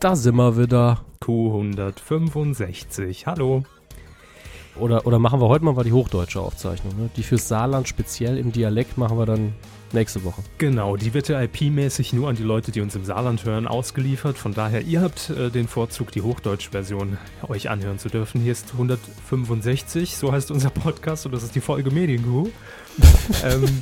Da 0.00 0.14
sind 0.14 0.36
wir 0.36 0.58
wieder. 0.58 1.00
Q165. 1.22 3.24
Hallo. 3.24 3.64
Oder, 4.78 5.06
oder 5.06 5.18
machen 5.18 5.40
wir 5.40 5.48
heute 5.48 5.64
mal 5.64 5.82
die 5.82 5.92
hochdeutsche 5.92 6.38
Aufzeichnung. 6.38 6.94
Ne? 6.98 7.08
Die 7.16 7.22
fürs 7.22 7.48
Saarland 7.48 7.88
speziell 7.88 8.36
im 8.36 8.52
Dialekt 8.52 8.98
machen 8.98 9.18
wir 9.18 9.24
dann 9.24 9.54
nächste 9.92 10.22
Woche. 10.24 10.42
Genau, 10.58 10.96
die 10.96 11.14
wird 11.14 11.28
ja 11.28 11.40
IP-mäßig 11.40 12.12
nur 12.12 12.28
an 12.28 12.36
die 12.36 12.42
Leute, 12.42 12.72
die 12.72 12.82
uns 12.82 12.94
im 12.94 13.06
Saarland 13.06 13.46
hören, 13.46 13.66
ausgeliefert. 13.66 14.36
Von 14.36 14.52
daher, 14.52 14.82
ihr 14.82 15.00
habt 15.00 15.30
äh, 15.30 15.50
den 15.50 15.66
Vorzug, 15.66 16.12
die 16.12 16.20
Hochdeutsche-Version 16.20 17.16
euch 17.48 17.70
anhören 17.70 17.98
zu 17.98 18.10
dürfen. 18.10 18.42
Hier 18.42 18.52
ist 18.52 18.72
165, 18.72 20.16
so 20.16 20.30
heißt 20.30 20.50
unser 20.50 20.68
Podcast 20.68 21.24
und 21.24 21.32
das 21.32 21.42
ist 21.42 21.54
die 21.54 21.62
Folge 21.62 21.90
Mediengu. 21.90 22.48
ähm, 23.44 23.80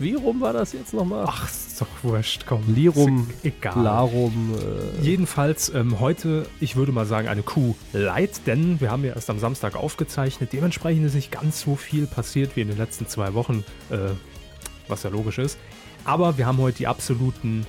Wie 0.00 0.14
rum 0.14 0.40
war 0.40 0.54
das 0.54 0.72
jetzt 0.72 0.94
nochmal? 0.94 1.26
Ach, 1.28 1.46
ist 1.46 1.78
doch 1.78 1.86
wurscht, 2.02 2.46
komm. 2.46 2.62
Lirum, 2.74 3.28
egal. 3.42 3.82
Larum. 3.82 4.54
Äh 4.54 5.02
Jedenfalls 5.02 5.68
ähm, 5.74 6.00
heute, 6.00 6.46
ich 6.58 6.74
würde 6.74 6.90
mal 6.90 7.04
sagen, 7.04 7.28
eine 7.28 7.42
Kuh 7.42 7.74
leid, 7.92 8.46
denn 8.46 8.80
wir 8.80 8.90
haben 8.90 9.04
ja 9.04 9.12
erst 9.12 9.28
am 9.28 9.38
Samstag 9.38 9.76
aufgezeichnet. 9.76 10.54
Dementsprechend 10.54 11.04
ist 11.04 11.14
nicht 11.14 11.30
ganz 11.30 11.60
so 11.60 11.76
viel 11.76 12.06
passiert 12.06 12.56
wie 12.56 12.62
in 12.62 12.68
den 12.68 12.78
letzten 12.78 13.08
zwei 13.08 13.34
Wochen, 13.34 13.62
äh, 13.90 13.98
was 14.88 15.02
ja 15.02 15.10
logisch 15.10 15.36
ist. 15.36 15.58
Aber 16.06 16.38
wir 16.38 16.46
haben 16.46 16.56
heute 16.56 16.78
die 16.78 16.86
absoluten 16.86 17.66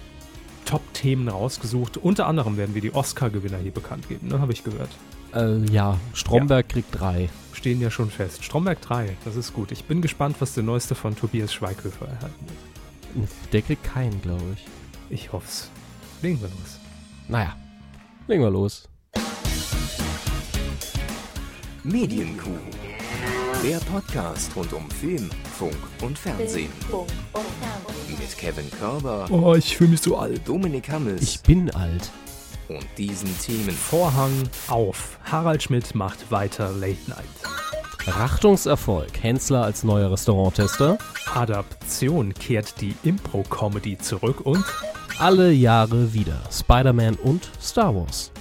Top-Themen 0.64 1.28
rausgesucht. 1.28 1.98
Unter 1.98 2.28
anderem 2.28 2.56
werden 2.56 2.74
wir 2.74 2.82
die 2.82 2.94
Oscar-Gewinner 2.94 3.58
hier 3.58 3.74
bekannt 3.74 4.08
geben, 4.08 4.30
ne? 4.30 4.40
habe 4.40 4.54
ich 4.54 4.64
gehört. 4.64 4.92
Äh, 5.34 5.60
ja, 5.72 5.98
Stromberg 6.14 6.68
ja. 6.68 6.74
kriegt 6.74 7.00
drei. 7.00 7.30
Stehen 7.54 7.80
ja 7.80 7.92
schon 7.92 8.10
fest. 8.10 8.44
Stromberg 8.44 8.82
3, 8.82 9.16
das 9.24 9.36
ist 9.36 9.54
gut. 9.54 9.72
Ich 9.72 9.84
bin 9.84 10.02
gespannt, 10.02 10.38
was 10.40 10.54
der 10.54 10.64
neueste 10.64 10.96
von 10.96 11.16
Tobias 11.16 11.54
Schweighöfer 11.54 12.08
erhalten 12.08 12.46
wird. 13.14 13.30
Der 13.54 13.62
kriegt 13.62 13.84
keinen, 13.84 14.22
glaube 14.22 14.56
ich. 14.56 14.66
Ich 15.10 15.32
hoff's. 15.32 15.70
Legen 16.22 16.42
wir 16.42 16.48
los. 16.48 16.80
Naja, 17.28 17.56
legen 18.28 18.42
wir 18.42 18.50
los. 18.50 18.88
Medienkuh. 21.84 22.58
Der 23.64 23.78
Podcast 23.80 24.56
rund 24.56 24.74
um 24.74 24.90
Film, 24.90 25.30
Funk 25.58 25.78
und 26.02 26.18
Fernsehen. 26.18 26.72
Mit 28.08 28.38
Kevin 28.38 28.72
Körber. 28.72 29.28
Oh, 29.30 29.54
ich 29.54 29.78
fühle 29.78 29.92
mich 29.92 30.02
so 30.02 30.18
alt. 30.18 30.48
Dominik 30.48 30.90
Hammes. 30.90 31.22
Ich 31.22 31.42
bin 31.42 31.70
alt 31.70 32.10
und 32.68 32.86
diesen 32.98 33.38
Themen. 33.40 33.72
Vorhang 33.72 34.32
auf. 34.68 35.20
Harald 35.24 35.64
Schmidt 35.64 35.96
macht 35.96 36.32
weiter 36.32 36.72
Late 36.72 36.98
Night. 37.08 37.26
Rachtungserfolg. 38.08 39.22
Hensler 39.22 39.64
als 39.64 39.84
neuer 39.84 40.12
Restauranttester. 40.12 40.98
Adaption 41.34 42.34
kehrt 42.34 42.82
die 42.82 42.96
Impro-Comedy 43.04 43.98
zurück 43.98 44.42
und 44.42 44.66
alle 45.20 45.52
Jahre 45.52 46.14
wieder. 46.14 46.42
Spider-Man 46.52 47.16
und 47.16 47.50
Star 47.62 47.96
Wars. 47.96 48.32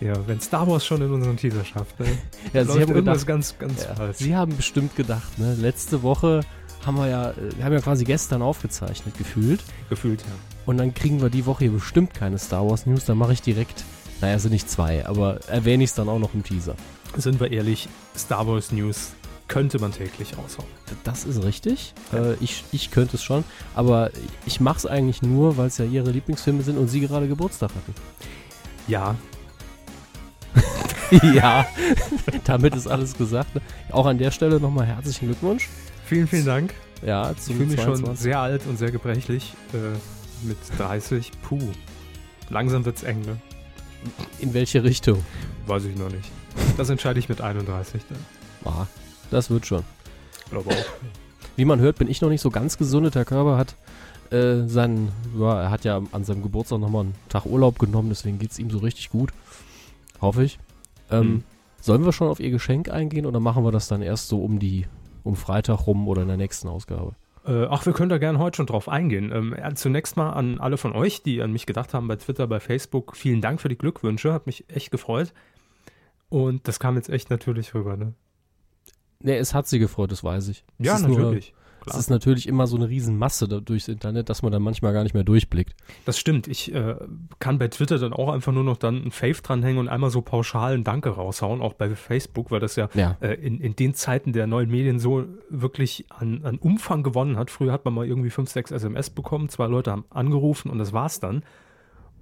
Ja, 0.00 0.14
wenn 0.26 0.40
Star 0.40 0.66
Wars 0.66 0.86
schon 0.86 1.02
in 1.02 1.12
unseren 1.12 1.36
Teaser 1.36 1.64
schafft, 1.64 1.98
ne? 1.98 2.06
ja, 2.52 2.64
Sie 2.64 2.80
haben 2.80 2.94
gedacht, 2.94 3.26
ganz, 3.26 3.58
ganz 3.58 3.84
ja, 3.84 3.94
falsch. 3.94 4.18
Sie 4.18 4.34
haben 4.34 4.56
bestimmt 4.56 4.94
gedacht, 4.94 5.38
ne? 5.38 5.54
Letzte 5.54 6.02
Woche 6.02 6.40
haben 6.86 6.96
wir 6.96 7.08
ja, 7.08 7.34
wir 7.56 7.64
haben 7.64 7.72
ja 7.72 7.80
quasi 7.80 8.04
gestern 8.04 8.42
aufgezeichnet, 8.42 9.16
gefühlt. 9.18 9.62
Gefühlt, 9.90 10.22
ja. 10.22 10.57
Und 10.68 10.76
dann 10.76 10.92
kriegen 10.92 11.22
wir 11.22 11.30
die 11.30 11.46
Woche 11.46 11.64
hier 11.64 11.72
bestimmt 11.72 12.12
keine 12.12 12.36
Star 12.36 12.68
Wars 12.68 12.84
News. 12.84 13.06
Dann 13.06 13.16
mache 13.16 13.32
ich 13.32 13.40
direkt, 13.40 13.84
naja, 14.20 14.38
sind 14.38 14.52
nicht 14.52 14.68
zwei, 14.68 15.06
aber 15.06 15.40
erwähne 15.48 15.82
ich 15.82 15.88
es 15.88 15.96
dann 15.96 16.10
auch 16.10 16.18
noch 16.18 16.34
im 16.34 16.44
Teaser. 16.44 16.74
Sind 17.16 17.40
wir 17.40 17.50
ehrlich, 17.50 17.88
Star 18.14 18.46
Wars 18.46 18.70
News 18.70 19.12
könnte 19.48 19.78
man 19.78 19.92
täglich 19.92 20.36
raushauen. 20.36 20.68
Das 21.04 21.24
ist 21.24 21.42
richtig. 21.42 21.94
Ja. 22.12 22.32
Äh, 22.32 22.36
ich, 22.42 22.64
ich 22.70 22.90
könnte 22.90 23.16
es 23.16 23.22
schon. 23.22 23.44
Aber 23.74 24.10
ich 24.44 24.60
mache 24.60 24.76
es 24.76 24.84
eigentlich 24.84 25.22
nur, 25.22 25.56
weil 25.56 25.68
es 25.68 25.78
ja 25.78 25.86
ihre 25.86 26.10
Lieblingsfilme 26.10 26.62
sind 26.62 26.76
und 26.76 26.88
sie 26.88 27.00
gerade 27.00 27.28
Geburtstag 27.28 27.70
hatten. 27.70 27.94
Ja. 28.88 29.14
ja. 31.32 31.66
Damit 32.44 32.76
ist 32.76 32.86
alles 32.86 33.16
gesagt. 33.16 33.54
Ne? 33.54 33.62
Auch 33.90 34.04
an 34.04 34.18
der 34.18 34.32
Stelle 34.32 34.60
nochmal 34.60 34.84
herzlichen 34.84 35.28
Glückwunsch. 35.28 35.66
Vielen, 36.04 36.26
vielen 36.26 36.44
Dank. 36.44 36.74
Ja, 37.00 37.30
ich 37.30 37.38
fühle 37.38 37.64
mich 37.64 37.80
schon 37.80 38.16
sehr 38.16 38.40
alt 38.40 38.66
und 38.66 38.78
sehr 38.78 38.90
gebrechlich. 38.90 39.54
Äh, 39.72 39.96
mit 40.42 40.58
30. 40.76 41.32
Puh. 41.42 41.58
Langsam 42.50 42.84
wird's 42.84 43.02
eng, 43.02 43.20
ne? 43.22 43.36
In 44.38 44.54
welche 44.54 44.84
Richtung? 44.84 45.24
Weiß 45.66 45.84
ich 45.84 45.96
noch 45.96 46.10
nicht. 46.10 46.30
Das 46.76 46.88
entscheide 46.88 47.18
ich 47.18 47.28
mit 47.28 47.40
31 47.40 48.02
dann. 48.08 48.72
Ah, 48.72 48.86
das 49.30 49.50
wird 49.50 49.66
schon. 49.66 49.84
Glaube 50.50 50.70
auch. 50.70 50.86
Wie 51.56 51.64
man 51.64 51.80
hört, 51.80 51.98
bin 51.98 52.08
ich 52.08 52.20
noch 52.20 52.28
nicht 52.28 52.40
so 52.40 52.50
ganz 52.50 52.78
gesund. 52.78 53.14
Der 53.14 53.24
Körper 53.24 53.56
hat 53.56 53.76
äh, 54.32 54.66
seinen, 54.66 55.10
ja, 55.38 55.62
er 55.62 55.70
hat 55.70 55.84
ja 55.84 56.00
an 56.12 56.24
seinem 56.24 56.42
Geburtstag 56.42 56.78
nochmal 56.78 57.04
einen 57.04 57.14
Tag 57.28 57.46
Urlaub 57.46 57.78
genommen, 57.78 58.08
deswegen 58.08 58.38
geht 58.38 58.52
es 58.52 58.58
ihm 58.58 58.70
so 58.70 58.78
richtig 58.78 59.10
gut. 59.10 59.32
Hoffe 60.20 60.44
ich. 60.44 60.58
Ähm, 61.10 61.20
hm. 61.20 61.44
Sollen 61.80 62.04
wir 62.04 62.12
schon 62.12 62.28
auf 62.28 62.40
ihr 62.40 62.50
Geschenk 62.50 62.90
eingehen 62.90 63.26
oder 63.26 63.40
machen 63.40 63.64
wir 63.64 63.72
das 63.72 63.88
dann 63.88 64.02
erst 64.02 64.28
so 64.28 64.42
um 64.42 64.58
die, 64.58 64.86
um 65.22 65.36
Freitag 65.36 65.86
rum 65.86 66.08
oder 66.08 66.22
in 66.22 66.28
der 66.28 66.36
nächsten 66.36 66.68
Ausgabe? 66.68 67.14
Äh, 67.48 67.66
ach, 67.70 67.86
wir 67.86 67.94
können 67.94 68.10
da 68.10 68.18
gerne 68.18 68.38
heute 68.38 68.58
schon 68.58 68.66
drauf 68.66 68.88
eingehen. 68.90 69.32
Ähm, 69.32 69.56
zunächst 69.74 70.18
mal 70.18 70.30
an 70.30 70.58
alle 70.60 70.76
von 70.76 70.92
euch, 70.92 71.22
die 71.22 71.40
an 71.40 71.50
mich 71.50 71.64
gedacht 71.64 71.94
haben 71.94 72.06
bei 72.06 72.16
Twitter, 72.16 72.46
bei 72.46 72.60
Facebook. 72.60 73.16
Vielen 73.16 73.40
Dank 73.40 73.62
für 73.62 73.70
die 73.70 73.78
Glückwünsche, 73.78 74.34
hat 74.34 74.46
mich 74.46 74.68
echt 74.68 74.90
gefreut. 74.90 75.32
Und 76.28 76.68
das 76.68 76.78
kam 76.78 76.96
jetzt 76.96 77.08
echt 77.08 77.30
natürlich 77.30 77.74
rüber, 77.74 77.96
ne? 77.96 78.12
Ne, 79.20 79.36
es 79.38 79.54
hat 79.54 79.66
sie 79.66 79.78
gefreut, 79.78 80.12
das 80.12 80.22
weiß 80.22 80.48
ich. 80.48 80.64
Ja, 80.78 80.98
natürlich. 80.98 81.54
Klar. 81.88 81.98
Es 81.98 82.06
ist 82.06 82.10
natürlich 82.10 82.48
immer 82.48 82.66
so 82.66 82.76
eine 82.76 82.88
Riesenmasse 82.88 83.48
da 83.48 83.60
durchs 83.60 83.88
Internet, 83.88 84.28
dass 84.28 84.42
man 84.42 84.52
dann 84.52 84.62
manchmal 84.62 84.92
gar 84.92 85.02
nicht 85.02 85.14
mehr 85.14 85.24
durchblickt. 85.24 85.74
Das 86.04 86.18
stimmt. 86.18 86.48
Ich 86.48 86.74
äh, 86.74 86.96
kann 87.38 87.58
bei 87.58 87.68
Twitter 87.68 87.98
dann 87.98 88.12
auch 88.12 88.30
einfach 88.30 88.52
nur 88.52 88.64
noch 88.64 88.76
dann 88.76 89.04
ein 89.04 89.10
Fave 89.10 89.40
dranhängen 89.42 89.78
und 89.78 89.88
einmal 89.88 90.10
so 90.10 90.22
pauschal 90.22 90.74
ein 90.74 90.84
Danke 90.84 91.10
raushauen, 91.10 91.60
auch 91.60 91.74
bei 91.74 91.94
Facebook, 91.94 92.50
weil 92.50 92.60
das 92.60 92.76
ja, 92.76 92.88
ja. 92.94 93.16
Äh, 93.20 93.34
in, 93.34 93.60
in 93.60 93.76
den 93.76 93.94
Zeiten 93.94 94.32
der 94.32 94.46
neuen 94.46 94.70
Medien 94.70 94.98
so 94.98 95.24
wirklich 95.50 96.06
an, 96.10 96.44
an 96.44 96.58
Umfang 96.58 97.02
gewonnen 97.02 97.36
hat. 97.36 97.50
Früher 97.50 97.72
hat 97.72 97.84
man 97.84 97.94
mal 97.94 98.06
irgendwie 98.06 98.30
fünf, 98.30 98.50
sechs 98.50 98.70
SMS 98.70 99.10
bekommen, 99.10 99.48
zwei 99.48 99.66
Leute 99.66 99.90
haben 99.90 100.04
angerufen 100.10 100.70
und 100.70 100.78
das 100.78 100.92
war's 100.92 101.20
dann. 101.20 101.42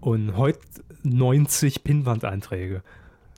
Und 0.00 0.37
heute 0.37 0.60
90 1.03 1.82
Pinwand-Einträge. 1.82 2.82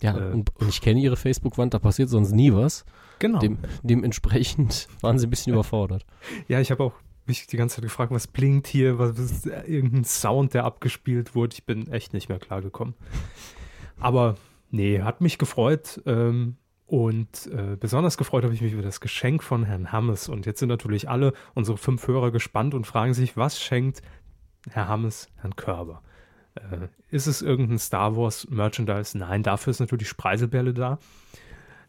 Ja, 0.02 0.16
äh, 0.16 0.32
und, 0.32 0.54
und 0.56 0.68
ich 0.68 0.80
kenne 0.80 1.00
ihre 1.00 1.16
Facebook-Wand, 1.16 1.74
da 1.74 1.78
passiert 1.78 2.08
sonst 2.08 2.32
nie 2.32 2.52
was. 2.52 2.84
Genau. 3.18 3.38
Dem, 3.38 3.58
dementsprechend 3.82 4.88
waren 5.00 5.18
sie 5.18 5.26
ein 5.26 5.30
bisschen 5.30 5.52
überfordert. 5.52 6.04
Ja, 6.46 6.60
ich 6.60 6.70
habe 6.70 6.84
auch 6.84 6.94
mich 7.26 7.46
die 7.46 7.56
ganze 7.56 7.76
Zeit 7.76 7.84
gefragt, 7.84 8.12
was 8.12 8.26
blinkt 8.26 8.66
hier, 8.66 8.98
was 8.98 9.18
ist 9.18 9.46
irgendein 9.46 10.04
Sound, 10.04 10.54
der 10.54 10.64
abgespielt 10.64 11.34
wurde. 11.34 11.54
Ich 11.54 11.64
bin 11.64 11.88
echt 11.88 12.14
nicht 12.14 12.28
mehr 12.28 12.38
klargekommen. 12.38 12.94
Aber 14.00 14.36
nee, 14.70 15.02
hat 15.02 15.20
mich 15.20 15.38
gefreut. 15.38 16.00
Ähm, 16.06 16.56
und 16.86 17.50
äh, 17.52 17.76
besonders 17.78 18.16
gefreut 18.16 18.44
habe 18.44 18.54
ich 18.54 18.62
mich 18.62 18.72
über 18.72 18.82
das 18.82 19.00
Geschenk 19.00 19.42
von 19.42 19.64
Herrn 19.64 19.92
Hammes. 19.92 20.30
Und 20.30 20.46
jetzt 20.46 20.58
sind 20.58 20.70
natürlich 20.70 21.08
alle 21.08 21.34
unsere 21.54 21.76
fünf 21.76 22.08
Hörer 22.08 22.30
gespannt 22.30 22.72
und 22.72 22.86
fragen 22.86 23.12
sich, 23.12 23.36
was 23.36 23.60
schenkt 23.60 24.00
Herr 24.70 24.88
Hammes 24.88 25.28
Herrn 25.36 25.54
Körber? 25.54 26.02
Äh, 26.58 26.88
ist 27.10 27.26
es 27.26 27.42
irgendein 27.42 27.78
Star 27.78 28.16
Wars 28.16 28.48
Merchandise? 28.50 29.16
Nein, 29.16 29.42
dafür 29.42 29.70
ist 29.70 29.80
natürlich 29.80 30.08
Spreiselbärle 30.08 30.74
da. 30.74 30.98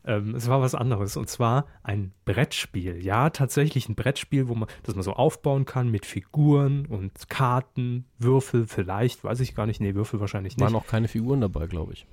Ähm, 0.06 0.34
es 0.35 0.47
war 0.47 0.62
was 0.62 0.75
anderes 0.75 1.18
und 1.18 1.30
zwar 1.30 1.68
ein 1.84 2.13
Brettspiel. 2.25 3.03
Ja, 3.03 3.30
tatsächlich 3.30 3.90
ein 3.90 3.96
Brettspiel, 3.96 4.47
wo 4.47 4.56
man, 4.56 4.69
das 4.84 4.96
man 4.96 5.03
so 5.03 5.13
aufbauen 5.13 5.66
kann 5.66 5.90
mit 5.90 6.06
Figuren 6.06 6.85
und 6.85 7.30
Karten, 7.30 8.06
Würfel 8.18 8.66
vielleicht, 8.66 9.24
weiß 9.24 9.41
ich 9.41 9.56
gar 9.56 9.66
nicht. 9.66 9.81
Nee, 9.81 9.96
Würfel 9.96 10.19
wahrscheinlich 10.19 10.56
nicht. 10.56 10.63
Waren 10.63 10.75
auch 10.75 10.88
keine 10.88 11.09
Figuren 11.09 11.41
dabei, 11.41 11.68
glaube 11.68 11.94
ich. 11.94 12.07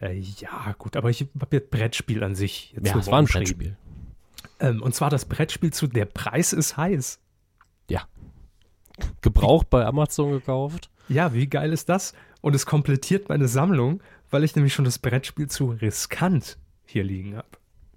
Äh, 0.00 0.18
ja, 0.18 0.74
gut, 0.78 0.96
aber 0.96 1.10
ich 1.10 1.26
habe 1.40 1.56
jetzt 1.56 1.70
Brettspiel 1.70 2.24
an 2.24 2.34
sich. 2.34 2.72
Jetzt 2.72 2.88
ja, 2.88 2.98
es 2.98 3.06
war 3.06 3.20
ein 3.20 3.26
Brettspiel. 3.26 3.76
Ähm, 4.58 4.82
und 4.82 4.94
zwar 4.94 5.10
das 5.10 5.24
Brettspiel 5.24 5.72
zu 5.72 5.86
Der 5.86 6.06
Preis 6.06 6.52
ist 6.52 6.76
heiß. 6.76 7.20
Ja. 7.88 8.02
Gebraucht 9.22 9.70
bei 9.70 9.86
Amazon 9.86 10.32
gekauft. 10.32 10.89
Ja, 11.10 11.34
wie 11.34 11.48
geil 11.48 11.72
ist 11.72 11.88
das? 11.88 12.14
Und 12.40 12.54
es 12.54 12.66
komplettiert 12.66 13.28
meine 13.28 13.48
Sammlung, 13.48 14.00
weil 14.30 14.44
ich 14.44 14.54
nämlich 14.54 14.72
schon 14.72 14.84
das 14.84 14.98
Brettspiel 14.98 15.48
zu 15.48 15.70
riskant 15.70 16.56
hier 16.86 17.04
liegen 17.04 17.36
habe. 17.36 17.48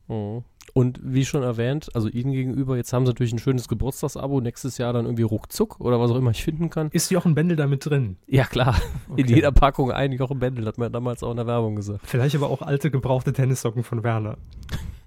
Mhm. 0.07 0.43
Und 0.73 0.99
wie 1.03 1.23
schon 1.23 1.43
erwähnt, 1.43 1.89
also 1.93 2.07
Ihnen 2.07 2.31
gegenüber, 2.31 2.75
jetzt 2.75 2.91
haben 2.93 3.05
Sie 3.05 3.11
natürlich 3.11 3.33
ein 3.33 3.39
schönes 3.39 3.67
Geburtstagsabo, 3.67 4.41
nächstes 4.41 4.79
Jahr 4.79 4.91
dann 4.91 5.05
irgendwie 5.05 5.23
ruckzuck 5.23 5.79
oder 5.79 5.99
was 5.99 6.09
auch 6.09 6.15
immer 6.15 6.31
ich 6.31 6.43
finden 6.43 6.71
kann. 6.71 6.89
Ist 6.89 7.11
Jochen 7.11 7.35
Bendel 7.35 7.55
da 7.55 7.67
mit 7.67 7.85
drin? 7.85 8.17
Ja, 8.25 8.45
klar. 8.45 8.81
Okay. 9.07 9.21
In 9.21 9.27
jeder 9.27 9.51
Packung 9.51 9.91
ein 9.91 10.11
Jochen 10.13 10.39
Bendel, 10.39 10.65
hat 10.65 10.79
man 10.79 10.91
damals 10.91 11.21
auch 11.21 11.29
in 11.29 11.37
der 11.37 11.45
Werbung 11.45 11.75
gesagt. 11.75 12.01
Vielleicht 12.05 12.35
aber 12.35 12.49
auch 12.49 12.63
alte 12.63 12.89
gebrauchte 12.89 13.33
Tennissocken 13.33 13.83
von 13.83 14.03
Werner. 14.03 14.37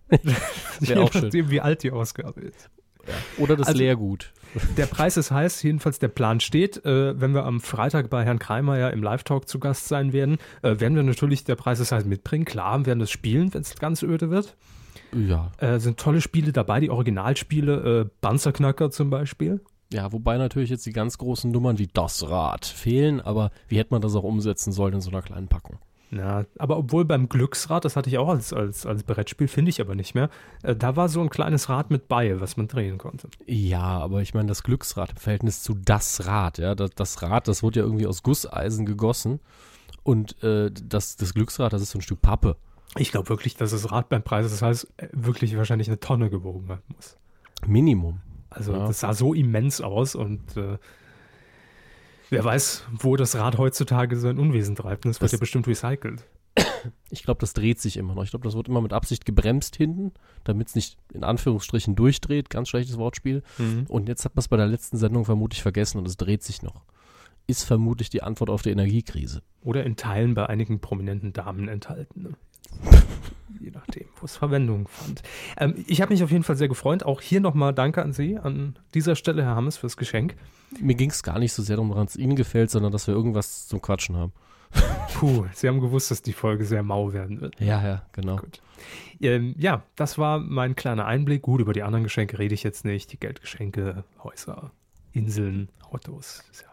Auch 0.96 1.12
schön. 1.12 1.50
wie 1.50 1.60
alt 1.60 1.82
die 1.82 1.90
Ausgabe 1.90 2.40
ist. 2.40 2.70
Ja. 3.06 3.42
Oder 3.42 3.56
das 3.56 3.68
also, 3.68 3.78
Leergut. 3.78 4.32
Der 4.76 4.86
Preis 4.86 5.16
ist 5.16 5.30
heiß, 5.30 5.62
jedenfalls 5.62 5.98
der 5.98 6.08
Plan 6.08 6.40
steht. 6.40 6.84
Äh, 6.84 7.20
wenn 7.20 7.34
wir 7.34 7.44
am 7.44 7.60
Freitag 7.60 8.10
bei 8.10 8.24
Herrn 8.24 8.38
Kreimer 8.38 8.78
ja 8.78 8.88
im 8.88 9.02
Live-Talk 9.02 9.48
zu 9.48 9.58
Gast 9.58 9.88
sein 9.88 10.12
werden, 10.12 10.38
äh, 10.62 10.80
werden 10.80 10.96
wir 10.96 11.02
natürlich 11.02 11.44
der 11.44 11.56
Preis 11.56 11.80
ist 11.80 11.92
heiß 11.92 12.04
mitbringen. 12.04 12.44
Klar, 12.44 12.86
werden 12.86 13.00
das 13.00 13.10
spielen, 13.10 13.52
wenn 13.54 13.62
es 13.62 13.76
ganz 13.76 14.02
öde 14.02 14.30
wird. 14.30 14.56
Ja. 15.14 15.52
Äh, 15.58 15.78
sind 15.78 15.98
tolle 15.98 16.20
Spiele 16.20 16.52
dabei, 16.52 16.80
die 16.80 16.90
Originalspiele, 16.90 18.00
äh, 18.00 18.10
Panzerknacker 18.20 18.90
zum 18.90 19.10
Beispiel. 19.10 19.60
Ja, 19.92 20.12
wobei 20.12 20.36
natürlich 20.36 20.70
jetzt 20.70 20.84
die 20.86 20.92
ganz 20.92 21.16
großen 21.18 21.50
Nummern 21.50 21.78
wie 21.78 21.86
das 21.86 22.28
Rad 22.28 22.66
fehlen, 22.66 23.20
aber 23.20 23.52
wie 23.68 23.78
hätte 23.78 23.92
man 23.92 24.02
das 24.02 24.16
auch 24.16 24.24
umsetzen 24.24 24.72
sollen 24.72 24.94
in 24.94 25.00
so 25.00 25.10
einer 25.10 25.22
kleinen 25.22 25.48
Packung? 25.48 25.78
Ja, 26.10 26.44
aber 26.58 26.76
obwohl 26.78 27.04
beim 27.04 27.28
Glücksrad, 27.28 27.84
das 27.84 27.96
hatte 27.96 28.08
ich 28.08 28.18
auch 28.18 28.28
als, 28.28 28.52
als, 28.52 28.86
als 28.86 29.02
Brettspiel, 29.02 29.48
finde 29.48 29.70
ich 29.70 29.80
aber 29.80 29.94
nicht 29.94 30.14
mehr, 30.14 30.30
äh, 30.62 30.76
da 30.76 30.94
war 30.96 31.08
so 31.08 31.20
ein 31.20 31.30
kleines 31.30 31.68
Rad 31.68 31.90
mit 31.90 32.06
Beil, 32.08 32.40
was 32.40 32.56
man 32.56 32.68
drehen 32.68 32.96
konnte. 32.98 33.28
Ja, 33.46 33.82
aber 33.98 34.22
ich 34.22 34.32
meine, 34.32 34.46
das 34.48 34.62
Glücksrad 34.62 35.10
im 35.10 35.16
Verhältnis 35.16 35.62
zu 35.62 35.74
das 35.74 36.26
Rad, 36.26 36.58
ja, 36.58 36.74
das, 36.74 36.90
das 36.94 37.22
Rad, 37.22 37.48
das 37.48 37.62
wurde 37.62 37.80
ja 37.80 37.86
irgendwie 37.86 38.06
aus 38.06 38.22
Gusseisen 38.22 38.86
gegossen 38.86 39.40
und 40.04 40.40
äh, 40.44 40.70
das, 40.70 41.16
das 41.16 41.34
Glücksrad, 41.34 41.72
das 41.72 41.82
ist 41.82 41.90
so 41.90 41.98
ein 41.98 42.02
Stück 42.02 42.22
Pappe. 42.22 42.56
Ich 42.96 43.10
glaube 43.10 43.28
wirklich, 43.28 43.56
dass 43.56 43.72
das 43.72 43.90
Rad 43.90 44.08
beim 44.08 44.22
Preis, 44.22 44.48
das 44.48 44.62
heißt, 44.62 44.86
äh, 44.98 45.08
wirklich 45.12 45.56
wahrscheinlich 45.56 45.88
eine 45.88 45.98
Tonne 45.98 46.30
gewogen 46.30 46.68
haben 46.68 46.82
muss. 46.94 47.16
Minimum. 47.66 48.20
Also 48.48 48.72
Ja. 48.72 48.86
das 48.86 49.00
sah 49.00 49.12
so 49.12 49.34
immens 49.34 49.80
aus 49.80 50.14
und 50.14 50.56
äh, 50.56 50.78
wer 52.30 52.44
weiß, 52.44 52.84
wo 52.92 53.16
das 53.16 53.36
Rad 53.36 53.58
heutzutage 53.58 54.16
sein 54.16 54.38
Unwesen 54.38 54.76
treibt. 54.76 55.04
Und 55.06 55.10
Das, 55.10 55.20
wird 55.20 55.26
Das- 55.28 55.32
ja 55.32 55.38
bestimmt 55.38 55.66
recycelt. 55.66 56.24
Ich 57.10 57.22
glaube, 57.24 57.40
das 57.40 57.52
dreht 57.52 57.80
sich 57.80 57.96
immer 57.96 58.14
noch. 58.14 58.22
Ich 58.24 58.30
glaube, 58.30 58.44
das 58.44 58.54
wird 58.54 58.68
immer 58.68 58.80
mit 58.80 58.92
Absicht 58.92 59.24
gebremst 59.24 59.76
hinten, 59.76 60.12
damit 60.44 60.68
es 60.68 60.74
nicht 60.76 60.96
in 61.12 61.24
Anführungsstrichen 61.24 61.96
durchdreht. 61.96 62.48
Ganz 62.50 62.68
schlechtes 62.68 62.96
Wortspiel. 62.98 63.42
Und 63.88 64.08
jetzt 64.08 64.24
hat 64.24 64.34
man 64.36 64.40
es 64.40 64.48
bei 64.48 64.56
der 64.56 64.66
letzten 64.66 64.96
Sendung 64.96 65.24
vermutlich 65.24 65.62
vergessen 65.62 65.98
und 65.98 66.06
es 66.06 66.16
dreht 66.16 66.42
sich 66.44 66.62
noch. 66.62 66.84
Ist 67.48 67.64
vermutlich 67.64 68.10
die 68.10 68.22
Antwort 68.22 68.50
auf 68.50 68.62
die 68.62 68.70
Energiekrise. 68.70 69.42
Oder 69.62 69.84
in 69.84 69.96
Teilen 69.96 70.34
bei 70.34 70.46
einigen 70.46 70.80
prominenten 70.80 71.32
Damen 71.32 71.68
enthalten. 71.68 72.36
Je 73.60 73.70
nachdem, 73.70 74.06
wo 74.20 74.26
es 74.26 74.36
Verwendung 74.36 74.86
fand. 74.88 75.22
Ähm, 75.56 75.84
ich 75.86 76.00
habe 76.00 76.12
mich 76.12 76.22
auf 76.22 76.30
jeden 76.30 76.44
Fall 76.44 76.56
sehr 76.56 76.68
gefreut. 76.68 77.02
Auch 77.02 77.20
hier 77.20 77.40
nochmal 77.40 77.72
Danke 77.72 78.02
an 78.02 78.12
Sie 78.12 78.38
an 78.38 78.78
dieser 78.94 79.16
Stelle, 79.16 79.42
Herr 79.42 79.56
Hammes, 79.56 79.76
fürs 79.76 79.96
Geschenk. 79.96 80.36
Mir 80.80 80.94
ging 80.94 81.10
es 81.10 81.22
gar 81.22 81.38
nicht 81.38 81.52
so 81.52 81.62
sehr 81.62 81.76
darum, 81.76 81.90
woran 81.90 82.06
es 82.06 82.16
Ihnen 82.16 82.36
gefällt, 82.36 82.70
sondern 82.70 82.92
dass 82.92 83.06
wir 83.06 83.14
irgendwas 83.14 83.66
zum 83.66 83.80
Quatschen 83.80 84.16
haben. 84.16 84.32
Puh, 85.14 85.46
Sie 85.54 85.68
haben 85.68 85.80
gewusst, 85.80 86.10
dass 86.10 86.22
die 86.22 86.32
Folge 86.32 86.64
sehr 86.64 86.82
mau 86.82 87.12
werden 87.12 87.40
wird. 87.40 87.58
Ja, 87.60 87.82
ja, 87.86 88.02
genau. 88.12 88.36
Gut. 88.36 88.60
Ähm, 89.20 89.54
ja, 89.58 89.82
das 89.94 90.18
war 90.18 90.38
mein 90.38 90.76
kleiner 90.76 91.06
Einblick. 91.06 91.42
Gut, 91.42 91.60
über 91.60 91.72
die 91.72 91.82
anderen 91.82 92.04
Geschenke 92.04 92.38
rede 92.38 92.54
ich 92.54 92.62
jetzt 92.62 92.84
nicht. 92.84 93.12
Die 93.12 93.18
Geldgeschenke, 93.18 94.04
Häuser, 94.22 94.72
Inseln, 95.12 95.68
Autos. 95.90 96.42
Ja 96.60 96.68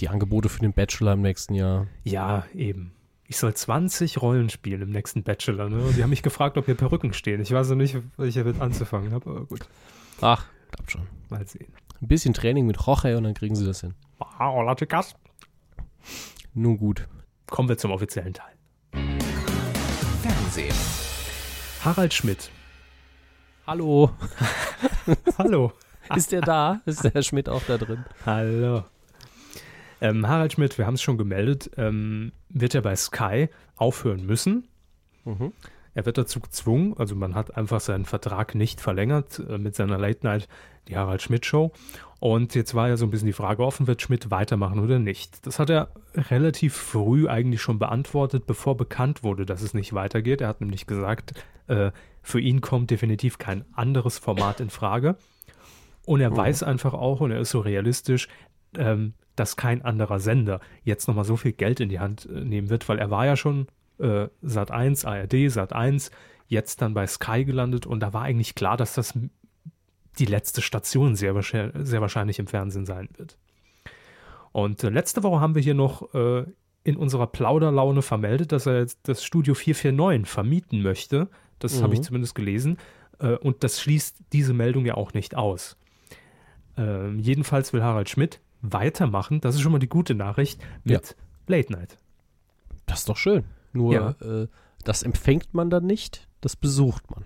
Die 0.00 0.08
Angebote 0.08 0.48
für 0.48 0.60
den 0.60 0.72
Bachelor 0.72 1.14
im 1.14 1.22
nächsten 1.22 1.54
Jahr. 1.54 1.86
Ja, 2.04 2.44
eben. 2.54 2.92
Ich 3.32 3.38
soll 3.38 3.54
20 3.54 4.20
Rollen 4.20 4.50
spielen 4.50 4.82
im 4.82 4.90
nächsten 4.90 5.22
Bachelor. 5.22 5.70
Ne? 5.70 5.82
Und 5.82 5.96
die 5.96 6.02
haben 6.02 6.10
mich 6.10 6.22
gefragt, 6.22 6.58
ob 6.58 6.68
mir 6.68 6.74
Perücken 6.74 7.14
stehen. 7.14 7.40
Ich 7.40 7.50
weiß 7.50 7.70
noch 7.70 7.76
nicht, 7.76 7.96
was 8.18 8.28
ich 8.28 8.34
damit 8.34 8.60
anzufangen 8.60 9.14
habe, 9.14 9.30
aber 9.30 9.46
gut, 9.46 9.60
Ach, 10.20 10.44
klappt 10.70 10.90
schon. 10.90 11.06
mal 11.30 11.46
sehen. 11.46 11.72
Ein 12.02 12.08
bisschen 12.08 12.34
Training 12.34 12.66
mit 12.66 12.76
Jorge 12.84 13.16
und 13.16 13.24
dann 13.24 13.32
kriegen 13.32 13.54
sie 13.56 13.64
das 13.64 13.80
hin. 13.80 13.94
Ah, 14.18 14.52
hola, 14.52 14.74
chicas. 14.74 15.14
Nun 16.52 16.76
gut. 16.76 17.08
Kommen 17.46 17.70
wir 17.70 17.78
zum 17.78 17.90
offiziellen 17.92 18.34
Teil. 18.34 18.52
Fernsehen. 20.20 20.74
Harald 21.86 22.12
Schmidt. 22.12 22.50
Hallo. 23.66 24.10
Hallo. 25.38 25.72
Ist 26.14 26.32
der 26.32 26.42
da? 26.42 26.82
Ist 26.84 27.02
der 27.02 27.12
Herr 27.14 27.22
Schmidt 27.22 27.48
auch 27.48 27.62
da 27.66 27.78
drin? 27.78 28.04
Hallo. 28.26 28.84
Ähm, 30.02 30.26
Harald 30.26 30.52
Schmidt, 30.54 30.76
wir 30.78 30.86
haben 30.86 30.94
es 30.94 31.02
schon 31.02 31.16
gemeldet, 31.16 31.70
ähm, 31.76 32.32
wird 32.48 32.74
er 32.74 32.82
bei 32.82 32.96
Sky 32.96 33.48
aufhören 33.76 34.26
müssen. 34.26 34.66
Mhm. 35.24 35.52
Er 35.94 36.06
wird 36.06 36.18
dazu 36.18 36.40
gezwungen, 36.40 36.94
also 36.98 37.14
man 37.14 37.36
hat 37.36 37.56
einfach 37.56 37.80
seinen 37.80 38.04
Vertrag 38.04 38.56
nicht 38.56 38.80
verlängert 38.80 39.40
äh, 39.48 39.58
mit 39.58 39.76
seiner 39.76 39.98
Late 39.98 40.26
Night, 40.26 40.48
die 40.88 40.96
Harald 40.96 41.22
Schmidt 41.22 41.46
Show. 41.46 41.70
Und 42.18 42.56
jetzt 42.56 42.74
war 42.74 42.88
ja 42.88 42.96
so 42.96 43.04
ein 43.06 43.10
bisschen 43.10 43.26
die 43.26 43.32
Frage 43.32 43.64
offen, 43.64 43.86
wird 43.86 44.02
Schmidt 44.02 44.30
weitermachen 44.32 44.80
oder 44.80 44.98
nicht? 44.98 45.46
Das 45.46 45.60
hat 45.60 45.70
er 45.70 45.92
relativ 46.14 46.74
früh 46.74 47.28
eigentlich 47.28 47.62
schon 47.62 47.78
beantwortet, 47.78 48.46
bevor 48.46 48.76
bekannt 48.76 49.22
wurde, 49.22 49.46
dass 49.46 49.62
es 49.62 49.72
nicht 49.72 49.92
weitergeht. 49.92 50.40
Er 50.40 50.48
hat 50.48 50.60
nämlich 50.60 50.86
gesagt, 50.86 51.34
äh, 51.68 51.92
für 52.22 52.40
ihn 52.40 52.60
kommt 52.60 52.90
definitiv 52.90 53.38
kein 53.38 53.64
anderes 53.72 54.18
Format 54.18 54.58
in 54.58 54.70
Frage. 54.70 55.16
Und 56.06 56.20
er 56.20 56.30
Mhm. 56.30 56.36
weiß 56.36 56.62
einfach 56.64 56.94
auch, 56.94 57.20
und 57.20 57.30
er 57.30 57.40
ist 57.40 57.50
so 57.50 57.60
realistisch, 57.60 58.26
ähm, 58.76 59.14
dass 59.36 59.56
kein 59.56 59.82
anderer 59.82 60.20
Sender 60.20 60.60
jetzt 60.84 61.08
nochmal 61.08 61.24
so 61.24 61.36
viel 61.36 61.52
Geld 61.52 61.80
in 61.80 61.88
die 61.88 62.00
Hand 62.00 62.26
äh, 62.26 62.40
nehmen 62.44 62.68
wird, 62.70 62.88
weil 62.88 62.98
er 62.98 63.10
war 63.10 63.26
ja 63.26 63.36
schon 63.36 63.66
äh, 63.98 64.28
Sat 64.42 64.70
1, 64.70 65.04
ARD, 65.04 65.50
Sat 65.50 65.72
1, 65.72 66.10
jetzt 66.48 66.82
dann 66.82 66.94
bei 66.94 67.06
Sky 67.06 67.44
gelandet 67.44 67.86
und 67.86 68.00
da 68.00 68.12
war 68.12 68.22
eigentlich 68.22 68.54
klar, 68.54 68.76
dass 68.76 68.94
das 68.94 69.14
die 70.18 70.26
letzte 70.26 70.60
Station 70.60 71.16
sehr, 71.16 71.34
wahrscheinlich, 71.34 71.86
sehr 71.86 72.00
wahrscheinlich 72.02 72.38
im 72.38 72.46
Fernsehen 72.46 72.84
sein 72.84 73.08
wird. 73.16 73.38
Und 74.52 74.84
äh, 74.84 74.90
letzte 74.90 75.22
Woche 75.22 75.40
haben 75.40 75.54
wir 75.54 75.62
hier 75.62 75.74
noch 75.74 76.12
äh, 76.14 76.44
in 76.84 76.96
unserer 76.96 77.26
Plauderlaune 77.26 78.02
vermeldet, 78.02 78.52
dass 78.52 78.66
er 78.66 78.80
jetzt 78.80 78.98
das 79.04 79.24
Studio 79.24 79.54
449 79.54 80.28
vermieten 80.30 80.82
möchte. 80.82 81.28
Das 81.58 81.80
habe 81.80 81.94
ich 81.94 82.00
Mhm. 82.00 82.04
zumindest 82.04 82.34
gelesen. 82.34 82.76
Äh, 83.20 83.36
und 83.36 83.64
das 83.64 83.80
schließt 83.80 84.18
diese 84.32 84.52
Meldung 84.52 84.84
ja 84.84 84.94
auch 84.94 85.14
nicht 85.14 85.34
aus. 85.36 85.78
Ähm, 86.76 87.18
jedenfalls 87.18 87.72
will 87.72 87.82
Harald 87.82 88.08
Schmidt 88.10 88.40
weitermachen, 88.62 89.40
das 89.40 89.56
ist 89.56 89.60
schon 89.60 89.72
mal 89.72 89.78
die 89.78 89.88
gute 89.88 90.14
Nachricht, 90.14 90.60
mit 90.84 91.16
Late 91.46 91.72
Night. 91.72 91.98
Das 92.86 93.00
ist 93.00 93.08
doch 93.08 93.16
schön. 93.16 93.44
Nur, 93.72 94.20
äh, 94.22 94.46
das 94.84 95.02
empfängt 95.02 95.54
man 95.54 95.70
dann 95.70 95.86
nicht, 95.86 96.28
das 96.40 96.56
besucht 96.56 97.10
man. 97.10 97.24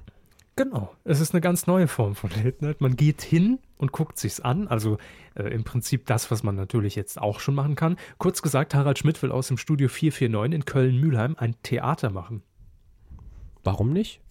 Genau. 0.56 0.94
Es 1.04 1.20
ist 1.20 1.34
eine 1.34 1.42
ganz 1.42 1.66
neue 1.66 1.86
Form 1.86 2.14
von 2.14 2.30
Late 2.30 2.64
Night. 2.64 2.80
Man 2.80 2.96
geht 2.96 3.20
hin 3.20 3.58
und 3.76 3.92
guckt 3.92 4.18
sich's 4.18 4.40
an. 4.40 4.68
Also 4.68 4.96
äh, 5.34 5.42
im 5.52 5.64
Prinzip 5.64 6.06
das, 6.06 6.30
was 6.30 6.42
man 6.42 6.56
natürlich 6.56 6.96
jetzt 6.96 7.20
auch 7.20 7.40
schon 7.40 7.54
machen 7.54 7.74
kann. 7.74 7.96
Kurz 8.16 8.40
gesagt, 8.40 8.74
Harald 8.74 8.98
Schmidt 8.98 9.22
will 9.22 9.32
aus 9.32 9.48
dem 9.48 9.58
Studio 9.58 9.88
449 9.88 10.54
in 10.54 10.64
Köln-Mühlheim 10.64 11.36
ein 11.38 11.56
Theater 11.62 12.08
machen. 12.08 12.42
Warum 13.64 13.92
nicht? 13.92 14.22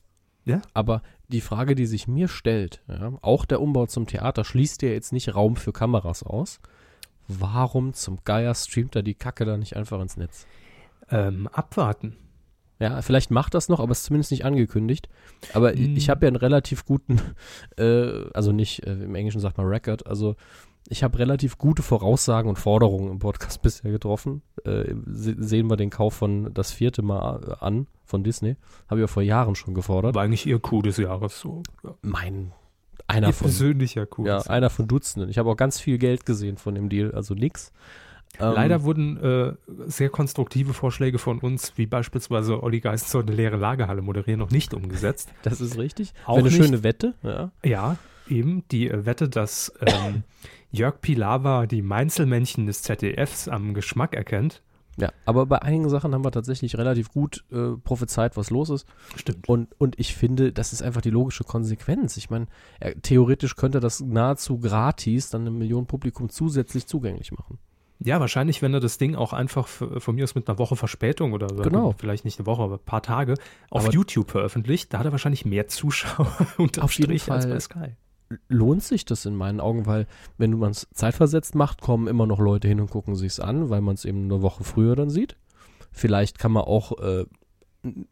Ja. 0.45 0.61
Aber 0.73 1.03
die 1.27 1.41
Frage, 1.41 1.75
die 1.75 1.85
sich 1.85 2.07
mir 2.07 2.27
stellt, 2.27 2.81
ja, 2.87 3.13
auch 3.21 3.45
der 3.45 3.61
Umbau 3.61 3.85
zum 3.85 4.07
Theater 4.07 4.43
schließt 4.43 4.81
ja 4.81 4.89
jetzt 4.89 5.13
nicht 5.13 5.35
Raum 5.35 5.55
für 5.55 5.73
Kameras 5.73 6.23
aus. 6.23 6.59
Warum 7.27 7.93
zum 7.93 8.19
Geier 8.23 8.53
streamt 8.55 8.95
er 8.95 9.03
die 9.03 9.15
Kacke 9.15 9.45
da 9.45 9.57
nicht 9.57 9.75
einfach 9.75 9.99
ins 10.01 10.17
Netz? 10.17 10.45
Ähm, 11.09 11.47
abwarten. 11.47 12.15
Ja, 12.79 13.01
vielleicht 13.01 13.31
macht 13.31 13.53
das 13.53 13.69
noch, 13.69 13.79
aber 13.79 13.91
ist 13.93 14.03
zumindest 14.03 14.31
nicht 14.31 14.43
angekündigt. 14.45 15.07
Aber 15.53 15.71
Mm. 15.73 15.95
ich 15.95 16.09
habe 16.09 16.25
ja 16.25 16.27
einen 16.27 16.35
relativ 16.35 16.85
guten, 16.85 17.21
äh, 17.77 18.29
also 18.33 18.51
nicht, 18.51 18.85
äh, 18.85 18.93
im 18.93 19.15
Englischen 19.15 19.39
sagt 19.39 19.57
man 19.57 19.67
Record, 19.67 20.05
also 20.07 20.35
ich 20.87 21.03
habe 21.03 21.17
relativ 21.17 21.57
gute 21.57 21.81
Voraussagen 21.81 22.47
und 22.49 22.57
Forderungen 22.59 23.09
im 23.11 23.19
Podcast 23.19 23.61
bisher 23.63 23.91
getroffen. 23.91 24.41
Äh, 24.65 24.93
se 25.07 25.35
sehen 25.39 25.67
wir 25.69 25.77
den 25.77 25.89
Kauf 25.89 26.13
von 26.15 26.53
das 26.53 26.71
vierte 26.71 27.01
Mal 27.01 27.41
äh, 27.59 27.63
an 27.65 27.87
von 28.03 28.23
Disney. 28.23 28.55
Habe 28.89 28.99
ich 28.99 29.03
ja 29.03 29.07
vor 29.07 29.23
Jahren 29.23 29.55
schon 29.55 29.73
gefordert. 29.73 30.13
War 30.13 30.23
eigentlich 30.23 30.45
ihr 30.45 30.59
Coup 30.59 30.83
des 30.83 30.97
Jahres. 30.97 31.39
So. 31.39 31.63
Ja. 31.83 31.95
Mein, 32.01 32.51
einer 33.07 33.27
Ihr 33.27 33.33
von, 33.33 33.45
persönlicher 33.47 34.05
Coup. 34.05 34.25
ja, 34.27 34.39
einer 34.41 34.69
von 34.69 34.87
Dutzenden. 34.87 35.29
Ich 35.29 35.37
habe 35.37 35.49
auch 35.49 35.57
ganz 35.57 35.79
viel 35.79 35.97
Geld 35.97 36.25
gesehen 36.25 36.57
von 36.57 36.75
dem 36.75 36.89
Deal, 36.89 37.11
also 37.13 37.33
nix. 37.33 37.71
Ähm, 38.39 38.53
Leider 38.53 38.83
wurden 38.83 39.17
äh, 39.23 39.53
sehr 39.87 40.09
konstruktive 40.09 40.73
Vorschläge 40.73 41.19
von 41.19 41.39
uns, 41.39 41.73
wie 41.77 41.85
beispielsweise 41.85 42.61
Olli 42.63 42.81
Geist 42.81 43.09
soll 43.09 43.21
eine 43.23 43.31
leere 43.33 43.55
Lagerhalle 43.55 44.01
moderieren, 44.01 44.39
noch 44.39 44.51
nicht 44.51 44.73
umgesetzt. 44.73 45.29
Das 45.43 45.61
ist 45.61 45.77
richtig. 45.77 46.13
Auch 46.25 46.37
eine 46.39 46.49
nicht- 46.49 46.57
schöne 46.57 46.83
Wette, 46.83 47.13
ja. 47.23 47.51
Ja, 47.63 47.97
eben 48.27 48.63
die 48.71 48.89
äh, 48.89 49.05
Wette, 49.05 49.29
dass 49.29 49.71
ähm, 49.79 50.23
Jörg 50.71 50.99
Pilawa 50.99 51.65
die 51.67 51.81
Mainzelmännchen 51.81 52.65
des 52.65 52.81
ZDFs 52.81 53.47
am 53.47 53.73
Geschmack 53.73 54.13
erkennt. 54.15 54.61
Ja, 54.97 55.11
aber 55.25 55.45
bei 55.45 55.61
einigen 55.61 55.89
Sachen 55.89 56.13
haben 56.13 56.23
wir 56.23 56.31
tatsächlich 56.31 56.77
relativ 56.77 57.11
gut 57.11 57.43
äh, 57.51 57.71
prophezeit, 57.83 58.37
was 58.37 58.49
los 58.49 58.69
ist. 58.69 58.87
Stimmt. 59.17 59.49
Und, 59.49 59.67
und 59.79 59.99
ich 59.99 60.15
finde, 60.15 60.53
das 60.53 60.71
ist 60.71 60.81
einfach 60.81 61.01
die 61.01 61.09
logische 61.09 61.43
Konsequenz. 61.43 62.15
Ich 62.17 62.29
meine, 62.29 62.47
er, 62.79 63.01
theoretisch 63.01 63.55
könnte 63.57 63.79
er 63.79 63.81
das 63.81 63.99
nahezu 63.99 64.57
gratis 64.59 65.29
dann 65.29 65.41
einem 65.41 65.57
Millionen 65.57 65.85
Publikum 65.87 66.29
zusätzlich 66.29 66.87
zugänglich 66.87 67.31
machen. 67.33 67.59
Ja, 67.99 68.19
wahrscheinlich, 68.19 68.61
wenn 68.61 68.73
er 68.73 68.81
das 68.81 68.97
Ding 68.97 69.15
auch 69.15 69.31
einfach 69.31 69.67
von 69.67 70.15
mir 70.15 70.25
aus 70.25 70.35
mit 70.35 70.47
einer 70.49 70.59
Woche 70.59 70.75
Verspätung 70.75 71.31
oder 71.33 71.47
Genau. 71.47 71.93
vielleicht 71.97 72.25
nicht 72.25 72.39
eine 72.39 72.45
Woche, 72.45 72.61
aber 72.63 72.75
ein 72.75 72.85
paar 72.85 73.01
Tage 73.01 73.35
auf 73.69 73.85
Aber- 73.85 73.93
YouTube 73.93 74.31
veröffentlicht, 74.31 74.93
da 74.93 74.99
hat 74.99 75.05
er 75.05 75.11
wahrscheinlich 75.13 75.45
mehr 75.45 75.67
Zuschauer 75.69 76.29
jeden 76.57 76.87
Strich 76.89 77.31
als 77.31 77.45
Fall. 77.45 77.53
bei 77.53 77.59
Sky. 77.59 77.95
Lohnt 78.47 78.83
sich 78.83 79.05
das 79.05 79.25
in 79.25 79.35
meinen 79.35 79.59
Augen, 79.59 79.85
weil 79.85 80.07
wenn 80.37 80.57
man 80.57 80.71
es 80.71 80.87
zeitversetzt 80.93 81.55
macht, 81.55 81.81
kommen 81.81 82.07
immer 82.07 82.25
noch 82.25 82.39
Leute 82.39 82.67
hin 82.67 82.79
und 82.79 82.89
gucken 82.89 83.15
sich's 83.15 83.39
an, 83.39 83.69
weil 83.69 83.81
man 83.81 83.95
es 83.95 84.05
eben 84.05 84.23
eine 84.23 84.41
Woche 84.41 84.63
früher 84.63 84.95
dann 84.95 85.09
sieht. 85.09 85.35
Vielleicht 85.91 86.39
kann 86.39 86.51
man 86.51 86.63
auch 86.63 86.97
äh, 86.99 87.25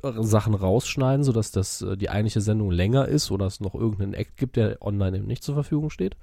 Sachen 0.01 0.53
rausschneiden, 0.53 1.24
sodass 1.24 1.51
das 1.51 1.82
äh, 1.82 1.98
die 1.98 2.10
eigentliche 2.10 2.41
Sendung 2.41 2.72
länger 2.72 3.08
ist 3.08 3.32
oder 3.32 3.46
es 3.46 3.60
noch 3.60 3.75
irgendeinen 3.75 4.13
Act 4.13 4.38
gibt, 4.38 4.55
der 4.55 4.82
online 4.82 5.17
eben 5.17 5.27
nicht 5.27 5.43
zur 5.43 5.55
Verfügung 5.55 5.89
steht. 5.89 6.15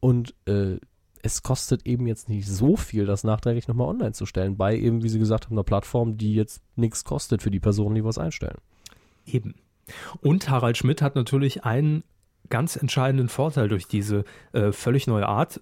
Und 0.00 0.34
äh, 0.46 0.76
es 1.22 1.42
kostet 1.42 1.86
eben 1.86 2.06
jetzt 2.06 2.28
nicht 2.28 2.46
so 2.46 2.76
viel, 2.76 3.06
das 3.06 3.24
nachträglich 3.24 3.66
nochmal 3.66 3.88
online 3.88 4.12
zu 4.12 4.26
stellen, 4.26 4.56
bei 4.56 4.76
eben, 4.76 5.02
wie 5.02 5.08
Sie 5.08 5.18
gesagt 5.18 5.46
haben, 5.46 5.54
einer 5.54 5.64
Plattform, 5.64 6.16
die 6.16 6.34
jetzt 6.34 6.62
nichts 6.76 7.04
kostet 7.04 7.42
für 7.42 7.50
die 7.50 7.60
Personen, 7.60 7.94
die 7.94 8.04
was 8.04 8.18
einstellen. 8.18 8.58
Eben. 9.24 9.54
Und 10.20 10.48
Harald 10.48 10.76
Schmidt 10.76 11.02
hat 11.02 11.16
natürlich 11.16 11.64
ein 11.64 12.04
ganz 12.48 12.76
entscheidenden 12.76 13.28
Vorteil 13.28 13.68
durch 13.68 13.86
diese 13.86 14.24
äh, 14.52 14.72
völlig 14.72 15.06
neue 15.06 15.26
Art. 15.26 15.60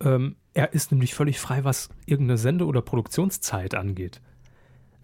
Ähm, 0.00 0.36
er 0.54 0.72
ist 0.72 0.92
nämlich 0.92 1.14
völlig 1.14 1.38
frei, 1.38 1.64
was 1.64 1.88
irgendeine 2.06 2.38
Sende- 2.38 2.66
oder 2.66 2.82
Produktionszeit 2.82 3.74
angeht. 3.74 4.20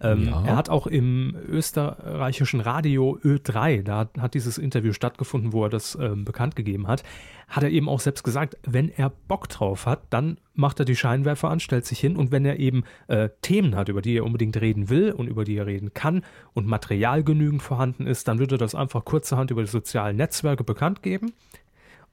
Ähm, 0.01 0.27
Ja. 0.29 0.43
Er 0.45 0.55
hat 0.55 0.69
auch 0.69 0.87
im 0.87 1.35
österreichischen 1.47 2.61
Radio 2.61 3.17
Ö3, 3.23 3.83
da 3.83 4.09
hat, 4.19 4.33
dieses 4.33 4.57
Interview 4.57 4.93
stattgefunden, 4.93 5.53
wo 5.53 5.63
er 5.63 5.69
das 5.69 5.97
ähm, 5.99 6.25
bekannt 6.25 6.55
gegeben 6.55 6.87
hat, 6.87 7.03
hat 7.47 7.63
er 7.63 7.69
eben 7.69 7.89
auch 7.89 7.99
selbst 7.99 8.23
gesagt, 8.23 8.57
wenn 8.65 8.89
er 8.89 9.09
Bock 9.09 9.49
drauf 9.49 9.85
hat, 9.85 10.01
dann 10.09 10.37
macht 10.53 10.79
er 10.79 10.85
die 10.85 10.95
Scheinwerfer 10.95 11.49
an, 11.49 11.59
stellt 11.59 11.85
sich 11.85 11.99
hin 11.99 12.15
und 12.15 12.31
wenn 12.31 12.45
er 12.45 12.59
eben 12.59 12.83
äh, 13.07 13.29
Themen 13.41 13.75
hat, 13.75 13.89
über 13.89 14.01
die 14.01 14.17
er 14.17 14.25
unbedingt 14.25 14.59
reden 14.61 14.89
will 14.89 15.11
und 15.11 15.27
über 15.27 15.43
die 15.43 15.57
er 15.57 15.65
reden 15.65 15.93
kann 15.93 16.23
und 16.53 16.67
Material 16.67 17.23
genügend 17.23 17.61
vorhanden 17.63 18.07
ist, 18.07 18.27
dann 18.27 18.39
wird 18.39 18.51
er 18.51 18.57
das 18.57 18.75
einfach 18.75 19.03
kurzerhand 19.03 19.51
über 19.51 19.61
die 19.63 19.69
sozialen 19.69 20.17
Netzwerke 20.17 20.63
bekannt 20.63 21.01
geben. 21.01 21.33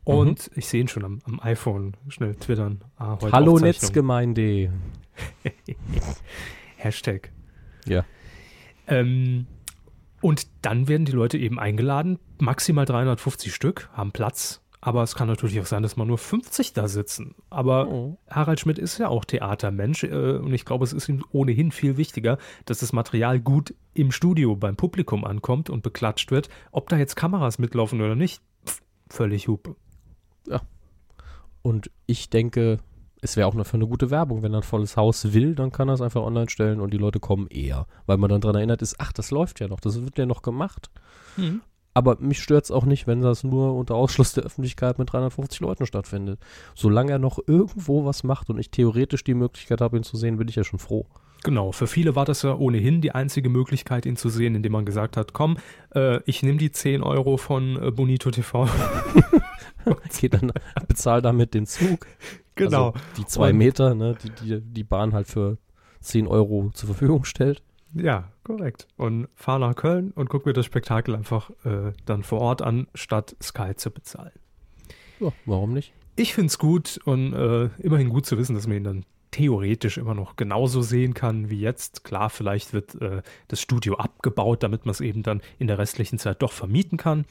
Und 0.04 0.50
ich 0.54 0.68
sehe 0.68 0.80
ihn 0.80 0.88
schon 0.88 1.04
am, 1.04 1.20
am 1.24 1.40
iPhone 1.40 1.94
schnell 2.08 2.36
twittern. 2.36 2.80
Ah, 2.96 3.18
Hallo. 3.32 3.58
Netzgemeinde. 3.58 4.70
Hashtag. 6.76 7.32
Ja. 7.86 8.04
Ähm, 8.86 9.46
und 10.20 10.46
dann 10.62 10.88
werden 10.88 11.04
die 11.04 11.12
Leute 11.12 11.38
eben 11.38 11.58
eingeladen, 11.58 12.18
maximal 12.38 12.84
350 12.84 13.54
Stück, 13.54 13.90
haben 13.92 14.12
Platz. 14.12 14.62
Aber 14.80 15.02
es 15.02 15.16
kann 15.16 15.26
natürlich 15.26 15.58
auch 15.60 15.66
sein, 15.66 15.82
dass 15.82 15.96
man 15.96 16.06
nur 16.06 16.18
50 16.18 16.72
da 16.72 16.86
sitzen. 16.86 17.34
Aber 17.50 17.88
Oh. 17.88 18.18
Harald 18.30 18.60
Schmidt 18.60 18.78
ist 18.78 18.98
ja 18.98 19.08
auch 19.08 19.24
Theatermensch 19.24 20.04
äh, 20.04 20.36
und 20.36 20.52
ich 20.52 20.64
glaube, 20.64 20.84
es 20.84 20.92
ist 20.92 21.08
ihm 21.08 21.24
ohnehin 21.32 21.72
viel 21.72 21.96
wichtiger, 21.96 22.38
dass 22.66 22.78
das 22.78 22.92
Material 22.92 23.40
gut 23.40 23.74
im 23.94 24.12
Studio 24.12 24.54
beim 24.54 24.76
Publikum 24.76 25.24
ankommt 25.24 25.70
und 25.70 25.82
beklatscht 25.82 26.30
wird. 26.30 26.48
Ob 26.70 26.88
da 26.88 26.98
jetzt 26.98 27.16
Kameras 27.16 27.58
mitlaufen 27.58 28.00
oder 28.00 28.14
nicht, 28.14 28.42
pff, 28.64 28.80
völlig 29.08 29.48
Hupe. 29.48 29.74
Und 31.62 31.90
ich 32.06 32.30
denke, 32.30 32.78
es 33.22 33.36
wäre 33.36 33.48
auch 33.48 33.54
noch 33.54 33.66
für 33.66 33.74
eine 33.74 33.86
gute 33.86 34.10
Werbung. 34.10 34.42
Wenn 34.42 34.54
er 34.54 34.60
ein 34.60 34.62
volles 34.62 34.96
Haus 34.96 35.32
will, 35.32 35.54
dann 35.54 35.72
kann 35.72 35.88
er 35.88 35.94
es 35.94 36.00
einfach 36.00 36.22
online 36.22 36.50
stellen 36.50 36.80
und 36.80 36.92
die 36.92 36.98
Leute 36.98 37.20
kommen 37.20 37.48
eher. 37.48 37.86
Weil 38.06 38.18
man 38.18 38.30
dann 38.30 38.40
daran 38.40 38.56
erinnert 38.56 38.82
ist, 38.82 38.96
ach, 38.98 39.12
das 39.12 39.30
läuft 39.30 39.60
ja 39.60 39.68
noch, 39.68 39.80
das 39.80 40.02
wird 40.02 40.18
ja 40.18 40.26
noch 40.26 40.42
gemacht. 40.42 40.90
Aber 41.94 42.18
mich 42.20 42.42
stört 42.42 42.64
es 42.64 42.70
auch 42.70 42.84
nicht, 42.84 43.06
wenn 43.06 43.22
das 43.22 43.42
nur 43.42 43.74
unter 43.74 43.94
Ausschluss 43.94 44.34
der 44.34 44.44
Öffentlichkeit 44.44 44.98
mit 44.98 45.10
350 45.10 45.60
Leuten 45.60 45.86
stattfindet. 45.86 46.40
Solange 46.74 47.12
er 47.12 47.18
noch 47.18 47.38
irgendwo 47.46 48.04
was 48.04 48.22
macht 48.22 48.50
und 48.50 48.58
ich 48.58 48.70
theoretisch 48.70 49.24
die 49.24 49.32
Möglichkeit 49.32 49.80
habe, 49.80 49.96
ihn 49.96 50.02
zu 50.02 50.18
sehen, 50.18 50.36
bin 50.36 50.46
ich 50.48 50.56
ja 50.56 50.64
schon 50.64 50.78
froh. 50.78 51.06
Genau, 51.42 51.72
für 51.72 51.86
viele 51.86 52.14
war 52.16 52.26
das 52.26 52.42
ja 52.42 52.54
ohnehin 52.54 53.00
die 53.00 53.12
einzige 53.12 53.48
Möglichkeit, 53.48 54.04
ihn 54.04 54.16
zu 54.16 54.28
sehen, 54.28 54.54
indem 54.54 54.72
man 54.72 54.84
gesagt 54.84 55.16
hat, 55.16 55.32
komm, 55.32 55.56
äh, 55.94 56.20
ich 56.26 56.42
nehme 56.42 56.58
die 56.58 56.70
10 56.70 57.02
Euro 57.02 57.38
von 57.38 57.82
äh, 57.82 57.90
Bonito 57.90 58.30
TV. 58.30 58.68
Geht 60.20 60.34
dann, 60.34 60.52
bezahl 60.88 61.22
damit 61.22 61.54
den 61.54 61.64
Zug. 61.64 62.06
Genau. 62.56 62.90
Also 62.90 63.04
die 63.16 63.26
zwei 63.26 63.50
Und- 63.50 63.58
Meter, 63.58 63.94
ne, 63.94 64.16
die, 64.22 64.30
die 64.30 64.60
die 64.60 64.84
Bahn 64.84 65.12
halt 65.12 65.28
für 65.28 65.58
10 66.00 66.26
Euro 66.26 66.70
zur 66.74 66.88
Verfügung 66.88 67.24
stellt. 67.24 67.62
Ja, 67.94 68.30
korrekt. 68.44 68.86
Und 68.96 69.28
fahr 69.34 69.58
nach 69.58 69.74
Köln 69.76 70.10
und 70.12 70.28
guck 70.28 70.44
mir 70.44 70.52
das 70.52 70.66
Spektakel 70.66 71.14
einfach 71.14 71.50
äh, 71.64 71.92
dann 72.04 72.22
vor 72.22 72.40
Ort 72.40 72.60
an, 72.62 72.88
statt 72.94 73.36
Sky 73.42 73.74
zu 73.76 73.90
bezahlen. 73.90 74.32
Ja, 75.20 75.32
warum 75.46 75.72
nicht? 75.72 75.92
Ich 76.16 76.34
finde 76.34 76.48
es 76.48 76.58
gut 76.58 76.98
und 77.04 77.32
äh, 77.32 77.70
immerhin 77.78 78.08
gut 78.10 78.26
zu 78.26 78.36
wissen, 78.38 78.54
dass 78.54 78.66
man 78.66 78.76
ihn 78.78 78.84
dann 78.84 79.04
theoretisch 79.30 79.98
immer 79.98 80.14
noch 80.14 80.36
genauso 80.36 80.82
sehen 80.82 81.14
kann 81.14 81.50
wie 81.50 81.60
jetzt. 81.60 82.04
Klar, 82.04 82.30
vielleicht 82.30 82.72
wird 82.72 83.00
äh, 83.02 83.22
das 83.48 83.60
Studio 83.60 83.96
abgebaut, 83.96 84.62
damit 84.62 84.84
man 84.86 84.92
es 84.92 85.00
eben 85.00 85.22
dann 85.22 85.40
in 85.58 85.66
der 85.66 85.78
restlichen 85.78 86.18
Zeit 86.18 86.42
doch 86.42 86.52
vermieten 86.52 86.96
kann. 86.98 87.24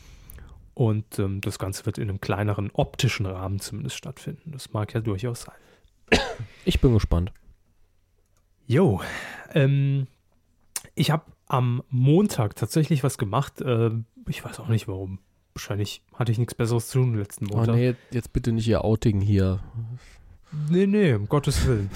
Und 0.75 1.17
ähm, 1.19 1.41
das 1.41 1.57
Ganze 1.57 1.85
wird 1.87 1.97
in 1.97 2.09
einem 2.09 2.21
kleineren 2.21 2.69
optischen 2.73 3.25
Rahmen 3.25 3.59
zumindest 3.59 3.95
stattfinden. 3.95 4.51
Das 4.51 4.73
mag 4.73 4.93
ja 4.93 4.99
durchaus 5.01 5.41
sein. 5.43 5.55
Ich 6.65 6.79
bin 6.81 6.93
gespannt. 6.93 7.31
Jo, 8.67 9.01
ähm, 9.53 10.07
ich 10.93 11.11
habe 11.11 11.23
am 11.47 11.81
Montag 11.89 12.55
tatsächlich 12.55 13.03
was 13.03 13.17
gemacht. 13.17 13.61
Äh, 13.61 13.91
ich 14.27 14.43
weiß 14.43 14.59
auch 14.59 14.67
nicht 14.67 14.87
warum. 14.87 15.19
Wahrscheinlich 15.53 16.01
hatte 16.13 16.31
ich 16.31 16.37
nichts 16.37 16.55
Besseres 16.55 16.89
zu 16.89 16.99
tun 16.99 17.15
letzten 17.15 17.47
Oh 17.51 17.57
Montag. 17.57 17.75
nee, 17.75 17.95
jetzt 18.11 18.33
bitte 18.33 18.51
nicht 18.51 18.67
ihr 18.67 18.83
Outing 18.83 19.21
hier. 19.21 19.61
Nee, 20.69 20.87
nee, 20.87 21.13
um 21.13 21.27
Gottes 21.29 21.65
Willen. 21.65 21.89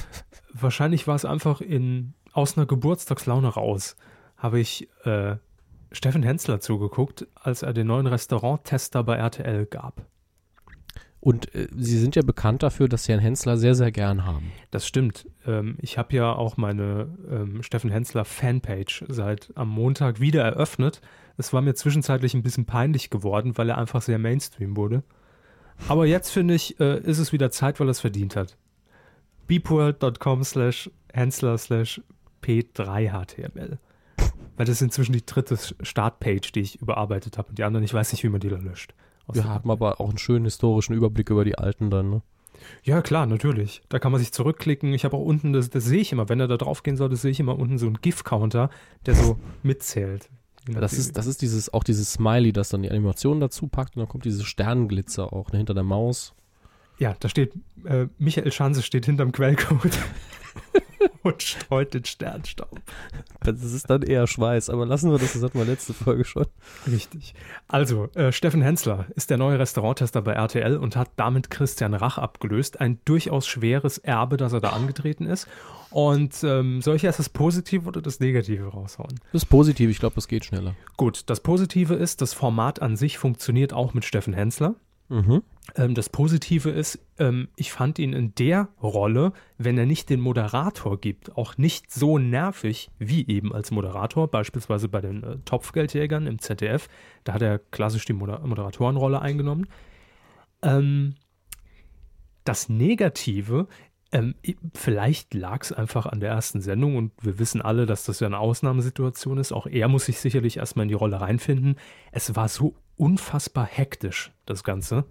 Wahrscheinlich 0.54 1.06
war 1.08 1.16
es 1.16 1.26
einfach 1.26 1.60
in, 1.62 2.14
aus 2.32 2.58
einer 2.58 2.66
Geburtstagslaune 2.66 3.50
raus, 3.50 3.96
habe 4.38 4.60
ich 4.60 4.88
äh, 5.04 5.36
Steffen 5.92 6.24
Hensler 6.24 6.60
zugeguckt, 6.60 7.28
als 7.36 7.64
er 7.64 7.74
den 7.74 7.88
neuen 7.88 8.08
Restauranttester 8.08 9.04
bei 9.04 9.16
RTL 9.16 9.66
gab. 9.66 10.06
Und 11.22 11.54
äh, 11.54 11.68
sie 11.76 11.98
sind 11.98 12.16
ja 12.16 12.22
bekannt 12.22 12.64
dafür, 12.64 12.88
dass 12.88 13.04
sie 13.04 13.12
Herrn 13.12 13.22
Hensler 13.22 13.58
sehr, 13.58 13.76
sehr 13.76 13.92
gern 13.92 14.26
haben. 14.26 14.52
Das 14.72 14.88
stimmt. 14.88 15.28
Ähm, 15.46 15.78
ich 15.82 15.98
habe 15.98 16.16
ja 16.16 16.32
auch 16.34 16.56
meine 16.56 17.10
ähm, 17.30 17.62
Steffen 17.62 17.92
Hensler 17.92 18.24
Fanpage 18.24 19.06
seit 19.10 19.52
am 19.56 19.70
Montag 19.70 20.22
wieder 20.22 20.44
eröffnet. 20.44 21.02
Es 21.38 21.52
war 21.52 21.62
mir 21.62 21.74
zwischenzeitlich 21.74 22.34
ein 22.34 22.44
bisschen 22.44 22.66
peinlich 22.66 23.10
geworden, 23.10 23.58
weil 23.58 23.70
er 23.70 23.78
einfach 23.78 24.02
sehr 24.02 24.20
Mainstream 24.20 24.78
wurde. 24.78 25.04
Aber 25.88 26.06
jetzt 26.06 26.30
finde 26.30 26.54
ich, 26.54 26.80
äh, 26.80 27.00
ist 27.02 27.20
es 27.20 27.34
wieder 27.34 27.52
Zeit, 27.52 27.80
weil 27.80 27.88
er 27.88 27.92
es 27.92 28.00
verdient 28.00 28.36
hat. 28.36 28.58
beepworld.com 29.48 30.44
slash 30.44 30.90
Hensler 31.12 31.58
slash 31.58 32.02
P3HTML. 32.44 33.78
Weil 34.60 34.66
das 34.66 34.76
ist 34.76 34.82
inzwischen 34.82 35.14
die 35.14 35.26
dritte 35.26 35.58
Startpage, 35.82 36.52
die 36.52 36.60
ich 36.60 36.82
überarbeitet 36.82 37.38
habe. 37.38 37.48
Und 37.48 37.58
die 37.58 37.64
anderen, 37.64 37.86
ich 37.86 37.94
weiß 37.94 38.12
nicht, 38.12 38.26
wie 38.26 38.28
man 38.30 38.42
die 38.42 38.50
dann 38.50 38.66
löscht. 38.66 38.94
Wir 39.32 39.46
haben 39.46 39.72
aber 39.72 40.02
auch 40.02 40.10
einen 40.10 40.18
schönen 40.18 40.44
historischen 40.44 40.94
Überblick 40.94 41.30
über 41.30 41.46
die 41.46 41.58
alten 41.58 41.90
dann, 41.90 42.10
ne? 42.10 42.22
Ja, 42.84 43.02
klar, 43.02 43.26
natürlich. 43.26 43.82
Da 43.88 44.00
kann 44.00 44.12
man 44.12 44.20
sich 44.20 44.34
zurückklicken. 44.34 44.94
Ich 44.94 45.06
habe 45.06 45.16
auch 45.16 45.22
unten, 45.22 45.54
das, 45.54 45.70
das 45.70 45.86
sehe 45.86 46.02
ich 46.02 46.12
immer, 46.12 46.28
wenn 46.28 46.42
er 46.42 46.50
da 46.50 46.58
drauf 46.58 46.84
gehen 46.84 46.98
soll, 46.98 47.08
das 47.08 47.22
sehe 47.22 47.32
ich 47.32 47.40
immer 47.40 47.58
unten 47.58 47.78
so 47.78 47.86
einen 47.86 48.02
GIF-Counter, 48.02 48.70
der 49.06 49.16
so 49.16 49.40
mitzählt. 49.64 50.30
Das 50.68 50.92
ist, 50.92 51.16
das 51.16 51.26
ist 51.26 51.42
dieses, 51.42 51.74
auch 51.74 51.86
dieses 51.86 52.12
Smiley, 52.12 52.52
das 52.52 52.68
dann 52.68 52.84
die 52.84 52.92
Animation 52.92 53.40
dazu 53.40 53.68
packt 53.68 53.96
und 53.96 54.02
dann 54.02 54.10
kommt 54.10 54.26
dieses 54.26 54.44
Sternenglitzer 54.44 55.32
auch 55.32 55.54
ne, 55.54 55.60
hinter 55.60 55.74
der 55.74 55.84
Maus. 55.84 56.36
ja, 56.98 57.16
da 57.18 57.30
steht, 57.30 57.54
äh, 57.86 58.08
Michael 58.18 58.52
Schanze 58.52 58.82
steht 58.82 59.06
hinterm 59.06 59.32
Quellcode 59.32 59.98
und 61.24 61.42
streut 61.42 61.94
den 61.94 62.06
Sternstaub. 62.06 62.80
Das 63.42 63.64
ist 63.64 63.90
dann 63.90 64.04
eher 64.04 64.28
Schweiß, 64.28 64.70
aber 64.70 64.86
lassen 64.86 65.12
wir 65.12 65.18
das, 65.18 65.34
das 65.34 65.44
hatten 65.44 65.58
wir 65.58 65.66
letzte 65.66 65.94
Folge 65.94 66.26
schon. 66.26 66.46
Richtig. 66.88 67.34
Also, 67.68 68.10
äh, 68.16 68.32
Steffen 68.32 68.62
Hensler 68.62 69.06
ist 69.16 69.30
der 69.30 69.38
neue 69.38 69.60
Restauranttester 69.60 70.22
bei 70.22 70.34
RTL 70.34 70.78
und 70.78 70.96
hat 70.96 71.12
damit 71.16 71.50
Christian 71.50 71.94
Rach 71.94 72.18
abgelöst. 72.18 72.82
Ein 72.82 73.00
durchaus 73.06 73.48
schweres 73.48 73.98
Erbe, 73.98 74.38
das 74.38 74.54
er 74.54 74.62
da 74.62 74.70
angetreten 74.70 75.26
ist. 75.26 75.48
Und 75.92 76.44
ähm, 76.44 76.82
soll 76.82 76.96
ich 76.96 77.04
erst 77.04 77.20
das 77.20 77.30
Positive 77.30 77.88
oder 77.88 78.02
das 78.02 78.20
Negative 78.20 78.68
raushauen? 78.68 79.20
Das 79.32 79.44
ist 79.44 79.50
positiv, 79.50 79.90
ich 79.90 80.00
glaube, 80.00 80.16
das 80.16 80.28
geht 80.28 80.46
schneller. 80.46 80.76
Gut, 80.98 81.24
das 81.28 81.40
Positive 81.40 81.96
ist, 81.96 82.22
das 82.22 82.34
Format 82.34 82.82
an 82.82 82.96
sich 82.96 83.18
funktioniert 83.18 83.74
auch 83.74 83.94
mit 83.94 84.06
Steffen 84.06 84.34
Hensler. 84.34 84.76
Mhm. 85.10 85.42
Ähm, 85.76 85.96
das 85.96 86.10
Positive 86.10 86.70
ist, 86.70 87.00
ähm, 87.18 87.50
ich 87.56 87.72
fand 87.72 88.00
ihn 88.00 88.14
in 88.14 88.34
der 88.36 88.70
Rolle, 88.82 89.34
wenn 89.58 89.78
er 89.78 89.86
nicht 89.86 90.10
den 90.10 90.20
Moderator 90.20 91.00
gibt, 91.00 91.36
auch 91.38 91.58
nicht 91.58 91.92
so 91.92 92.18
nervig 92.18 92.90
wie 92.98 93.28
eben 93.28 93.54
als 93.54 93.72
Moderator, 93.72 94.30
beispielsweise 94.30 94.88
bei 94.88 95.02
den 95.02 95.24
äh, 95.24 95.38
Topfgeldjägern 95.46 96.28
im 96.28 96.40
ZDF. 96.40 96.88
Da 97.24 97.34
hat 97.34 97.42
er 97.42 97.60
klassisch 97.60 98.06
die 98.06 98.14
Moder 98.14 98.40
Moderatorenrolle 98.46 99.22
eingenommen. 99.22 99.68
Ähm, 100.62 101.16
das 102.44 102.68
Negative, 102.68 103.68
vielleicht 104.74 105.36
lag 105.36 105.62
es 105.62 105.72
einfach 105.72 106.08
an 106.08 106.20
der 106.20 106.32
ersten 106.32 106.62
Sendung 106.62 106.96
und 106.96 107.12
wir 107.22 107.38
wissen 107.38 107.62
alle, 107.62 107.86
dass 107.86 108.06
das 108.06 108.22
ja 108.22 108.26
eine 108.26 108.40
Ausnahmesituation 108.40 109.38
ist. 109.38 109.52
Auch 109.52 109.68
er 109.68 109.88
muss 109.88 110.06
sich 110.06 110.20
sicherlich 110.20 110.58
erstmal 110.58 110.86
in 110.86 110.88
die 110.88 110.96
Rolle 110.96 111.22
reinfinden. 111.22 111.76
Es 112.12 112.36
war 112.36 112.48
so 112.48 112.74
unfassbar 112.98 113.68
hektisch, 113.68 114.32
das 114.48 114.64
Ganze. 114.64 115.06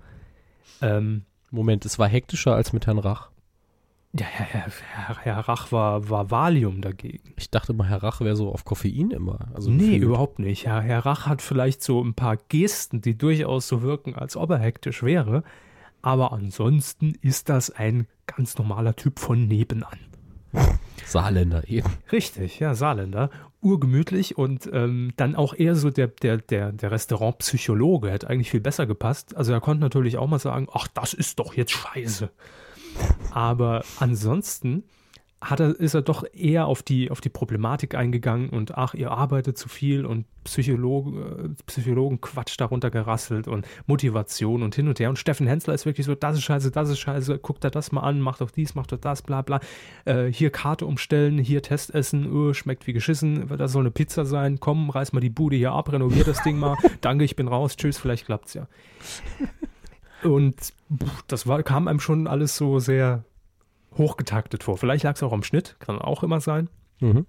Ähm, 0.83 1.23
Moment, 1.51 1.85
es 1.87 1.99
war 1.99 2.09
hektischer 2.09 2.55
als 2.55 2.73
mit 2.73 2.87
Herrn 2.87 2.99
Rach. 2.99 3.31
ja, 4.13 4.27
Herr, 4.27 4.67
Herr, 4.67 5.17
Herr, 5.19 5.39
Rach 5.49 5.73
war, 5.73 6.11
war 6.11 6.31
Valium 6.31 6.81
dagegen. 6.83 7.33
Ich 7.37 7.51
dachte 7.51 7.73
mal, 7.73 7.89
Herr 7.89 8.03
Rach 8.03 8.21
wäre 8.21 8.37
so 8.37 8.53
auf 8.53 8.65
Koffein 8.65 9.11
immer. 9.11 9.49
Also 9.55 9.71
nee, 9.71 9.85
gefühlt. 9.85 10.03
überhaupt 10.03 10.39
nicht. 10.39 10.67
Herr, 10.67 10.81
Herr 10.81 11.07
Rach 11.07 11.27
hat 11.27 11.43
vielleicht 11.43 11.83
so 11.83 12.03
ein 12.03 12.15
paar 12.15 12.37
Gesten, 12.37 13.01
die 13.01 13.17
durchaus 13.17 13.69
so 13.69 13.83
wirken, 13.83 14.15
als 14.15 14.37
ob 14.37 14.51
er 14.51 14.59
hektisch 14.59 15.03
wäre. 15.03 15.43
Aber 16.03 16.33
ansonsten 16.33 17.15
ist 17.23 17.49
das 17.49 17.71
ein 17.71 18.07
ganz 18.27 18.57
normaler 18.59 18.95
Typ 18.95 19.19
von 19.19 19.49
nebenan. 19.49 19.99
Saarländer 21.07 21.69
eben. 21.69 21.88
Richtig, 22.12 22.59
ja, 22.61 22.75
Saarländer. 22.75 23.31
Urgemütlich 23.61 24.38
und 24.38 24.69
ähm, 24.73 25.12
dann 25.17 25.35
auch 25.35 25.55
eher 25.55 25.75
so 25.75 25.90
der, 25.90 26.09
der, 26.09 26.38
der, 26.38 26.73
der 26.73 26.90
Restaurantpsychologe. 26.90 28.11
Hätte 28.11 28.28
eigentlich 28.28 28.50
viel 28.50 28.61
besser 28.61 28.87
gepasst. 28.87 29.37
Also 29.37 29.52
er 29.52 29.61
konnte 29.61 29.83
natürlich 29.83 30.17
auch 30.17 30.28
mal 30.28 30.38
sagen, 30.38 30.69
ach, 30.73 30.87
das 30.88 31.14
ist 31.14 31.38
doch 31.38 31.55
jetzt 31.55 31.73
scheiße. 31.73 32.31
Aber 33.31 33.85
ansonsten 33.99 34.85
hat 35.40 35.61
er, 35.61 35.78
ist 35.78 35.95
er 35.95 36.02
doch 36.02 36.25
eher 36.33 36.66
auf 36.66 36.83
die, 36.83 37.11
auf 37.11 37.21
die 37.21 37.28
Problematik 37.28 37.95
eingegangen 37.95 38.49
und 38.49 38.76
ach, 38.76 38.95
ihr 38.95 39.12
arbeitet 39.12 39.57
zu 39.57 39.68
viel 39.68 40.04
und 40.04 40.26
Psychologen, 40.42 41.18
äh, 41.18 41.62
Psychologen 41.66 42.21
Quatsch 42.21 42.57
darunter 42.59 42.90
gerasselt 42.90 43.47
und 43.47 43.66
Motivation 43.87 44.62
und 44.62 44.75
hin 44.75 44.88
und 44.88 44.99
her. 44.99 45.11
Und 45.11 45.18
Steffen 45.18 45.47
Hensler 45.47 45.75
ist 45.75 45.87
wirklich 45.87 46.07
so, 46.07 46.14
das 46.14 46.37
ist 46.37 46.42
scheiße, 46.42 46.71
das 46.73 46.88
ist 46.88 46.99
scheiße, 46.99 47.38
guckt 47.38 47.62
er 47.62 47.71
das 47.71 47.92
mal 47.92 48.00
an, 48.00 48.21
macht 48.21 48.40
doch 48.40 48.50
dies, 48.50 48.75
macht 48.75 48.90
doch 48.90 48.99
das, 48.99 49.23
bla 49.23 49.42
bla. 49.42 49.61
Äh, 50.07 50.33
hier 50.33 50.50
Karte 50.50 50.87
umstellen, 50.87 51.38
hier 51.38 51.62
Testessen, 51.62 52.26
öh, 52.33 52.54
schmeckt 52.54 52.87
wie 52.87 52.92
geschissen, 52.92 53.49
das 53.57 53.73
soll 53.73 53.83
eine 53.83 53.90
Pizza 53.92 54.25
sein, 54.25 54.59
komm, 54.59 54.90
reiß 54.90 55.12
mal 55.12 55.21
die 55.21 55.30
Bude 55.30 55.57
hier 55.57 55.73
ab, 55.73 55.92
renovier 55.92 56.25
das 56.25 56.42
Ding 56.42 56.59
mal, 56.59 56.76
danke, 57.00 57.25
ich 57.25 57.37
bin 57.37 57.47
raus, 57.47 57.76
tschüss, 57.76 57.99
vielleicht 57.99 58.26
klappt's 58.26 58.54
ja. 58.54 58.66
Und 60.25 60.57
pff, 60.61 61.23
das 61.28 61.47
war, 61.47 61.62
kam 61.62 61.87
einem 61.87 62.00
schon 62.00 62.26
alles 62.26 62.57
so 62.57 62.80
sehr 62.80 63.25
hochgetaktet 63.97 64.62
vor. 64.62 64.78
Vielleicht 64.78 65.04
lag 65.04 65.16
es 65.16 65.23
auch 65.23 65.33
am 65.33 65.42
Schnitt, 65.42 65.76
kann 65.80 65.99
auch 65.99 66.23
immer 66.23 66.40
sein. 66.40 66.68
Mhm. 67.00 67.26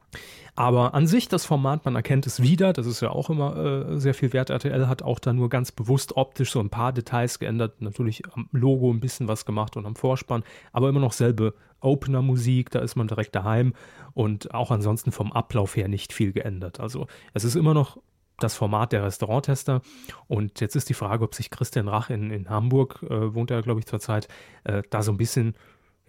Aber 0.55 0.93
an 0.93 1.07
sich 1.07 1.27
das 1.27 1.45
Format, 1.45 1.85
man 1.85 1.95
erkennt 1.95 2.25
es 2.25 2.41
wieder, 2.41 2.73
das 2.73 2.87
ist 2.87 3.01
ja 3.01 3.11
auch 3.11 3.29
immer 3.29 3.55
äh, 3.55 3.99
sehr 3.99 4.13
viel 4.13 4.33
wert. 4.33 4.49
RTL 4.49 4.87
hat 4.87 5.03
auch 5.03 5.19
da 5.19 5.31
nur 5.31 5.49
ganz 5.49 5.71
bewusst 5.71 6.17
optisch 6.17 6.51
so 6.51 6.59
ein 6.59 6.69
paar 6.69 6.91
Details 6.91 7.39
geändert. 7.39 7.81
Natürlich 7.81 8.23
am 8.33 8.49
Logo 8.51 8.91
ein 8.91 8.99
bisschen 8.99 9.27
was 9.27 9.45
gemacht 9.45 9.77
und 9.77 9.85
am 9.85 9.95
Vorspann, 9.95 10.43
aber 10.71 10.89
immer 10.89 10.99
noch 10.99 11.13
selbe 11.13 11.53
Opener-Musik, 11.81 12.71
da 12.71 12.79
ist 12.79 12.95
man 12.95 13.07
direkt 13.07 13.35
daheim 13.35 13.73
und 14.13 14.53
auch 14.53 14.71
ansonsten 14.71 15.11
vom 15.11 15.31
Ablauf 15.31 15.75
her 15.75 15.87
nicht 15.87 16.11
viel 16.11 16.33
geändert. 16.33 16.79
Also 16.79 17.07
es 17.33 17.43
ist 17.45 17.55
immer 17.55 17.73
noch 17.73 17.99
das 18.39 18.55
Format 18.55 18.91
der 18.91 19.03
Restauranttester. 19.03 19.81
Und 20.27 20.59
jetzt 20.61 20.75
ist 20.75 20.89
die 20.89 20.93
Frage, 20.93 21.23
ob 21.23 21.35
sich 21.35 21.49
Christian 21.49 21.87
Rach 21.87 22.09
in, 22.09 22.31
in 22.31 22.49
Hamburg, 22.49 23.03
äh, 23.03 23.33
wohnt 23.33 23.51
er, 23.51 23.61
glaube 23.61 23.81
ich, 23.81 23.85
zurzeit, 23.85 24.27
äh, 24.63 24.81
da 24.89 25.03
so 25.03 25.11
ein 25.11 25.17
bisschen 25.17 25.55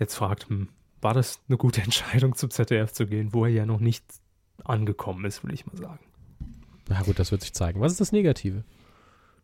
jetzt 0.01 0.17
fragt, 0.17 0.49
hm, 0.49 0.69
war 1.01 1.15
das 1.15 1.41
eine 1.49 1.57
gute 1.57 1.81
Entscheidung, 1.83 2.35
zum 2.35 2.51
ZDF 2.51 2.93
zu 2.93 3.07
gehen, 3.07 3.33
wo 3.33 3.45
er 3.45 3.53
ja 3.53 3.67
noch 3.67 3.79
nicht 3.81 4.05
angekommen 4.65 5.25
ist, 5.25 5.45
will 5.45 5.55
ich 5.55 5.67
mal 5.67 5.77
sagen. 5.77 6.01
Na 6.89 7.03
gut, 7.03 7.19
das 7.21 7.31
wird 7.31 7.43
sich 7.43 7.53
zeigen. 7.55 7.81
Was 7.81 7.93
ist 7.93 8.01
das 8.01 8.11
Negative? 8.11 8.65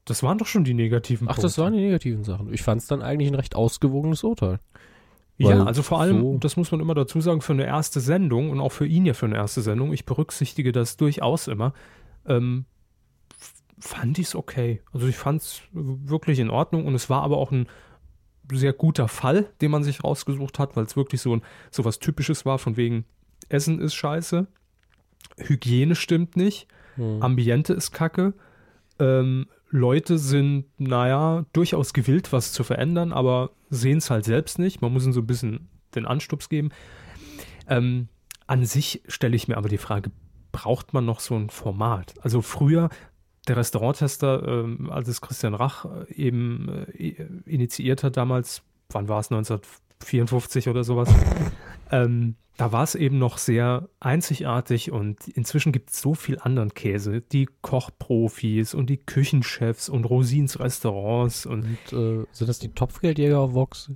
Das 0.05 0.23
waren 0.23 0.39
doch 0.39 0.47
schon 0.47 0.65
die 0.65 0.75
negativen 0.75 1.29
Ach, 1.29 1.39
das 1.39 1.59
waren 1.59 1.73
die 1.73 1.81
negativen 1.81 2.25
Sachen. 2.25 2.53
Ich 2.53 2.63
fand 2.63 2.81
es 2.83 2.89
dann 2.89 3.03
eigentlich 3.03 3.29
ein 3.31 3.35
recht 3.37 3.55
ausgewogenes 3.55 4.25
Urteil. 4.25 4.59
Ja, 5.39 5.65
also 5.65 5.83
vor 5.83 6.01
allem, 6.01 6.21
so- 6.21 6.39
das 6.39 6.57
muss 6.57 6.71
man 6.71 6.81
immer 6.81 6.95
dazu 6.95 7.21
sagen, 7.21 7.41
für 7.43 7.53
eine 7.53 7.67
erste 7.67 8.01
Sendung 8.01 8.51
und 8.51 8.59
auch 8.61 8.73
für 8.73 8.87
ihn 8.87 9.05
ja 9.05 9.15
für 9.15 9.27
eine 9.27 9.35
erste 9.37 9.61
Sendung, 9.63 9.93
ich 9.93 10.07
berücksichtige 10.07 10.73
das 10.73 10.97
durchaus 10.97 11.47
immer, 11.49 11.73
ähm, 12.27 12.65
fand 13.79 14.19
ich 14.19 14.29
es 14.29 14.35
okay. 14.35 14.81
Also 14.93 15.07
ich 15.07 15.17
fand 15.17 15.43
es 15.43 15.61
wirklich 15.73 16.39
in 16.39 16.51
Ordnung 16.51 16.87
und 16.87 16.95
es 16.95 17.11
war 17.11 17.23
aber 17.23 17.37
auch 17.37 17.53
ein 17.53 17.67
sehr 18.53 18.73
guter 18.73 19.09
Fall, 19.09 19.51
den 19.61 19.71
man 19.71 19.85
sich 19.85 20.05
rausgesucht 20.05 20.59
hat, 20.59 20.77
weil 20.77 20.85
es 20.85 20.97
wirklich 20.97 21.21
so, 21.21 21.35
ein, 21.35 21.43
so 21.71 21.85
was 21.85 21.99
Typisches 21.99 22.45
war, 22.45 22.59
von 22.59 22.77
wegen 22.77 23.05
Essen 23.49 23.81
ist 23.81 23.95
scheiße, 23.95 24.47
Hygiene 25.39 25.95
stimmt 25.95 26.37
nicht, 26.37 26.69
Hm. 26.97 27.23
Ambiente 27.23 27.73
ist 27.75 27.93
kacke. 27.93 28.35
Ähm, 28.99 29.47
Leute 29.69 30.19
sind, 30.19 30.67
naja, 30.79 31.45
durchaus 31.53 31.93
gewillt, 31.93 32.33
was 32.33 32.53
zu 32.53 32.65
verändern, 32.65 33.13
aber 33.13 33.51
sehen 33.69 33.99
es 33.99 34.11
halt 34.11 34.25
selbst 34.25 34.59
nicht. 34.59 34.81
Man 34.81 34.93
muss 34.93 35.05
ihnen 35.05 35.13
so 35.13 35.21
ein 35.21 35.27
bisschen 35.27 35.69
den 35.95 36.07
Anstups 36.07 36.49
geben. 36.49 36.71
Ähm, 37.69 38.09
an 38.47 38.65
sich 38.65 39.03
stelle 39.09 39.37
ich 39.37 39.49
mir 39.49 39.57
aber 39.57 39.69
die 39.69 39.79
Frage, 39.79 40.11
braucht 40.53 40.95
man 40.95 41.05
noch 41.05 41.21
so 41.21 41.35
ein 41.35 41.51
Format? 41.51 42.15
Also 42.21 42.43
früher, 42.43 42.89
der 43.47 43.57
Restauranttester, 43.57 44.47
ähm, 44.47 44.91
als 44.91 45.09
es 45.09 45.21
Christian 45.21 45.55
Rach 45.55 45.85
äh, 45.85 46.13
eben 46.15 46.87
äh, 46.97 47.27
initiiert 47.47 48.03
hat 48.03 48.17
damals, 48.17 48.63
wann 48.91 49.09
war 49.09 49.21
es, 49.21 49.31
1954 49.31 50.69
oder 50.69 50.85
sowas, 50.85 51.09
ähm, 51.91 52.37
da 52.57 52.73
war 52.73 52.83
es 52.85 52.95
eben 52.95 53.19
noch 53.19 53.37
sehr 53.37 53.89
einzigartig 54.01 54.91
und 54.91 55.29
inzwischen 55.29 55.73
gibt 55.73 55.91
es 55.91 56.01
so 56.01 56.15
viel 56.15 56.39
anderen 56.39 56.73
Käse. 56.73 57.21
Die 57.21 57.49
Kochprofis 57.61 58.73
und 58.73 58.89
die 58.89 58.97
Küchenchefs 58.97 59.91
und 59.91 60.05
Rosins 60.05 60.59
Restaurants 60.59 61.45
und 61.45 61.65
Und 61.93 62.23
äh, 62.23 62.27
sind 62.33 62.49
das 62.49 62.59
die 62.59 62.69
Topfgeldjäger 62.71 63.39
auf 63.39 63.53
Vox? 63.53 63.91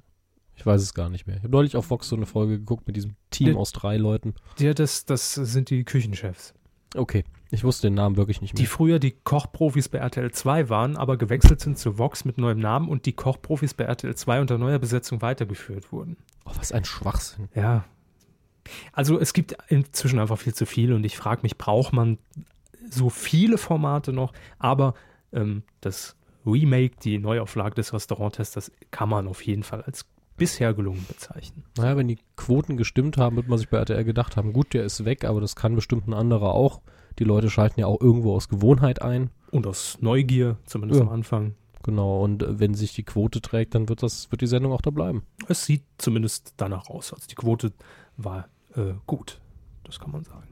Ich 0.57 0.67
weiß 0.67 0.83
es 0.83 0.93
gar 0.93 1.09
nicht 1.09 1.27
mehr. 1.27 1.37
Ich 1.37 1.43
habe 1.43 1.53
neulich 1.53 1.75
auf 1.75 1.89
Vox 1.89 2.09
so 2.09 2.17
eine 2.17 2.27
Folge 2.27 2.59
geguckt 2.59 2.87
mit 2.87 2.97
diesem 2.97 3.17
Team 3.31 3.53
Ne- 3.53 3.57
aus 3.57 3.73
drei 3.73 3.97
Leuten. 3.97 4.35
ja, 4.59 4.75
das, 4.75 5.07
das 5.07 5.33
sind 5.35 5.71
die 5.71 5.85
Küchenchefs. 5.85 6.53
Okay, 6.95 7.25
ich 7.51 7.65
wusste 7.65 7.89
den 7.89 7.95
Namen 7.95 8.17
wirklich 8.17 8.41
nicht 8.41 8.57
Die 8.59 8.63
mehr. 8.63 8.71
früher 8.71 8.99
die 8.99 9.11
Kochprofis 9.13 9.89
bei 9.89 9.99
RTL 9.99 10.31
2 10.31 10.69
waren, 10.69 10.97
aber 10.97 11.17
gewechselt 11.17 11.61
sind 11.61 11.79
zu 11.79 11.99
Vox 11.99 12.25
mit 12.25 12.39
neuem 12.39 12.59
Namen 12.59 12.89
und 12.89 13.07
die 13.07 13.13
Kochprofis 13.13 13.75
bei 13.75 13.85
RTL 13.85 14.15
2 14.15 14.41
unter 14.41 14.59
neuer 14.59 14.79
Besetzung 14.79 15.21
weitergeführt 15.23 15.93
wurden. 15.93 16.17
oh, 16.45 16.53
was 16.57 16.73
ein 16.73 16.85
Schwachsinn. 16.85 17.49
Ja. 17.55 17.85
Also 18.93 19.19
es 19.19 19.33
gibt 19.33 19.57
inzwischen 19.69 20.19
einfach 20.19 20.39
viel 20.39 20.55
zu 20.55 20.67
viel 20.67 20.93
und 20.93 21.05
ich 21.05 21.17
frage 21.17 21.43
mich, 21.43 21.59
braucht 21.59 21.93
man 21.93 22.19
so 22.89 23.11
viele 23.11 23.59
Formate 23.59 24.13
noch? 24.13 24.33
Aber 24.59 24.95
ähm, 25.33 25.63
das 25.81 26.17
Remake, 26.47 26.97
die 27.03 27.19
Neuauflage 27.19 27.75
des 27.75 27.93
Restauranttesters, 27.93 28.71
kann 28.91 29.09
man 29.09 29.27
auf 29.29 29.43
jeden 29.45 29.63
Fall 29.63 29.83
als 29.83 30.07
bisher 30.37 30.73
gelungen 30.73 31.05
bezeichnen. 31.07 31.65
Naja, 31.77 31.97
wenn 31.97 32.09
die 32.09 32.19
Quoten 32.37 32.77
gestimmt 32.77 33.19
haben, 33.19 33.37
wird 33.37 33.49
man 33.49 33.59
sich 33.59 33.69
bei 33.69 33.77
RTL 33.79 34.05
gedacht 34.05 34.37
haben, 34.37 34.53
gut, 34.53 34.73
der 34.73 34.85
ist 34.85 35.05
weg, 35.05 35.25
aber 35.25 35.41
das 35.41 35.55
kann 35.55 35.75
bestimmt 35.75 36.09
ein 36.09 36.15
anderer 36.15 36.55
auch. 36.55 36.81
Die 37.19 37.25
Leute 37.25 37.51
schalten 37.51 37.81
ja 37.81 37.87
auch 37.87 38.01
irgendwo 38.01 38.35
aus 38.35 38.49
Gewohnheit 38.49 39.03
ein. 39.03 39.31
Und 39.51 39.67
aus 39.67 39.99
Neugier, 40.01 40.57
zumindest 40.65 41.01
Ja. 41.01 41.07
am 41.07 41.13
Anfang. 41.13 41.55
Genau, 41.83 42.23
und 42.23 42.43
äh, 42.43 42.61
wenn 42.61 42.75
sich 42.75 42.93
die 42.95 43.03
Quote 43.05 43.41
trägt, 43.41 43.75
dann 43.75 43.89
wird 43.89 44.03
das, 44.03 44.31
wird 44.31 44.43
die 44.43 44.47
Sendung 44.47 44.73
auch 44.73 44.83
da 44.83 44.91
bleiben. 44.91 45.23
Es 45.49 45.65
sieht 45.65 45.83
zumindest 45.99 46.55
danach 46.59 46.89
aus. 46.89 47.13
Also 47.13 47.27
die 47.29 47.35
Quote 47.35 47.73
war 48.17 48.49
äh, 48.77 48.93
gut. 49.07 49.41
Das 49.85 49.99
kann 49.99 50.13
man 50.13 50.23
sagen. 50.25 50.47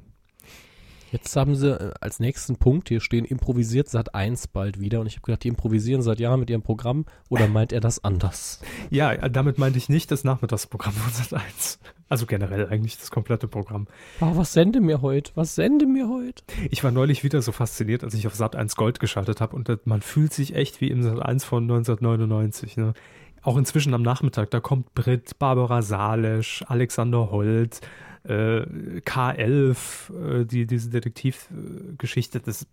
Jetzt 1.10 1.34
haben 1.36 1.54
sie 1.56 1.70
äh, 1.72 1.92
als 2.00 2.20
nächsten 2.20 2.56
Punkt 2.56 2.88
hier 2.88 3.00
stehen, 3.00 3.24
improvisiert 3.24 3.88
Sat 3.88 4.14
1 4.14 4.48
bald 4.48 4.80
wieder. 4.80 5.00
Und 5.00 5.06
ich 5.06 5.14
habe 5.16 5.22
gedacht, 5.26 5.44
die 5.44 5.48
improvisieren 5.48 6.02
seit 6.02 6.20
Jahren 6.20 6.40
mit 6.40 6.50
ihrem 6.50 6.62
Programm 6.62 7.06
oder 7.28 7.48
meint 7.48 7.72
er 7.72 7.80
das 7.80 8.02
anders? 8.04 8.60
Ja, 8.90 9.14
damit 9.28 9.58
meinte 9.58 9.76
ich 9.78 9.88
nicht 9.90 10.10
das 10.10 10.24
Nachmittagsprogramm 10.24 10.92
von 10.94 11.12
Sat 11.12 11.34
1. 11.34 11.78
Also 12.08 12.24
generell 12.24 12.68
eigentlich 12.68 12.96
das 12.98 13.10
komplette 13.10 13.48
Programm. 13.48 13.86
Ah, 14.20 14.32
was 14.34 14.54
sende 14.54 14.80
mir 14.80 15.02
heute? 15.02 15.32
Was 15.34 15.54
sende 15.54 15.84
mir 15.86 16.08
heute? 16.08 16.42
Ich 16.70 16.82
war 16.84 16.90
neulich 16.90 17.22
wieder 17.22 17.42
so 17.42 17.52
fasziniert, 17.52 18.02
als 18.02 18.14
ich 18.14 18.26
auf 18.26 18.34
Sat 18.34 18.56
1 18.56 18.76
Gold 18.76 18.98
geschaltet 18.98 19.40
habe 19.42 19.54
und 19.56 19.68
das- 19.68 19.80
man 19.84 20.00
fühlt 20.00 20.32
sich 20.32 20.54
echt 20.54 20.80
wie 20.80 20.90
im 20.90 21.02
Sat 21.02 21.20
1 21.20 21.44
von 21.44 21.64
1999. 21.64 22.76
Ne? 22.78 22.94
Auch 23.42 23.56
inzwischen 23.58 23.92
am 23.94 24.02
Nachmittag, 24.02 24.50
da 24.50 24.60
kommt 24.60 24.94
Brit, 24.94 25.38
Barbara 25.38 25.82
Salesch, 25.82 26.64
Alexander 26.66 27.30
Holt, 27.30 27.80
äh, 28.24 29.00
K11, 29.00 30.40
äh, 30.40 30.44
die, 30.44 30.66
diese 30.66 30.90
Detektivgeschichte. 30.90 32.40
Das 32.40 32.66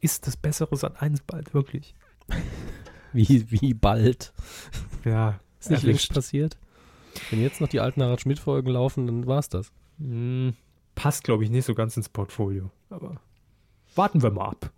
ist 0.00 0.26
das 0.26 0.36
bessere 0.36 0.76
Sat 0.76 1.00
1 1.00 1.22
bald, 1.22 1.54
wirklich. 1.54 1.94
Wie, 3.12 3.48
wie 3.48 3.74
bald? 3.74 4.32
Ja, 5.04 5.38
Ist 5.60 5.70
nicht 5.70 5.82
längst 5.84 6.12
passiert? 6.12 6.58
Wenn 7.30 7.40
jetzt 7.40 7.60
noch 7.60 7.68
die 7.68 7.78
alten 7.78 8.02
Harald 8.02 8.20
Schmidt-Folgen 8.20 8.70
laufen, 8.70 9.06
dann 9.06 9.26
war's 9.26 9.48
das. 9.48 9.70
Hm, 9.98 10.54
passt, 10.96 11.22
glaube 11.22 11.44
ich, 11.44 11.50
nicht 11.50 11.64
so 11.64 11.74
ganz 11.74 11.96
ins 11.96 12.08
Portfolio. 12.08 12.70
Aber 12.90 13.20
warten 13.94 14.20
wir 14.20 14.30
mal 14.30 14.48
ab. 14.48 14.72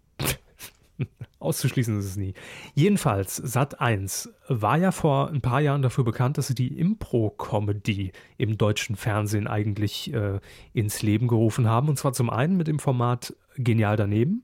Auszuschließen 1.38 1.98
ist 1.98 2.06
es 2.06 2.16
nie. 2.16 2.34
Jedenfalls, 2.74 3.36
Sat 3.36 3.80
1 3.80 4.30
war 4.48 4.78
ja 4.78 4.92
vor 4.92 5.28
ein 5.28 5.40
paar 5.40 5.60
Jahren 5.60 5.82
dafür 5.82 6.04
bekannt, 6.04 6.38
dass 6.38 6.48
sie 6.48 6.54
die 6.54 6.78
Impro-Comedy 6.78 8.12
im 8.38 8.58
deutschen 8.58 8.96
Fernsehen 8.96 9.46
eigentlich 9.46 10.12
äh, 10.12 10.40
ins 10.72 11.02
Leben 11.02 11.28
gerufen 11.28 11.68
haben. 11.68 11.88
Und 11.88 11.98
zwar 11.98 12.12
zum 12.12 12.30
einen 12.30 12.56
mit 12.56 12.68
dem 12.68 12.78
Format 12.78 13.34
Genial 13.56 13.96
daneben 13.96 14.42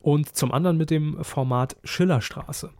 und 0.00 0.34
zum 0.34 0.52
anderen 0.52 0.76
mit 0.76 0.90
dem 0.90 1.22
Format 1.24 1.76
Schillerstraße. 1.84 2.70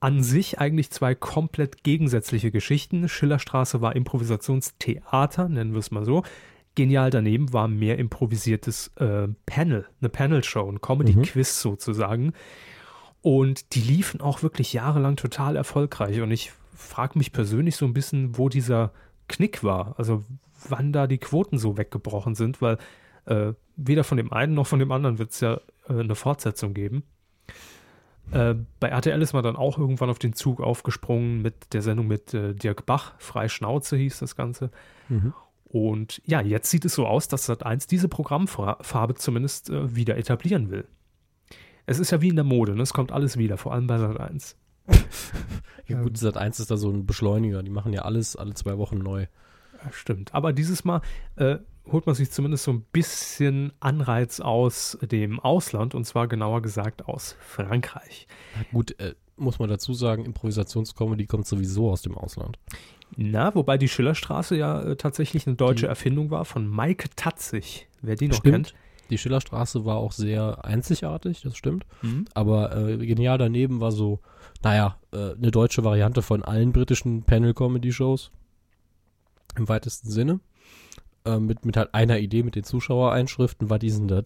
An 0.00 0.22
sich 0.22 0.58
eigentlich 0.58 0.90
zwei 0.90 1.14
komplett 1.14 1.82
gegensätzliche 1.82 2.50
Geschichten. 2.50 3.08
Schillerstraße 3.08 3.80
war 3.80 3.96
Improvisationstheater, 3.96 5.48
nennen 5.48 5.72
wir 5.72 5.80
es 5.80 5.90
mal 5.90 6.04
so. 6.04 6.22
Genial 6.78 7.10
daneben 7.10 7.52
war 7.52 7.66
mehr 7.66 7.98
improvisiertes 7.98 8.92
äh, 8.98 9.26
Panel, 9.46 9.84
eine 10.00 10.08
Panel-Show, 10.08 10.70
ein 10.70 10.80
Comedy-Quiz 10.80 11.60
sozusagen. 11.60 12.34
Und 13.20 13.74
die 13.74 13.80
liefen 13.80 14.20
auch 14.20 14.44
wirklich 14.44 14.72
jahrelang 14.72 15.16
total 15.16 15.56
erfolgreich. 15.56 16.20
Und 16.20 16.30
ich 16.30 16.52
frage 16.76 17.18
mich 17.18 17.32
persönlich 17.32 17.74
so 17.74 17.84
ein 17.84 17.94
bisschen, 17.94 18.38
wo 18.38 18.48
dieser 18.48 18.92
Knick 19.26 19.64
war. 19.64 19.96
Also 19.98 20.22
wann 20.68 20.92
da 20.92 21.08
die 21.08 21.18
Quoten 21.18 21.58
so 21.58 21.76
weggebrochen 21.76 22.36
sind, 22.36 22.62
weil 22.62 22.78
äh, 23.24 23.54
weder 23.74 24.04
von 24.04 24.16
dem 24.16 24.32
einen 24.32 24.54
noch 24.54 24.68
von 24.68 24.78
dem 24.78 24.92
anderen 24.92 25.18
wird 25.18 25.32
es 25.32 25.40
ja 25.40 25.60
äh, 25.88 25.94
eine 25.94 26.14
Fortsetzung 26.14 26.74
geben. 26.74 27.02
Äh, 28.30 28.54
bei 28.78 28.86
RTL 28.86 29.20
ist 29.20 29.32
man 29.32 29.42
dann 29.42 29.56
auch 29.56 29.78
irgendwann 29.78 30.10
auf 30.10 30.20
den 30.20 30.32
Zug 30.32 30.60
aufgesprungen 30.60 31.42
mit 31.42 31.72
der 31.72 31.82
Sendung 31.82 32.06
mit 32.06 32.34
äh, 32.34 32.54
Dirk 32.54 32.86
Bach, 32.86 33.14
Frei 33.18 33.48
Schnauze 33.48 33.96
hieß 33.96 34.20
das 34.20 34.36
Ganze. 34.36 34.70
Und 35.68 36.22
ja, 36.24 36.40
jetzt 36.40 36.70
sieht 36.70 36.84
es 36.84 36.94
so 36.94 37.06
aus, 37.06 37.28
dass 37.28 37.48
Sat1 37.48 37.88
diese 37.88 38.08
Programmfarbe 38.08 39.14
zumindest 39.14 39.70
äh, 39.70 39.94
wieder 39.94 40.16
etablieren 40.16 40.70
will. 40.70 40.86
Es 41.86 41.98
ist 41.98 42.10
ja 42.10 42.20
wie 42.20 42.28
in 42.28 42.36
der 42.36 42.44
Mode, 42.44 42.74
ne? 42.74 42.82
es 42.82 42.92
kommt 42.92 43.12
alles 43.12 43.36
wieder, 43.36 43.56
vor 43.56 43.72
allem 43.72 43.86
bei 43.86 43.96
Sat1. 43.96 44.54
Ja, 45.86 46.02
gut, 46.02 46.18
Sat 46.18 46.36
1 46.36 46.60
ist 46.60 46.70
da 46.70 46.76
so 46.76 46.90
ein 46.90 47.06
Beschleuniger. 47.06 47.62
Die 47.62 47.70
machen 47.70 47.92
ja 47.94 48.02
alles 48.02 48.36
alle 48.36 48.54
zwei 48.54 48.76
Wochen 48.76 48.98
neu. 48.98 49.26
Ja, 49.82 49.92
stimmt. 49.92 50.34
Aber 50.34 50.52
dieses 50.52 50.84
Mal 50.84 51.00
äh, 51.36 51.56
holt 51.90 52.06
man 52.06 52.14
sich 52.14 52.30
zumindest 52.30 52.64
so 52.64 52.72
ein 52.72 52.82
bisschen 52.92 53.72
Anreiz 53.80 54.40
aus 54.40 54.98
dem 55.00 55.40
Ausland 55.40 55.94
und 55.94 56.04
zwar 56.04 56.28
genauer 56.28 56.60
gesagt 56.60 57.06
aus 57.06 57.36
Frankreich. 57.40 58.26
Ja, 58.54 58.66
gut, 58.72 59.00
äh, 59.00 59.14
muss 59.38 59.58
man 59.58 59.68
dazu 59.68 59.94
sagen, 59.94 60.24
Improvisationscomedy 60.24 61.26
kommt 61.26 61.46
sowieso 61.46 61.90
aus 61.90 62.02
dem 62.02 62.16
Ausland. 62.16 62.58
Na, 63.16 63.54
wobei 63.54 63.78
die 63.78 63.88
Schillerstraße 63.88 64.56
ja 64.56 64.80
äh, 64.82 64.96
tatsächlich 64.96 65.46
eine 65.46 65.56
deutsche 65.56 65.86
Die- 65.86 65.88
Erfindung 65.90 66.30
war 66.30 66.44
von 66.44 66.66
Maike 66.66 67.08
Tatzig. 67.16 67.88
Wer 68.02 68.16
die 68.16 68.28
noch 68.28 68.36
Stimmt. 68.36 68.74
Die 69.10 69.16
Schillerstraße 69.16 69.86
war 69.86 69.96
auch 69.96 70.12
sehr 70.12 70.64
einzigartig, 70.66 71.40
das 71.40 71.56
stimmt. 71.56 71.86
kennt. 72.02 72.26
Aber 72.34 72.76
äh, 72.76 72.98
genial 72.98 73.38
daneben 73.38 73.80
war 73.80 73.90
so, 73.90 74.20
naja, 74.62 74.98
äh, 75.12 75.32
eine 75.32 75.50
deutsche 75.50 75.82
Variante 75.82 76.20
von 76.20 76.44
allen 76.44 76.72
britischen 76.72 77.22
Panel-Comedy-Shows. 77.22 78.30
Im 79.56 79.68
weitesten 79.68 80.10
Sinne. 80.10 80.40
Äh, 81.24 81.38
mit, 81.38 81.64
mit 81.64 81.78
halt 81.78 81.94
einer 81.94 82.18
Idee, 82.18 82.42
mit 82.42 82.54
den 82.54 82.64
Zuschauereinschriften, 82.64 83.70
war 83.70 83.78
diesen 83.78 84.08
das. 84.08 84.24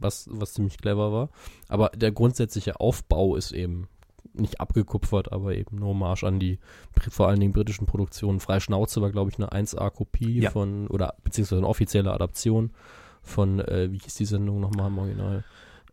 Was, 0.00 0.28
was 0.30 0.54
ziemlich 0.54 0.78
clever 0.78 1.12
war. 1.12 1.28
Aber 1.68 1.88
der 1.90 2.12
grundsätzliche 2.12 2.78
Aufbau 2.80 3.34
ist 3.36 3.50
eben 3.52 3.88
nicht 4.34 4.60
abgekupfert, 4.60 5.32
aber 5.32 5.54
eben 5.54 5.76
eine 5.76 5.86
Hommage 5.86 6.24
an 6.24 6.38
die 6.38 6.58
vor 7.10 7.28
allen 7.28 7.40
Dingen 7.40 7.52
britischen 7.52 7.86
Produktionen. 7.86 8.40
Freischnauze 8.40 9.00
war, 9.02 9.10
glaube 9.10 9.30
ich, 9.30 9.38
eine 9.38 9.52
1A-Kopie 9.52 10.40
Ja. 10.40 10.50
von, 10.50 10.86
oder 10.88 11.14
beziehungsweise 11.24 11.58
eine 11.60 11.68
offizielle 11.68 12.12
Adaption 12.12 12.70
von, 13.22 13.60
äh, 13.60 13.92
wie 13.92 13.98
hieß 13.98 14.14
die 14.14 14.24
Sendung 14.24 14.60
nochmal 14.60 14.88
im 14.88 14.98
Original? 14.98 15.44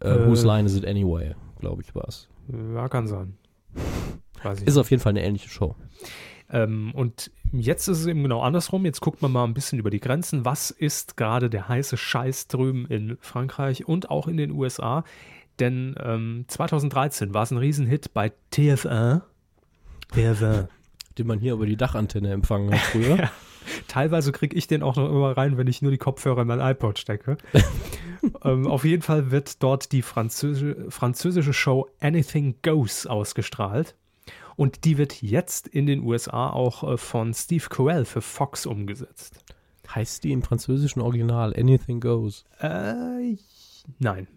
Äh, 0.01 0.09
Äh, 0.09 0.27
Whose 0.27 0.47
Line 0.47 0.65
Is 0.65 0.75
It 0.77 0.85
Anyway, 0.85 1.35
glaube 1.59 1.81
ich, 1.81 1.93
war 1.93 2.07
es. 2.07 2.29
Ja, 2.73 2.87
kann 2.87 3.07
sein. 3.07 3.35
Weiß 4.43 4.61
ich 4.61 4.67
Ist 4.67 4.77
auf 4.77 4.89
jeden 4.89 5.01
Fall 5.01 5.11
eine 5.11 5.23
ähnliche 5.23 5.49
Show. 5.49 5.75
Ähm, 6.51 6.91
und 6.95 7.29
jetzt 7.51 7.87
ist 7.87 7.99
es 7.99 8.05
eben 8.07 8.23
genau 8.23 8.41
andersrum. 8.41 8.85
Jetzt 8.85 9.01
guckt 9.01 9.21
man 9.21 9.31
mal 9.31 9.43
ein 9.43 9.53
bisschen 9.53 9.77
über 9.77 9.91
die 9.91 9.99
Grenzen. 9.99 10.45
Was 10.45 10.71
ist 10.71 11.15
gerade 11.17 11.49
der 11.49 11.67
heiße 11.69 11.95
Scheiß 11.97 12.47
drüben 12.47 12.87
in 12.87 13.17
Frankreich 13.21 13.87
und 13.87 14.09
auch 14.09 14.27
in 14.27 14.37
den 14.37 14.51
USA? 14.51 15.03
Denn 15.59 15.95
ähm, 16.01 16.45
2013 16.47 17.33
war 17.33 17.43
es 17.43 17.51
ein 17.51 17.57
Riesenhit 17.57 18.13
bei 18.13 18.31
TF1. 18.53 19.21
TF1. 20.13 20.67
Den 21.17 21.27
man 21.27 21.39
hier 21.39 21.53
über 21.53 21.65
die 21.65 21.75
Dachantenne 21.75 22.31
empfangen 22.31 22.71
hat 22.71 22.79
früher. 22.79 23.17
Ja. 23.29 23.31
Teilweise 23.87 24.31
kriege 24.31 24.55
ich 24.55 24.67
den 24.67 24.81
auch 24.81 24.95
noch 24.95 25.09
immer 25.09 25.35
rein, 25.35 25.57
wenn 25.57 25.67
ich 25.67 25.81
nur 25.81 25.91
die 25.91 25.97
Kopfhörer 25.97 26.41
in 26.41 26.47
mein 26.47 26.61
iPod 26.61 26.97
stecke. 26.97 27.37
ähm, 28.43 28.65
auf 28.65 28.85
jeden 28.85 29.03
Fall 29.03 29.31
wird 29.31 29.61
dort 29.61 29.91
die 29.91 30.01
französische, 30.01 30.89
französische 30.89 31.53
Show 31.53 31.87
Anything 31.99 32.55
Goes 32.63 33.05
ausgestrahlt. 33.05 33.95
Und 34.55 34.85
die 34.85 34.97
wird 34.97 35.21
jetzt 35.21 35.67
in 35.67 35.85
den 35.85 36.01
USA 36.03 36.49
auch 36.49 36.83
äh, 36.83 36.97
von 36.97 37.33
Steve 37.33 37.65
Carell 37.69 38.05
für 38.05 38.21
Fox 38.21 38.65
umgesetzt. 38.65 39.43
Heißt 39.93 40.23
die 40.23 40.31
im 40.31 40.41
französischen 40.41 41.01
Original 41.01 41.53
Anything 41.55 41.99
Goes? 41.99 42.45
Äh, 42.59 43.35
nein. 43.99 44.27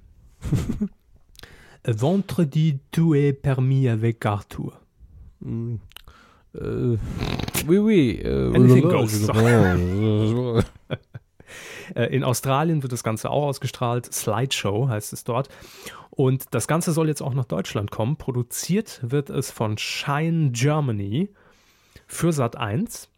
Vendredi 1.85 2.81
tu 2.91 3.15
es 3.15 3.33
permis 3.33 3.89
avec 3.89 4.25
Arthur. 4.25 4.73
Hm, 5.43 5.81
Äh, 6.55 6.99
oui, 7.67 7.79
oui. 7.79 8.23
Goes. 8.83 9.27
Äh, 11.95 12.15
In 12.15 12.25
Australien 12.25 12.83
wird 12.83 12.93
das 12.93 13.03
Ganze 13.05 13.29
auch 13.29 13.43
ausgestrahlt. 13.45 14.07
Slideshow 14.13 14.89
heißt 14.89 15.13
es 15.13 15.25
dort. 15.25 15.49
Und 16.11 16.55
das 16.55 16.67
Ganze 16.67 16.93
soll 16.93 17.09
jetzt 17.09 17.21
auch 17.23 17.35
nach 17.35 17.45
Deutschland 17.45 17.91
kommen. 17.91 18.17
Produziert 18.17 19.01
wird 19.03 19.29
es 19.29 19.51
von 19.51 19.77
Shine 19.77 20.51
Germany 20.53 21.29
für 22.07 22.33
Sat 22.33 22.57
1. 22.57 23.09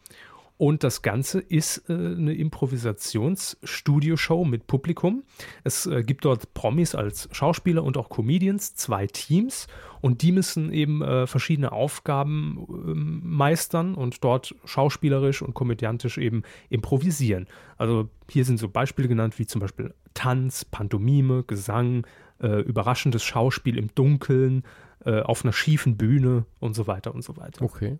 Und 0.56 0.84
das 0.84 1.02
Ganze 1.02 1.40
ist 1.40 1.90
äh, 1.90 1.94
eine 1.94 2.32
Improvisationsstudioshow 2.34 4.44
mit 4.44 4.68
Publikum. 4.68 5.24
Es 5.64 5.86
äh, 5.86 6.04
gibt 6.04 6.24
dort 6.24 6.54
Promis 6.54 6.94
als 6.94 7.28
Schauspieler 7.32 7.82
und 7.82 7.96
auch 7.96 8.08
Comedians, 8.08 8.76
zwei 8.76 9.08
Teams. 9.08 9.66
Und 10.00 10.22
die 10.22 10.30
müssen 10.30 10.72
eben 10.72 11.02
äh, 11.02 11.26
verschiedene 11.26 11.72
Aufgaben 11.72 12.64
ähm, 12.68 13.20
meistern 13.24 13.96
und 13.96 14.22
dort 14.22 14.54
schauspielerisch 14.64 15.42
und 15.42 15.54
komödiantisch 15.54 16.18
eben 16.18 16.44
improvisieren. 16.68 17.48
Also 17.76 18.08
hier 18.30 18.44
sind 18.44 18.58
so 18.58 18.68
Beispiele 18.68 19.08
genannt 19.08 19.40
wie 19.40 19.46
zum 19.46 19.60
Beispiel 19.60 19.92
Tanz, 20.14 20.64
Pantomime, 20.64 21.42
Gesang, 21.44 22.06
äh, 22.40 22.60
überraschendes 22.60 23.24
Schauspiel 23.24 23.76
im 23.76 23.92
Dunkeln, 23.94 24.62
äh, 25.04 25.20
auf 25.20 25.44
einer 25.44 25.52
schiefen 25.52 25.96
Bühne 25.96 26.46
und 26.60 26.74
so 26.74 26.86
weiter 26.86 27.14
und 27.14 27.24
so 27.24 27.36
weiter. 27.36 27.62
Okay. 27.62 27.98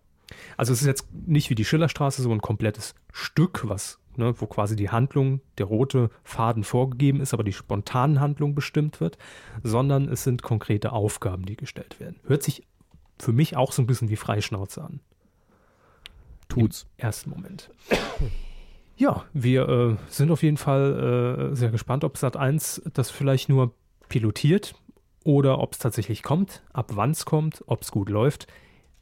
Also 0.56 0.72
es 0.72 0.80
ist 0.80 0.87
jetzt 0.87 1.08
nicht 1.12 1.50
wie 1.50 1.54
die 1.54 1.64
Schillerstraße 1.64 2.22
so 2.22 2.32
ein 2.32 2.40
komplettes 2.40 2.94
Stück, 3.12 3.68
was, 3.68 3.98
ne, 4.16 4.34
wo 4.40 4.46
quasi 4.46 4.76
die 4.76 4.90
Handlung, 4.90 5.40
der 5.58 5.66
rote 5.66 6.10
Faden 6.22 6.64
vorgegeben 6.64 7.20
ist, 7.20 7.34
aber 7.34 7.44
die 7.44 7.52
spontane 7.52 8.20
Handlung 8.20 8.54
bestimmt 8.54 9.00
wird, 9.00 9.18
sondern 9.62 10.08
es 10.08 10.24
sind 10.24 10.42
konkrete 10.42 10.92
Aufgaben, 10.92 11.44
die 11.44 11.56
gestellt 11.56 12.00
werden. 12.00 12.20
Hört 12.26 12.42
sich 12.42 12.66
für 13.18 13.32
mich 13.32 13.56
auch 13.56 13.72
so 13.72 13.82
ein 13.82 13.87
bisschen 13.87 14.08
wie 14.08 14.16
Freischnauze 14.16 14.82
an. 14.82 15.00
Tut's. 16.48 16.87
Ersten 16.96 17.30
Moment. 17.30 17.70
Ja, 18.96 19.24
wir 19.32 19.68
äh, 19.68 19.96
sind 20.08 20.30
auf 20.30 20.44
jeden 20.44 20.56
Fall 20.56 21.50
äh, 21.50 21.56
sehr 21.56 21.70
gespannt, 21.70 22.04
ob 22.04 22.16
Sat 22.16 22.37
1 22.37 22.82
das 22.94 23.10
vielleicht 23.10 23.48
nur 23.48 23.74
pilotiert 24.08 24.76
oder 25.24 25.58
ob 25.58 25.72
es 25.72 25.80
tatsächlich 25.80 26.22
kommt, 26.22 26.62
ab 26.72 26.92
wann 26.94 27.10
es 27.10 27.24
kommt, 27.24 27.64
ob 27.66 27.82
es 27.82 27.90
gut 27.90 28.08
läuft. 28.08 28.46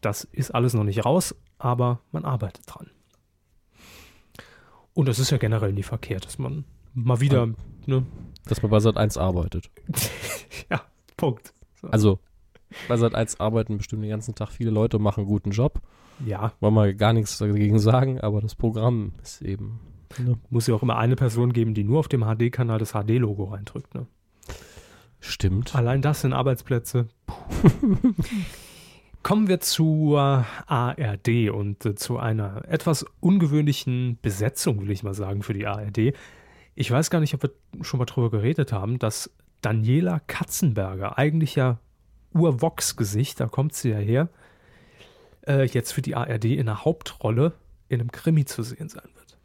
Das 0.02 0.24
ist 0.24 0.50
alles 0.50 0.74
noch 0.74 0.84
nicht 0.84 1.04
raus, 1.06 1.34
aber 1.58 2.00
man 2.10 2.24
arbeitet 2.24 2.64
dran. 2.66 2.90
Und 4.94 5.08
das 5.08 5.18
ist 5.18 5.30
ja 5.30 5.38
generell 5.38 5.72
nie 5.72 5.84
verkehrt, 5.84 6.26
dass 6.26 6.38
man 6.38 6.64
mal 6.92 7.20
wieder, 7.20 7.48
ne, 7.86 8.04
Dass 8.44 8.60
man 8.62 8.70
bei 8.70 8.80
Sat 8.80 8.96
1 8.96 9.16
arbeitet. 9.16 9.70
ja, 10.70 10.82
Punkt. 11.16 11.54
So. 11.80 11.88
Also, 11.88 12.18
bei 12.88 12.96
Sat 12.96 13.14
1 13.14 13.40
arbeiten 13.40 13.78
bestimmt 13.78 14.02
den 14.02 14.10
ganzen 14.10 14.34
Tag 14.34 14.50
viele 14.50 14.70
Leute 14.70 14.96
und 14.96 15.04
machen 15.04 15.20
einen 15.20 15.28
guten 15.28 15.52
Job. 15.52 15.80
ja, 16.26 16.52
Wollen 16.60 16.74
wir 16.74 16.92
gar 16.94 17.12
nichts 17.12 17.38
dagegen 17.38 17.78
sagen, 17.78 18.20
aber 18.20 18.40
das 18.40 18.56
Programm 18.56 19.12
ist 19.22 19.40
eben. 19.40 19.80
Ne? 20.18 20.38
muss 20.50 20.66
ja 20.66 20.74
auch 20.74 20.82
immer 20.82 20.98
eine 20.98 21.16
Person 21.16 21.54
geben, 21.54 21.72
die 21.72 21.84
nur 21.84 22.00
auf 22.00 22.08
dem 22.08 22.22
HD-Kanal 22.22 22.78
das 22.78 22.92
HD-Logo 22.92 23.44
reindrückt. 23.44 23.94
Ne? 23.94 24.06
Stimmt. 25.20 25.74
Allein 25.74 26.02
das 26.02 26.20
sind 26.20 26.34
Arbeitsplätze. 26.34 27.08
Kommen 29.22 29.46
wir 29.46 29.60
zur 29.60 30.44
ARD 30.66 31.50
und 31.50 31.84
äh, 31.86 31.94
zu 31.94 32.18
einer 32.18 32.68
etwas 32.68 33.04
ungewöhnlichen 33.20 34.18
Besetzung, 34.20 34.80
will 34.82 34.90
ich 34.90 35.02
mal 35.04 35.14
sagen, 35.14 35.42
für 35.42 35.52
die 35.52 35.66
ARD. 35.66 36.14
Ich 36.74 36.90
weiß 36.90 37.10
gar 37.10 37.20
nicht, 37.20 37.34
ob 37.34 37.42
wir 37.44 37.50
schon 37.82 37.98
mal 37.98 38.06
drüber 38.06 38.30
geredet 38.30 38.72
haben, 38.72 38.98
dass 38.98 39.30
Daniela 39.60 40.20
Katzenberger, 40.20 41.18
eigentlich 41.18 41.54
ja 41.54 41.78
Urvox-Gesicht, 42.34 43.38
da 43.38 43.46
kommt 43.46 43.74
sie 43.74 43.90
ja 43.90 43.98
her, 43.98 44.28
äh, 45.46 45.66
jetzt 45.66 45.92
für 45.92 46.02
die 46.02 46.16
ARD 46.16 46.46
in 46.46 46.66
der 46.66 46.84
Hauptrolle 46.84 47.52
in 47.88 48.00
einem 48.00 48.10
Krimi 48.10 48.44
zu 48.44 48.62
sehen 48.62 48.88
sein 48.88 49.08
wird. 49.14 49.38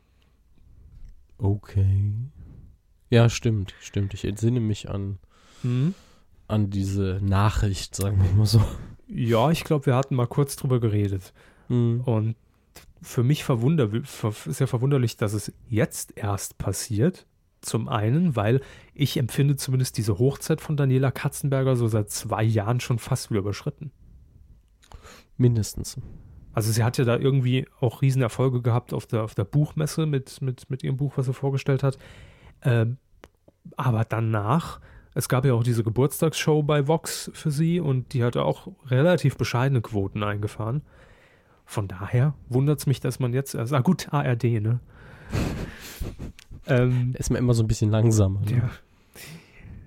Okay. 1.37 2.13
Ja, 3.09 3.29
stimmt, 3.29 3.75
stimmt. 3.79 4.13
Ich 4.13 4.25
entsinne 4.25 4.59
mich 4.59 4.89
an, 4.89 5.19
Hm? 5.61 5.93
an 6.47 6.69
diese 6.69 7.19
Nachricht, 7.21 7.95
sagen 7.95 8.21
wir 8.23 8.31
mal 8.33 8.45
so. 8.45 8.63
Ja, 9.07 9.51
ich 9.51 9.63
glaube, 9.63 9.85
wir 9.85 9.95
hatten 9.95 10.15
mal 10.15 10.27
kurz 10.27 10.55
drüber 10.55 10.79
geredet. 10.79 11.33
Hm. 11.67 12.01
Und 12.01 12.35
für 13.01 13.23
mich 13.23 13.43
verwunder, 13.43 13.89
ver- 14.03 14.31
sehr 14.31 14.67
verwunderlich, 14.67 15.17
dass 15.17 15.33
es 15.33 15.53
jetzt 15.69 16.17
erst 16.17 16.57
passiert. 16.57 17.25
Zum 17.61 17.87
einen, 17.89 18.35
weil 18.35 18.61
ich 18.93 19.17
empfinde 19.17 19.55
zumindest 19.55 19.97
diese 19.97 20.19
Hochzeit 20.19 20.61
von 20.61 20.77
Daniela 20.77 21.11
Katzenberger 21.11 21.75
so 21.75 21.87
seit 21.87 22.09
zwei 22.11 22.43
Jahren 22.43 22.79
schon 22.79 22.99
fast 22.99 23.29
wieder 23.29 23.39
überschritten. 23.39 23.91
Mindestens. 25.37 25.97
Also 26.53 26.71
sie 26.71 26.83
hat 26.83 26.97
ja 26.97 27.05
da 27.05 27.17
irgendwie 27.17 27.67
auch 27.79 28.01
Riesenerfolge 28.01 28.61
gehabt 28.61 28.93
auf 28.93 29.05
der, 29.05 29.23
auf 29.23 29.35
der 29.35 29.43
Buchmesse 29.43 30.05
mit, 30.05 30.41
mit, 30.41 30.69
mit 30.69 30.83
ihrem 30.83 30.97
Buch, 30.97 31.13
was 31.15 31.27
sie 31.27 31.33
vorgestellt 31.33 31.83
hat. 31.83 31.97
Ähm, 32.63 32.97
aber 33.75 34.05
danach, 34.05 34.79
es 35.17 35.27
gab 35.27 35.45
ja 35.45 35.53
auch 35.55 35.63
diese 35.63 35.83
Geburtstagsshow 35.83 36.61
bei 36.61 36.87
Vox 36.87 37.31
für 37.33 37.49
sie 37.49 37.79
und 37.79 38.13
die 38.13 38.23
hatte 38.23 38.43
auch 38.43 38.67
relativ 38.85 39.35
bescheidene 39.35 39.81
Quoten 39.81 40.21
eingefahren. 40.21 40.83
Von 41.65 41.87
daher 41.87 42.35
wundert 42.49 42.79
es 42.79 42.85
mich, 42.85 42.99
dass 42.99 43.19
man 43.19 43.33
jetzt 43.33 43.55
erst, 43.55 43.73
ah 43.73 43.79
gut, 43.79 44.13
ARD, 44.13 44.43
ne? 44.61 44.79
ähm, 46.67 47.15
ist 47.17 47.31
man 47.31 47.39
immer 47.39 47.55
so 47.55 47.63
ein 47.63 47.67
bisschen 47.67 47.89
langsamer. 47.89 48.41
Ne? 48.41 48.57
ja. 48.57 48.69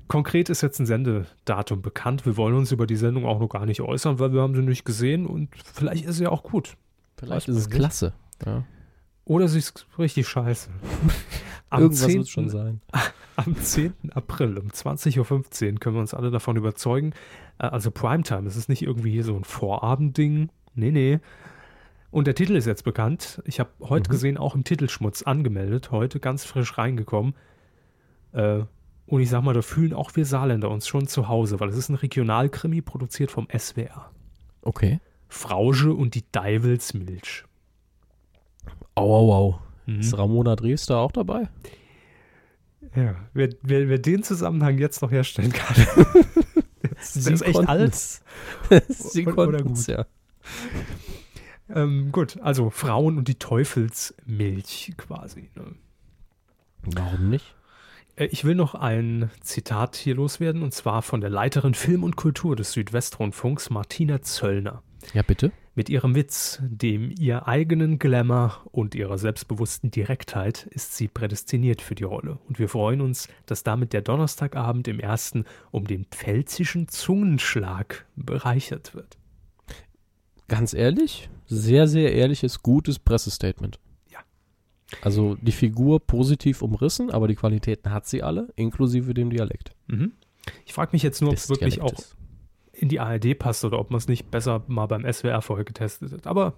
Konkret 0.09 0.49
ist 0.51 0.62
jetzt 0.62 0.81
ein 0.81 0.87
Sendedatum 0.87 1.81
bekannt. 1.81 2.27
Wir 2.27 2.37
wollen 2.37 2.57
uns 2.57 2.73
über 2.73 2.88
die 2.88 2.97
Sendung 2.97 3.25
auch 3.25 3.38
noch 3.38 3.49
gar 3.49 3.66
nicht 3.66 3.83
äußern, 3.83 4.19
weil 4.19 4.33
wir 4.33 4.43
haben 4.43 4.57
sie 4.57 4.62
nicht 4.62 4.85
gesehen 4.85 5.27
und 5.27 5.51
vielleicht 5.55 6.07
ist 6.07 6.16
sie 6.16 6.25
ja 6.25 6.31
auch 6.31 6.43
gut. 6.43 6.77
Vielleicht 7.16 7.49
ist 7.49 7.57
es 7.57 7.69
nicht. 7.69 7.77
klasse. 7.77 8.14
Ja. 8.45 8.64
Oder 9.25 9.47
sie 9.47 9.61
ist 9.61 9.87
richtig 9.97 10.27
scheiße. 10.27 10.71
Am 11.71 11.83
Irgendwas 11.83 12.07
10. 12.07 12.14
wird 12.14 12.25
es 12.25 12.31
schon 12.31 12.49
sein. 12.49 12.81
Am 13.46 13.57
10. 13.57 13.94
April 14.12 14.59
um 14.59 14.68
20.15 14.68 15.18
Uhr 15.72 15.79
können 15.81 15.96
wir 15.96 16.00
uns 16.00 16.14
alle 16.14 16.31
davon 16.31 16.57
überzeugen. 16.57 17.12
Äh, 17.59 17.66
Also 17.66 17.90
Primetime, 17.90 18.46
es 18.46 18.57
ist 18.57 18.68
nicht 18.68 18.83
irgendwie 18.83 19.12
hier 19.12 19.24
so 19.24 19.35
ein 19.35 19.44
Vorabendding. 19.44 20.50
Nee, 20.74 20.90
nee. 20.90 21.18
Und 22.11 22.26
der 22.26 22.35
Titel 22.35 22.57
ist 22.57 22.66
jetzt 22.66 22.85
bekannt. 22.85 23.40
Ich 23.46 23.61
habe 23.61 23.70
heute 23.81 24.11
Mhm. 24.11 24.12
gesehen, 24.12 24.37
auch 24.38 24.55
im 24.55 24.64
Titelschmutz 24.64 25.22
angemeldet. 25.22 25.90
Heute 25.90 26.20
ganz 26.20 26.44
frisch 26.44 26.76
reingekommen. 26.76 27.35
Äh, 28.33 28.61
und 29.07 29.20
ich 29.20 29.31
sag 29.31 29.42
mal, 29.42 29.55
da 29.55 29.62
fühlen 29.62 29.94
auch 29.94 30.14
wir 30.14 30.24
Saarländer 30.26 30.70
uns 30.70 30.87
schon 30.87 31.07
zu 31.09 31.29
Hause, 31.29 31.61
weil 31.61 31.68
es 31.70 31.76
ist 31.76 31.88
ein 31.88 31.94
Regionalkrimi 31.96 32.83
produziert 32.83 33.31
vom 33.31 33.48
SWR. 33.57 34.11
Okay. 34.62 35.00
Frauge 35.29 35.94
und 35.94 36.14
die 36.14 36.24
Deivelsmilch. 36.33 37.44
Au, 38.94 39.03
au, 39.14 39.33
au. 39.33 39.59
Mhm. 39.87 40.00
Ist 40.00 40.16
Ramona 40.18 40.57
Drews 40.57 40.87
da 40.87 40.98
auch 40.98 41.12
dabei? 41.12 41.48
Ja, 42.95 43.14
wer, 43.35 43.51
wer, 43.62 43.88
wer 43.88 43.99
den 43.99 44.23
Zusammenhang 44.23 44.79
jetzt 44.79 45.03
noch 45.03 45.11
herstellen 45.11 45.53
kann. 45.53 45.87
das 46.83 47.14
Sie 47.14 47.33
ist 47.33 47.43
echt 47.43 47.69
alt. 47.69 47.95
Sie 48.88 49.25
konnten 49.25 49.64
gut. 49.64 49.87
ja. 49.87 50.07
Ähm, 51.69 52.11
gut, 52.11 52.40
also 52.40 52.71
Frauen 52.71 53.19
und 53.19 53.29
die 53.29 53.38
Teufelsmilch 53.38 54.95
quasi. 54.97 55.51
Ne? 55.55 55.75
Warum 56.83 57.31
nicht? 57.31 57.55
Äh, 58.16 58.27
Ich 58.27 58.45
will 58.45 58.55
noch 58.55 58.75
ein 58.75 59.31
Zitat 59.40 59.95
hier 59.97 60.14
loswerden, 60.16 60.62
und 60.62 60.73
zwar 60.75 61.03
von 61.03 61.21
der 61.21 61.31
Leiterin 61.31 61.75
Film 61.75 62.03
und 62.03 62.16
Kultur 62.16 62.57
des 62.57 62.73
Südwestrundfunks, 62.73 63.71
Martina 63.71 64.23
Zöllner. 64.23 64.83
Ja, 65.14 65.22
bitte. 65.22 65.52
Mit 65.74 65.88
ihrem 65.88 66.14
Witz, 66.14 66.60
dem 66.62 67.14
ihr 67.18 67.46
eigenen 67.46 67.98
Glamour 67.98 68.60
und 68.72 68.94
ihrer 68.94 69.18
selbstbewussten 69.18 69.90
Direktheit 69.90 70.66
ist 70.70 70.96
sie 70.96 71.08
prädestiniert 71.08 71.80
für 71.80 71.94
die 71.94 72.04
Rolle. 72.04 72.38
Und 72.48 72.58
wir 72.58 72.68
freuen 72.68 73.00
uns, 73.00 73.28
dass 73.46 73.62
damit 73.62 73.92
der 73.92 74.02
Donnerstagabend 74.02 74.88
im 74.88 75.00
ersten 75.00 75.44
um 75.70 75.86
den 75.86 76.04
pfälzischen 76.06 76.88
Zungenschlag 76.88 78.06
bereichert 78.16 78.94
wird. 78.94 79.16
Ganz 80.48 80.74
ehrlich, 80.74 81.30
sehr, 81.46 81.86
sehr 81.86 82.12
ehrliches, 82.12 82.62
gutes 82.62 82.98
Pressestatement. 82.98 83.78
Ja. 84.10 84.18
Also 85.00 85.36
die 85.36 85.52
Figur 85.52 86.00
positiv 86.00 86.62
umrissen, 86.62 87.10
aber 87.10 87.28
die 87.28 87.36
Qualitäten 87.36 87.92
hat 87.92 88.06
sie 88.06 88.22
alle, 88.22 88.48
inklusive 88.56 89.14
dem 89.14 89.30
Dialekt. 89.30 89.70
Mhm. 89.86 90.12
Ich 90.66 90.72
frage 90.72 90.90
mich 90.92 91.02
jetzt 91.02 91.20
nur, 91.20 91.30
ob 91.30 91.36
es 91.36 91.48
wirklich 91.48 91.80
auch. 91.80 91.94
In 92.81 92.88
die 92.88 92.99
ARD 92.99 93.38
passt 93.38 93.64
oder 93.64 93.79
ob 93.79 93.90
man 93.90 93.99
es 93.99 94.09
nicht 94.09 94.31
besser 94.31 94.62
mal 94.66 94.87
beim 94.87 95.11
SWR 95.11 95.43
vorher 95.43 95.66
getestet 95.66 96.12
hat. 96.12 96.27
Aber 96.27 96.55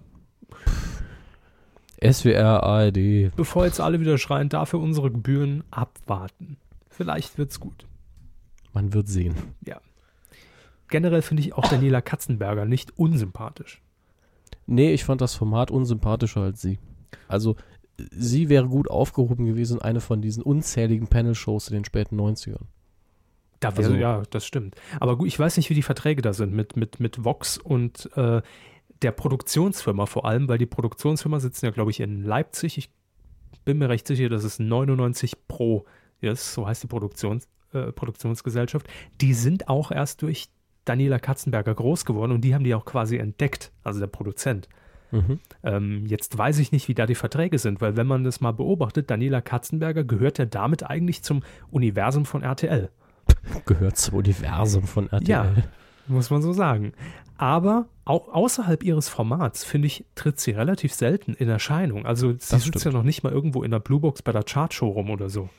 SWR, 2.01 2.63
ARD. 2.63 3.35
bevor 3.35 3.65
jetzt 3.65 3.81
alle 3.81 3.99
wieder 3.99 4.17
schreien, 4.17 4.49
dafür 4.49 4.79
unsere 4.79 5.11
Gebühren 5.11 5.63
abwarten. 5.69 6.57
Vielleicht 6.89 7.37
wird's 7.37 7.59
gut. 7.59 7.85
Man 8.71 8.93
wird 8.93 9.07
sehen. 9.07 9.35
Generell 10.87 11.21
finde 11.21 11.41
ich 11.41 11.53
auch 11.53 11.67
Daniela 11.67 12.01
Katzenberger 12.01 12.65
nicht 12.65 12.97
unsympathisch. 12.97 13.81
Nee, 14.65 14.93
ich 14.93 15.03
fand 15.03 15.21
das 15.21 15.35
Format 15.35 15.71
unsympathischer 15.71 16.41
als 16.41 16.61
sie. 16.61 16.79
Also, 17.27 17.55
sie 17.97 18.47
wäre 18.47 18.67
gut 18.67 18.89
aufgehoben 18.89 19.45
gewesen, 19.45 19.81
eine 19.81 19.99
von 19.99 20.21
diesen 20.21 20.43
unzähligen 20.43 21.07
Panel-Shows 21.07 21.67
in 21.69 21.73
den 21.75 21.85
späten 21.85 22.19
90ern. 22.19 22.65
Da 23.63 23.77
wäre, 23.77 23.87
Also- 23.89 23.99
ja, 23.99 24.23
das 24.29 24.45
stimmt. 24.45 24.75
Aber 24.99 25.17
gut, 25.17 25.27
ich 25.27 25.37
weiß 25.39 25.57
nicht, 25.57 25.69
wie 25.69 25.73
die 25.75 25.81
Verträge 25.83 26.21
da 26.21 26.33
sind 26.33 26.53
mit, 26.53 26.75
mit, 26.77 26.99
mit 26.99 27.23
Vox 27.23 27.57
und 27.57 28.09
äh, 28.15 28.41
der 29.01 29.11
Produktionsfirma 29.11 30.05
vor 30.05 30.25
allem, 30.25 30.47
weil 30.47 30.57
die 30.57 30.65
Produktionsfirma 30.65 31.39
sitzen 31.39 31.65
ja, 31.65 31.71
glaube 31.71 31.91
ich, 31.91 31.99
in 31.99 32.23
Leipzig. 32.23 32.77
Ich 32.77 32.89
bin 33.65 33.77
mir 33.77 33.89
recht 33.89 34.07
sicher, 34.07 34.29
dass 34.29 34.43
es 34.43 34.59
99 34.59 35.47
Pro 35.47 35.85
ist, 36.21 36.53
so 36.53 36.67
heißt 36.67 36.83
die 36.83 36.87
Produktions, 36.87 37.47
äh, 37.73 37.91
Produktionsgesellschaft. 37.91 38.87
Die 39.21 39.33
sind 39.33 39.67
auch 39.67 39.91
erst 39.91 40.21
durch 40.21 40.49
Daniela 40.85 41.19
Katzenberger 41.19 41.73
groß 41.73 42.05
geworden 42.05 42.31
und 42.31 42.41
die 42.41 42.53
haben 42.55 42.63
die 42.63 42.75
auch 42.75 42.85
quasi 42.85 43.17
entdeckt, 43.17 43.71
also 43.83 43.99
der 43.99 44.07
Produzent. 44.07 44.67
Mhm. 45.11 45.39
Ähm, 45.63 46.05
jetzt 46.07 46.37
weiß 46.37 46.59
ich 46.59 46.71
nicht, 46.71 46.87
wie 46.87 46.95
da 46.95 47.05
die 47.05 47.15
Verträge 47.15 47.59
sind, 47.59 47.81
weil 47.81 47.95
wenn 47.95 48.07
man 48.07 48.23
das 48.23 48.41
mal 48.41 48.51
beobachtet, 48.51 49.11
Daniela 49.11 49.41
Katzenberger 49.41 50.03
gehört 50.03 50.39
ja 50.39 50.45
damit 50.45 50.83
eigentlich 50.89 51.23
zum 51.23 51.43
Universum 51.69 52.25
von 52.25 52.41
RTL. 52.41 52.89
Gehört 53.65 53.97
zum 53.97 54.15
Universum 54.19 54.83
von 54.83 55.09
RTL. 55.09 55.27
Ja. 55.29 55.53
Muss 56.07 56.29
man 56.29 56.41
so 56.41 56.53
sagen. 56.53 56.93
Aber 57.37 57.87
auch 58.05 58.29
außerhalb 58.29 58.83
ihres 58.83 59.09
Formats, 59.09 59.63
finde 59.63 59.87
ich, 59.87 60.05
tritt 60.15 60.39
sie 60.39 60.51
relativ 60.51 60.93
selten 60.93 61.33
in 61.33 61.49
Erscheinung. 61.49 62.05
Also 62.05 62.31
sie 62.31 62.37
Das 62.37 62.49
sitzt 62.49 62.67
stimmt. 62.67 62.85
ja 62.85 62.91
noch 62.91 63.03
nicht 63.03 63.23
mal 63.23 63.31
irgendwo 63.33 63.63
in 63.63 63.71
der 63.71 63.79
Bluebox 63.79 64.21
bei 64.21 64.31
der 64.31 64.43
Chartshow 64.43 64.89
rum 64.89 65.09
oder 65.09 65.29
so. 65.29 65.49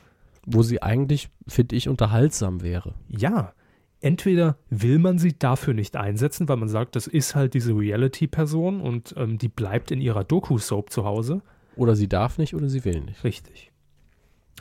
Wo 0.45 0.61
sie 0.63 0.81
eigentlich, 0.81 1.29
finde 1.47 1.75
ich, 1.75 1.89
unterhaltsam 1.89 2.61
wäre. 2.61 2.93
Ja, 3.09 3.53
entweder 3.99 4.57
will 4.69 4.99
man 4.99 5.17
sie 5.17 5.37
dafür 5.37 5.73
nicht 5.73 5.95
einsetzen, 5.95 6.47
weil 6.47 6.57
man 6.57 6.69
sagt, 6.69 6.95
das 6.95 7.07
ist 7.07 7.33
halt 7.35 7.55
diese 7.55 7.73
Reality-Person 7.75 8.79
und 8.81 9.15
ähm, 9.17 9.37
die 9.39 9.47
bleibt 9.49 9.89
in 9.91 10.01
ihrer 10.01 10.23
Doku-Soap 10.23 10.91
zu 10.91 11.03
Hause. 11.05 11.41
Oder 11.75 11.95
sie 11.95 12.07
darf 12.07 12.37
nicht 12.37 12.53
oder 12.55 12.69
sie 12.69 12.85
will 12.85 13.01
nicht. 13.01 13.23
Richtig. 13.23 13.71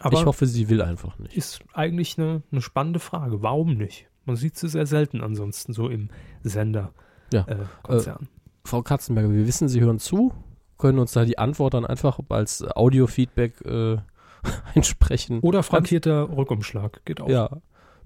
Aber 0.00 0.18
ich 0.18 0.26
hoffe, 0.26 0.46
sie 0.46 0.68
will 0.68 0.82
einfach 0.82 1.18
nicht. 1.18 1.36
ist 1.36 1.60
eigentlich 1.72 2.18
eine, 2.18 2.42
eine 2.50 2.60
spannende 2.60 2.98
Frage. 2.98 3.42
Warum 3.42 3.76
nicht? 3.76 4.06
Man 4.24 4.36
sieht 4.36 4.56
sie 4.56 4.68
sehr 4.68 4.86
selten 4.86 5.20
ansonsten 5.20 5.72
so 5.72 5.88
im 5.88 6.08
Sender. 6.42 6.92
Ja. 7.32 7.46
Äh, 7.46 7.56
Konzern. 7.82 8.28
Frau 8.64 8.82
Katzenberger, 8.82 9.30
wir 9.30 9.46
wissen, 9.46 9.68
Sie 9.68 9.80
hören 9.80 9.98
zu, 9.98 10.32
können 10.78 10.98
uns 10.98 11.12
da 11.12 11.24
die 11.24 11.38
Antwort 11.38 11.74
dann 11.74 11.84
einfach 11.84 12.18
als 12.30 12.64
Audio-Feedback 12.64 13.60
äh, 13.66 13.98
einsprechen. 14.74 15.40
Oder 15.40 15.62
frankierter 15.62 16.34
Rückumschlag. 16.34 17.04
Geht 17.04 17.20
auch. 17.20 17.28
Ja. 17.28 17.50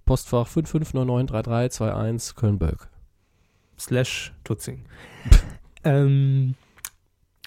Postfach 0.05 0.49
55993321 0.49 2.35
Köln-Bölk. 2.35 2.89
Slash 3.79 4.35
Tutzing. 4.43 4.85
ähm, 5.85 6.55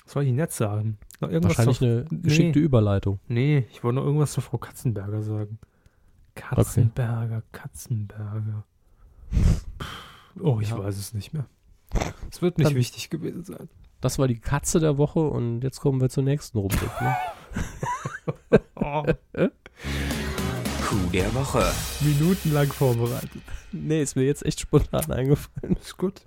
was 0.03 0.13
soll 0.13 0.23
ich 0.23 0.29
denn 0.29 0.37
jetzt 0.37 0.55
sagen? 0.55 0.97
Noch 1.21 1.29
irgendwas 1.29 1.57
Wahrscheinlich 1.57 1.77
zur, 1.77 1.87
eine 1.87 2.05
nee. 2.09 2.17
geschickte 2.21 2.59
Überleitung. 2.59 3.19
Nee, 3.27 3.65
ich 3.71 3.83
wollte 3.83 3.95
noch 3.97 4.05
irgendwas 4.05 4.31
zu 4.33 4.41
Frau 4.41 4.57
Katzenberger 4.57 5.21
sagen. 5.21 5.59
Katzenberger, 6.35 7.43
Katzenberger. 7.51 8.63
Oh, 10.39 10.59
ich 10.61 10.69
Ja. 10.69 10.79
weiß 10.79 10.97
es 10.97 11.13
nicht 11.13 11.33
mehr. 11.33 11.45
Es 12.31 12.41
wird 12.41 12.57
nicht 12.57 12.69
Dann- 12.69 12.75
wichtig 12.75 13.09
gewesen 13.09 13.43
sein. 13.43 13.69
Das 13.99 14.17
war 14.17 14.27
die 14.27 14.39
Katze 14.39 14.79
der 14.79 14.97
Woche 14.97 15.19
und 15.19 15.61
jetzt 15.61 15.79
kommen 15.79 16.01
wir 16.01 16.09
zur 16.09 16.23
nächsten 16.23 16.57
Rubrik. 16.57 16.89
Ne? 17.01 17.15
Oh, 18.75 19.03
Coup 20.81 21.11
der 21.13 21.33
Woche. 21.35 21.63
minutenlang 22.01 22.67
vorbereitet. 22.67 23.41
nee, 23.71 24.01
ist 24.01 24.15
mir 24.15 24.23
jetzt 24.23 24.43
echt 24.45 24.59
spontan 24.59 25.11
eingefallen. 25.11 25.75
Ist 25.77 25.97
gut. 25.97 26.21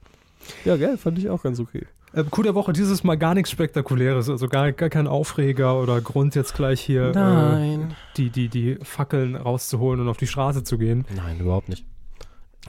Ja, 0.65 0.77
gell, 0.77 0.97
fand 0.97 1.19
ich 1.19 1.29
auch 1.31 1.43
ganz 1.43 1.61
okay. 1.61 1.87
Ähm, 2.15 2.31
Coup 2.31 2.43
der 2.43 2.55
Woche, 2.55 2.73
dieses 2.73 3.03
Mal 3.03 3.17
gar 3.17 3.35
nichts 3.35 3.51
Spektakuläres, 3.51 4.31
also 4.31 4.49
gar, 4.49 4.73
gar 4.73 4.89
kein 4.89 5.07
Aufreger 5.07 5.81
oder 5.81 6.01
Grund 6.01 6.35
jetzt 6.35 6.55
gleich 6.55 6.81
hier 6.81 7.09
äh, 7.09 7.13
Nein. 7.13 7.95
die, 8.17 8.31
die, 8.31 8.49
die 8.49 8.79
Fackeln 8.83 9.35
rauszuholen 9.35 10.01
und 10.01 10.09
auf 10.09 10.17
die 10.17 10.27
Straße 10.27 10.63
zu 10.63 10.79
gehen. 10.79 11.05
Nein, 11.15 11.41
überhaupt 11.41 11.69
nicht. 11.69 11.85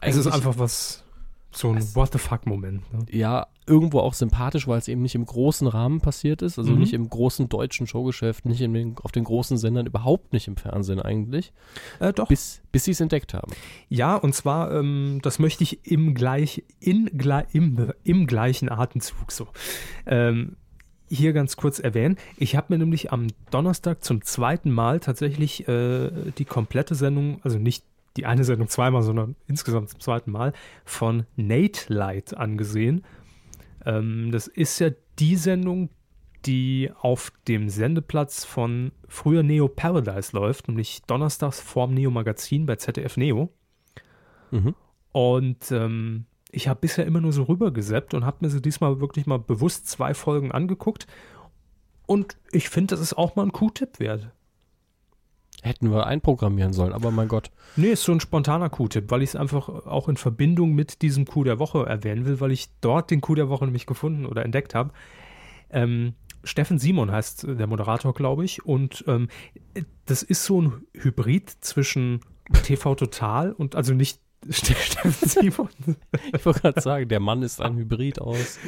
Es 0.01 0.15
ist 0.15 0.27
einfach 0.27 0.57
was, 0.57 1.03
so 1.51 1.71
ein 1.71 1.95
What 1.95 2.11
the 2.13 2.17
fuck-Moment. 2.19 2.91
Ne? 2.93 3.05
ja, 3.11 3.47
irgendwo 3.67 3.99
auch 3.99 4.13
sympathisch, 4.13 4.67
weil 4.67 4.77
es 4.77 4.87
eben 4.87 5.01
nicht 5.01 5.15
im 5.15 5.25
großen 5.25 5.67
Rahmen 5.67 5.99
passiert 6.01 6.41
ist, 6.41 6.59
also 6.59 6.73
Mhm. 6.73 6.79
nicht 6.79 6.93
im 6.93 7.09
großen 7.09 7.49
deutschen 7.49 7.87
Showgeschäft, 7.87 8.45
nicht 8.45 8.59
den, 8.61 8.95
auf 9.01 9.11
den 9.11 9.23
großen 9.23 9.57
Sendern, 9.57 9.85
überhaupt 9.87 10.33
nicht 10.33 10.47
im 10.47 10.55
Fernsehen 10.55 10.99
eigentlich, 11.01 11.51
Äh, 11.99 12.13
doch. 12.13 12.27
bis, 12.27 12.61
bis 12.71 12.83
sie 12.83 12.91
es 12.91 12.99
entdeckt 13.01 13.33
haben. 13.33 13.51
Ja, 13.89 14.15
und 14.15 14.33
zwar, 14.35 14.71
ähm, 14.71 15.19
das 15.23 15.39
möchte 15.39 15.63
ich 15.63 15.85
im, 15.85 16.13
gleich, 16.13 16.63
in, 16.79 17.07
im, 17.53 17.91
im 18.03 18.27
gleichen 18.27 18.69
Atemzug 18.71 19.31
so. 19.31 19.47
Ähm, 20.05 20.57
hier 21.07 21.33
ganz 21.33 21.55
kurz 21.55 21.79
erwähnen. 21.79 22.17
Ich 22.37 22.55
habe 22.55 22.73
mir 22.73 22.79
nämlich 22.79 23.11
am 23.11 23.27
Donnerstag 23.51 24.03
zum 24.03 24.23
zweiten 24.23 24.71
Mal 24.71 24.99
tatsächlich 24.99 25.67
äh, 25.67 26.09
die 26.37 26.45
komplette 26.45 26.95
Sendung, 26.95 27.39
also 27.43 27.59
nicht 27.59 27.83
die 28.17 28.25
eine 28.25 28.43
Sendung 28.43 28.69
zweimal, 28.69 29.03
sondern 29.03 29.35
insgesamt 29.47 29.89
zum 29.89 29.99
zweiten 29.99 30.31
Mal 30.31 30.53
von 30.83 31.25
Nate 31.35 31.93
Light 31.93 32.35
angesehen. 32.35 33.03
Ähm, 33.85 34.31
das 34.31 34.47
ist 34.47 34.79
ja 34.79 34.89
die 35.19 35.35
Sendung, 35.35 35.89
die 36.45 36.91
auf 37.01 37.31
dem 37.47 37.69
Sendeplatz 37.69 38.45
von 38.45 38.91
früher 39.07 39.43
Neo 39.43 39.67
Paradise 39.67 40.35
läuft, 40.35 40.67
nämlich 40.67 41.01
donnerstags 41.03 41.59
vorm 41.59 41.93
Neo 41.93 42.11
Magazin 42.11 42.65
bei 42.65 42.75
ZDF 42.75 43.17
Neo. 43.17 43.49
Mhm. 44.51 44.75
Und 45.11 45.71
ähm, 45.71 46.25
ich 46.51 46.67
habe 46.67 46.81
bisher 46.81 47.05
immer 47.05 47.21
nur 47.21 47.33
so 47.33 47.43
rübergeseppt 47.43 48.13
und 48.13 48.25
habe 48.25 48.37
mir 48.41 48.49
sie 48.49 48.61
diesmal 48.61 48.99
wirklich 48.99 49.25
mal 49.25 49.39
bewusst 49.39 49.87
zwei 49.87 50.13
Folgen 50.13 50.51
angeguckt. 50.51 51.07
Und 52.05 52.37
ich 52.51 52.69
finde, 52.69 52.93
das 52.93 53.01
ist 53.01 53.17
auch 53.17 53.35
mal 53.35 53.43
ein 53.43 53.51
Q-Tipp 53.51 53.99
wert. 53.99 54.29
Hätten 55.65 55.91
wir 55.91 56.05
einprogrammieren 56.05 56.73
sollen, 56.73 56.93
aber 56.93 57.09
mein 57.09 57.27
Gott. 57.27 57.49
Nee, 57.75 57.87
ist 57.87 58.03
so 58.03 58.11
ein 58.11 58.19
spontaner 58.19 58.69
Q-Tipp, 58.69 59.05
weil 59.09 59.23
ich 59.23 59.29
es 59.29 59.35
einfach 59.35 59.67
auch 59.67 60.07
in 60.07 60.15
Verbindung 60.15 60.73
mit 60.73 61.01
diesem 61.01 61.25
Q 61.25 61.43
der 61.43 61.57
Woche 61.57 61.87
erwähnen 61.87 62.27
will, 62.27 62.39
weil 62.39 62.51
ich 62.51 62.69
dort 62.81 63.09
den 63.09 63.19
Q 63.19 63.33
der 63.33 63.49
Woche 63.49 63.65
nämlich 63.65 63.87
gefunden 63.87 64.27
oder 64.27 64.45
entdeckt 64.45 64.75
habe. 64.75 64.91
Ähm, 65.71 66.13
Steffen 66.43 66.77
Simon 66.77 67.11
heißt 67.11 67.47
der 67.49 67.65
Moderator, 67.65 68.13
glaube 68.13 68.45
ich. 68.45 68.63
Und 68.63 69.05
ähm, 69.07 69.27
das 70.05 70.21
ist 70.21 70.45
so 70.45 70.61
ein 70.61 70.73
Hybrid 70.93 71.49
zwischen 71.49 72.19
TV 72.61 72.93
Total 72.93 73.51
und 73.51 73.75
also 73.75 73.95
nicht 73.95 74.21
Steffen 74.51 75.13
Simon, 75.13 75.69
Ich 76.31 76.45
wollte 76.45 76.59
gerade 76.59 76.79
sagen, 76.79 77.09
der 77.09 77.19
Mann 77.19 77.41
ist 77.41 77.59
ein 77.59 77.75
Hybrid 77.75 78.21
aus. 78.21 78.59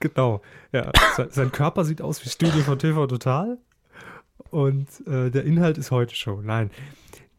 Genau. 0.00 0.40
Ja, 0.72 0.92
sein 1.28 1.52
Körper 1.52 1.84
sieht 1.84 2.00
aus 2.00 2.24
wie 2.24 2.30
Studio 2.30 2.62
von 2.62 2.78
TV 2.78 3.06
Total 3.06 3.58
und 4.50 4.88
äh, 5.06 5.30
der 5.30 5.44
Inhalt 5.44 5.78
ist 5.78 5.90
heute 5.90 6.14
Show. 6.14 6.40
Nein, 6.42 6.70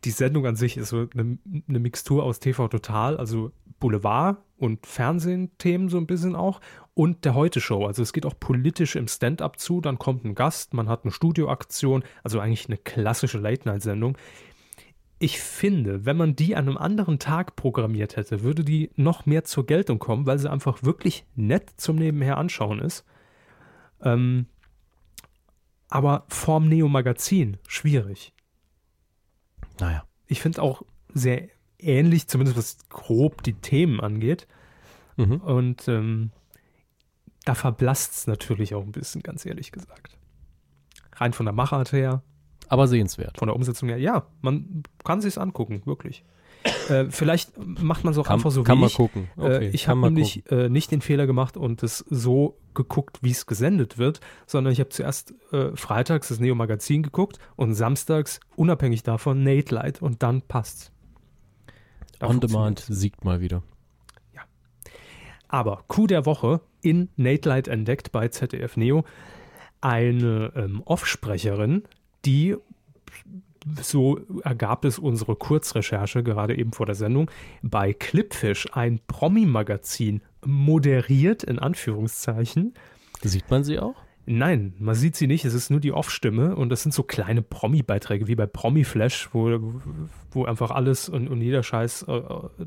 die 0.04 0.12
Sendung 0.12 0.46
an 0.46 0.56
sich 0.56 0.78
ist 0.78 0.90
so 0.90 1.08
eine, 1.14 1.38
eine 1.68 1.80
Mixtur 1.80 2.24
aus 2.24 2.40
TV 2.40 2.68
Total, 2.68 3.18
also 3.18 3.52
Boulevard 3.80 4.38
und 4.58 4.86
Fernsehthemen 4.86 5.90
so 5.90 5.98
ein 5.98 6.08
bisschen 6.08 6.36
auch 6.36 6.62
und 6.94 7.24
der 7.24 7.34
Heute 7.34 7.62
Show. 7.62 7.86
Also 7.86 8.02
es 8.02 8.14
geht 8.14 8.26
auch 8.26 8.38
politisch 8.40 8.96
im 8.96 9.08
Stand-up 9.08 9.60
zu, 9.60 9.82
dann 9.82 9.98
kommt 9.98 10.26
ein 10.26 10.36
Gast, 10.36 10.74
man 10.74 10.90
hat 10.90 11.04
eine 11.04 11.12
Studioaktion, 11.12 12.04
also 12.24 12.40
eigentlich 12.40 12.68
eine 12.68 12.78
klassische 12.78 13.38
Late-Night-Sendung. 13.38 14.18
Ich 15.18 15.40
finde, 15.40 16.06
wenn 16.06 16.18
man 16.18 16.36
die 16.36 16.56
an 16.56 16.68
einem 16.68 16.78
anderen 16.78 17.20
Tag 17.20 17.56
programmiert 17.56 18.16
hätte, 18.16 18.42
würde 18.42 18.64
die 18.64 18.92
noch 18.96 19.26
mehr 19.26 19.44
zur 19.44 19.66
Geltung 19.66 20.00
kommen, 20.00 20.26
weil 20.26 20.40
sie 20.40 20.50
einfach 20.50 20.84
wirklich 20.84 21.26
nett 21.36 21.70
zum 21.76 21.98
Nebenher 21.98 22.38
anschauen 22.38 22.80
ist. 22.80 23.06
Ähm, 24.02 24.48
aber 25.90 26.26
vorm 26.30 26.70
Neo-Magazin 26.70 27.58
schwierig. 27.68 28.34
Naja. 29.80 30.04
Ich 30.28 30.42
finde 30.42 30.62
auch 30.62 30.84
sehr 31.14 31.50
ähnlich, 31.80 32.28
zumindest 32.28 32.58
was 32.58 32.78
grob 32.90 33.44
die 33.44 33.54
Themen 33.54 34.00
angeht. 34.00 34.48
Mhm. 35.18 35.38
Und 35.38 35.88
ähm, 35.88 36.32
da 37.46 37.56
verblasst 37.56 38.14
es 38.14 38.28
natürlich 38.28 38.76
auch 38.76 38.84
ein 38.84 38.92
bisschen, 38.92 39.24
ganz 39.24 39.46
ehrlich 39.46 39.72
gesagt. 39.72 40.18
Rein 41.16 41.34
von 41.34 41.46
der 41.46 41.54
Machart 41.54 41.92
her, 41.92 42.22
Aber 42.68 42.88
sehenswert. 42.88 43.38
von 43.38 43.48
der 43.48 43.56
Umsetzung 43.56 43.90
her, 43.90 43.98
ja, 43.98 44.28
man 44.42 44.84
kann 45.04 45.22
sich 45.22 45.38
angucken, 45.40 45.82
wirklich. 45.86 46.24
äh, 46.90 47.06
vielleicht 47.10 47.58
macht 47.58 48.04
man 48.04 48.12
es 48.12 48.18
auch 48.18 48.26
Kann, 48.28 48.36
einfach 48.36 48.52
so 48.52 48.64
kann 48.64 48.78
wie 48.78 48.82
man 48.82 48.90
ich. 48.90 48.96
gucken. 48.96 49.30
Okay, 49.38 49.68
äh, 49.68 49.70
ich 49.70 49.88
habe 49.88 50.02
nämlich 50.02 50.50
äh, 50.52 50.70
nicht 50.70 50.92
den 50.92 51.02
Fehler 51.02 51.26
gemacht 51.26 51.56
und 51.58 51.84
es 51.84 52.00
so 52.10 52.59
geguckt, 52.80 53.20
wie 53.22 53.32
es 53.32 53.46
gesendet 53.46 53.98
wird, 53.98 54.22
sondern 54.48 54.72
ich 54.72 54.80
habe 54.80 54.90
zuerst 54.90 55.34
äh, 55.52 55.76
freitags 55.76 56.30
das 56.30 56.40
Neo 56.40 56.56
Magazin 56.56 57.04
geguckt 57.04 57.38
und 57.58 57.76
samstags 57.76 58.40
unabhängig 58.56 59.04
davon 59.04 59.44
Nate 59.44 59.76
Light 59.76 60.02
und 60.02 60.24
dann 60.24 60.42
passt's. 60.42 60.92
Da 62.20 62.28
On. 62.28 62.40
Demand 62.40 62.80
siegt 62.80 63.26
mal 63.26 63.42
wieder. 63.42 63.64
Aber 65.50 65.84
Coup 65.88 66.08
der 66.08 66.26
Woche 66.26 66.62
in 66.82 67.10
Nate 67.18 67.50
Light 67.50 67.68
entdeckt 67.68 68.12
bei 68.12 68.28
ZDF 68.28 68.78
Neo 68.78 69.04
eine 69.82 70.54
ähm, 70.56 70.84
Offsprecherin, 70.86 71.84
die 72.24 72.56
so 73.82 74.20
ergab 74.44 74.86
es 74.86 75.00
unsere 75.00 75.36
Kurzrecherche 75.36 76.24
gerade 76.24 76.58
eben 76.58 76.72
vor 76.72 76.86
der 76.86 76.96
Sendung 76.96 77.30
bei 77.62 77.94
Clipfish 77.94 78.68
ein 78.74 79.00
Promi-Magazin 79.08 80.22
moderiert 80.46 81.44
in 81.44 81.60
Anführungszeichen. 81.60 82.74
Sieht 83.22 83.50
man 83.50 83.64
sie 83.64 83.80
auch? 83.80 83.96
Nein, 84.32 84.76
man 84.78 84.94
sieht 84.94 85.16
sie 85.16 85.26
nicht, 85.26 85.44
es 85.44 85.56
ist 85.56 85.72
nur 85.72 85.80
die 85.80 85.92
Off-Stimme 85.92 86.56
und 86.56 86.70
das 86.70 86.84
sind 86.84 86.94
so 86.94 87.02
kleine 87.02 87.42
Promi-Beiträge 87.42 88.28
wie 88.28 88.36
bei 88.36 88.46
Promi-Flash, 88.46 89.30
wo, 89.34 89.82
wo 90.30 90.46
einfach 90.46 90.70
alles 90.70 91.10
und, 91.10 91.28
und 91.30 91.42
jeder 91.42 91.64
Scheiß 91.64 92.04
äh, 92.04 92.22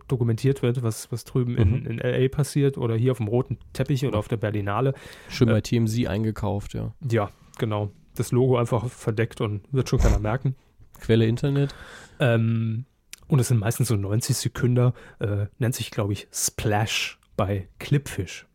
dokumentiert 0.09 0.63
wird, 0.63 0.83
was, 0.83 1.13
was 1.13 1.23
drüben 1.23 1.57
in, 1.57 1.87
in 1.87 1.99
L.A. 2.01 2.29
passiert 2.29 2.79
oder 2.79 2.97
hier 2.97 3.13
auf 3.13 3.19
dem 3.19 3.29
roten 3.29 3.59
Teppich 3.75 4.05
oder 4.05 4.19
auf 4.19 4.27
der 4.27 4.39
Berlinale. 4.39 4.93
Schön 5.29 5.49
Äh. 5.49 5.53
bei 5.53 5.61
TMZ 5.61 6.07
eingekauft, 6.07 6.75
ja. 6.75 6.95
Ja, 7.09 7.31
genau. 7.59 7.93
Das 8.17 8.33
Logo 8.33 8.57
einfach 8.57 8.89
verdeckt 8.89 9.41
und 9.41 9.63
wird 9.71 9.89
schon 9.89 10.01
keiner 10.01 10.19
merken. 10.19 10.57
Quelle 11.01 11.27
Internet. 11.27 11.77
Ähm, 12.19 12.87
und 13.29 13.39
es 13.39 13.47
sind 13.49 13.59
meistens 13.61 13.87
so 13.87 13.95
90 13.95 14.37
Sekunden, 14.37 14.93
äh, 15.21 15.47
nennt 15.61 15.77
sich, 15.77 15.93
glaube 15.93 16.13
ich, 16.13 16.27
Splash 16.33 17.21
bei 17.37 17.69
Clipfish. 17.79 18.47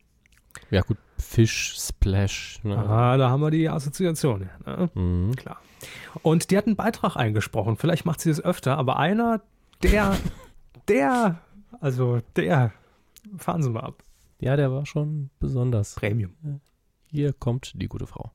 Ja, 0.69 0.81
gut, 0.81 0.97
Fish 1.17 1.75
Splash. 1.77 2.59
Ne? 2.63 2.77
Ah, 2.77 3.17
da 3.17 3.29
haben 3.29 3.41
wir 3.41 3.51
die 3.51 3.69
Assoziation. 3.69 4.49
Ne? 4.65 4.89
Mhm. 4.93 5.35
Klar. 5.35 5.61
Und 6.21 6.51
die 6.51 6.57
hat 6.57 6.67
einen 6.67 6.75
Beitrag 6.75 7.15
eingesprochen. 7.15 7.77
Vielleicht 7.77 8.05
macht 8.05 8.21
sie 8.21 8.29
das 8.29 8.43
öfter, 8.43 8.77
aber 8.77 8.97
einer, 8.97 9.41
der, 9.83 10.17
der, 10.87 11.41
also 11.79 12.19
der, 12.35 12.73
fahren 13.37 13.63
Sie 13.63 13.69
mal 13.69 13.81
ab. 13.81 14.03
Ja, 14.39 14.55
der 14.55 14.71
war 14.71 14.85
schon 14.85 15.29
besonders. 15.39 15.95
Premium. 15.95 16.61
Hier 17.07 17.33
kommt 17.33 17.73
die 17.75 17.87
gute 17.87 18.05
Frau. 18.05 18.31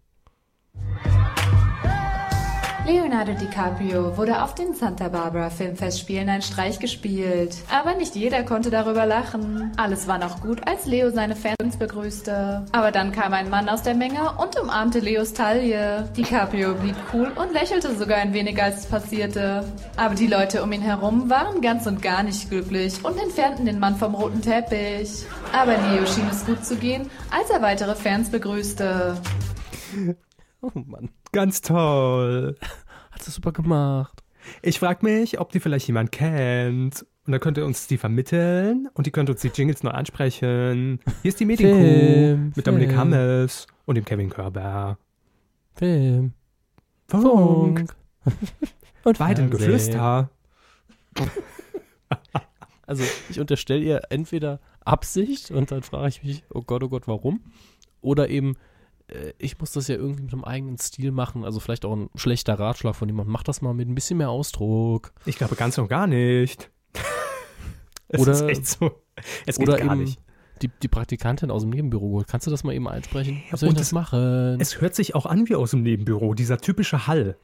Leonardo 2.85 3.33
DiCaprio 3.35 4.17
wurde 4.17 4.43
auf 4.43 4.57
den 4.57 4.75
Santa 4.75 5.09
Barbara 5.09 5.51
Filmfestspielen 5.51 6.29
ein 6.29 6.43
Streich 6.43 6.81
gespielt. 6.81 7.57
Aber 7.71 7.95
nicht 7.95 8.17
jeder 8.17 8.43
konnte 8.43 8.71
darüber 8.71 9.07
lachen. 9.07 9.71
Alles 9.77 10.09
war 10.09 10.19
noch 10.19 10.41
gut, 10.41 10.67
als 10.67 10.87
Leo 10.87 11.11
seine 11.11 11.37
Fans 11.37 11.77
begrüßte. 11.79 12.67
Aber 12.73 12.91
dann 12.91 13.13
kam 13.13 13.35
ein 13.35 13.49
Mann 13.51 13.69
aus 13.69 13.83
der 13.83 13.95
Menge 13.95 14.33
und 14.37 14.59
umarmte 14.61 14.99
Leos 14.99 15.33
Taille. 15.33 16.09
DiCaprio 16.17 16.75
blieb 16.75 16.97
cool 17.13 17.31
und 17.37 17.53
lächelte 17.53 17.95
sogar 17.95 18.19
ein 18.19 18.35
wenig, 18.35 18.61
als 18.61 18.81
es 18.81 18.87
passierte. 18.87 19.65
Aber 19.97 20.17
die 20.17 20.27
Leute 20.27 20.65
um 20.65 20.73
ihn 20.73 20.83
herum 20.83 21.31
waren 21.31 21.61
ganz 21.61 21.87
und 21.87 22.03
gar 22.03 22.25
nicht 22.25 22.51
glücklich 22.51 23.05
und 23.05 23.17
entfernten 23.17 23.65
den 23.65 23.79
Mann 23.79 23.95
vom 23.95 24.17
roten 24.17 24.43
Teppich. 24.43 25.25
Aber 25.53 25.77
Leo 25.77 26.05
schien 26.05 26.27
es 26.29 26.45
gut 26.45 26.65
zu 26.65 26.75
gehen, 26.75 27.09
als 27.31 27.49
er 27.49 27.63
weitere 27.63 27.95
Fans 27.95 28.29
begrüßte. 28.29 29.17
Oh 30.65 30.71
Mann. 30.75 31.11
Ganz 31.33 31.63
toll. 31.63 32.57
Hat 33.11 33.27
das 33.27 33.35
super 33.35 33.53
gemacht. 33.53 34.23
Ich 34.61 34.79
frage 34.79 35.05
mich, 35.05 35.41
ob 35.41 35.51
die 35.51 35.61
vielleicht 35.61 35.87
jemand 35.87 36.13
kennt. 36.13 37.07
Und 37.25 37.33
dann 37.33 37.41
könnt 37.41 37.57
ihr 37.57 37.65
uns 37.65 37.87
die 37.87 37.99
vermitteln 37.99 38.89
und 38.95 39.07
die 39.07 39.13
könnt 39.13 39.31
uns 39.31 39.41
die 39.41 39.49
Jingles 39.49 39.83
noch 39.83 39.95
ansprechen. 39.95 40.99
Hier 41.23 41.29
ist 41.29 41.39
die 41.39 41.45
Medienkuh 41.45 41.79
Film, 41.79 42.53
mit 42.57 42.67
Dominik 42.67 42.89
Film. 42.89 43.01
Hammes 43.01 43.67
und 43.87 43.95
dem 43.95 44.05
Kevin 44.05 44.29
Körber. 44.29 44.99
Film. 45.75 46.33
Funk. 47.09 47.95
Und 49.05 49.19
Weiden 49.19 49.49
Fernsehen. 49.49 49.51
Geflüster. 49.51 50.31
Also 52.85 53.05
ich 53.31 53.41
unterstelle 53.41 53.81
ihr 53.81 54.03
entweder 54.11 54.61
Absicht 54.85 55.51
und 55.51 55.71
dann 55.71 55.83
frage 55.83 56.09
ich 56.09 56.23
mich, 56.23 56.45
oh 56.51 56.61
Gott, 56.61 56.83
oh 56.83 56.89
Gott, 56.89 57.09
warum? 57.09 57.41
Oder 58.03 58.29
eben, 58.29 58.57
ich 59.39 59.59
muss 59.59 59.73
das 59.73 59.89
ja 59.89 59.97
irgendwie 59.97 60.23
mit 60.23 60.33
einem 60.33 60.45
eigenen 60.45 60.79
Stil 60.79 61.13
machen. 61.13 61.45
Also 61.45 61.61
vielleicht 61.61 61.85
auch 61.85 61.95
ein 61.95 62.11
schlechter 62.15 62.59
Ratschlag 62.59 62.95
von 62.97 63.09
jemandem. 63.09 63.33
Mach 63.33 63.43
das 63.43 63.63
mal 63.63 63.75
mit 63.75 63.89
ein 63.89 63.95
bisschen 63.95 64.19
mehr 64.19 64.31
Ausdruck. 64.31 65.13
Ich 65.27 65.37
glaube 65.37 65.57
ganz 65.57 65.79
und 65.79 65.89
gar 65.89 66.07
nicht. 66.07 66.71
es 68.09 68.21
Oder- 68.21 68.33
ist 68.33 68.43
echt 68.43 68.67
so. 68.67 68.91
Es 69.47 69.59
geht 69.59 69.67
gar 69.69 69.95
nicht. 69.97 70.19
Die, 70.63 70.71
die 70.83 70.89
Praktikantin 70.89 71.51
aus 71.51 71.63
dem 71.63 71.71
Nebenbüro. 71.71 72.23
Kannst 72.27 72.47
du 72.47 72.51
das 72.51 72.63
mal 72.63 72.73
eben 72.73 72.87
einsprechen? 72.87 73.43
Wie 73.51 73.57
soll 73.57 73.71
ich 73.71 73.75
das 73.75 73.89
es- 73.89 73.93
machen? 73.93 74.61
Es 74.61 74.81
hört 74.81 74.95
sich 74.95 75.15
auch 75.15 75.27
an 75.27 75.49
wie 75.49 75.57
aus 75.57 75.73
dem 75.73 75.83
Nebenbüro, 75.83 76.35
dieser 76.35 76.59
typische 76.59 77.07
Hall. 77.09 77.37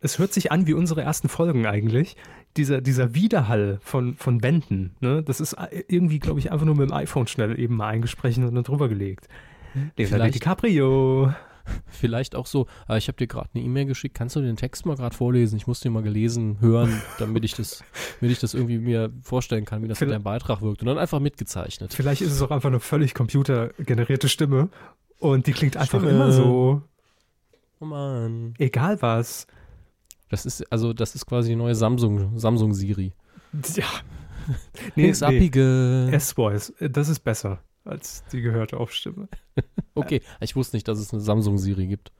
Es 0.00 0.18
hört 0.18 0.32
sich 0.32 0.52
an 0.52 0.66
wie 0.66 0.74
unsere 0.74 1.02
ersten 1.02 1.28
Folgen 1.28 1.66
eigentlich. 1.66 2.16
Dieser, 2.56 2.80
dieser 2.80 3.14
Widerhall 3.14 3.78
von, 3.82 4.14
von 4.16 4.42
Wänden. 4.42 4.94
Ne? 5.00 5.22
Das 5.24 5.40
ist 5.40 5.56
irgendwie, 5.88 6.20
glaube 6.20 6.38
ich, 6.38 6.52
einfach 6.52 6.66
nur 6.66 6.76
mit 6.76 6.88
dem 6.90 6.94
iPhone 6.94 7.26
schnell 7.26 7.58
eben 7.58 7.76
mal 7.76 7.88
eingesprochen 7.88 8.44
und 8.44 8.54
dann 8.54 8.64
drüber 8.64 8.88
gelegt. 8.88 9.28
Leonardo 9.74 9.92
Vielleicht- 9.96 10.34
DiCaprio. 10.36 11.32
Vielleicht 11.88 12.34
auch 12.36 12.44
so, 12.44 12.66
äh, 12.90 12.98
ich 12.98 13.08
habe 13.08 13.16
dir 13.16 13.26
gerade 13.26 13.48
eine 13.54 13.64
E-Mail 13.64 13.86
geschickt, 13.86 14.14
kannst 14.14 14.36
du 14.36 14.42
den 14.42 14.56
Text 14.56 14.84
mal 14.84 14.96
gerade 14.96 15.16
vorlesen? 15.16 15.56
Ich 15.56 15.66
muss 15.66 15.80
den 15.80 15.94
mal 15.94 16.02
gelesen 16.02 16.60
hören, 16.60 17.00
damit 17.18 17.42
ich 17.42 17.54
das, 17.54 17.82
damit 18.20 18.32
ich 18.32 18.38
das 18.38 18.52
irgendwie 18.52 18.76
mir 18.78 19.10
vorstellen 19.22 19.64
kann, 19.64 19.82
wie 19.82 19.88
das 19.88 19.98
mit 19.98 20.08
Vielleicht- 20.08 20.16
deinem 20.18 20.24
Beitrag 20.24 20.60
wirkt. 20.60 20.82
Und 20.82 20.88
dann 20.88 20.98
einfach 20.98 21.20
mitgezeichnet. 21.20 21.94
Vielleicht 21.94 22.20
ist 22.20 22.32
es 22.32 22.42
auch 22.42 22.50
einfach 22.50 22.68
eine 22.68 22.80
völlig 22.80 23.14
computergenerierte 23.14 24.28
Stimme. 24.28 24.68
Und 25.18 25.46
die 25.46 25.52
klingt 25.52 25.78
einfach 25.78 26.00
Stimme. 26.00 26.10
immer 26.14 26.32
so, 26.32 26.82
Oh 27.80 27.86
Mann. 27.86 28.52
egal 28.58 29.00
was. 29.00 29.46
Das 30.28 30.44
ist, 30.44 30.70
also 30.70 30.92
das 30.92 31.14
ist 31.14 31.24
quasi 31.24 31.50
die 31.50 31.56
neue 31.56 31.74
Samsung, 31.74 32.38
Samsung 32.38 32.74
Siri. 32.74 33.14
Ja. 33.74 33.86
Links 34.96 35.22
abbiege. 35.22 36.08
S-Voice, 36.12 36.74
das 36.78 37.08
ist 37.08 37.20
besser 37.20 37.60
als 37.84 38.24
die 38.32 38.40
gehörte 38.40 38.78
Aufstimme. 38.78 39.28
Okay, 39.96 40.22
ich 40.40 40.56
wusste 40.56 40.74
nicht, 40.74 40.88
dass 40.88 40.98
es 40.98 41.12
eine 41.12 41.22
Samsung 41.22 41.56
Siri 41.56 41.86
gibt. 41.86 42.10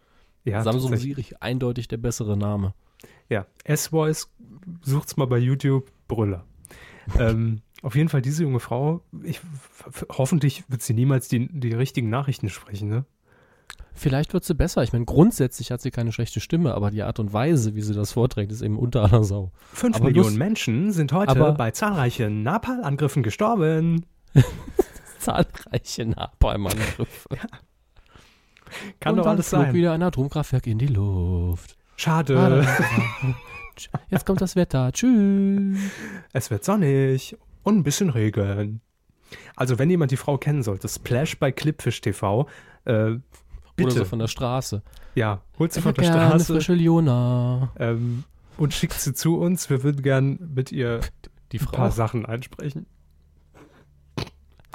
Ja, 0.44 0.62
Samsung. 0.62 0.96
Siri, 0.96 1.26
eindeutig 1.40 1.88
der 1.88 1.96
bessere 1.96 2.36
Name. 2.36 2.72
Ja, 3.28 3.46
S-Voice, 3.64 4.30
sucht's 4.80 5.16
mal 5.16 5.26
bei 5.26 5.38
YouTube, 5.38 5.90
Brüller. 6.06 6.44
ähm, 7.18 7.62
auf 7.82 7.96
jeden 7.96 8.08
Fall 8.08 8.22
diese 8.22 8.44
junge 8.44 8.60
Frau, 8.60 9.02
ich, 9.24 9.40
hoffentlich 10.08 10.62
wird 10.68 10.82
sie 10.82 10.94
niemals 10.94 11.26
die, 11.26 11.48
die 11.48 11.72
richtigen 11.72 12.10
Nachrichten 12.10 12.48
sprechen, 12.48 12.88
ne? 12.88 13.04
Vielleicht 13.96 14.32
wird 14.32 14.44
sie 14.44 14.54
besser. 14.54 14.82
Ich 14.82 14.92
meine, 14.92 15.04
grundsätzlich 15.04 15.70
hat 15.70 15.80
sie 15.80 15.90
keine 15.90 16.10
schlechte 16.12 16.40
Stimme, 16.40 16.74
aber 16.74 16.90
die 16.90 17.02
Art 17.02 17.20
und 17.20 17.32
Weise, 17.32 17.74
wie 17.74 17.80
sie 17.80 17.94
das 17.94 18.12
vorträgt, 18.12 18.50
ist 18.50 18.62
eben 18.62 18.78
unter 18.78 19.02
aller 19.02 19.22
Sau. 19.22 19.52
Fünf 19.72 19.96
Aber 19.96 20.06
Millionen 20.06 20.36
Menschen 20.36 20.92
sind 20.92 21.12
heute 21.12 21.54
bei 21.56 21.70
zahlreichen 21.70 22.42
Napalm-Angriffen 22.42 23.22
gestorben. 23.22 24.06
Zahlreiche 25.24 26.06
Napalm-Angriffe. 26.06 27.28
Kann 29.00 29.12
und 29.12 29.16
doch 29.18 29.24
dann 29.24 29.34
alles 29.34 29.48
flog 29.48 29.62
sein. 29.62 29.74
wieder 29.74 29.92
ein 29.92 30.02
Atomkraftwerk 30.02 30.66
in 30.66 30.78
die 30.78 30.86
Luft. 30.86 31.76
Schade. 31.96 32.66
Jetzt 34.10 34.26
kommt 34.26 34.40
das 34.40 34.56
Wetter. 34.56 34.90
Tschüss. 34.92 35.78
Es 36.32 36.50
wird 36.50 36.64
sonnig 36.64 37.36
und 37.62 37.76
ein 37.78 37.82
bisschen 37.82 38.10
Regen. 38.10 38.80
Also, 39.56 39.78
wenn 39.78 39.90
jemand 39.90 40.10
die 40.10 40.16
Frau 40.16 40.38
kennen 40.38 40.62
sollte, 40.62 40.88
Splash 40.88 41.38
bei 41.38 41.50
Clipfish 41.52 42.00
TV, 42.00 42.48
äh, 42.84 43.16
bitte. 43.76 43.88
Oder 43.90 43.90
so 43.90 44.04
von 44.04 44.18
der 44.20 44.28
Straße. 44.28 44.82
ja, 45.14 45.40
holt 45.58 45.72
sie 45.72 45.80
Ich 45.80 45.84
von 45.84 45.94
der 45.94 46.04
Straße 46.04 46.52
frische 46.54 46.74
Liona. 46.74 47.72
ähm, 47.78 48.24
und 48.56 48.72
schickt 48.74 48.94
sie 48.94 49.12
zu 49.14 49.38
uns. 49.38 49.68
Wir 49.70 49.82
würden 49.82 50.02
gern 50.02 50.38
mit 50.54 50.70
ihr 50.70 51.00
Die 51.52 51.58
ein 51.58 51.66
paar 51.66 51.90
Frau. 51.90 51.96
Sachen 51.96 52.26
einsprechen. 52.26 52.86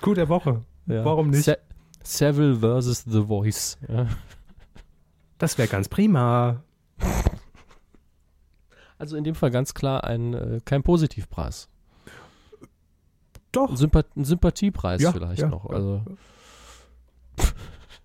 Coup 0.02 0.16
der 0.16 0.30
Woche. 0.30 0.64
Ja. 0.88 1.06
Warum 1.06 1.30
nicht? 1.30 1.44
Se 1.44 1.58
Seville 2.04 2.56
versus 2.60 3.04
The 3.06 3.24
Voice. 3.24 3.78
Ja. 3.88 4.08
Das 5.38 5.58
wäre 5.58 5.68
ganz 5.68 5.88
prima. 5.88 6.64
Also 8.98 9.16
in 9.16 9.24
dem 9.24 9.36
Fall 9.36 9.52
ganz 9.52 9.74
klar 9.74 10.04
ein 10.04 10.34
äh, 10.34 10.60
kein 10.66 10.84
Positivpreis. 10.84 11.70
Doch. 13.52 13.70
Ein, 13.70 13.78
Sympath 13.78 14.16
ein 14.16 14.26
Sympathiepreis 14.26 15.02
Ja, 15.02 15.12
vielleicht 15.12 15.48
noch. 15.48 15.66
Also 15.70 16.04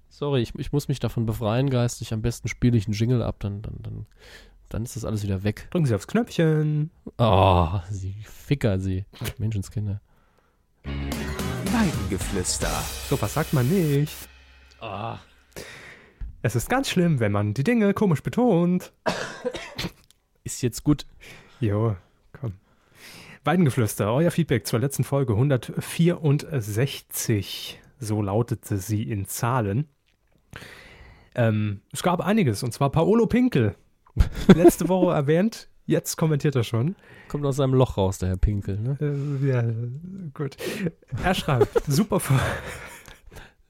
sorry, 0.09 0.40
ich, 0.42 0.55
ich 0.57 0.72
muss 0.72 0.88
mich 0.88 1.01
davon 1.01 1.26
befreien 1.26 1.70
geistig. 1.70 2.12
Am 2.12 2.22
besten 2.22 2.49
spiele 2.49 2.78
ich 2.78 2.86
einen 2.86 2.95
Jingle 2.95 3.22
ab, 3.22 3.36
dann, 3.40 3.62
dann, 3.62 3.78
dann, 3.82 4.07
dann 4.68 4.82
ist 4.84 4.97
das 4.97 5.05
alles 5.05 5.22
wieder 5.22 5.42
weg. 5.42 5.68
Drücken 5.70 5.86
Sie 5.86 5.95
aufs 5.95 6.07
Knöpfchen. 6.07 6.90
Oh, 7.18 7.80
sie 7.90 8.14
Ficker, 8.24 8.78
sie. 8.78 9.05
Menschenskinder. 9.38 10.01
Weidengeflüster. 11.75 12.70
So 13.11 13.20
was 13.20 13.35
sagt 13.35 13.53
man 13.53 13.68
nicht. 13.68 14.14
Ah. 14.81 15.18
Es 16.41 16.55
ist 16.55 16.70
ganz 16.70 16.89
schlimm, 16.89 17.18
wenn 17.18 17.33
man 17.33 17.53
die 17.53 17.64
Dinge 17.64 17.93
komisch 17.95 18.22
betont. 18.22 18.93
Ist 20.45 20.62
jetzt 20.62 20.85
gut. 20.85 21.05
Jo, 21.59 21.97
komm. 22.33 22.53
Weidengeflüster, 23.43 24.12
euer 24.12 24.31
Feedback 24.31 24.68
zur 24.68 24.79
letzten 24.79 25.03
Folge 25.03 25.33
164. 25.33 27.81
So 27.99 28.22
lautete 28.22 28.79
sie 28.79 29.03
in 29.03 29.27
Zahlen. 29.27 29.89
Ähm, 31.35 31.81
es 31.93 32.05
gab 32.05 32.20
einiges, 32.20 32.62
und 32.62 32.72
zwar 32.72 32.91
Paolo 32.91 33.27
Pinkel. 33.27 33.75
Letzte 34.55 34.89
Woche 34.89 35.12
erwähnt, 35.12 35.68
jetzt 35.87 36.16
kommentiert 36.16 36.55
er 36.57 36.64
schon. 36.64 36.97
Kommt 37.28 37.45
aus 37.47 37.57
seinem 37.57 37.74
Loch 37.74 37.97
raus, 37.97 38.18
der 38.18 38.30
Herr 38.30 38.37
Pinkel. 38.37 38.78
Ne? 38.78 38.99
Äh, 39.01 39.47
ja, 39.47 39.62
gut. 40.35 40.57
Er 41.22 41.35
schreibt, 41.35 41.68
super, 41.87 42.18
Fol- 42.20 42.39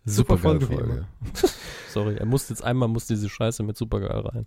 Super 0.06 0.36
Supergeil 0.36 0.60
Folge 0.60 0.66
Folge. 0.66 1.06
Sorry, 1.88 2.16
er 2.16 2.26
musste 2.26 2.52
jetzt 2.52 2.62
einmal 2.62 2.88
muss 2.88 3.06
diese 3.06 3.28
Scheiße 3.28 3.62
mit 3.62 3.76
Supergeil 3.76 4.20
rein. 4.20 4.46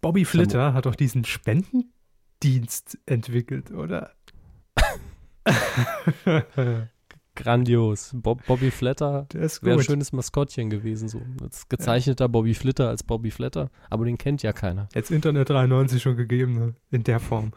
Bobby 0.00 0.24
Flitter 0.24 0.74
hat 0.74 0.86
doch 0.86 0.96
diesen 0.96 1.24
Spendendienst 1.24 2.98
entwickelt, 3.06 3.70
oder? 3.70 4.12
Grandios. 7.42 8.10
Bob, 8.14 8.44
Bobby 8.46 8.70
Flatter 8.70 9.26
wäre 9.32 9.78
ein 9.78 9.82
schönes 9.82 10.12
Maskottchen 10.12 10.70
gewesen. 10.70 11.08
So. 11.08 11.20
Als 11.42 11.68
gezeichneter 11.68 12.28
Bobby 12.28 12.54
Flitter 12.54 12.88
als 12.88 13.02
Bobby 13.02 13.30
Flatter. 13.30 13.70
Aber 13.88 14.04
den 14.04 14.18
kennt 14.18 14.42
ja 14.42 14.52
keiner. 14.52 14.88
Jetzt 14.94 15.10
Internet 15.10 15.50
93 15.50 16.02
schon 16.02 16.16
gegeben, 16.16 16.54
ne? 16.58 16.74
in 16.90 17.04
der 17.04 17.20
Form. 17.20 17.52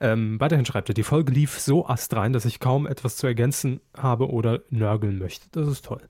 Ähm, 0.00 0.38
weiterhin 0.40 0.64
schreibt 0.66 0.88
er, 0.90 0.94
die 0.94 1.02
Folge 1.04 1.32
lief 1.32 1.58
so 1.58 1.86
astrein, 1.86 2.32
dass 2.32 2.44
ich 2.44 2.58
kaum 2.60 2.86
etwas 2.86 3.16
zu 3.16 3.26
ergänzen 3.26 3.80
habe 3.96 4.28
oder 4.28 4.60
nörgeln 4.68 5.18
möchte. 5.18 5.46
Das 5.52 5.68
ist 5.68 5.84
toll. 5.84 6.02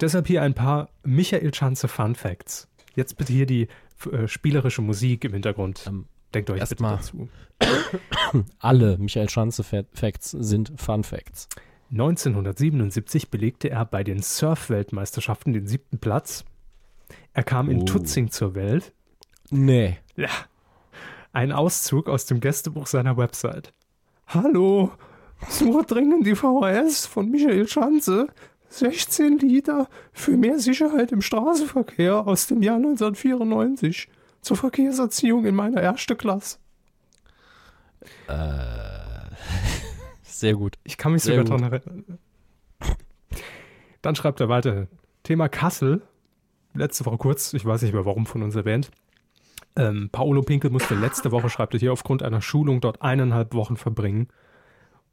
Deshalb 0.00 0.26
hier 0.26 0.42
ein 0.42 0.54
paar 0.54 0.88
Michael 1.04 1.52
Schanze 1.54 1.86
Fun 1.86 2.14
Facts. 2.14 2.68
Jetzt 2.94 3.18
bitte 3.18 3.32
hier 3.32 3.46
die 3.46 3.68
äh, 4.10 4.26
spielerische 4.26 4.80
Musik 4.82 5.24
im 5.24 5.32
Hintergrund. 5.34 5.84
Ähm, 5.86 6.06
Denkt 6.34 6.50
euch 6.50 6.66
bitte 6.66 6.82
mal. 6.82 6.96
dazu. 6.96 7.28
Alle 8.58 8.98
Michael 8.98 9.28
Schanze 9.28 9.62
Fa- 9.62 9.84
Facts 9.92 10.30
sind 10.32 10.72
Fun 10.76 11.04
Facts. 11.04 11.48
1977 11.90 13.30
belegte 13.30 13.70
er 13.70 13.84
bei 13.84 14.02
den 14.02 14.22
Surf-Weltmeisterschaften 14.22 15.52
den 15.52 15.66
siebten 15.66 15.98
Platz. 15.98 16.44
Er 17.32 17.44
kam 17.44 17.70
in 17.70 17.82
Oh. 17.82 17.84
Tutzing 17.84 18.30
zur 18.30 18.54
Welt. 18.54 18.92
Nee. 19.50 19.98
Ja. 20.16 20.30
Ein 21.32 21.52
Auszug 21.52 22.08
aus 22.08 22.26
dem 22.26 22.40
Gästebuch 22.40 22.86
seiner 22.86 23.16
Website. 23.16 23.72
Hallo, 24.26 24.90
suche 25.48 25.84
dringend 25.84 26.26
die 26.26 26.34
VHS 26.34 27.06
von 27.06 27.30
Michael 27.30 27.68
Schanze. 27.68 28.28
16 28.68 29.38
Liter 29.38 29.88
für 30.12 30.36
mehr 30.36 30.58
Sicherheit 30.58 31.12
im 31.12 31.22
Straßenverkehr 31.22 32.26
aus 32.26 32.48
dem 32.48 32.62
Jahr 32.62 32.76
1994 32.76 34.08
zur 34.40 34.56
Verkehrserziehung 34.56 35.44
in 35.44 35.54
meiner 35.54 35.80
ersten 35.80 36.18
Klasse. 36.18 36.58
Sehr 40.38 40.54
gut. 40.54 40.76
Ich 40.84 40.98
kann 40.98 41.12
mich 41.12 41.22
Sehr 41.22 41.42
sogar 41.42 41.58
dran 41.58 41.72
erinnern. 41.72 42.18
Dann 44.02 44.14
schreibt 44.14 44.38
er 44.40 44.50
weiter. 44.50 44.86
Thema 45.22 45.48
Kassel. 45.48 46.02
Letzte 46.74 47.06
Woche 47.06 47.16
kurz, 47.16 47.54
ich 47.54 47.64
weiß 47.64 47.80
nicht 47.80 47.94
mehr 47.94 48.04
warum 48.04 48.26
von 48.26 48.42
uns 48.42 48.54
erwähnt. 48.54 48.90
Ähm, 49.76 50.10
Paolo 50.12 50.42
Pinkel 50.42 50.70
musste 50.70 50.94
letzte 50.94 51.32
Woche, 51.32 51.48
schreibt 51.48 51.72
er 51.72 51.80
hier, 51.80 51.90
aufgrund 51.90 52.22
einer 52.22 52.42
Schulung 52.42 52.82
dort 52.82 53.00
eineinhalb 53.00 53.54
Wochen 53.54 53.78
verbringen. 53.78 54.28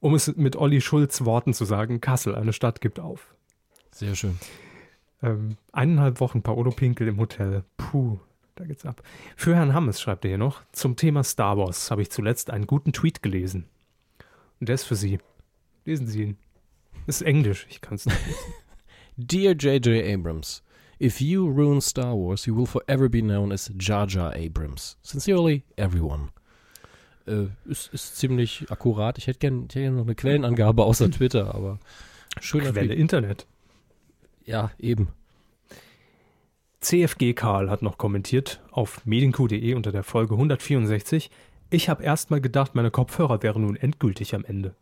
Um 0.01 0.13
es 0.13 0.35
mit 0.35 0.57
Olli 0.57 0.81
Schulz 0.81 1.23
Worten 1.23 1.53
zu 1.53 1.63
sagen, 1.63 2.01
Kassel, 2.01 2.35
eine 2.35 2.51
Stadt 2.51 2.81
gibt 2.81 2.99
auf. 2.99 3.33
Sehr 3.91 4.15
schön. 4.15 4.37
Ähm, 5.21 5.55
eineinhalb 5.71 6.19
Wochen 6.19 6.41
Paolo 6.41 6.71
Pinkel 6.71 7.07
im 7.07 7.17
Hotel. 7.17 7.63
Puh, 7.77 8.19
da 8.55 8.65
geht's 8.65 8.85
ab. 8.85 9.01
Für 9.37 9.55
Herrn 9.55 9.73
Hammes 9.73 10.01
schreibt 10.01 10.25
er 10.25 10.29
hier 10.31 10.37
noch, 10.37 10.63
zum 10.73 10.97
Thema 10.97 11.23
Star 11.23 11.57
Wars 11.57 11.91
habe 11.91 12.01
ich 12.01 12.11
zuletzt 12.11 12.49
einen 12.51 12.67
guten 12.67 12.91
Tweet 12.91 13.23
gelesen. 13.23 13.69
Und 14.63 14.69
der 14.69 14.75
ist 14.75 14.85
für 14.85 14.95
Sie. 14.95 15.19
Lesen 15.83 16.07
Sie 16.07 16.23
ihn. 16.23 16.37
Das 17.05 17.17
ist 17.17 17.27
Englisch, 17.27 17.67
ich 17.69 17.81
kann 17.81 17.95
es 17.95 18.05
nicht 18.05 18.17
lesen. 18.25 18.39
Dear 19.17 19.51
J.J. 19.55 20.05
Abrams, 20.07 20.63
if 21.01 21.19
you 21.19 21.45
ruin 21.49 21.81
Star 21.81 22.15
Wars, 22.15 22.45
you 22.45 22.55
will 22.55 22.65
forever 22.65 23.09
be 23.09 23.21
known 23.21 23.51
as 23.51 23.69
Jar 23.77 24.07
Jar 24.07 24.33
Abrams. 24.33 24.97
Sincerely, 25.01 25.63
everyone. 25.75 26.29
Äh, 27.27 27.47
ist, 27.65 27.93
ist 27.93 28.15
ziemlich 28.15 28.65
akkurat. 28.69 29.17
Ich 29.17 29.27
hätte 29.27 29.39
gerne 29.39 29.65
gern 29.65 29.97
noch 29.97 30.03
eine 30.03 30.15
Quellenangabe 30.15 30.85
außer 30.85 31.11
Twitter, 31.11 31.53
aber 31.53 31.77
schöner 32.39 32.71
Quelle. 32.71 32.93
Internet. 32.93 33.45
Ja, 34.45 34.71
eben. 34.79 35.09
CFG 36.79 37.33
Karl 37.33 37.69
hat 37.69 37.81
noch 37.81 37.97
kommentiert 37.97 38.63
auf 38.71 39.05
medienq.de 39.05 39.73
unter 39.73 39.91
der 39.91 40.03
Folge 40.03 40.35
164. 40.35 41.29
Ich 41.73 41.89
habe 41.89 42.03
erst 42.03 42.29
mal 42.29 42.39
gedacht, 42.39 42.75
meine 42.75 42.91
Kopfhörer 42.91 43.41
wären 43.41 43.63
nun 43.63 43.75
endgültig 43.75 44.35
am 44.35 44.45
Ende. 44.45 44.75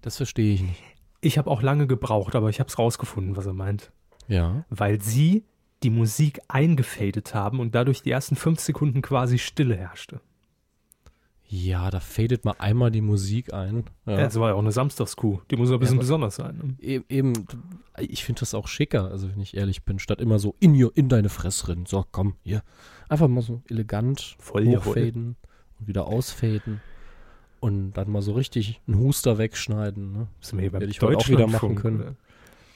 Das 0.00 0.16
verstehe 0.16 0.52
ich 0.54 0.60
nicht. 0.62 0.82
Ich 1.20 1.38
habe 1.38 1.48
auch 1.48 1.62
lange 1.62 1.86
gebraucht, 1.86 2.34
aber 2.34 2.50
ich 2.50 2.58
habe 2.58 2.68
es 2.68 2.80
rausgefunden, 2.80 3.36
was 3.36 3.46
er 3.46 3.52
meint. 3.52 3.92
Ja. 4.26 4.64
Weil 4.70 5.00
sie 5.00 5.44
die 5.84 5.90
Musik 5.90 6.40
eingefadet 6.48 7.32
haben 7.32 7.60
und 7.60 7.76
dadurch 7.76 8.02
die 8.02 8.10
ersten 8.10 8.34
fünf 8.34 8.58
Sekunden 8.58 9.02
quasi 9.02 9.38
Stille 9.38 9.76
herrschte. 9.76 10.20
Ja, 11.46 11.90
da 11.90 12.00
fadet 12.00 12.44
mal 12.44 12.56
einmal 12.58 12.90
die 12.90 13.00
Musik 13.00 13.54
ein. 13.54 13.84
Ja. 14.04 14.12
Ja. 14.14 14.18
Das 14.18 14.34
war 14.40 14.48
ja 14.48 14.54
auch 14.56 14.60
eine 14.60 14.72
Samstagskuh. 14.72 15.42
Die 15.48 15.56
muss 15.56 15.70
ein 15.70 15.78
bisschen 15.78 15.98
aber- 15.98 16.02
besonders 16.02 16.34
sein. 16.34 16.56
Ne? 16.56 16.76
E- 16.84 17.02
eben, 17.08 17.46
ich 17.98 18.24
finde 18.24 18.40
das 18.40 18.52
auch 18.54 18.66
schicker, 18.66 19.12
also 19.12 19.30
wenn 19.30 19.40
ich 19.40 19.56
ehrlich 19.56 19.84
bin, 19.84 20.00
statt 20.00 20.20
immer 20.20 20.40
so 20.40 20.56
in, 20.58 20.74
your, 20.74 20.90
in 20.96 21.08
deine 21.08 21.28
Fresse 21.28 21.68
rennen. 21.68 21.86
So, 21.86 22.04
komm, 22.10 22.34
hier. 22.42 22.64
Einfach 23.08 23.28
mal 23.28 23.42
so 23.42 23.62
elegant 23.68 24.34
Voll 24.40 24.66
hochfaden 24.66 25.36
und 25.78 25.88
wieder 25.88 26.06
ausfaden. 26.06 26.80
Und 27.60 27.92
dann 27.92 28.10
mal 28.10 28.20
so 28.22 28.32
richtig 28.32 28.80
einen 28.86 28.98
Huster 28.98 29.38
wegschneiden. 29.38 30.12
Ne? 30.12 30.26
Sind 30.40 30.58
wir 30.58 30.62
hier 30.62 30.72
beim 30.72 30.80
Werde 30.82 30.90
ich 30.90 31.00
heute 31.00 31.16
auch 31.16 31.28
wieder 31.28 31.46
machen 31.46 31.74
Deutschlandfunk, 31.74 31.80
können. 31.80 32.00
oder? 32.00 32.16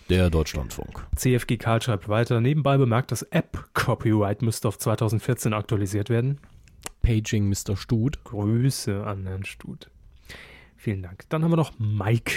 Der 0.09 0.30
Deutschlandfunk. 0.30 1.07
CFG 1.16 1.59
Karl 1.59 1.82
schreibt 1.82 2.09
weiter. 2.09 2.40
Nebenbei 2.40 2.78
bemerkt, 2.78 3.12
das 3.12 3.22
App-Copyright 3.22 4.40
müsste 4.40 4.66
auf 4.68 4.78
2014 4.78 5.53
aktualisiert 5.53 6.09
werden. 6.09 6.38
Paging 7.03 7.49
Mr. 7.51 7.76
Stut. 7.76 8.24
Grüße 8.24 9.05
an 9.05 9.26
Herrn 9.26 9.44
Stut. 9.44 9.90
Vielen 10.76 11.03
Dank. 11.03 11.28
Dann 11.28 11.44
haben 11.44 11.51
wir 11.53 11.57
noch 11.57 11.78
Mike. 11.78 12.32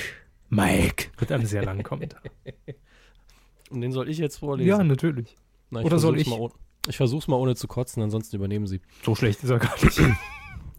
Mike. 0.50 1.12
Mit 1.22 1.32
einem 1.32 1.46
sehr 1.46 1.64
langen 1.64 1.84
Kommentar. 1.84 2.22
Und 3.70 3.80
den 3.80 3.94
soll 3.94 4.10
ich 4.10 4.18
jetzt 4.18 4.40
vorlesen? 4.40 4.68
ja, 4.68 4.84
natürlich. 4.84 5.38
Na, 5.70 5.80
ich 5.80 5.86
oder 5.86 6.00
soll 6.00 6.20
ich? 6.20 6.28
Mal, 6.28 6.40
ohne- 6.40 6.54
ich 6.90 6.98
versuch's 6.98 7.30
mal 7.30 7.38
ohne 7.38 7.56
zu 7.56 7.70
kotzen, 7.70 8.04
ansonsten 8.04 8.36
übernehmen 8.36 8.68
sie. 8.68 8.82
So 9.04 9.16
schlecht 9.16 9.42
ist 9.44 9.50
er 9.50 9.60
gar 9.60 9.82
nicht. 9.82 9.98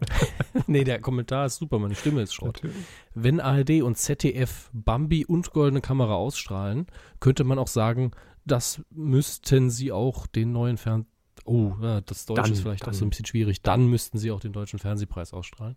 nee, 0.67 0.83
der 0.83 0.99
Kommentar 0.99 1.45
ist 1.45 1.57
super, 1.57 1.79
meine 1.79 1.95
Stimme 1.95 2.21
ist 2.21 2.33
Schrott. 2.33 2.61
Natürlich. 2.63 2.85
Wenn 3.13 3.39
ARD 3.39 3.81
und 3.81 3.97
ZDF 3.97 4.69
Bambi 4.73 5.25
und 5.25 5.51
Goldene 5.51 5.81
Kamera 5.81 6.15
ausstrahlen, 6.15 6.87
könnte 7.19 7.43
man 7.43 7.59
auch 7.59 7.67
sagen, 7.67 8.11
das 8.45 8.81
müssten 8.89 9.69
sie 9.69 9.91
auch 9.91 10.27
den 10.27 10.51
neuen 10.51 10.77
Fern... 10.77 11.05
Oh, 11.45 11.73
ja, 11.81 12.01
das 12.01 12.25
Deutsche 12.25 12.41
Dann, 12.43 12.53
ist 12.53 12.61
vielleicht 12.61 12.83
auch 12.83 12.87
dann. 12.87 12.93
so 12.95 13.05
ein 13.05 13.09
bisschen 13.09 13.25
schwierig. 13.25 13.61
Dann 13.61 13.87
müssten 13.87 14.17
sie 14.17 14.31
auch 14.31 14.39
den 14.39 14.53
Deutschen 14.53 14.79
Fernsehpreis 14.79 15.33
ausstrahlen. 15.33 15.75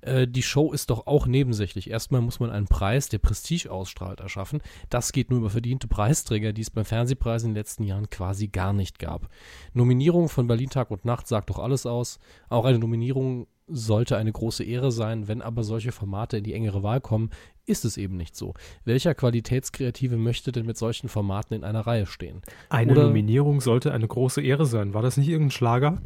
Äh, 0.00 0.26
die 0.26 0.42
Show 0.42 0.72
ist 0.72 0.90
doch 0.90 1.06
auch 1.06 1.26
nebensächlich. 1.26 1.90
Erstmal 1.90 2.20
muss 2.20 2.40
man 2.40 2.50
einen 2.50 2.66
Preis, 2.66 3.08
der 3.08 3.18
Prestige 3.18 3.70
ausstrahlt, 3.70 4.20
erschaffen. 4.20 4.60
Das 4.90 5.12
geht 5.12 5.30
nur 5.30 5.38
über 5.38 5.50
verdiente 5.50 5.86
Preisträger, 5.86 6.52
die 6.52 6.62
es 6.62 6.70
beim 6.70 6.84
Fernsehpreis 6.84 7.44
in 7.44 7.50
den 7.50 7.56
letzten 7.56 7.84
Jahren 7.84 8.10
quasi 8.10 8.48
gar 8.48 8.72
nicht 8.72 8.98
gab. 8.98 9.28
Nominierung 9.74 10.28
von 10.28 10.48
Berlin 10.48 10.70
Tag 10.70 10.90
und 10.90 11.04
Nacht 11.04 11.28
sagt 11.28 11.50
doch 11.50 11.60
alles 11.60 11.86
aus. 11.86 12.18
Auch 12.48 12.64
eine 12.64 12.78
Nominierung 12.78 13.46
sollte 13.68 14.16
eine 14.16 14.32
große 14.32 14.64
Ehre 14.64 14.92
sein. 14.92 15.28
Wenn 15.28 15.42
aber 15.42 15.64
solche 15.64 15.92
Formate 15.92 16.38
in 16.38 16.44
die 16.44 16.54
engere 16.54 16.82
Wahl 16.82 17.00
kommen, 17.00 17.30
ist 17.66 17.84
es 17.84 17.96
eben 17.96 18.16
nicht 18.16 18.36
so. 18.36 18.54
Welcher 18.84 19.14
Qualitätskreative 19.14 20.16
möchte 20.16 20.52
denn 20.52 20.66
mit 20.66 20.76
solchen 20.76 21.08
Formaten 21.08 21.54
in 21.54 21.64
einer 21.64 21.80
Reihe 21.86 22.06
stehen? 22.06 22.40
Eine 22.68 22.92
Oder- 22.92 23.04
Nominierung 23.06 23.60
sollte 23.60 23.92
eine 23.92 24.06
große 24.06 24.40
Ehre 24.42 24.66
sein. 24.66 24.94
War 24.94 25.02
das 25.02 25.16
nicht 25.16 25.28
irgendein 25.28 25.50
Schlager? 25.52 26.00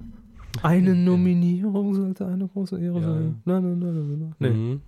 Eine 0.63 0.95
Nominierung 0.97 1.95
sollte 1.95 2.27
eine 2.27 2.49
große 2.49 2.81
Ehre 2.81 3.01
Ja. 3.01 3.13
sein. 3.15 3.41
Nein, 3.45 3.63
nein, 3.63 3.79
nein, 3.79 3.95
nein, 3.95 4.19
nein. 4.19 4.35
Nee. 4.39 4.51
Mhm. 4.51 4.81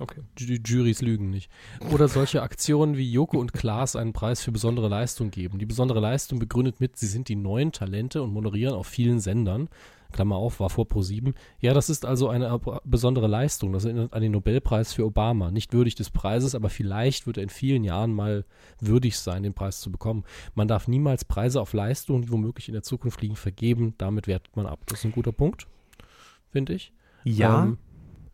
Okay. 0.00 0.20
Die 0.38 0.60
Juries 0.64 1.02
lügen 1.02 1.30
nicht. 1.30 1.50
Oder 1.92 2.06
solche 2.06 2.42
Aktionen 2.42 2.96
wie 2.96 3.10
Joko 3.10 3.38
und 3.40 3.52
Klaas 3.52 3.96
einen 3.96 4.12
Preis 4.12 4.42
für 4.42 4.52
besondere 4.52 4.88
Leistung 4.88 5.30
geben. 5.32 5.58
Die 5.58 5.66
besondere 5.66 5.98
Leistung 5.98 6.38
begründet 6.38 6.78
mit, 6.78 6.96
sie 6.96 7.06
sind 7.06 7.28
die 7.28 7.34
neuen 7.36 7.72
Talente 7.72 8.22
und 8.22 8.32
moderieren 8.32 8.74
auf 8.74 8.86
vielen 8.86 9.18
Sendern. 9.18 9.68
Klammer 10.12 10.36
auf, 10.36 10.60
war 10.60 10.70
vor 10.70 10.86
Pro7. 10.86 11.34
Ja, 11.60 11.74
das 11.74 11.90
ist 11.90 12.04
also 12.04 12.28
eine 12.28 12.58
besondere 12.84 13.26
Leistung. 13.26 13.72
Das 13.72 13.84
erinnert 13.84 14.12
an 14.14 14.22
den 14.22 14.32
Nobelpreis 14.32 14.92
für 14.92 15.04
Obama. 15.04 15.50
Nicht 15.50 15.72
würdig 15.72 15.94
des 15.94 16.10
Preises, 16.10 16.54
aber 16.54 16.70
vielleicht 16.70 17.26
wird 17.26 17.36
er 17.36 17.42
in 17.42 17.50
vielen 17.50 17.84
Jahren 17.84 18.12
mal 18.12 18.44
würdig 18.80 19.18
sein, 19.18 19.42
den 19.42 19.54
Preis 19.54 19.80
zu 19.80 19.92
bekommen. 19.92 20.24
Man 20.54 20.68
darf 20.68 20.88
niemals 20.88 21.24
Preise 21.24 21.60
auf 21.60 21.72
Leistungen, 21.72 22.22
die 22.22 22.30
womöglich 22.30 22.68
in 22.68 22.74
der 22.74 22.82
Zukunft 22.82 23.20
liegen, 23.20 23.36
vergeben. 23.36 23.94
Damit 23.98 24.26
wertet 24.26 24.56
man 24.56 24.66
ab. 24.66 24.80
Das 24.86 25.00
ist 25.00 25.04
ein 25.04 25.12
guter 25.12 25.32
Punkt, 25.32 25.66
finde 26.50 26.74
ich. 26.74 26.92
Ja, 27.24 27.64
Ähm, 27.64 27.78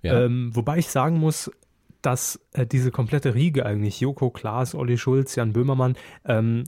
ja. 0.03 0.25
Ähm, 0.25 0.55
wobei 0.55 0.79
ich 0.79 0.89
sagen 0.89 1.19
muss, 1.19 1.51
dass 2.03 2.39
äh, 2.53 2.67
diese 2.67 2.91
komplette 2.91 3.35
Riege 3.35 3.65
eigentlich, 3.65 3.99
Joko, 4.01 4.31
Klaas, 4.31 4.75
Olli 4.75 4.99
Schulz, 4.99 5.35
Jan 5.35 5.53
Böhmermann, 5.55 5.97
ähm, 6.27 6.65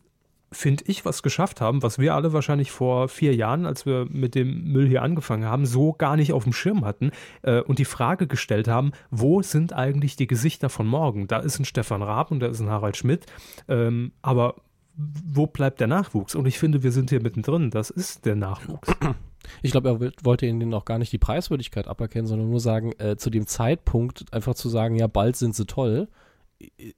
finde 0.52 0.84
ich, 0.86 1.04
was 1.04 1.22
geschafft 1.22 1.60
haben, 1.60 1.82
was 1.82 1.98
wir 1.98 2.14
alle 2.14 2.32
wahrscheinlich 2.32 2.70
vor 2.70 3.08
vier 3.08 3.34
Jahren, 3.34 3.66
als 3.66 3.84
wir 3.84 4.06
mit 4.08 4.34
dem 4.34 4.72
Müll 4.72 4.88
hier 4.88 5.02
angefangen 5.02 5.44
haben, 5.44 5.66
so 5.66 5.92
gar 5.92 6.16
nicht 6.16 6.32
auf 6.32 6.44
dem 6.44 6.52
Schirm 6.52 6.84
hatten 6.84 7.10
äh, 7.42 7.60
und 7.60 7.78
die 7.78 7.84
Frage 7.84 8.26
gestellt 8.26 8.68
haben, 8.68 8.92
wo 9.10 9.42
sind 9.42 9.72
eigentlich 9.72 10.16
die 10.16 10.26
Gesichter 10.26 10.68
von 10.68 10.86
morgen? 10.86 11.26
Da 11.26 11.38
ist 11.38 11.58
ein 11.58 11.64
Stefan 11.64 12.02
Raab 12.02 12.30
und 12.30 12.40
da 12.40 12.46
ist 12.46 12.60
ein 12.60 12.70
Harald 12.70 12.96
Schmidt, 12.96 13.26
ähm, 13.68 14.12
aber 14.22 14.54
wo 14.96 15.46
bleibt 15.46 15.80
der 15.80 15.88
Nachwuchs? 15.88 16.34
Und 16.34 16.46
ich 16.46 16.58
finde, 16.58 16.82
wir 16.82 16.92
sind 16.92 17.10
hier 17.10 17.20
mittendrin. 17.20 17.70
Das 17.70 17.90
ist 17.90 18.24
der 18.24 18.36
Nachwuchs. 18.36 18.88
Ich 19.62 19.70
glaube, 19.70 19.88
er 19.90 20.24
wollte 20.24 20.44
ihnen 20.44 20.74
auch 20.74 20.84
gar 20.84 20.98
nicht 20.98 21.12
die 21.12 21.18
Preiswürdigkeit 21.18 21.86
aberkennen, 21.86 22.26
sondern 22.26 22.50
nur 22.50 22.58
sagen, 22.58 22.90
äh, 22.98 23.16
zu 23.16 23.30
dem 23.30 23.46
Zeitpunkt 23.46 24.24
einfach 24.32 24.54
zu 24.54 24.68
sagen, 24.68 24.96
ja, 24.96 25.06
bald 25.06 25.36
sind 25.36 25.54
sie 25.54 25.66
toll, 25.66 26.08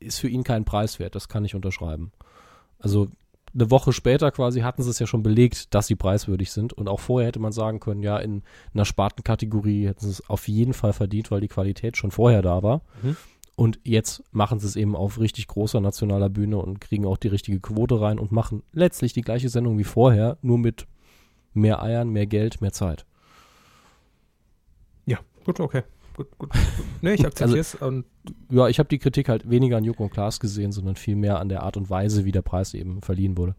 ist 0.01 0.19
für 0.19 0.29
ihn 0.29 0.45
kein 0.45 0.65
Preis 0.65 0.99
wert. 0.99 1.15
Das 1.15 1.29
kann 1.29 1.45
ich 1.45 1.55
unterschreiben. 1.55 2.11
Also 2.79 3.09
eine 3.59 3.71
Woche 3.71 3.93
später 3.93 4.31
quasi 4.31 4.61
hatten 4.61 4.83
sie 4.83 4.91
es 4.91 4.99
ja 4.99 5.07
schon 5.07 5.23
belegt, 5.23 5.75
dass 5.75 5.87
sie 5.87 5.97
preiswürdig 5.97 6.51
sind. 6.51 6.73
Und 6.73 6.89
auch 6.89 7.01
vorher 7.01 7.29
hätte 7.29 7.41
man 7.41 7.53
sagen 7.53 7.81
können, 7.81 8.03
ja, 8.03 8.19
in 8.19 8.43
einer 8.73 8.85
Spartenkategorie 8.85 9.87
hätten 9.87 10.05
sie 10.05 10.11
es 10.11 10.29
auf 10.29 10.49
jeden 10.49 10.75
Fall 10.75 10.93
verdient, 10.93 11.31
weil 11.31 11.41
die 11.41 11.49
Qualität 11.49 11.97
schon 11.97 12.11
vorher 12.11 12.43
da 12.43 12.63
war. 12.63 12.83
Mhm. 13.03 13.17
Und 13.57 13.81
jetzt 13.83 14.23
machen 14.31 14.61
sie 14.61 14.69
es 14.69 14.77
eben 14.77 14.95
auf 14.95 15.19
richtig 15.19 15.49
großer 15.49 15.81
nationaler 15.81 16.29
Bühne 16.29 16.59
und 16.59 16.81
kriegen 16.81 17.05
auch 17.05 17.17
die 17.17 17.27
richtige 17.27 17.59
Quote 17.59 18.01
rein 18.01 18.21
und 18.21 18.31
machen 18.31 18.63
letztlich 18.73 19.13
die 19.13 19.23
gleiche 19.23 19.49
Sendung 19.49 19.79
wie 19.79 19.85
vorher, 19.85 20.39
nur 20.43 20.59
mit 20.59 20.87
mehr 21.55 21.83
Eiern, 21.83 22.11
mehr 22.11 22.27
Geld, 22.27 22.61
mehr 22.61 22.73
Zeit. 22.73 23.05
Ja, 25.07 25.19
gut, 25.45 25.59
okay. 25.59 25.83
Gut, 26.19 26.37
gut. 26.37 26.51
gut. 26.51 26.61
Nee, 27.01 27.15
ich 27.15 27.25
akzeptiere 27.27 27.61
es 27.61 27.75
und 27.77 28.05
Ja, 28.51 28.67
ich 28.69 28.79
habe 28.81 28.89
die 28.89 28.99
Kritik 28.99 29.29
halt 29.29 29.49
weniger 29.49 29.77
an 29.77 29.85
Joko 29.85 30.03
und 30.05 30.11
Klaas 30.11 30.41
gesehen, 30.41 30.73
sondern 30.73 30.97
vielmehr 30.97 31.39
an 31.39 31.49
der 31.49 31.63
Art 31.63 31.77
und 31.77 31.89
Weise, 31.91 32.25
wie 32.25 32.33
der 32.33 32.43
Preis 32.43 32.75
eben 32.75 33.01
verliehen 33.03 33.39
wurde. 33.39 33.55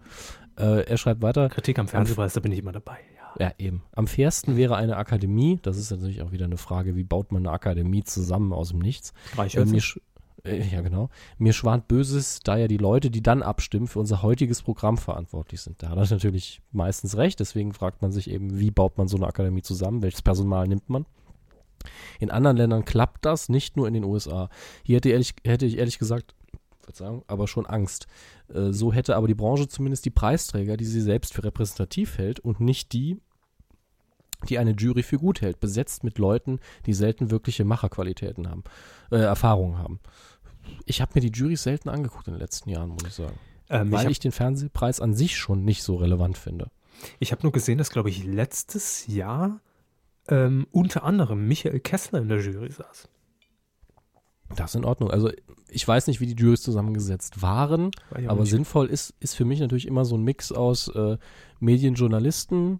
Äh, 0.57 0.83
er 0.85 0.97
schreibt 0.97 1.21
weiter, 1.21 1.47
Kritik 1.47 1.79
am 1.79 1.87
Fernsehpreis, 1.87 2.33
da 2.33 2.41
bin 2.41 2.51
ich 2.51 2.59
immer 2.59 2.73
dabei. 2.73 2.97
Ja. 3.39 3.47
ja 3.47 3.53
eben, 3.59 3.81
am 3.93 4.07
fairsten 4.07 4.57
wäre 4.57 4.75
eine 4.75 4.97
Akademie, 4.97 5.57
das 5.61 5.77
ist 5.77 5.89
natürlich 5.91 6.21
auch 6.21 6.33
wieder 6.33 6.45
eine 6.45 6.57
Frage, 6.57 6.97
wie 6.97 7.05
baut 7.05 7.31
man 7.31 7.43
eine 7.47 7.51
Akademie 7.53 8.03
zusammen 8.03 8.51
aus 8.51 8.69
dem 8.71 8.79
Nichts. 8.79 9.13
Äh, 9.37 9.63
mir, 9.63 9.79
sch- 9.81 10.01
äh, 10.43 10.61
ja, 10.67 10.81
genau. 10.81 11.09
Mir 11.37 11.53
schwant 11.53 11.87
Böses, 11.87 12.41
da 12.43 12.57
ja 12.57 12.67
die 12.67 12.75
Leute, 12.77 13.09
die 13.09 13.23
dann 13.23 13.41
abstimmen, 13.41 13.87
für 13.87 13.99
unser 13.99 14.21
heutiges 14.21 14.61
Programm 14.61 14.97
verantwortlich 14.97 15.61
sind. 15.61 15.81
Da 15.81 15.89
hat 15.89 15.97
er 15.97 16.09
natürlich 16.09 16.61
meistens 16.73 17.15
recht, 17.15 17.39
deswegen 17.39 17.71
fragt 17.71 18.01
man 18.01 18.11
sich 18.11 18.29
eben, 18.29 18.59
wie 18.59 18.71
baut 18.71 18.97
man 18.97 19.07
so 19.07 19.15
eine 19.15 19.27
Akademie 19.27 19.61
zusammen, 19.61 20.01
welches 20.01 20.21
Personal 20.21 20.67
nimmt 20.67 20.89
man. 20.89 21.05
In 22.19 22.31
anderen 22.31 22.57
Ländern 22.57 22.85
klappt 22.85 23.25
das, 23.25 23.49
nicht 23.49 23.77
nur 23.77 23.87
in 23.87 23.93
den 23.93 24.03
USA. 24.03 24.49
Hier 24.83 24.97
hätte, 24.97 25.09
ehrlich, 25.09 25.35
hätte 25.45 25.65
ich 25.65 25.77
ehrlich 25.77 25.99
gesagt, 25.99 26.35
Verzeihung, 26.89 27.23
aber 27.27 27.47
schon 27.47 27.65
Angst. 27.65 28.07
Äh, 28.53 28.71
so 28.71 28.91
hätte 28.91 29.15
aber 29.15 29.27
die 29.27 29.35
Branche 29.35 29.67
zumindest 29.67 30.05
die 30.05 30.09
Preisträger, 30.09 30.75
die 30.75 30.85
sie 30.85 31.01
selbst 31.01 31.33
für 31.33 31.43
repräsentativ 31.43 32.17
hält 32.17 32.39
und 32.39 32.59
nicht 32.59 32.93
die, 32.93 33.21
die 34.47 34.57
eine 34.57 34.71
Jury 34.71 35.03
für 35.03 35.17
gut 35.17 35.41
hält, 35.41 35.59
besetzt 35.59 36.03
mit 36.03 36.17
Leuten, 36.17 36.59
die 36.85 36.93
selten 36.93 37.29
wirkliche 37.29 37.63
Macherqualitäten 37.63 38.49
haben, 38.49 38.63
äh, 39.11 39.17
Erfahrungen 39.17 39.77
haben. 39.77 39.99
Ich 40.85 41.01
habe 41.01 41.11
mir 41.15 41.21
die 41.21 41.31
Jury 41.31 41.55
selten 41.55 41.89
angeguckt 41.89 42.27
in 42.27 42.33
den 42.33 42.39
letzten 42.39 42.69
Jahren, 42.69 42.89
muss 42.89 43.03
ich 43.05 43.13
sagen. 43.13 43.37
Ähm, 43.69 43.87
ich 43.87 43.93
Weil 43.93 43.99
habe 43.99 44.11
ich 44.11 44.19
den 44.19 44.31
Fernsehpreis 44.31 44.99
an 44.99 45.13
sich 45.13 45.37
schon 45.37 45.63
nicht 45.63 45.83
so 45.83 45.95
relevant 45.95 46.37
finde. 46.37 46.71
ich 47.19 47.31
hab 47.31 47.43
nur 47.43 47.51
gesehen, 47.51 47.77
dass, 47.77 47.91
glaube 47.91 48.09
ich, 48.09 48.23
letztes 48.23 49.05
Jahr 49.07 49.61
ähm, 50.29 50.65
unter 50.71 51.03
anderem 51.03 51.47
Michael 51.47 51.79
Kessler 51.81 52.19
in 52.21 52.29
der 52.29 52.39
Jury 52.39 52.71
saß. 52.71 53.09
Das 54.55 54.71
ist 54.71 54.75
in 54.75 54.85
Ordnung. 54.85 55.11
Also 55.11 55.29
ich 55.69 55.87
weiß 55.87 56.07
nicht, 56.07 56.21
wie 56.21 56.25
die 56.33 56.41
Juries 56.41 56.61
zusammengesetzt 56.63 57.41
waren, 57.43 57.91
War 58.09 58.19
ja 58.21 58.29
aber 58.31 58.41
nicht- 58.41 58.49
sinnvoll 58.49 58.87
ist, 58.87 59.13
ist 59.19 59.35
für 59.35 59.45
mich 59.45 59.59
natürlich 59.59 59.87
immer 59.87 60.05
so 60.05 60.17
ein 60.17 60.23
Mix 60.23 60.51
aus 60.51 60.87
äh, 60.89 61.17
Medienjournalisten, 61.59 62.79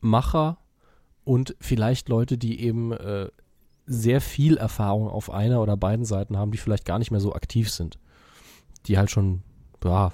Macher 0.00 0.58
und 1.24 1.56
vielleicht 1.60 2.08
Leute, 2.08 2.38
die 2.38 2.60
eben 2.60 2.92
äh, 2.92 3.28
sehr 3.86 4.20
viel 4.20 4.56
Erfahrung 4.56 5.08
auf 5.08 5.30
einer 5.30 5.60
oder 5.60 5.76
beiden 5.76 6.04
Seiten 6.04 6.36
haben, 6.36 6.52
die 6.52 6.58
vielleicht 6.58 6.84
gar 6.84 6.98
nicht 6.98 7.10
mehr 7.10 7.20
so 7.20 7.34
aktiv 7.34 7.70
sind. 7.70 7.98
Die 8.86 8.96
halt 8.98 9.10
schon, 9.10 9.42
ja, 9.84 10.12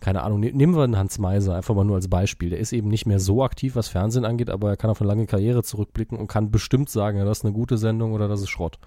keine 0.00 0.22
Ahnung, 0.22 0.40
ne- 0.40 0.52
nehmen 0.52 0.74
wir 0.76 0.82
einen 0.84 0.96
Hans 0.96 1.18
Meiser, 1.18 1.54
einfach 1.54 1.74
mal 1.74 1.84
nur 1.84 1.96
als 1.96 2.08
Beispiel. 2.08 2.50
Der 2.50 2.58
ist 2.58 2.72
eben 2.72 2.88
nicht 2.88 3.06
mehr 3.06 3.20
so 3.20 3.42
aktiv, 3.44 3.76
was 3.76 3.88
Fernsehen 3.88 4.24
angeht, 4.24 4.50
aber 4.50 4.70
er 4.70 4.76
kann 4.76 4.90
auf 4.90 5.00
eine 5.00 5.08
lange 5.08 5.26
Karriere 5.26 5.62
zurückblicken 5.62 6.18
und 6.18 6.26
kann 6.26 6.50
bestimmt 6.50 6.90
sagen, 6.90 7.18
ja, 7.18 7.24
das 7.24 7.38
ist 7.38 7.44
eine 7.44 7.54
gute 7.54 7.78
Sendung 7.78 8.12
oder 8.12 8.28
das 8.28 8.40
ist 8.40 8.50
Schrott. 8.50 8.78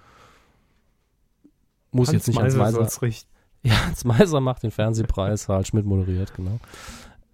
Muss 1.90 2.12
jetzt 2.12 2.28
nicht 2.28 2.36
Hans 2.38 2.54
Meiser 2.54 2.58
Meiser. 2.58 2.76
soll's 2.76 3.02
richten. 3.02 3.30
Ja, 3.64 3.86
Hans 3.86 4.04
Meiser 4.04 4.40
macht 4.40 4.62
den 4.62 4.70
Fernsehpreis, 4.70 5.48
Harald 5.48 5.66
Schmidt 5.66 5.84
moderiert, 5.84 6.32
genau. 6.32 6.60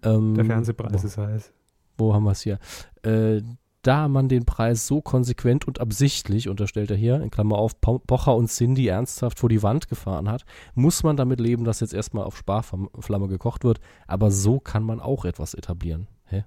Ähm, 0.01 0.33
Der 0.33 0.43
Fernsehpreis 0.45 1.03
wo, 1.03 1.07
ist 1.07 1.17
heiß. 1.19 1.53
Wo 1.99 2.13
haben 2.15 2.23
wir 2.23 2.31
es 2.31 2.41
hier? 2.41 2.57
Äh, 3.03 3.41
da 3.85 4.07
man 4.07 4.29
den 4.29 4.45
Preis 4.45 4.87
so 4.87 5.01
konsequent 5.01 5.67
und 5.67 5.79
absichtlich, 5.79 6.49
unterstellt 6.49 6.89
er 6.91 6.97
hier, 6.97 7.21
in 7.21 7.29
Klammer 7.29 7.57
auf, 7.57 7.79
Po- 7.81 7.99
Pocher 7.99 8.35
und 8.35 8.47
Cindy 8.49 8.87
ernsthaft 8.87 9.39
vor 9.39 9.49
die 9.49 9.61
Wand 9.63 9.87
gefahren 9.89 10.29
hat, 10.29 10.45
muss 10.73 11.03
man 11.03 11.17
damit 11.17 11.39
leben, 11.39 11.65
dass 11.65 11.81
jetzt 11.81 11.93
erstmal 11.93 12.23
auf 12.23 12.37
Sparflamme 12.37 13.27
gekocht 13.27 13.63
wird. 13.63 13.79
Aber 14.07 14.31
so 14.31 14.59
kann 14.59 14.83
man 14.83 14.99
auch 14.99 15.25
etwas 15.25 15.53
etablieren. 15.53 16.07
Hä? 16.25 16.45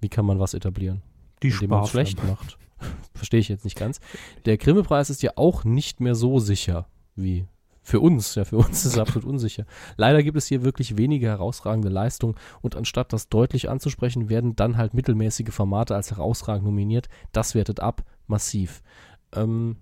Wie 0.00 0.08
kann 0.08 0.26
man 0.26 0.38
was 0.40 0.54
etablieren? 0.54 1.02
Die 1.42 1.48
indem 1.48 1.70
man 1.70 1.86
schlecht 1.86 2.22
macht. 2.24 2.58
Verstehe 3.14 3.40
ich 3.40 3.48
jetzt 3.48 3.64
nicht 3.64 3.78
ganz. 3.78 4.00
Der 4.44 4.56
Grimme-Preis 4.58 5.10
ist 5.10 5.22
ja 5.22 5.32
auch 5.36 5.64
nicht 5.64 6.00
mehr 6.00 6.14
so 6.14 6.38
sicher 6.38 6.86
wie 7.14 7.46
für 7.86 8.00
uns. 8.00 8.34
Ja, 8.34 8.44
für 8.44 8.56
uns 8.56 8.78
ist 8.84 8.94
es 8.94 8.98
absolut 8.98 9.28
unsicher. 9.28 9.64
Leider 9.96 10.22
gibt 10.24 10.36
es 10.36 10.48
hier 10.48 10.64
wirklich 10.64 10.98
wenige 10.98 11.28
herausragende 11.28 11.88
Leistungen 11.88 12.34
und 12.60 12.74
anstatt 12.74 13.12
das 13.12 13.28
deutlich 13.28 13.70
anzusprechen, 13.70 14.28
werden 14.28 14.56
dann 14.56 14.76
halt 14.76 14.92
mittelmäßige 14.92 15.54
Formate 15.54 15.94
als 15.94 16.10
herausragend 16.10 16.64
nominiert. 16.64 17.08
Das 17.30 17.54
wertet 17.54 17.78
ab, 17.78 18.02
massiv. 18.26 18.82
Ähm, 19.32 19.76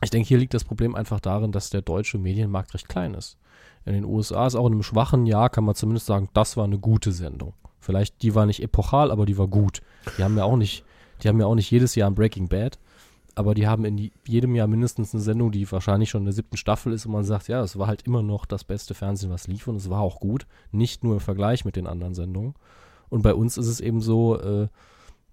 ich 0.00 0.10
denke, 0.10 0.28
hier 0.28 0.38
liegt 0.38 0.54
das 0.54 0.64
Problem 0.64 0.94
einfach 0.94 1.18
darin, 1.18 1.50
dass 1.50 1.70
der 1.70 1.82
deutsche 1.82 2.18
Medienmarkt 2.18 2.72
recht 2.72 2.88
klein 2.88 3.14
ist. 3.14 3.36
In 3.84 3.94
den 3.94 4.04
USA 4.04 4.46
ist 4.46 4.54
auch 4.54 4.66
in 4.66 4.72
einem 4.72 4.82
schwachen 4.84 5.26
Jahr, 5.26 5.50
kann 5.50 5.64
man 5.64 5.74
zumindest 5.74 6.06
sagen, 6.06 6.28
das 6.34 6.56
war 6.56 6.64
eine 6.64 6.78
gute 6.78 7.10
Sendung. 7.10 7.54
Vielleicht, 7.80 8.22
die 8.22 8.34
war 8.34 8.46
nicht 8.46 8.62
epochal, 8.62 9.10
aber 9.10 9.26
die 9.26 9.36
war 9.36 9.48
gut. 9.48 9.82
Die 10.18 10.22
haben 10.22 10.38
ja 10.38 10.44
auch 10.44 10.56
nicht, 10.56 10.84
die 11.22 11.28
haben 11.28 11.40
ja 11.40 11.46
auch 11.46 11.54
nicht 11.56 11.70
jedes 11.70 11.96
Jahr 11.96 12.08
ein 12.08 12.14
Breaking 12.14 12.48
Bad, 12.48 12.78
aber 13.34 13.54
die 13.54 13.66
haben 13.66 13.84
in 13.84 14.10
jedem 14.26 14.54
Jahr 14.54 14.66
mindestens 14.66 15.12
eine 15.12 15.22
Sendung, 15.22 15.50
die 15.50 15.70
wahrscheinlich 15.70 16.10
schon 16.10 16.22
in 16.22 16.26
der 16.26 16.34
siebten 16.34 16.56
Staffel 16.56 16.92
ist 16.92 17.06
und 17.06 17.12
man 17.12 17.24
sagt, 17.24 17.48
ja, 17.48 17.62
es 17.62 17.78
war 17.78 17.86
halt 17.86 18.02
immer 18.02 18.22
noch 18.22 18.46
das 18.46 18.64
beste 18.64 18.94
Fernsehen, 18.94 19.30
was 19.30 19.48
lief 19.48 19.66
und 19.66 19.76
es 19.76 19.90
war 19.90 20.00
auch 20.00 20.20
gut. 20.20 20.46
Nicht 20.70 21.02
nur 21.02 21.14
im 21.14 21.20
Vergleich 21.20 21.64
mit 21.64 21.76
den 21.76 21.86
anderen 21.86 22.14
Sendungen. 22.14 22.54
Und 23.08 23.22
bei 23.22 23.34
uns 23.34 23.58
ist 23.58 23.66
es 23.66 23.80
eben 23.80 24.00
so, 24.00 24.38
äh, 24.40 24.68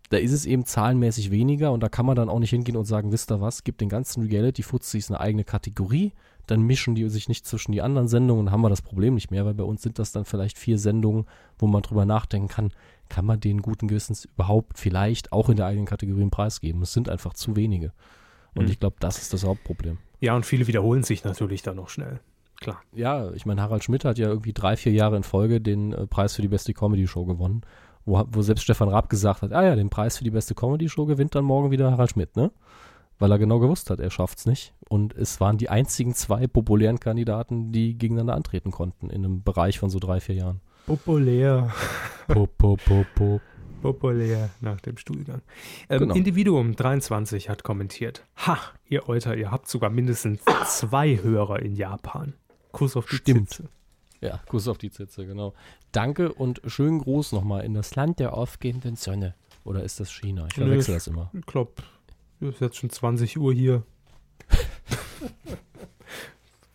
da 0.09 0.17
ist 0.17 0.33
es 0.33 0.45
eben 0.45 0.65
zahlenmäßig 0.65 1.31
weniger 1.31 1.71
und 1.71 1.81
da 1.81 1.89
kann 1.89 2.05
man 2.05 2.15
dann 2.15 2.29
auch 2.29 2.39
nicht 2.39 2.49
hingehen 2.49 2.75
und 2.75 2.85
sagen, 2.85 3.11
wisst 3.11 3.31
ihr 3.31 3.39
was, 3.39 3.63
gibt 3.63 3.81
den 3.81 3.89
ganzen 3.89 4.23
Reality-Fuzis 4.23 5.09
eine 5.09 5.19
eigene 5.19 5.43
Kategorie, 5.45 6.11
dann 6.47 6.61
mischen 6.61 6.95
die 6.95 7.07
sich 7.07 7.29
nicht 7.29 7.45
zwischen 7.45 7.71
die 7.71 7.81
anderen 7.81 8.07
Sendungen 8.07 8.47
und 8.47 8.51
haben 8.51 8.61
wir 8.61 8.69
das 8.69 8.81
Problem 8.81 9.13
nicht 9.13 9.31
mehr, 9.31 9.45
weil 9.45 9.53
bei 9.53 9.63
uns 9.63 9.81
sind 9.81 9.99
das 9.99 10.11
dann 10.11 10.25
vielleicht 10.25 10.57
vier 10.57 10.77
Sendungen, 10.77 11.25
wo 11.57 11.67
man 11.67 11.81
drüber 11.81 12.05
nachdenken 12.05 12.49
kann, 12.49 12.71
kann 13.12 13.26
man 13.26 13.39
den 13.39 13.62
guten 13.62 13.88
Gewissens 13.88 14.26
überhaupt 14.26 14.80
vielleicht 14.80 15.32
auch 15.32 15.49
in 15.49 15.57
der 15.57 15.66
eigenen 15.68 15.86
Kategorie 15.86 16.22
einen 16.22 16.32
Preis 16.32 16.62
geben. 16.62 16.82
Es 16.82 16.93
sind 16.93 17.09
einfach 17.09 17.34
zu 17.34 17.55
wenige. 17.55 17.91
Und 18.55 18.66
Mhm. 18.66 18.72
ich 18.72 18.80
glaube, 18.80 18.95
das 18.99 19.20
ist 19.22 19.34
das 19.34 19.43
Hauptproblem. 19.45 19.97
Ja, 20.20 20.36
und 20.36 20.45
viele 20.45 20.66
wiederholen 20.68 21.03
sich 21.03 21.24
natürlich 21.24 21.62
dann 21.62 21.76
noch 21.76 21.89
schnell. 21.89 22.20
Klar. 22.59 22.82
Ja, 22.93 23.32
ich 23.34 23.45
meine, 23.45 23.62
Harald 23.62 23.84
Schmidt 23.84 24.05
hat 24.05 24.18
ja 24.18 24.28
irgendwie 24.28 24.53
drei, 24.53 24.78
vier 24.78 24.91
Jahre 24.93 25.18
in 25.18 25.24
Folge 25.24 25.62
den 25.62 25.93
äh, 25.93 26.07
Preis 26.07 26.36
für 26.36 26.41
die 26.41 26.47
beste 26.47 26.74
Comedy-Show 26.74 27.26
gewonnen. 27.26 27.62
wo, 28.05 28.24
wo 28.32 28.41
selbst 28.41 28.64
Stefan 28.64 28.89
Raab 28.89 29.09
gesagt 29.09 29.41
hat, 29.43 29.51
ah 29.53 29.64
ja, 29.64 29.76
den 29.76 29.89
Preis 29.91 30.18
für 30.18 30.24
die 30.24 30.32
beste 30.32 30.55
Comedy-Show 30.55 31.05
gewinnt 31.05 31.36
dann 31.36 31.43
morgen 31.45 31.70
wieder 31.72 31.91
Harald 31.91 32.12
Schmidt, 32.12 32.36
ne? 32.36 32.51
Weil 33.20 33.32
er 33.32 33.38
genau 33.38 33.59
gewusst 33.59 33.91
hat, 33.91 33.99
er 33.99 34.09
schafft's 34.09 34.47
nicht. 34.47 34.74
Und 34.89 35.14
es 35.16 35.39
waren 35.39 35.59
die 35.59 35.70
einzigen 35.70 36.16
zwei 36.16 36.47
populären 36.47 36.99
Kandidaten, 36.99 37.72
die 37.72 37.95
gegeneinander 37.95 38.34
antreten 38.36 38.72
konnten 38.72 39.09
in 39.12 39.24
einem 39.24 39.43
Bereich 39.43 39.78
von 39.78 39.91
so 39.91 39.99
drei, 39.99 40.20
vier 40.20 40.34
Jahren. 40.36 40.62
Populär. 40.95 41.71
Pop, 42.27 42.57
pop, 42.57 42.83
pop, 42.83 43.05
pop. 43.15 43.41
Populär 43.81 44.49
nach 44.59 44.81
dem 44.81 44.97
Stuhlgang. 44.97 45.41
Ähm, 45.87 45.99
Genau. 45.99 46.15
Individuum 46.15 46.75
23 46.75 47.47
hat 47.47 47.63
kommentiert. 47.63 48.25
Ha, 48.45 48.57
ihr 48.89 49.07
Euter, 49.07 49.37
ihr 49.37 49.51
habt 49.51 49.69
sogar 49.69 49.89
mindestens 49.89 50.41
zwei 50.65 51.15
Hörer 51.23 51.61
in 51.61 51.77
Japan. 51.77 52.33
Kuss 52.73 52.97
auf 52.97 53.05
die 53.05 53.15
Stimmt. 53.15 53.49
Zitze. 53.51 53.69
Ja, 54.19 54.41
Kuss 54.49 54.67
auf 54.67 54.77
die 54.77 54.91
Zitze, 54.91 55.25
genau. 55.25 55.53
Danke 55.93 56.33
und 56.33 56.61
schönen 56.67 56.99
Gruß 56.99 57.31
nochmal 57.31 57.63
in 57.63 57.73
das 57.73 57.95
Land 57.95 58.19
der 58.19 58.33
aufgehenden 58.33 58.97
Sonne. 58.97 59.33
Oder 59.63 59.83
ist 59.83 60.01
das 60.01 60.11
China? 60.11 60.45
Ich 60.49 60.55
verwechsel 60.55 60.95
das 60.95 61.07
immer. 61.07 61.31
Ich 61.33 61.45
glaube, 61.45 61.71
es 62.41 62.49
ist 62.49 62.59
jetzt 62.59 62.75
schon 62.75 62.89
20 62.89 63.37
Uhr 63.39 63.53
hier. 63.53 63.83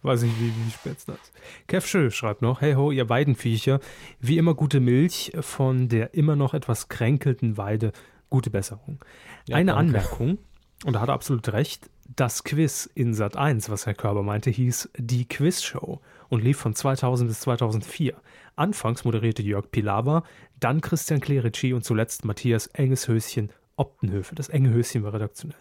Weiß 0.03 0.23
nicht, 0.23 0.39
wie, 0.41 0.53
wie 0.53 0.71
spät 0.71 0.97
das 1.07 1.17
ist. 1.17 1.33
Kev 1.67 1.87
Schö 1.87 2.11
schreibt 2.11 2.43
noch, 2.43 2.61
hey 2.61 2.75
ho, 2.75 2.91
ihr 2.91 3.09
Weidenviecher, 3.09 3.81
wie 4.21 4.39
immer 4.39 4.55
gute 4.55 4.81
Milch 4.81 5.33
von 5.41 5.89
der 5.89 6.15
immer 6.15 6.37
noch 6.37 6.55
etwas 6.55 6.89
kränkelten 6.89 7.57
Weide. 7.57 7.93
Gute 8.31 8.51
Besserung. 8.51 9.05
Ja, 9.49 9.57
Eine 9.57 9.73
danke. 9.73 9.99
Anmerkung, 9.99 10.39
und 10.85 10.93
da 10.93 11.01
hat 11.01 11.09
er 11.09 11.15
absolut 11.15 11.53
recht, 11.53 11.91
das 12.15 12.45
Quiz 12.45 12.89
in 12.95 13.15
Sat 13.15 13.37
1, 13.37 13.71
was 13.71 13.87
Herr 13.87 13.95
Körber 13.95 14.23
meinte, 14.23 14.51
hieß 14.51 14.91
Die 14.97 15.27
Quizshow 15.27 16.01
und 16.29 16.43
lief 16.45 16.59
von 16.59 16.75
2000 16.75 17.29
bis 17.29 17.41
2004. 17.41 18.15
Anfangs 18.55 19.05
moderierte 19.05 19.43
Jörg 19.43 19.71
Pilawa, 19.71 20.23
dann 20.61 20.81
Christian 20.81 21.21
Clerici 21.21 21.73
und 21.73 21.85
zuletzt 21.85 22.25
Matthias 22.25 22.69
Engeshöschen 22.69 23.51
Optenhöfe. 23.77 24.35
Das 24.35 24.49
enge 24.49 24.71
Höschen 24.71 25.03
war 25.03 25.13
redaktionell. 25.13 25.59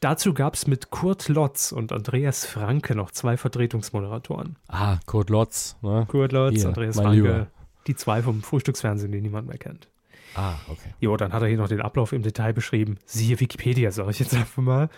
Dazu 0.00 0.34
gab 0.34 0.54
es 0.54 0.66
mit 0.66 0.90
Kurt 0.90 1.28
Lotz 1.28 1.72
und 1.72 1.92
Andreas 1.92 2.44
Franke 2.44 2.94
noch 2.94 3.10
zwei 3.10 3.36
Vertretungsmoderatoren. 3.36 4.56
Ah, 4.68 4.98
Kurt 5.06 5.30
Lotz. 5.30 5.76
Ne? 5.82 6.06
Kurt 6.08 6.32
Lotz, 6.32 6.54
Hier, 6.54 6.68
Andreas 6.68 6.96
Franke, 6.96 7.16
Lieber. 7.16 7.46
die 7.86 7.96
zwei 7.96 8.22
vom 8.22 8.42
Frühstücksfernsehen, 8.42 9.12
die 9.12 9.20
niemand 9.20 9.48
mehr 9.48 9.58
kennt. 9.58 9.88
Ah, 10.34 10.54
okay. 10.68 10.94
Jo, 11.00 11.16
dann 11.16 11.32
hat 11.32 11.42
er 11.42 11.48
hier 11.48 11.58
noch 11.58 11.68
den 11.68 11.80
Ablauf 11.80 12.12
im 12.12 12.22
Detail 12.22 12.52
beschrieben. 12.52 12.98
Siehe 13.04 13.38
Wikipedia, 13.40 13.90
sage 13.90 14.10
ich 14.10 14.18
jetzt 14.18 14.34
einfach 14.34 14.62
mal. 14.62 14.88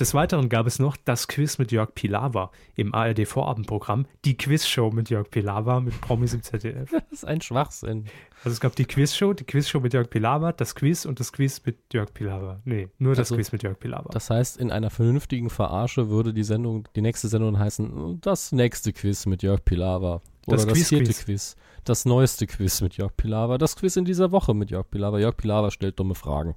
Des 0.00 0.14
Weiteren 0.14 0.48
gab 0.48 0.66
es 0.66 0.78
noch 0.78 0.96
das 0.96 1.28
Quiz 1.28 1.58
mit 1.58 1.70
Jörg 1.70 1.94
Pilawa 1.94 2.50
im 2.74 2.94
ARD-Vorabendprogramm, 2.94 4.06
die 4.24 4.36
Quizshow 4.36 4.90
mit 4.90 5.10
Jörg 5.10 5.30
Pilawa 5.30 5.80
mit 5.80 6.00
Promis 6.00 6.34
im 6.34 6.42
ZDF. 6.42 6.90
Das 7.12 7.18
ist 7.18 7.24
ein 7.26 7.40
Schwachsinn. 7.42 8.06
Also 8.38 8.54
es 8.54 8.60
gab 8.60 8.74
die 8.74 8.86
Quizshow, 8.86 9.34
die 9.34 9.44
Quizshow 9.44 9.80
mit 9.80 9.92
Jörg 9.92 10.08
Pilawa, 10.08 10.52
das 10.52 10.74
Quiz 10.74 11.04
und 11.04 11.20
das 11.20 11.32
Quiz 11.32 11.60
mit 11.64 11.76
Jörg 11.92 12.12
Pilawa. 12.14 12.60
Nee, 12.64 12.88
nur 12.98 13.12
das 13.14 13.26
Also, 13.30 13.36
Quiz 13.36 13.52
mit 13.52 13.62
Jörg 13.62 13.78
Pilawa. 13.78 14.10
Das 14.12 14.30
heißt, 14.30 14.56
in 14.56 14.70
einer 14.72 14.90
vernünftigen 14.90 15.50
Verarsche 15.50 16.08
würde 16.08 16.32
die 16.32 16.42
Sendung, 16.44 16.88
die 16.96 17.02
nächste 17.02 17.28
Sendung 17.28 17.58
heißen, 17.58 18.20
das 18.22 18.50
nächste 18.52 18.92
Quiz 18.92 19.26
mit 19.26 19.42
Jörg 19.42 19.62
Pilawa. 19.64 20.22
Oder 20.46 20.56
Das 20.56 20.66
das, 20.66 20.88
vierte 20.88 21.12
Quiz. 21.12 21.54
Das 21.84 22.04
neueste 22.04 22.46
Quiz 22.46 22.80
mit 22.80 22.96
Jörg 22.96 23.16
Pilawa. 23.16 23.58
Das 23.58 23.74
Quiz 23.76 23.96
in 23.96 24.04
dieser 24.04 24.30
Woche 24.30 24.54
mit 24.54 24.70
Jörg 24.70 24.88
Pilawa. 24.88 25.18
Jörg 25.18 25.36
Pilawa 25.36 25.70
stellt 25.70 25.98
dumme 25.98 26.14
Fragen. 26.14 26.54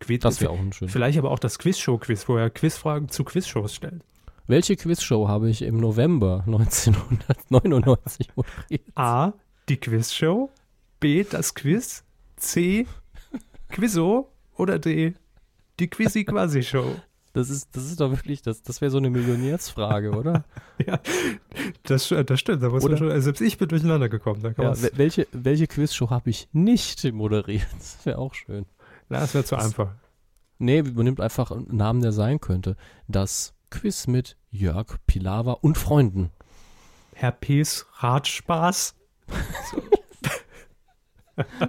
Quiz, 0.00 0.22
Das 0.22 0.40
wäre 0.40 0.50
auch 0.50 0.58
ein 0.58 0.72
schön. 0.72 0.88
Vielleicht 0.88 1.18
aber 1.18 1.30
auch 1.30 1.38
das 1.38 1.58
Quizshow-Quiz, 1.58 2.28
wo 2.28 2.36
er 2.36 2.50
Quizfragen 2.50 3.08
zu 3.08 3.24
Quizshows 3.24 3.74
stellt. 3.74 4.02
Welche 4.48 4.76
Quizshow 4.76 5.28
habe 5.28 5.48
ich 5.48 5.62
im 5.62 5.78
November 5.78 6.42
1999 6.46 8.28
moderiert? 8.36 8.82
A, 8.96 9.32
die 9.68 9.76
Quizshow, 9.76 10.50
B, 11.00 11.24
das 11.24 11.54
Quiz, 11.54 12.04
C, 12.36 12.86
Quizzo 13.68 14.30
oder 14.56 14.78
D, 14.78 15.14
die 15.80 15.88
Quizzy-Quasi-Show. 15.88 16.96
Das 17.36 17.50
ist, 17.50 17.76
das 17.76 17.84
ist 17.84 18.00
doch 18.00 18.10
wirklich, 18.10 18.40
das, 18.40 18.62
das 18.62 18.80
wäre 18.80 18.90
so 18.90 18.96
eine 18.96 19.10
Millionärsfrage, 19.10 20.12
oder? 20.12 20.44
Ja, 20.86 20.98
das, 21.82 22.08
das 22.08 22.40
stimmt. 22.40 22.62
Da 22.62 22.68
Oder? 22.68 22.96
schon, 22.96 23.10
also 23.10 23.24
selbst 23.24 23.40
ich 23.42 23.58
bin 23.58 23.68
durcheinander 23.68 24.08
gekommen. 24.08 24.40
Da 24.42 24.52
Ja, 24.62 24.74
welche, 24.94 25.26
welche 25.32 25.66
Quizshow 25.66 26.08
habe 26.08 26.30
ich 26.30 26.48
nicht 26.52 27.04
moderiert? 27.12 27.66
Das 27.78 28.06
wäre 28.06 28.16
auch 28.18 28.32
schön. 28.32 28.64
na, 29.10 29.20
das 29.20 29.34
wäre 29.34 29.44
zu 29.44 29.54
das- 29.56 29.66
einfach. 29.66 29.92
Nee, 30.58 30.82
man 30.82 31.04
nimmt 31.04 31.20
einfach 31.20 31.50
einen 31.50 31.76
Namen, 31.76 32.00
der 32.00 32.12
sein 32.12 32.40
könnte. 32.40 32.76
Das 33.08 33.52
Quiz 33.70 34.06
mit 34.06 34.38
Jörg 34.50 34.96
Pilawa 35.06 35.52
und 35.52 35.76
Freunden. 35.76 36.30
Herr 37.12 37.32
P.'s 37.32 37.84
Ratspaß, 37.98 38.94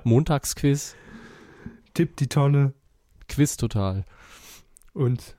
Montagsquiz, 0.06 0.96
Tipp 1.94 2.16
die 2.18 2.28
Tonne 2.28 2.74
Quiz 3.28 3.58
total. 3.58 4.06
und 4.94 5.36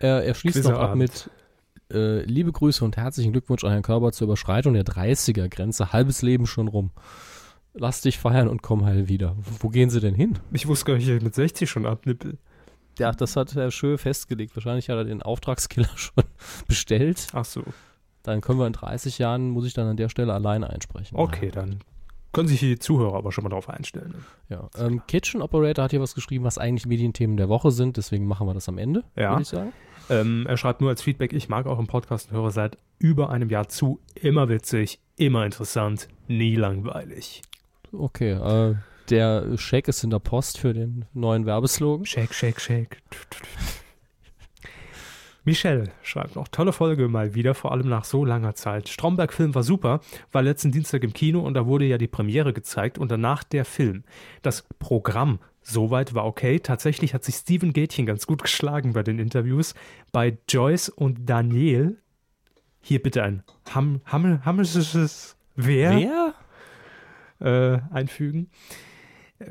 Er, 0.00 0.24
er 0.24 0.34
schließt 0.34 0.64
noch 0.64 0.78
ab 0.78 0.94
mit 0.96 1.30
äh, 1.92 2.22
liebe 2.22 2.50
Grüße 2.52 2.84
und 2.84 2.96
herzlichen 2.96 3.32
Glückwunsch 3.32 3.64
an 3.64 3.70
Herrn 3.70 3.82
Körber 3.82 4.12
zur 4.12 4.26
Überschreitung 4.26 4.74
der 4.74 4.84
30er-Grenze. 4.84 5.92
Halbes 5.92 6.22
Leben 6.22 6.46
schon 6.46 6.68
rum. 6.68 6.90
Lass 7.74 8.00
dich 8.00 8.18
feiern 8.18 8.48
und 8.48 8.62
komm 8.62 8.84
heil 8.84 9.08
wieder. 9.08 9.36
Wo 9.60 9.68
gehen 9.68 9.90
sie 9.90 10.00
denn 10.00 10.14
hin? 10.14 10.38
ich 10.52 10.66
wusste 10.66 10.86
gar 10.86 10.94
nicht, 10.96 11.08
dass 11.08 11.16
ich 11.16 11.22
mit 11.22 11.34
60 11.34 11.70
schon 11.70 11.86
abnippel. 11.86 12.38
Ja, 12.98 13.12
das 13.12 13.36
hat 13.36 13.54
Herr 13.54 13.70
Schö 13.70 13.96
festgelegt. 13.98 14.56
Wahrscheinlich 14.56 14.88
hat 14.90 14.96
er 14.96 15.04
den 15.04 15.22
Auftragskiller 15.22 15.88
schon 15.96 16.24
bestellt. 16.66 17.28
Ach 17.32 17.44
so, 17.44 17.62
Dann 18.22 18.40
können 18.40 18.58
wir 18.58 18.66
in 18.66 18.72
30 18.72 19.18
Jahren, 19.18 19.50
muss 19.50 19.66
ich 19.66 19.74
dann 19.74 19.86
an 19.86 19.96
der 19.96 20.08
Stelle 20.08 20.32
alleine 20.32 20.70
einsprechen. 20.70 21.16
okay, 21.18 21.50
dann 21.50 21.80
können 22.32 22.46
sich 22.48 22.60
die 22.60 22.78
Zuhörer 22.78 23.16
aber 23.16 23.32
schon 23.32 23.42
mal 23.42 23.50
drauf 23.50 23.68
einstellen. 23.68 24.14
ne? 24.48 24.56
Ja, 24.56 24.68
ähm, 24.78 25.02
Kitchen 25.08 25.42
Operator 25.42 25.84
hat 25.84 25.90
hier 25.90 26.00
was 26.00 26.14
geschrieben, 26.14 26.44
was 26.44 26.58
eigentlich 26.58 26.86
Medienthemen 26.86 27.36
der 27.36 27.48
Woche 27.48 27.72
sind, 27.72 27.96
deswegen 27.96 28.26
machen 28.26 28.46
wir 28.46 28.54
das 28.54 28.68
am 28.68 28.78
Ende, 28.78 29.02
Ja. 29.16 29.30
würde 29.30 29.42
ich 29.42 29.48
sagen. 29.48 29.72
Ähm, 30.10 30.44
er 30.48 30.56
schreibt 30.56 30.80
nur 30.80 30.90
als 30.90 31.02
Feedback, 31.02 31.32
ich 31.32 31.48
mag 31.48 31.66
euren 31.66 31.86
Podcast 31.86 32.30
und 32.30 32.36
höre 32.36 32.50
seit 32.50 32.76
über 32.98 33.30
einem 33.30 33.48
Jahr 33.48 33.68
zu. 33.68 34.00
Immer 34.14 34.48
witzig, 34.48 34.98
immer 35.16 35.44
interessant, 35.44 36.08
nie 36.26 36.56
langweilig. 36.56 37.42
Okay, 37.92 38.32
äh, 38.32 38.74
der 39.08 39.56
Scheck 39.56 39.88
ist 39.88 40.04
in 40.04 40.10
der 40.10 40.18
Post 40.18 40.58
für 40.58 40.72
den 40.72 41.04
neuen 41.14 41.46
Werbeslogan. 41.46 42.04
Shake, 42.06 42.34
shake, 42.34 42.60
shake. 42.60 42.98
Michelle 45.44 45.90
schreibt 46.02 46.36
noch, 46.36 46.48
tolle 46.48 46.72
Folge 46.72 47.08
mal 47.08 47.34
wieder, 47.34 47.54
vor 47.54 47.72
allem 47.72 47.88
nach 47.88 48.04
so 48.04 48.24
langer 48.24 48.54
Zeit. 48.54 48.88
Stromberg-Film 48.88 49.54
war 49.54 49.62
super, 49.62 50.00
war 50.32 50.42
letzten 50.42 50.70
Dienstag 50.70 51.02
im 51.02 51.12
Kino 51.12 51.40
und 51.40 51.54
da 51.54 51.66
wurde 51.66 51.86
ja 51.86 51.98
die 51.98 52.08
Premiere 52.08 52.52
gezeigt 52.52 52.98
und 52.98 53.10
danach 53.10 53.42
der 53.42 53.64
Film. 53.64 54.04
Das 54.42 54.66
Programm 54.78 55.38
soweit 55.62 56.14
war 56.14 56.24
okay. 56.26 56.58
Tatsächlich 56.60 57.14
hat 57.14 57.24
sich 57.24 57.36
Steven 57.36 57.72
Gätchen 57.72 58.06
ganz 58.06 58.26
gut 58.26 58.42
geschlagen 58.42 58.92
bei 58.92 59.02
den 59.02 59.18
Interviews. 59.18 59.74
Bei 60.12 60.38
Joyce 60.48 60.88
und 60.88 61.26
Daniel, 61.28 61.98
hier 62.80 63.02
bitte 63.02 63.22
ein 63.22 63.42
Ham, 63.74 64.00
Hammel, 64.06 64.44
Hammelsches 64.44 65.36
Wer, 65.56 66.34
Wer? 67.38 67.78
äh, 67.90 67.94
einfügen. 67.94 68.50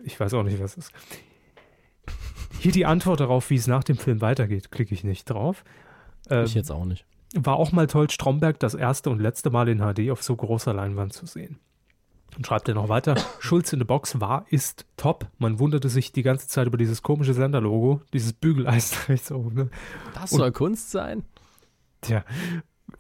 Ich 0.04 0.20
weiß 0.20 0.34
auch 0.36 0.44
nicht, 0.44 0.60
was 0.62 0.78
es 0.78 0.86
ist. 0.90 0.94
Hier 2.60 2.72
die 2.72 2.86
Antwort 2.86 3.20
darauf, 3.20 3.50
wie 3.50 3.56
es 3.56 3.68
nach 3.68 3.84
dem 3.84 3.98
Film 3.98 4.22
weitergeht, 4.22 4.72
klicke 4.72 4.94
ich 4.94 5.04
nicht 5.04 5.26
drauf. 5.26 5.64
Ähm, 6.30 6.46
Ich 6.46 6.54
jetzt 6.56 6.72
auch 6.72 6.86
nicht. 6.86 7.06
war 7.34 7.56
auch 7.56 7.72
mal 7.72 7.88
toll, 7.88 8.10
Stromberg 8.10 8.60
das 8.60 8.74
erste 8.74 9.10
und 9.10 9.20
letzte 9.20 9.50
Mal 9.50 9.70
in 9.70 9.80
HD 9.80 10.12
auf 10.12 10.22
so 10.24 10.36
großer 10.36 10.74
Leinwand 10.74 11.14
zu 11.14 11.26
sehen. 11.26 11.60
Und 12.38 12.48
schreibt 12.48 12.68
er 12.70 12.76
noch 12.76 12.90
weiter, 12.90 13.16
Schulz 13.40 13.74
in 13.74 13.80
der 13.80 13.86
Box 13.86 14.20
war, 14.22 14.46
ist 14.50 14.86
top. 14.98 15.28
Man 15.40 15.60
wunderte 15.60 15.90
sich 15.90 16.12
die 16.12 16.24
ganze 16.24 16.48
Zeit 16.48 16.68
über 16.68 16.78
dieses 16.78 17.02
komische 17.04 17.34
Senderlogo, 17.34 18.02
dieses 18.14 18.34
Bügeleis 18.34 18.92
da 19.08 19.14
rechts 19.14 19.32
oben. 19.32 19.56
Ne? 19.56 19.70
Das 20.14 20.32
und- 20.32 20.40
soll 20.40 20.52
Kunst 20.52 20.92
sein? 20.92 21.24
Tja, 22.02 22.24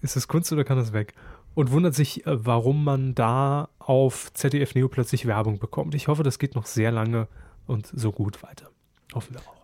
ist 0.01 0.15
das 0.17 0.27
Kunst 0.27 0.51
oder 0.51 0.65
kann 0.65 0.77
das 0.77 0.91
weg? 0.91 1.13
Und 1.55 1.71
wundert 1.71 1.95
sich, 1.95 2.25
äh, 2.27 2.45
warum 2.45 2.83
man 2.83 3.15
da 3.15 3.69
auf 3.79 4.31
ZDF 4.33 4.75
Neo 4.75 4.87
plötzlich 4.89 5.25
Werbung 5.25 5.57
bekommt. 5.59 5.95
Ich 5.95 6.07
hoffe, 6.07 6.23
das 6.23 6.37
geht 6.37 6.55
noch 6.55 6.65
sehr 6.65 6.91
lange 6.91 7.27
und 7.65 7.87
so 7.93 8.11
gut 8.11 8.43
weiter. 8.43 8.69
Hoffen 9.13 9.35
wir 9.35 9.41
auch. 9.41 9.59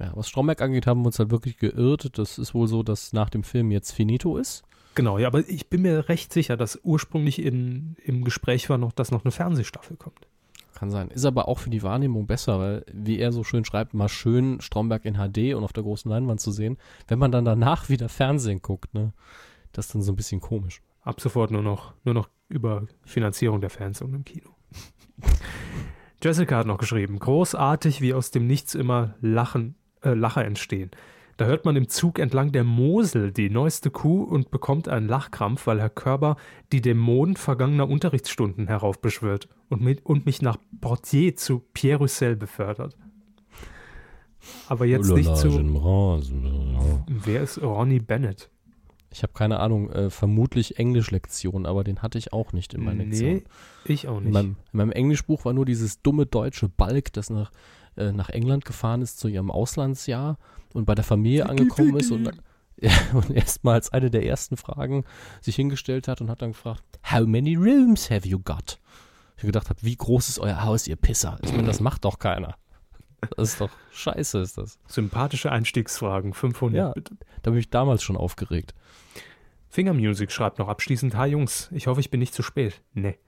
Ja, 0.00 0.12
was 0.14 0.28
Stromberg 0.28 0.60
angeht, 0.62 0.86
haben 0.86 1.02
wir 1.02 1.06
uns 1.06 1.18
halt 1.18 1.30
wirklich 1.30 1.58
geirrt. 1.58 2.18
Das 2.18 2.38
ist 2.38 2.54
wohl 2.54 2.66
so, 2.68 2.82
dass 2.82 3.12
nach 3.12 3.30
dem 3.30 3.42
Film 3.42 3.70
jetzt 3.70 3.92
finito 3.92 4.36
ist. 4.38 4.62
Genau, 4.98 5.16
ja, 5.16 5.28
aber 5.28 5.48
ich 5.48 5.68
bin 5.68 5.82
mir 5.82 6.08
recht 6.08 6.32
sicher, 6.32 6.56
dass 6.56 6.80
ursprünglich 6.82 7.40
in, 7.40 7.94
im 8.02 8.24
Gespräch 8.24 8.68
war 8.68 8.78
noch, 8.78 8.90
dass 8.90 9.12
noch 9.12 9.24
eine 9.24 9.30
Fernsehstaffel 9.30 9.96
kommt. 9.96 10.26
Kann 10.74 10.90
sein. 10.90 11.08
Ist 11.12 11.24
aber 11.24 11.46
auch 11.46 11.60
für 11.60 11.70
die 11.70 11.84
Wahrnehmung 11.84 12.26
besser, 12.26 12.58
weil, 12.58 12.84
wie 12.92 13.20
er 13.20 13.30
so 13.30 13.44
schön 13.44 13.64
schreibt, 13.64 13.94
mal 13.94 14.08
schön 14.08 14.60
Stromberg 14.60 15.04
in 15.04 15.14
HD 15.14 15.54
und 15.54 15.62
auf 15.62 15.72
der 15.72 15.84
großen 15.84 16.10
Leinwand 16.10 16.40
zu 16.40 16.50
sehen. 16.50 16.78
Wenn 17.06 17.20
man 17.20 17.30
dann 17.30 17.44
danach 17.44 17.88
wieder 17.88 18.08
Fernsehen 18.08 18.60
guckt, 18.60 18.92
ne, 18.92 19.12
das 19.70 19.86
ist 19.86 19.94
dann 19.94 20.02
so 20.02 20.10
ein 20.10 20.16
bisschen 20.16 20.40
komisch. 20.40 20.82
Ab 21.02 21.20
sofort 21.20 21.52
nur 21.52 21.62
noch, 21.62 21.94
nur 22.02 22.14
noch 22.14 22.28
über 22.48 22.88
Finanzierung 23.04 23.60
der 23.60 23.70
Fans 23.70 24.02
und 24.02 24.12
im 24.14 24.24
Kino. 24.24 24.50
Jessica 26.24 26.56
hat 26.56 26.66
noch 26.66 26.78
geschrieben, 26.78 27.20
großartig, 27.20 28.00
wie 28.00 28.14
aus 28.14 28.32
dem 28.32 28.48
Nichts 28.48 28.74
immer 28.74 29.14
Lachen, 29.20 29.76
äh, 30.02 30.14
Lacher 30.14 30.44
entstehen. 30.44 30.90
Da 31.38 31.46
hört 31.46 31.64
man 31.64 31.76
im 31.76 31.88
Zug 31.88 32.18
entlang 32.18 32.50
der 32.50 32.64
Mosel 32.64 33.30
die 33.30 33.48
neueste 33.48 33.92
Kuh 33.92 34.24
und 34.24 34.50
bekommt 34.50 34.88
einen 34.88 35.06
Lachkrampf, 35.06 35.68
weil 35.68 35.78
Herr 35.78 35.88
Körber 35.88 36.36
die 36.72 36.80
Dämonen 36.80 37.36
vergangener 37.36 37.88
Unterrichtsstunden 37.88 38.66
heraufbeschwört 38.66 39.48
und, 39.68 39.80
mit, 39.80 40.04
und 40.04 40.26
mich 40.26 40.42
nach 40.42 40.56
Portier 40.80 41.36
zu 41.36 41.60
Pierre 41.74 42.00
Roussel 42.00 42.34
befördert. 42.34 42.96
Aber 44.68 44.84
jetzt 44.84 45.12
nicht 45.12 45.36
zu. 45.36 45.48
Wer 47.06 47.42
ist 47.42 47.62
Ronnie 47.62 48.00
Bennett? 48.00 48.50
Ich 49.12 49.22
habe 49.22 49.32
keine 49.32 49.60
Ahnung, 49.60 49.90
äh, 49.92 50.10
vermutlich 50.10 50.80
Englischlektion, 50.80 51.66
aber 51.66 51.84
den 51.84 52.02
hatte 52.02 52.18
ich 52.18 52.32
auch 52.32 52.52
nicht 52.52 52.74
in 52.74 52.84
meiner 52.84 53.04
Lektion. 53.04 53.34
Nee, 53.34 53.44
ich 53.84 54.08
auch 54.08 54.18
In 54.18 54.24
nicht. 54.24 54.32
meinem, 54.32 54.56
in 54.72 54.76
meinem 54.76 54.92
Englischbuch 54.92 55.44
war 55.44 55.52
nur 55.52 55.64
dieses 55.64 56.02
dumme 56.02 56.26
deutsche 56.26 56.68
Balk, 56.68 57.12
das 57.12 57.30
nach, 57.30 57.52
äh, 57.98 58.12
nach 58.12 58.28
England 58.30 58.64
gefahren 58.64 59.02
ist 59.02 59.18
zu 59.18 59.28
ihrem 59.28 59.50
Auslandsjahr 59.50 60.38
und 60.72 60.86
bei 60.86 60.94
der 60.94 61.04
Familie 61.04 61.48
angekommen 61.48 61.96
ist 61.96 62.10
und, 62.10 62.30
ja, 62.80 62.92
und 63.12 63.30
erstmals 63.30 63.92
eine 63.92 64.10
der 64.10 64.24
ersten 64.24 64.56
Fragen 64.56 65.04
sich 65.40 65.56
hingestellt 65.56 66.08
hat 66.08 66.20
und 66.20 66.30
hat 66.30 66.40
dann 66.42 66.52
gefragt, 66.52 66.82
How 67.10 67.26
many 67.26 67.54
rooms 67.56 68.10
have 68.10 68.26
you 68.26 68.38
got? 68.38 68.78
Ich 69.36 69.44
gedacht 69.44 69.68
habe, 69.70 69.80
wie 69.82 69.96
groß 69.96 70.28
ist 70.28 70.38
euer 70.40 70.64
Haus, 70.64 70.86
ihr 70.88 70.96
Pisser? 70.96 71.38
Ich 71.42 71.52
meine, 71.52 71.66
das 71.68 71.80
macht 71.80 72.04
doch 72.04 72.18
keiner. 72.18 72.56
Das 73.36 73.50
ist 73.50 73.60
doch 73.60 73.70
scheiße, 73.92 74.38
ist 74.40 74.58
das. 74.58 74.78
Sympathische 74.86 75.50
Einstiegsfragen, 75.50 76.34
500 76.34 76.76
Ja. 76.76 76.92
bitte. 76.92 77.16
Da 77.42 77.50
bin 77.50 77.58
ich 77.58 77.70
damals 77.70 78.02
schon 78.02 78.16
aufgeregt. 78.16 78.74
Fingermusic 79.68 80.32
schreibt 80.32 80.58
noch 80.58 80.68
abschließend: 80.68 81.16
Hi 81.16 81.30
Jungs, 81.30 81.68
ich 81.72 81.86
hoffe, 81.86 82.00
ich 82.00 82.10
bin 82.10 82.20
nicht 82.20 82.34
zu 82.34 82.42
spät. 82.42 82.80
Nee. 82.94 83.18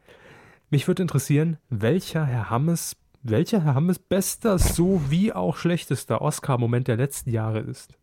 Mich 0.70 0.86
würde 0.86 1.02
interessieren, 1.02 1.58
welcher 1.68 2.24
Herr 2.24 2.50
Hammes, 2.50 2.96
welcher 3.22 3.64
Herr 3.64 3.74
Hammes 3.74 3.98
bester 3.98 4.58
sowie 4.58 5.32
auch 5.32 5.56
schlechtester 5.56 6.22
Oscar-Moment 6.22 6.88
der 6.88 6.96
letzten 6.96 7.30
Jahre 7.30 7.60
ist. 7.60 7.94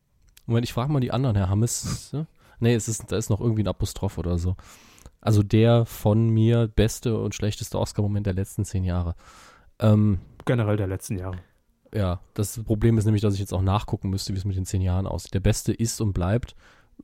Moment, 0.45 0.65
ich 0.65 0.74
frage 0.74 0.91
mal 0.91 0.99
die 0.99 1.11
anderen, 1.11 1.36
Herr 1.36 1.49
Hammes. 1.49 2.11
Ja? 2.13 2.26
Nee, 2.59 2.76
es 2.76 2.88
ist, 2.88 3.11
da 3.11 3.18
ist 3.18 3.30
noch 3.30 3.41
irgendwie 3.41 3.63
ein 3.63 3.68
Apostroph 3.68 4.18
oder 4.18 4.38
so. 4.38 4.55
Also 5.22 5.43
der 5.43 5.86
von 5.86 6.30
mir 6.30 6.68
beste 6.68 7.20
und 7.20 7.36
schlechteste 7.36 7.80
Oscar-Moment 7.80 8.26
der 8.26 8.34
letzten 8.34 8.65
zehn 8.65 8.84
Jahre. 8.84 9.15
Ähm, 9.80 10.20
Generell 10.45 10.78
der 10.78 10.88
letzten 10.88 11.18
Jahre. 11.18 11.38
ja, 11.93 12.22
das 12.34 12.63
Problem 12.63 12.97
ist 12.97 13.05
nämlich, 13.05 13.22
dass 13.22 13.34
ich 13.34 13.39
jetzt 13.39 13.53
auch 13.53 13.61
nachgucken 13.61 14.09
müsste, 14.09 14.34
wie 14.34 14.38
es 14.38 14.45
mit 14.45 14.55
den 14.55 14.65
zehn 14.65 14.82
Jahren 14.82 15.07
aussieht. 15.07 15.34
Der 15.34 15.39
beste 15.39 15.74
ist 15.74 15.99
und 16.01 16.13
bleibt, 16.13 16.55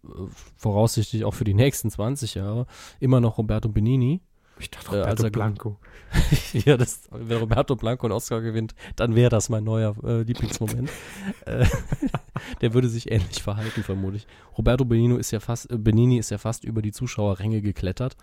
äh, 0.04 0.08
voraussichtlich 0.56 1.26
auch 1.26 1.34
für 1.34 1.44
die 1.44 1.54
nächsten 1.54 1.90
20 1.90 2.36
Jahre, 2.36 2.66
immer 3.00 3.20
noch 3.20 3.38
Roberto 3.38 3.70
Benini. 3.70 4.22
Ich 4.60 4.70
dachte, 4.70 4.88
Äh, 4.96 5.00
Roberto 5.00 5.10
als 5.10 5.24
er- 5.24 5.30
Blanco. 5.32 5.78
ja, 6.54 6.78
das, 6.78 7.02
wenn 7.12 7.38
Roberto 7.40 7.76
Blanco 7.76 8.06
einen 8.06 8.14
Oscar 8.14 8.42
gewinnt, 8.42 8.76
dann 8.96 9.16
wäre 9.16 9.30
das 9.30 9.50
mein 9.50 9.64
neuer 9.64 9.96
äh, 10.04 10.22
Lieblingsmoment. 10.22 10.90
äh, 11.46 11.66
der 12.62 12.74
würde 12.74 12.88
sich 12.88 13.12
ähnlich 13.12 13.42
verhalten, 13.42 13.84
vermutlich. 13.84 14.28
Roberto 14.58 14.86
Benino 14.86 15.18
ist 15.18 15.32
ja 15.32 15.40
fast, 15.40 15.72
äh, 15.72 15.78
Benini 15.78 16.18
ist 16.20 16.30
ja 16.30 16.38
fast 16.38 16.64
über 16.64 16.82
die 16.82 16.92
Zuschauerränge 16.92 17.62
geklettert 17.62 18.16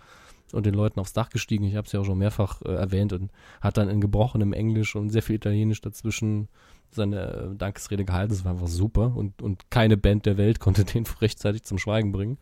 und 0.53 0.65
den 0.65 0.73
Leuten 0.73 0.99
aufs 0.99 1.13
Dach 1.13 1.29
gestiegen. 1.29 1.65
Ich 1.65 1.75
habe 1.75 1.85
es 1.85 1.91
ja 1.91 1.99
auch 1.99 2.05
schon 2.05 2.17
mehrfach 2.17 2.61
äh, 2.61 2.71
erwähnt 2.73 3.11
und 3.13 3.29
hat 3.59 3.77
dann 3.77 3.89
in 3.89 3.99
gebrochenem 4.01 4.53
Englisch 4.53 4.95
und 4.95 5.09
sehr 5.09 5.23
viel 5.23 5.35
Italienisch 5.35 5.81
dazwischen 5.81 6.47
seine 6.95 7.51
äh, 7.51 7.55
Dankesrede 7.55 8.05
gehalten. 8.05 8.33
Das 8.33 8.45
war 8.45 8.53
einfach 8.53 8.67
super 8.67 9.15
und, 9.15 9.41
und 9.41 9.69
keine 9.69 9.97
Band 9.97 10.25
der 10.25 10.37
Welt 10.37 10.59
konnte 10.61 10.85
den 10.85 11.05
rechtzeitig 11.21 11.63
zum 11.63 11.77
Schweigen 11.77 12.11
bringen. 12.11 12.37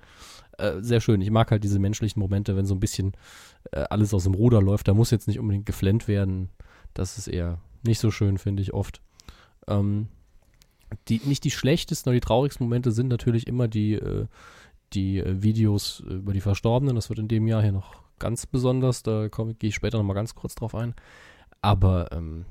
Äh, 0.58 0.82
sehr 0.82 1.02
schön. 1.02 1.22
Ich 1.22 1.32
mag 1.32 1.52
halt 1.52 1.64
diese 1.64 1.80
menschlichen 1.80 2.20
Momente, 2.20 2.56
wenn 2.56 2.66
so 2.66 2.76
ein 2.76 2.80
bisschen 2.80 3.14
äh, 3.72 3.86
alles 3.90 4.14
aus 4.14 4.24
dem 4.24 4.34
Ruder 4.34 4.62
läuft. 4.62 4.88
Da 4.88 4.94
muss 4.94 5.12
jetzt 5.12 5.28
nicht 5.28 5.40
unbedingt 5.40 5.66
geflennt 5.66 6.08
werden. 6.08 6.50
Das 6.94 7.18
ist 7.18 7.28
eher 7.28 7.60
nicht 7.84 8.00
so 8.00 8.12
schön, 8.12 8.38
finde 8.38 8.62
ich 8.62 8.74
oft. 8.74 9.02
Ähm, 9.68 10.08
die, 11.08 11.22
nicht 11.24 11.44
die 11.44 11.52
schlechtesten 11.52 12.10
oder 12.10 12.16
die 12.16 12.26
traurigsten 12.26 12.66
Momente 12.66 12.92
sind 12.92 13.08
natürlich 13.08 13.48
immer 13.48 13.68
die, 13.68 13.94
äh, 13.94 14.26
die 14.94 15.20
äh, 15.20 15.42
Videos 15.42 16.02
über 16.02 16.34
die 16.34 16.42
Verstorbenen. 16.42 16.96
Das 16.96 17.10
wird 17.10 17.20
in 17.20 17.28
dem 17.28 17.48
Jahr 17.48 17.62
hier 17.62 17.72
noch 17.72 18.02
ganz 18.20 18.46
besonders. 18.46 19.04
Da 19.04 19.28
gehe 19.28 19.70
ich 19.70 19.76
später 19.76 19.98
nochmal 19.98 20.16
ganz 20.16 20.36
kurz 20.36 20.56
drauf 20.56 20.76
ein. 20.76 20.94
Aber 21.62 22.12
ähm, 22.12 22.46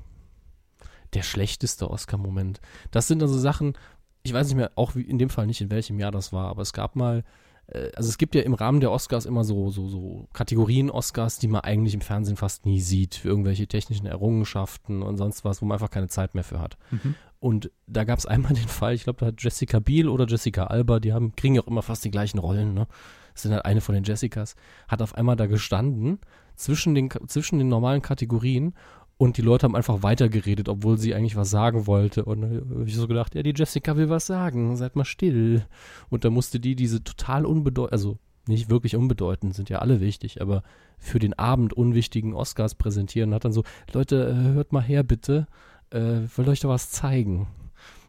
der 1.13 1.23
schlechteste 1.23 1.89
Oscar-Moment, 1.89 2.61
das 2.91 3.07
sind 3.07 3.21
also 3.21 3.37
Sachen, 3.37 3.77
ich 4.23 4.33
weiß 4.33 4.47
nicht 4.47 4.57
mehr, 4.57 4.71
auch 4.75 4.95
wie, 4.95 5.01
in 5.01 5.17
dem 5.17 5.29
Fall 5.29 5.47
nicht, 5.47 5.61
in 5.61 5.71
welchem 5.71 5.99
Jahr 5.99 6.11
das 6.11 6.33
war, 6.33 6.47
aber 6.47 6.61
es 6.61 6.73
gab 6.73 6.95
mal 6.95 7.23
äh, 7.71 7.91
also 7.95 8.09
es 8.09 8.17
gibt 8.17 8.35
ja 8.35 8.41
im 8.41 8.53
Rahmen 8.53 8.79
der 8.79 8.91
Oscars 8.91 9.25
immer 9.25 9.43
so, 9.43 9.69
so, 9.69 9.87
so 9.87 10.27
Kategorien 10.33 10.89
Oscars, 10.89 11.39
die 11.39 11.47
man 11.47 11.61
eigentlich 11.61 11.93
im 11.93 12.01
Fernsehen 12.01 12.37
fast 12.37 12.65
nie 12.65 12.81
sieht, 12.81 13.15
für 13.15 13.29
irgendwelche 13.29 13.67
technischen 13.67 14.05
Errungenschaften 14.05 15.01
und 15.01 15.17
sonst 15.17 15.45
was, 15.45 15.61
wo 15.61 15.65
man 15.65 15.75
einfach 15.75 15.91
keine 15.91 16.07
Zeit 16.07 16.35
mehr 16.35 16.43
für 16.43 16.59
hat. 16.59 16.77
Mhm. 16.91 17.15
Und 17.39 17.71
da 17.87 18.03
gab 18.03 18.19
es 18.19 18.25
einmal 18.25 18.53
den 18.53 18.67
Fall, 18.67 18.93
ich 18.93 19.03
glaube, 19.03 19.19
da 19.19 19.27
hat 19.27 19.41
Jessica 19.41 19.79
Biel 19.79 20.09
oder 20.09 20.25
Jessica 20.27 20.65
Alba, 20.65 20.99
die 20.99 21.13
haben, 21.13 21.35
kriegen 21.35 21.55
ja 21.55 21.61
auch 21.61 21.67
immer 21.67 21.81
fast 21.81 22.03
die 22.03 22.11
gleichen 22.11 22.39
Rollen, 22.39 22.73
ne? 22.73 22.87
Das 23.33 23.43
sind 23.43 23.53
halt 23.53 23.63
eine 23.63 23.79
von 23.79 23.95
den 23.95 24.03
Jessicas, 24.03 24.57
hat 24.89 25.01
auf 25.01 25.15
einmal 25.15 25.37
da 25.37 25.45
gestanden, 25.45 26.19
zwischen 26.55 26.93
den, 26.93 27.09
zwischen 27.27 27.57
den 27.57 27.69
normalen 27.69 28.01
Kategorien 28.01 28.73
und 29.19 29.35
die 29.35 29.41
Leute 29.41 29.65
haben 29.65 29.75
einfach 29.75 30.01
weitergeredet, 30.01 30.69
obwohl 30.69 30.97
sie 30.97 31.13
eigentlich 31.13 31.35
was 31.35 31.49
sagen 31.49 31.87
wollte. 31.87 32.23
Und 32.23 32.41
habe 32.41 32.85
ich 32.85 32.95
so 32.95 33.05
gedacht, 33.05 33.35
ja, 33.35 33.43
die 33.43 33.53
Jessica 33.53 33.97
will 33.97 34.09
was 34.09 34.25
sagen, 34.25 34.77
seid 34.77 34.95
mal 34.95 35.03
still. 35.03 35.65
Und 36.09 36.23
da 36.23 36.29
musste 36.29 36.61
die 36.61 36.73
diese 36.73 37.03
total 37.03 37.45
unbedeutend, 37.45 37.91
also 37.91 38.17
nicht 38.47 38.69
wirklich 38.69 38.95
unbedeutend, 38.95 39.55
sind 39.55 39.69
ja 39.69 39.79
alle 39.79 39.99
wichtig, 39.99 40.39
aber 40.41 40.63
für 40.97 41.19
den 41.19 41.37
Abend 41.37 41.73
unwichtigen 41.73 42.33
Oscars 42.33 42.75
präsentieren 42.75 43.31
und 43.31 43.35
hat 43.35 43.43
dann 43.43 43.51
so, 43.51 43.65
Leute, 43.91 44.29
äh, 44.29 44.53
hört 44.53 44.71
mal 44.71 44.83
her 44.83 45.03
bitte, 45.03 45.47
äh, 45.89 46.21
will 46.37 46.47
euch 46.47 46.61
da 46.61 46.69
was 46.69 46.89
zeigen. 46.89 47.47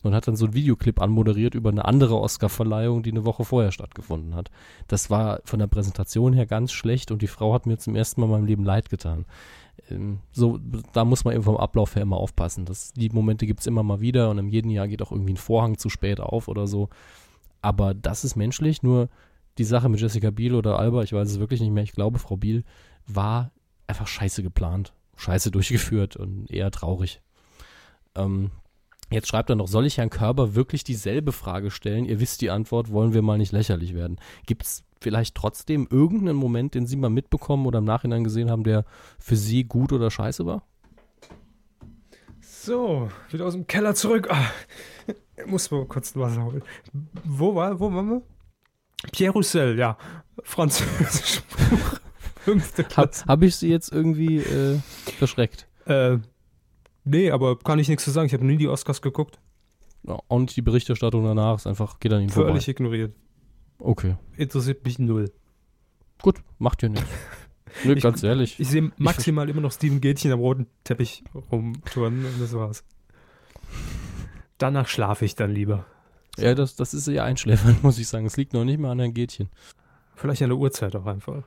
Und 0.02 0.14
hat 0.14 0.28
dann 0.28 0.36
so 0.36 0.46
einen 0.46 0.54
Videoclip 0.54 1.02
anmoderiert 1.02 1.54
über 1.54 1.70
eine 1.70 1.84
andere 1.84 2.20
Oscar-Verleihung, 2.20 3.02
die 3.02 3.10
eine 3.10 3.24
Woche 3.24 3.44
vorher 3.44 3.72
stattgefunden 3.72 4.34
hat. 4.34 4.50
Das 4.86 5.10
war 5.10 5.40
von 5.44 5.58
der 5.58 5.66
Präsentation 5.66 6.32
her 6.32 6.46
ganz 6.46 6.72
schlecht 6.72 7.10
und 7.10 7.20
die 7.20 7.26
Frau 7.26 7.52
hat 7.52 7.66
mir 7.66 7.78
zum 7.78 7.96
ersten 7.96 8.20
Mal 8.20 8.28
in 8.28 8.32
meinem 8.32 8.46
Leben 8.46 8.64
leid 8.64 8.88
getan. 8.88 9.26
So, 10.32 10.58
da 10.92 11.04
muss 11.04 11.24
man 11.24 11.34
eben 11.34 11.42
vom 11.42 11.56
Ablauf 11.56 11.94
her 11.94 12.02
immer 12.02 12.16
aufpassen. 12.16 12.64
Das, 12.64 12.92
die 12.92 13.08
Momente 13.10 13.46
gibt 13.46 13.60
es 13.60 13.66
immer 13.66 13.82
mal 13.82 14.00
wieder 14.00 14.30
und 14.30 14.38
in 14.38 14.48
jedem 14.48 14.70
Jahr 14.70 14.88
geht 14.88 15.02
auch 15.02 15.12
irgendwie 15.12 15.34
ein 15.34 15.38
Vorhang 15.38 15.78
zu 15.78 15.88
spät 15.88 16.20
auf 16.20 16.48
oder 16.48 16.66
so. 16.66 16.88
Aber 17.62 17.94
das 17.94 18.24
ist 18.24 18.36
menschlich, 18.36 18.82
nur 18.82 19.08
die 19.58 19.64
Sache 19.64 19.88
mit 19.88 20.00
Jessica 20.00 20.30
Biel 20.30 20.54
oder 20.54 20.78
Alba, 20.78 21.02
ich 21.02 21.12
weiß 21.12 21.28
es 21.28 21.38
wirklich 21.38 21.60
nicht 21.60 21.72
mehr, 21.72 21.82
ich 21.82 21.92
glaube, 21.92 22.18
Frau 22.18 22.36
Biel 22.36 22.64
war 23.06 23.50
einfach 23.86 24.06
scheiße 24.06 24.42
geplant, 24.42 24.94
scheiße 25.16 25.50
durchgeführt 25.50 26.16
und 26.16 26.50
eher 26.50 26.70
traurig. 26.70 27.20
Ähm, 28.14 28.50
jetzt 29.10 29.28
schreibt 29.28 29.50
er 29.50 29.56
noch, 29.56 29.68
soll 29.68 29.86
ich 29.86 29.98
Herrn 29.98 30.10
Körber 30.10 30.54
wirklich 30.54 30.84
dieselbe 30.84 31.32
Frage 31.32 31.70
stellen? 31.70 32.04
Ihr 32.04 32.20
wisst 32.20 32.40
die 32.40 32.50
Antwort, 32.50 32.90
wollen 32.90 33.14
wir 33.14 33.22
mal 33.22 33.38
nicht 33.38 33.52
lächerlich 33.52 33.94
werden. 33.94 34.18
Gibt 34.46 34.64
es 34.64 34.84
vielleicht 35.00 35.34
trotzdem 35.34 35.86
irgendeinen 35.90 36.36
Moment, 36.36 36.74
den 36.74 36.86
Sie 36.86 36.96
mal 36.96 37.10
mitbekommen 37.10 37.66
oder 37.66 37.78
im 37.78 37.84
Nachhinein 37.84 38.24
gesehen 38.24 38.50
haben, 38.50 38.64
der 38.64 38.84
für 39.18 39.36
Sie 39.36 39.64
gut 39.64 39.92
oder 39.92 40.10
scheiße 40.10 40.46
war? 40.46 40.62
So, 42.40 43.10
wieder 43.30 43.46
aus 43.46 43.54
dem 43.54 43.66
Keller 43.66 43.94
zurück. 43.94 44.28
Ah, 44.30 44.50
ich 45.06 45.46
muss 45.46 45.70
mal 45.70 45.86
kurz 45.86 46.14
Wasser 46.14 46.44
holen. 46.44 46.62
Wo 47.24 47.54
war, 47.54 47.80
wo 47.80 47.92
waren 47.92 48.10
wir? 48.10 48.22
Pierre 49.12 49.32
Roussel, 49.32 49.78
ja. 49.78 49.96
Französisch. 50.42 51.42
Fünfte 52.36 52.82
Habe 52.84 52.92
Klasse. 52.92 53.24
hab 53.26 53.42
ich 53.42 53.56
Sie 53.56 53.68
jetzt 53.68 53.92
irgendwie 53.92 54.38
äh, 54.38 54.78
verschreckt? 55.18 55.66
Äh, 55.86 56.18
nee, 57.04 57.30
aber 57.30 57.58
kann 57.58 57.78
ich 57.78 57.88
nichts 57.88 58.04
zu 58.04 58.10
sagen. 58.10 58.26
Ich 58.26 58.32
habe 58.34 58.44
nie 58.44 58.56
die 58.56 58.68
Oscars 58.68 59.02
geguckt. 59.02 59.38
Ja, 60.02 60.18
und 60.28 60.56
die 60.56 60.62
Berichterstattung 60.62 61.24
danach 61.24 61.56
ist 61.56 61.66
einfach, 61.66 62.00
geht 62.00 62.12
an 62.12 62.28
vorbei. 62.30 62.50
Völlig 62.50 62.68
ignoriert. 62.68 63.14
Okay, 63.78 64.16
Interessiert 64.36 64.84
mich 64.84 64.98
null. 64.98 65.30
gut, 66.22 66.36
macht 66.58 66.82
ja 66.82 66.88
nichts. 66.90 67.06
Nö, 67.84 67.92
Ich- 67.94 68.02
ganz 68.02 68.22
ehrlich. 68.22 68.58
Ich 68.58 68.68
sehe 68.68 68.90
maximal 68.96 69.48
immer 69.48 69.60
noch 69.60 69.72
Steven 69.72 70.00
Gätchen 70.00 70.32
am 70.32 70.40
roten 70.40 70.66
Teppich 70.84 71.22
rumturnen 71.52 72.24
und 72.26 72.40
das 72.40 72.52
war's. 72.52 72.84
Danach 74.58 74.88
schlafe 74.88 75.24
ich 75.24 75.34
dann 75.34 75.52
lieber. 75.52 75.86
Ja, 76.38 76.54
das, 76.54 76.76
das 76.76 76.94
ist 76.94 77.06
ja 77.08 77.24
einschläfern, 77.24 77.78
muss 77.82 77.98
ich 77.98 78.08
sagen. 78.08 78.26
Es 78.26 78.36
liegt 78.36 78.52
noch 78.52 78.64
nicht 78.64 78.78
mal 78.78 78.90
an 78.90 78.98
Herrn 78.98 79.14
Gätchen. 79.14 79.48
Vielleicht 80.14 80.42
an 80.42 80.50
der 80.50 80.58
Uhrzeit 80.58 80.94
auch 80.96 81.06
einfach. 81.06 81.42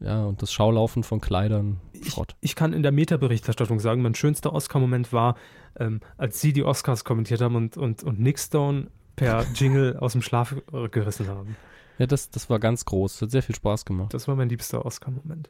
Ja, 0.00 0.24
und 0.24 0.42
das 0.42 0.52
Schaulaufen 0.52 1.02
von 1.02 1.20
Kleidern, 1.20 1.80
Ich, 1.92 2.10
Schrott. 2.12 2.36
ich 2.40 2.56
kann 2.56 2.72
in 2.72 2.82
der 2.82 2.92
Meta-Berichterstattung 2.92 3.80
sagen, 3.80 4.02
mein 4.02 4.14
schönster 4.14 4.52
Oscar-Moment 4.52 5.12
war, 5.12 5.36
ähm, 5.78 6.00
als 6.16 6.40
sie 6.40 6.52
die 6.52 6.64
Oscars 6.64 7.04
kommentiert 7.04 7.40
haben 7.40 7.56
und, 7.56 7.76
und, 7.76 8.02
und 8.02 8.20
Nick 8.20 8.38
Stone 8.38 8.88
per 9.16 9.44
Jingle 9.54 9.96
aus 9.98 10.12
dem 10.12 10.22
Schlaf 10.22 10.54
gerissen 10.90 11.28
haben. 11.28 11.56
Ja, 11.98 12.06
das, 12.06 12.30
das 12.30 12.50
war 12.50 12.58
ganz 12.58 12.84
groß. 12.84 13.22
Hat 13.22 13.30
sehr 13.30 13.42
viel 13.42 13.54
Spaß 13.54 13.84
gemacht. 13.84 14.12
Das 14.12 14.26
war 14.26 14.34
mein 14.34 14.48
liebster 14.48 14.84
Oscar-Moment. 14.84 15.48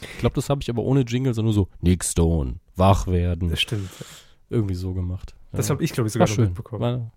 Ich 0.00 0.18
glaube, 0.18 0.34
das 0.34 0.50
habe 0.50 0.60
ich 0.60 0.68
aber 0.68 0.82
ohne 0.82 1.02
Jingle, 1.02 1.32
sondern 1.34 1.54
nur 1.54 1.66
so, 1.66 1.68
Nick 1.80 2.04
Stone, 2.04 2.56
wach 2.74 3.06
werden. 3.06 3.48
Das 3.50 3.60
stimmt. 3.60 3.88
Irgendwie 4.50 4.74
so 4.74 4.92
gemacht. 4.92 5.34
Ja. 5.52 5.58
Das 5.58 5.70
habe 5.70 5.82
ich, 5.84 5.92
glaube 5.92 6.08
ich, 6.08 6.18
war 6.18 6.26
sogar 6.26 6.28
noch 6.28 6.34
schön. 6.34 6.44
mitbekommen. 6.46 6.82
War, 6.82 7.12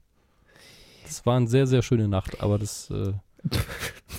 das 1.03 1.25
war 1.25 1.37
eine 1.37 1.47
sehr, 1.47 1.65
sehr 1.65 1.81
schöne 1.81 2.07
Nacht, 2.07 2.41
aber 2.41 2.59
das, 2.59 2.89
äh, 2.91 3.13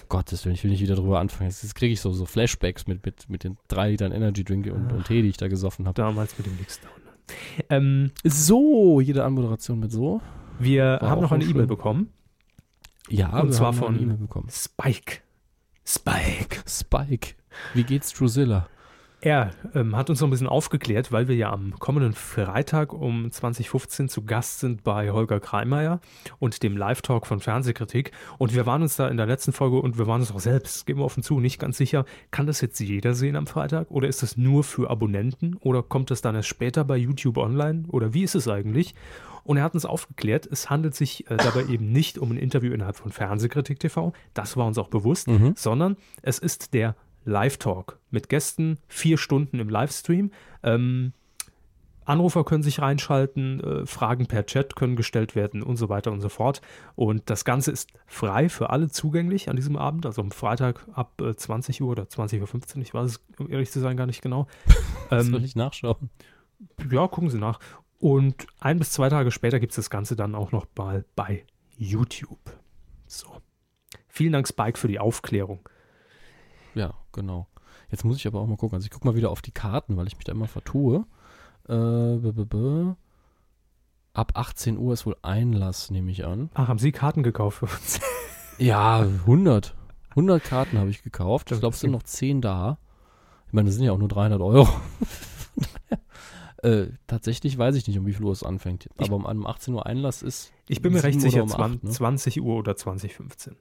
Gottes 0.09 0.45
Willen, 0.45 0.55
ich 0.55 0.65
will 0.65 0.71
nicht 0.71 0.81
wieder 0.81 0.95
drüber 0.97 1.21
anfangen. 1.21 1.51
Jetzt, 1.51 1.63
jetzt 1.63 1.75
kriege 1.75 1.93
ich 1.93 2.01
so, 2.01 2.13
so 2.13 2.25
Flashbacks 2.25 2.87
mit, 2.87 3.05
mit, 3.05 3.29
mit 3.29 3.45
den 3.45 3.57
drei 3.69 3.91
Litern 3.91 4.13
Energy 4.13 4.43
Drink 4.45 4.67
und, 4.67 4.91
und 4.93 5.07
Tee, 5.07 5.23
die 5.23 5.29
ich 5.29 5.37
da 5.37 5.49
gesoffen 5.49 5.87
habe. 5.87 5.95
Damals 5.95 6.37
mit 6.39 6.47
dem 6.47 6.57
Stone. 6.69 6.93
Ähm, 7.69 8.11
So, 8.25 9.01
jede 9.01 9.25
Anmoderation 9.25 9.79
mit 9.79 9.93
so. 9.93 10.23
Wir 10.59 10.99
War 11.01 11.11
haben 11.11 11.21
noch 11.23 11.33
eine. 11.33 11.45
E-Mail 11.45 11.67
bekommen. 11.67 12.11
Ja, 13.11 13.39
Und 13.41 13.49
wir 13.49 13.53
zwar 13.53 13.69
haben 13.69 13.77
von- 13.77 13.95
eine 13.95 14.03
E-Mail 14.03 14.17
bekommen. 14.17 14.49
Spike. 14.51 15.19
Spike. 15.85 16.61
Spike. 16.67 17.35
Wie 17.75 17.85
geht's 17.85 18.13
Drusilla? 18.13 18.69
Er 19.21 19.51
ähm, 19.75 19.97
hat 19.97 20.11
uns 20.11 20.21
noch 20.21 20.29
ein 20.29 20.31
bisschen 20.31 20.47
aufgeklärt, 20.47 21.11
weil 21.11 21.27
wir 21.27 21.35
ja 21.35 21.51
am 21.53 21.77
kommenden 21.81 22.13
Freitag 22.13 22.93
um 22.93 23.33
2015 23.33 24.09
zu 24.09 24.23
Gast 24.25 24.61
sind 24.61 24.85
bei 24.85 25.11
Holger 25.11 25.41
Kreimeier 25.41 26.01
und 26.39 26.63
dem 26.63 26.77
Live-Talk 26.77 27.27
von 27.27 27.41
Fernsehkritik. 27.41 28.13
Und 28.39 28.55
wir 28.55 28.65
waren 28.65 28.83
uns 28.83 28.95
da 28.95 29.09
in 29.09 29.17
der 29.17 29.27
letzten 29.27 29.53
Folge 29.53 29.81
und 29.81 29.99
wir 29.99 30.07
waren 30.07 30.21
uns 30.21 30.31
auch 30.31 30.39
selbst, 30.39 30.87
geben 30.87 31.01
wir 31.01 31.05
offen 31.05 31.25
zu, 31.25 31.41
nicht 31.41 31.59
ganz 31.59 31.77
sicher, 31.79 32.05
kann 32.31 32.47
das 32.47 32.61
jetzt 32.61 32.79
jeder 32.79 33.15
sehen 33.15 33.35
am 33.35 33.49
Freitag 33.49 33.91
oder 33.91 34.07
ist 34.07 34.23
das 34.23 34.37
nur 34.37 34.63
für 34.63 34.89
Abonnenten 34.89 35.57
oder 35.57 35.83
kommt 35.83 36.13
das 36.13 36.21
dann 36.23 36.37
erst 36.37 36.49
später 36.49 36.85
bei 36.85 36.97
YouTube 36.97 37.39
online 37.39 37.87
oder 37.89 38.15
wie 38.15 38.23
ist 38.23 38.37
es 38.37 38.47
eigentlich? 38.47 38.95
Und 39.43 39.57
er 39.57 39.65
hat 39.65 39.75
uns 39.75 39.85
aufgeklärt, 39.87 40.47
es 40.47 40.71
handelt 40.71 40.95
sich 40.95 41.29
äh, 41.29 41.39
dabei 41.39 41.65
eben 41.65 41.91
nicht 41.91 42.19
um 42.19 42.31
ein 42.31 42.37
Interview 42.37 42.73
innerhalb 42.73 42.97
von 42.97 43.11
Fernsehkritik 43.11 43.81
TV, 43.81 44.13
das 44.33 44.57
war 44.57 44.67
uns 44.67 44.79
auch 44.79 44.89
bewusst, 44.89 45.27
Mhm. 45.27 45.55
sondern 45.57 45.97
es 46.23 46.39
ist 46.39 46.73
der 46.73 46.95
Live-Talk 47.29 47.99
mit 48.11 48.29
Gästen, 48.29 48.79
vier 48.89 49.19
Stunden 49.19 49.61
im 49.61 49.69
Livestream. 49.69 50.31
Ähm, 50.63 51.13
Anrufer 52.05 52.43
können 52.43 52.63
sich 52.63 52.81
reinschalten, 52.81 53.61
äh, 53.61 53.87
Fragen 53.87 54.27
per 54.27 54.47
Chat 54.47 54.77
können 54.77 54.97
gestellt 54.97 55.37
werden 55.37 55.63
und 55.63 55.77
so 55.77 55.91
weiter 55.91 56.11
und 56.11 56.23
so 56.23 56.31
fort. 56.31 56.63
Und 56.97 57.29
das 57.29 57.45
Ganze 57.45 57.71
ist 57.71 57.91
frei 58.07 58.49
für 58.49 58.71
alle 58.71 58.89
zugänglich 58.89 59.51
an 59.51 59.57
diesem 59.57 59.77
Abend, 59.77 60.07
also 60.07 60.23
am 60.23 60.31
Freitag 60.31 60.87
ab 60.95 61.21
äh, 61.21 61.37
20 61.37 61.83
Uhr 61.83 61.91
oder 61.91 62.05
20.15 62.05 62.77
Uhr, 62.77 62.83
ich 62.83 62.95
weiß 62.95 63.11
es, 63.11 63.21
um 63.39 63.51
ehrlich 63.51 63.71
zu 63.71 63.81
sein, 63.81 63.97
gar 63.97 64.07
nicht 64.07 64.23
genau. 64.23 64.47
Ähm, 65.11 65.33
will 65.33 65.43
ich 65.43 65.57
nachschauen. 65.57 66.11
ja, 66.91 67.09
gucken 67.09 67.31
Sie 67.31 67.39
nach. 67.39 67.61
Und 67.99 68.47
ein 68.61 68.79
bis 68.79 68.91
zwei 68.93 69.09
Tage 69.09 69.31
später 69.31 69.59
gibt 69.59 69.73
es 69.73 69.77
das 69.77 69.89
Ganze 69.89 70.17
dann 70.17 70.35
auch 70.35 70.53
noch 70.53 70.67
mal 70.77 71.07
bei 71.17 71.47
YouTube. 71.79 72.39
So. 73.07 73.29
Vielen 74.07 74.35
Dank, 74.35 74.47
Spike, 74.47 74.79
für 74.79 74.87
die 74.87 74.99
Aufklärung. 74.99 75.67
Ja, 76.75 76.93
genau. 77.19 77.47
Jetzt 77.91 78.05
muss 78.05 78.17
ich 78.17 78.27
aber 78.27 78.41
auch 78.41 78.47
mal 78.47 78.57
gucken. 78.57 78.77
Also 78.77 78.85
ich 78.87 78.91
gucke 78.91 79.07
mal 79.07 79.15
wieder 79.15 79.31
auf 79.31 79.43
die 79.43 79.51
Karten, 79.53 79.97
weil 79.97 80.07
ich 80.07 80.17
mich 80.17 80.25
da 80.25 80.33
immer 80.33 80.49
vertue. 80.49 81.05
Äh, 81.69 81.73
b 82.17 82.29
-b 82.31 82.45
-b. 82.47 82.95
Ab 84.15 84.33
18 84.35 84.79
Uhr 84.79 84.93
ist 84.95 85.07
wohl 85.07 85.17
Einlass, 85.23 85.91
nehme 85.91 86.11
ich 86.11 86.25
an. 86.25 86.51
Ach, 86.55 86.69
haben 86.69 86.79
Sie 86.79 86.93
Karten 86.93 87.23
gekauft 87.23 87.59
für 87.59 87.67
uns? 87.67 88.01
Ja, 88.61 89.01
100. 89.03 89.77
100 90.11 90.43
Karten 90.43 90.79
habe 90.79 90.91
ich 90.91 91.05
gekauft. 91.05 91.53
Ich 91.53 91.61
glaube, 91.61 91.75
es 91.75 91.81
sind 91.81 91.93
noch 91.93 92.03
10 92.03 92.41
da. 92.41 92.79
Ich 93.47 93.53
meine, 93.53 93.67
das 93.67 93.77
sind 93.77 93.85
ja 93.85 93.93
auch 93.93 93.99
nur 93.99 94.09
300 94.09 94.41
Euro. 94.41 94.69
Äh, 96.61 96.89
tatsächlich 97.07 97.57
weiß 97.57 97.77
ich 97.77 97.87
nicht, 97.87 97.97
um 98.01 98.07
wie 98.07 98.13
viel 98.13 98.25
Uhr 98.25 98.33
es 98.33 98.43
anfängt. 98.43 98.89
Ich- 98.99 99.07
Aber 99.07 99.15
um 99.15 99.27
einem 99.27 99.47
18 99.47 99.75
Uhr 99.75 99.87
Einlass 99.87 100.23
ist. 100.23 100.53
Ich 100.67 100.83
bin 100.83 100.93
mir 100.93 100.99
um 100.99 101.05
recht 101.05 101.21
sicher, 101.21 101.45
um 101.45 101.49
20, 101.49 101.77
acht, 101.79 101.85
ne? 101.85 101.91
20 101.91 102.41
Uhr 102.43 102.57
oder 102.57 102.75
2015. 102.75 103.55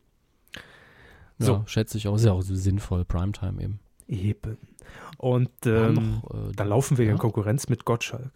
Ja, 1.39 1.45
So. 1.45 1.63
schätze 1.67 1.97
ich 1.97 2.07
auch. 2.07 2.15
Ist 2.15 2.25
ja 2.25 2.31
auch 2.33 2.41
so 2.41 2.55
sinnvoll. 2.55 3.05
Primetime 3.05 3.61
eben. 3.61 3.79
Eben. 4.07 4.57
Und 5.17 5.49
ähm, 5.65 5.93
noch, 6.23 6.31
äh, 6.33 6.51
da 6.55 6.63
laufen 6.63 6.97
wir 6.97 7.05
ja. 7.05 7.11
in 7.11 7.17
Konkurrenz 7.17 7.67
mit 7.69 7.85
Gottschalk. 7.85 8.31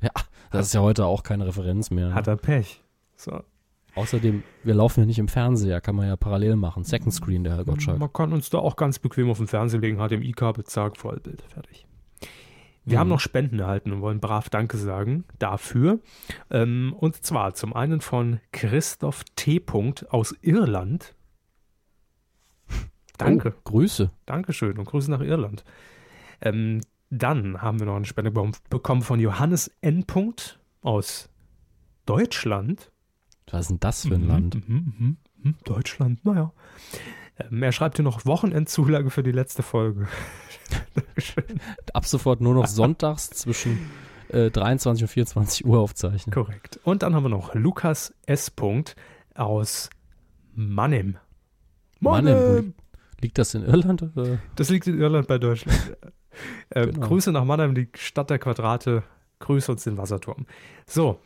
Ja, 0.00 0.10
das 0.50 0.66
ist 0.66 0.74
ja 0.74 0.80
heute 0.80 1.06
auch 1.06 1.22
keine 1.22 1.46
Referenz 1.46 1.90
mehr. 1.90 2.08
ne? 2.08 2.14
Hat 2.14 2.26
er 2.26 2.36
Pech. 2.36 2.82
So. 3.16 3.42
Außerdem, 3.94 4.42
wir 4.64 4.74
laufen 4.74 5.00
ja 5.00 5.06
nicht 5.06 5.18
im 5.20 5.28
Fernseher, 5.28 5.80
kann 5.80 5.94
man 5.94 6.08
ja 6.08 6.16
parallel 6.16 6.56
machen. 6.56 6.82
Second 6.82 7.14
Screen, 7.14 7.44
der 7.44 7.56
Herr 7.56 7.64
Gottschalk. 7.64 7.98
Man 7.98 8.12
kann 8.12 8.32
uns 8.32 8.50
da 8.50 8.58
auch 8.58 8.74
ganz 8.76 8.98
bequem 8.98 9.30
auf 9.30 9.38
den 9.38 9.46
Fernseher 9.46 9.80
legen, 9.80 9.98
HDMI-Kabel, 9.98 10.64
zack, 10.64 10.96
Vollbild, 10.96 11.42
fertig. 11.42 11.86
Wir 12.84 12.96
Mhm. 12.96 13.00
haben 13.00 13.08
noch 13.08 13.20
Spenden 13.20 13.58
erhalten 13.58 13.92
und 13.92 14.00
wollen 14.02 14.20
brav 14.20 14.50
Danke 14.50 14.76
sagen 14.76 15.24
dafür. 15.38 16.00
Ähm, 16.50 16.94
und 16.98 17.24
zwar 17.24 17.54
zum 17.54 17.72
einen 17.74 18.00
von 18.00 18.40
Christoph 18.52 19.24
T. 19.36 19.62
aus 20.10 20.34
Irland. 20.42 21.14
Danke. 23.18 23.54
Oh, 23.56 23.60
Grüße. 23.70 24.10
Dankeschön 24.26 24.78
und 24.78 24.84
Grüße 24.84 25.10
nach 25.10 25.20
Irland. 25.20 25.64
Ähm, 26.40 26.80
dann 27.10 27.62
haben 27.62 27.78
wir 27.78 27.86
noch 27.86 27.96
eine 27.96 28.04
Spende 28.04 28.32
bekommen 28.70 29.02
von 29.02 29.20
Johannes 29.20 29.70
N. 29.80 30.04
aus 30.82 31.28
Deutschland. 32.06 32.90
Was 33.50 33.62
ist 33.62 33.68
denn 33.70 33.80
das 33.80 34.06
für 34.06 34.14
ein 34.14 34.22
Mhm, 34.22 34.28
Land? 34.28 34.68
Mhm, 34.68 34.94
mhm, 34.98 35.16
mhm. 35.42 35.54
Deutschland, 35.64 36.24
naja. 36.24 36.52
Ähm, 37.38 37.62
er 37.62 37.72
schreibt 37.72 37.96
hier 37.96 38.04
noch 38.04 38.24
Wochenendzulage 38.26 39.10
für 39.10 39.22
die 39.22 39.32
letzte 39.32 39.62
Folge. 39.62 40.08
Dankeschön. 40.94 41.60
Ab 41.92 42.06
sofort 42.06 42.40
nur 42.40 42.54
noch 42.54 42.66
sonntags 42.66 43.30
zwischen 43.30 43.90
äh, 44.28 44.50
23 44.50 45.04
und 45.04 45.08
24 45.08 45.66
Uhr 45.66 45.78
aufzeichnen. 45.78 46.32
Korrekt. 46.32 46.80
Und 46.84 47.02
dann 47.02 47.14
haben 47.14 47.24
wir 47.24 47.30
noch 47.30 47.54
Lukas 47.54 48.14
S. 48.26 48.52
aus 49.34 49.90
Mannem. 50.54 51.16
Mannem, 52.00 52.36
wo 52.36 52.72
liegt, 53.20 53.38
das 53.38 53.54
in 53.54 53.64
Irland? 53.64 54.02
Oder? 54.02 54.38
Das 54.56 54.68
liegt 54.70 54.86
in 54.86 55.00
Irland 55.00 55.26
bei 55.26 55.38
Deutschland. 55.38 55.96
ähm, 56.74 56.92
Genau. 56.92 57.06
Grüße 57.06 57.32
nach 57.32 57.44
Mannheim, 57.44 57.74
die 57.74 57.88
Stadt 57.94 58.30
der 58.30 58.38
Quadrate. 58.38 59.02
Grüße 59.40 59.70
uns 59.72 59.84
den 59.84 59.98
Wasserturm. 59.98 60.46
So, 60.86 61.20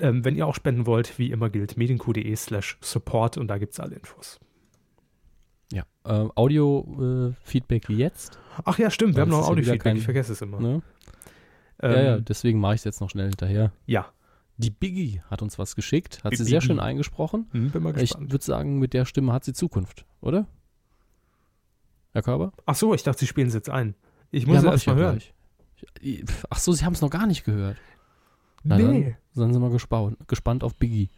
ähm, 0.00 0.24
wenn 0.24 0.36
ihr 0.36 0.46
auch 0.46 0.54
spenden 0.54 0.86
wollt, 0.86 1.18
wie 1.18 1.30
immer 1.30 1.50
gilt 1.50 1.76
medienq.de 1.76 2.34
slash 2.36 2.78
support 2.80 3.36
und 3.36 3.48
da 3.48 3.58
gibt 3.58 3.72
es 3.72 3.80
alle 3.80 3.96
Infos. 3.96 4.38
Ja. 5.72 5.84
Ähm, 6.04 6.32
Audio-Feedback 6.34 7.88
wie 7.88 7.96
jetzt. 7.96 8.38
Ach 8.64 8.78
ja, 8.78 8.90
stimmt, 8.90 9.14
wir 9.16 9.22
haben 9.22 9.30
noch 9.30 9.42
ja 9.42 9.48
Audio-Feedback, 9.48 9.96
ich 9.96 10.04
vergesse 10.04 10.32
es 10.32 10.40
immer. 10.42 10.60
Ne? 10.60 10.82
Ähm, 11.80 11.92
ja, 11.92 12.02
ja, 12.02 12.18
deswegen 12.20 12.58
mache 12.60 12.74
ich 12.74 12.80
es 12.80 12.84
jetzt 12.84 13.00
noch 13.00 13.10
schnell 13.10 13.28
hinterher. 13.28 13.72
ja. 13.86 14.06
Die 14.60 14.70
Biggie 14.70 15.22
hat 15.30 15.40
uns 15.40 15.56
was 15.60 15.76
geschickt, 15.76 16.24
hat 16.24 16.32
Die 16.32 16.36
sie 16.36 16.42
sehr 16.42 16.58
Biggie. 16.58 16.66
schön 16.66 16.80
eingesprochen. 16.80 17.46
Hm, 17.52 17.70
bin 17.70 17.80
mal 17.80 17.90
Ich 17.94 18.00
gespannt. 18.10 18.32
würde 18.32 18.44
sagen, 18.44 18.80
mit 18.80 18.92
der 18.92 19.04
Stimme 19.04 19.32
hat 19.32 19.44
sie 19.44 19.52
Zukunft, 19.52 20.04
oder? 20.20 20.48
Herr 22.12 22.22
Körber? 22.22 22.50
Ach 22.66 22.74
so, 22.74 22.92
ich 22.92 23.04
dachte, 23.04 23.20
Sie 23.20 23.28
spielen 23.28 23.46
es 23.46 23.54
jetzt 23.54 23.70
ein. 23.70 23.94
Ich 24.32 24.48
muss 24.48 24.56
ja, 24.56 24.62
mach 24.62 24.72
erst 24.72 24.88
mal 24.88 24.96
hören. 24.96 25.18
gleich. 25.18 25.34
Ich- 26.00 26.24
Ach 26.50 26.58
so, 26.58 26.72
Sie 26.72 26.84
haben 26.84 26.94
es 26.94 27.00
noch 27.00 27.10
gar 27.10 27.28
nicht 27.28 27.44
gehört. 27.44 27.76
Na 28.64 28.76
Nee. 28.78 29.16
Dann 29.36 29.44
sind 29.44 29.54
Sie 29.54 29.60
mal 29.60 29.70
gespannt, 29.70 30.16
gespannt 30.26 30.64
auf 30.64 30.74
Biggie. 30.74 31.08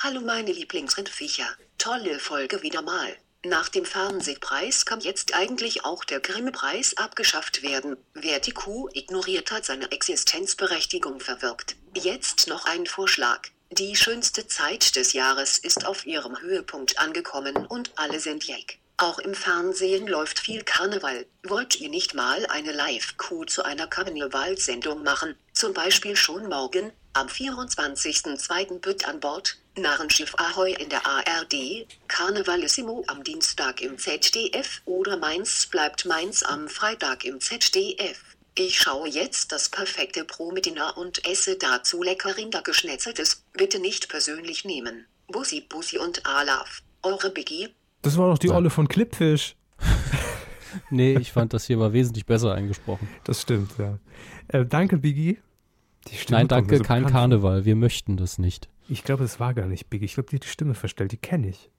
Hallo 0.00 0.20
meine 0.20 0.52
Lieblingsrindviecher. 0.52 1.48
Tolle 1.76 2.20
Folge 2.20 2.62
wieder 2.62 2.82
mal. 2.82 3.16
Nach 3.44 3.68
dem 3.68 3.84
Fernsehpreis 3.84 4.86
kann 4.86 5.00
jetzt 5.00 5.34
eigentlich 5.34 5.84
auch 5.84 6.04
der 6.04 6.20
Grimme-Preis 6.20 6.96
abgeschafft 6.96 7.64
werden. 7.64 7.96
Wer 8.14 8.38
die 8.38 8.52
Kuh 8.52 8.88
ignoriert 8.92 9.50
hat, 9.50 9.64
seine 9.64 9.90
Existenzberechtigung 9.90 11.18
verwirkt. 11.18 11.74
Jetzt 11.94 12.46
noch 12.46 12.64
ein 12.66 12.86
Vorschlag. 12.86 13.48
Die 13.72 13.96
schönste 13.96 14.46
Zeit 14.46 14.94
des 14.94 15.14
Jahres 15.14 15.58
ist 15.58 15.84
auf 15.84 16.06
ihrem 16.06 16.40
Höhepunkt 16.40 17.00
angekommen 17.00 17.66
und 17.66 17.90
alle 17.96 18.20
sind 18.20 18.44
jeck. 18.44 18.78
Auch 18.98 19.18
im 19.18 19.34
Fernsehen 19.34 20.06
läuft 20.06 20.38
viel 20.38 20.62
Karneval. 20.62 21.26
Wollt 21.42 21.80
ihr 21.80 21.88
nicht 21.88 22.14
mal 22.14 22.46
eine 22.46 22.70
Live-Kuh 22.70 23.46
zu 23.46 23.64
einer 23.64 23.88
Karnevalsendung 23.88 25.02
machen? 25.02 25.34
Zum 25.52 25.74
Beispiel 25.74 26.14
schon 26.14 26.48
morgen, 26.48 26.92
am 27.18 27.26
24.02. 27.26 28.78
Bütt 28.78 29.08
an 29.08 29.18
Bord, 29.18 29.58
Narrenschiff 29.76 30.34
Ahoi 30.36 30.72
in 30.74 30.88
der 30.88 31.04
ARD, 31.04 31.84
Karnevalissimo 32.06 33.02
am 33.08 33.24
Dienstag 33.24 33.80
im 33.82 33.98
ZDF 33.98 34.82
oder 34.84 35.16
Mainz 35.16 35.66
bleibt 35.66 36.04
Mainz 36.04 36.44
am 36.44 36.68
Freitag 36.68 37.24
im 37.24 37.40
ZDF. 37.40 38.36
Ich 38.56 38.78
schaue 38.78 39.08
jetzt 39.08 39.50
das 39.50 39.68
perfekte 39.68 40.24
Pro 40.24 40.52
mit 40.52 40.66
Dinner 40.66 40.96
und 40.96 41.26
esse 41.26 41.56
dazu 41.56 42.04
lecker 42.04 42.36
Rindergeschnetzeltes. 42.36 43.42
Bitte 43.52 43.80
nicht 43.80 44.08
persönlich 44.08 44.64
nehmen. 44.64 45.06
Bussi 45.26 45.60
Bussi 45.60 45.98
und 45.98 46.24
Alaf. 46.24 46.82
Eure 47.02 47.30
Biggie. 47.30 47.74
Das 48.02 48.16
war 48.16 48.30
doch 48.30 48.38
die 48.38 48.48
Ja. 48.48 48.54
Olle 48.54 48.70
von 48.70 48.86
Clipfish. 48.86 49.56
Nee, 50.90 51.16
ich 51.18 51.32
fand 51.32 51.54
das 51.54 51.64
hier 51.64 51.78
war 51.80 51.94
wesentlich 51.94 52.26
besser 52.26 52.54
eingesprochen. 52.54 53.08
Das 53.24 53.40
stimmt, 53.40 53.72
ja. 53.78 53.98
Äh, 54.48 54.66
danke, 54.66 54.98
Biggie. 54.98 55.38
Nein, 56.30 56.48
danke, 56.48 56.80
kein. 56.80 57.06
Karneval. 57.06 57.64
Wir 57.64 57.76
möchten 57.76 58.16
das 58.16 58.38
nicht. 58.38 58.68
Ich 58.88 59.04
glaube, 59.04 59.24
es 59.24 59.38
war 59.38 59.54
gar 59.54 59.66
nicht 59.66 59.90
Biggie. 59.90 60.06
Ich 60.06 60.14
glaube, 60.14 60.30
die 60.30 60.40
die 60.40 60.46
Stimme 60.46 60.74
verstellt. 60.74 61.12
Die 61.12 61.16
kenne 61.16 61.48
ich. 61.48 61.70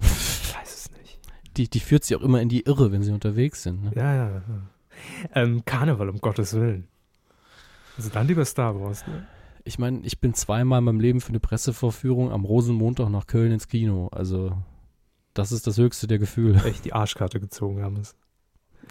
Ich 0.00 0.56
weiß 0.56 0.74
es 0.74 0.90
nicht. 0.92 1.18
Die, 1.56 1.68
die 1.68 1.80
führt 1.80 2.04
sie 2.04 2.16
auch 2.16 2.22
immer 2.22 2.40
in 2.40 2.48
die 2.48 2.62
Irre, 2.62 2.92
wenn 2.92 3.02
sie 3.02 3.12
unterwegs 3.12 3.62
sind. 3.62 3.84
Ne? 3.84 3.92
Ja, 3.94 4.14
ja. 4.14 4.30
ja. 4.30 4.42
Ähm, 5.34 5.64
Karneval, 5.64 6.08
um 6.08 6.18
Gottes 6.18 6.54
Willen. 6.54 6.88
Also 7.96 8.10
dann 8.10 8.26
lieber 8.26 8.44
Star 8.44 8.80
Wars. 8.80 9.06
Ne? 9.06 9.26
Ich 9.64 9.78
meine, 9.78 10.00
ich 10.04 10.20
bin 10.20 10.34
zweimal 10.34 10.78
in 10.78 10.84
meinem 10.84 11.00
Leben 11.00 11.20
für 11.20 11.30
eine 11.30 11.40
Pressevorführung 11.40 12.32
am 12.32 12.44
Rosenmontag 12.44 13.10
nach 13.10 13.26
Köln 13.26 13.52
ins 13.52 13.68
Kino. 13.68 14.08
Also, 14.08 14.56
das 15.34 15.52
ist 15.52 15.66
das 15.66 15.76
höchste 15.76 16.06
der 16.06 16.18
Gefühle. 16.18 16.62
Echt 16.64 16.84
die 16.84 16.94
Arschkarte 16.94 17.40
gezogen 17.40 17.82
haben 17.82 17.96
es. 17.96 18.16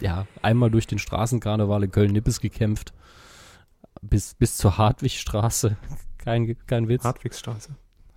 Ja, 0.00 0.26
einmal 0.42 0.70
durch 0.70 0.86
den 0.86 0.98
Straßenkarneval 0.98 1.84
in 1.84 1.90
Köln-Nippes 1.90 2.40
gekämpft. 2.40 2.92
Bis, 4.02 4.34
bis 4.34 4.56
zur 4.56 4.78
Hartwigstraße. 4.78 5.76
Kein, 6.18 6.56
kein 6.66 6.88
Witz. 6.88 7.04
Hartwigsstraße. 7.04 7.74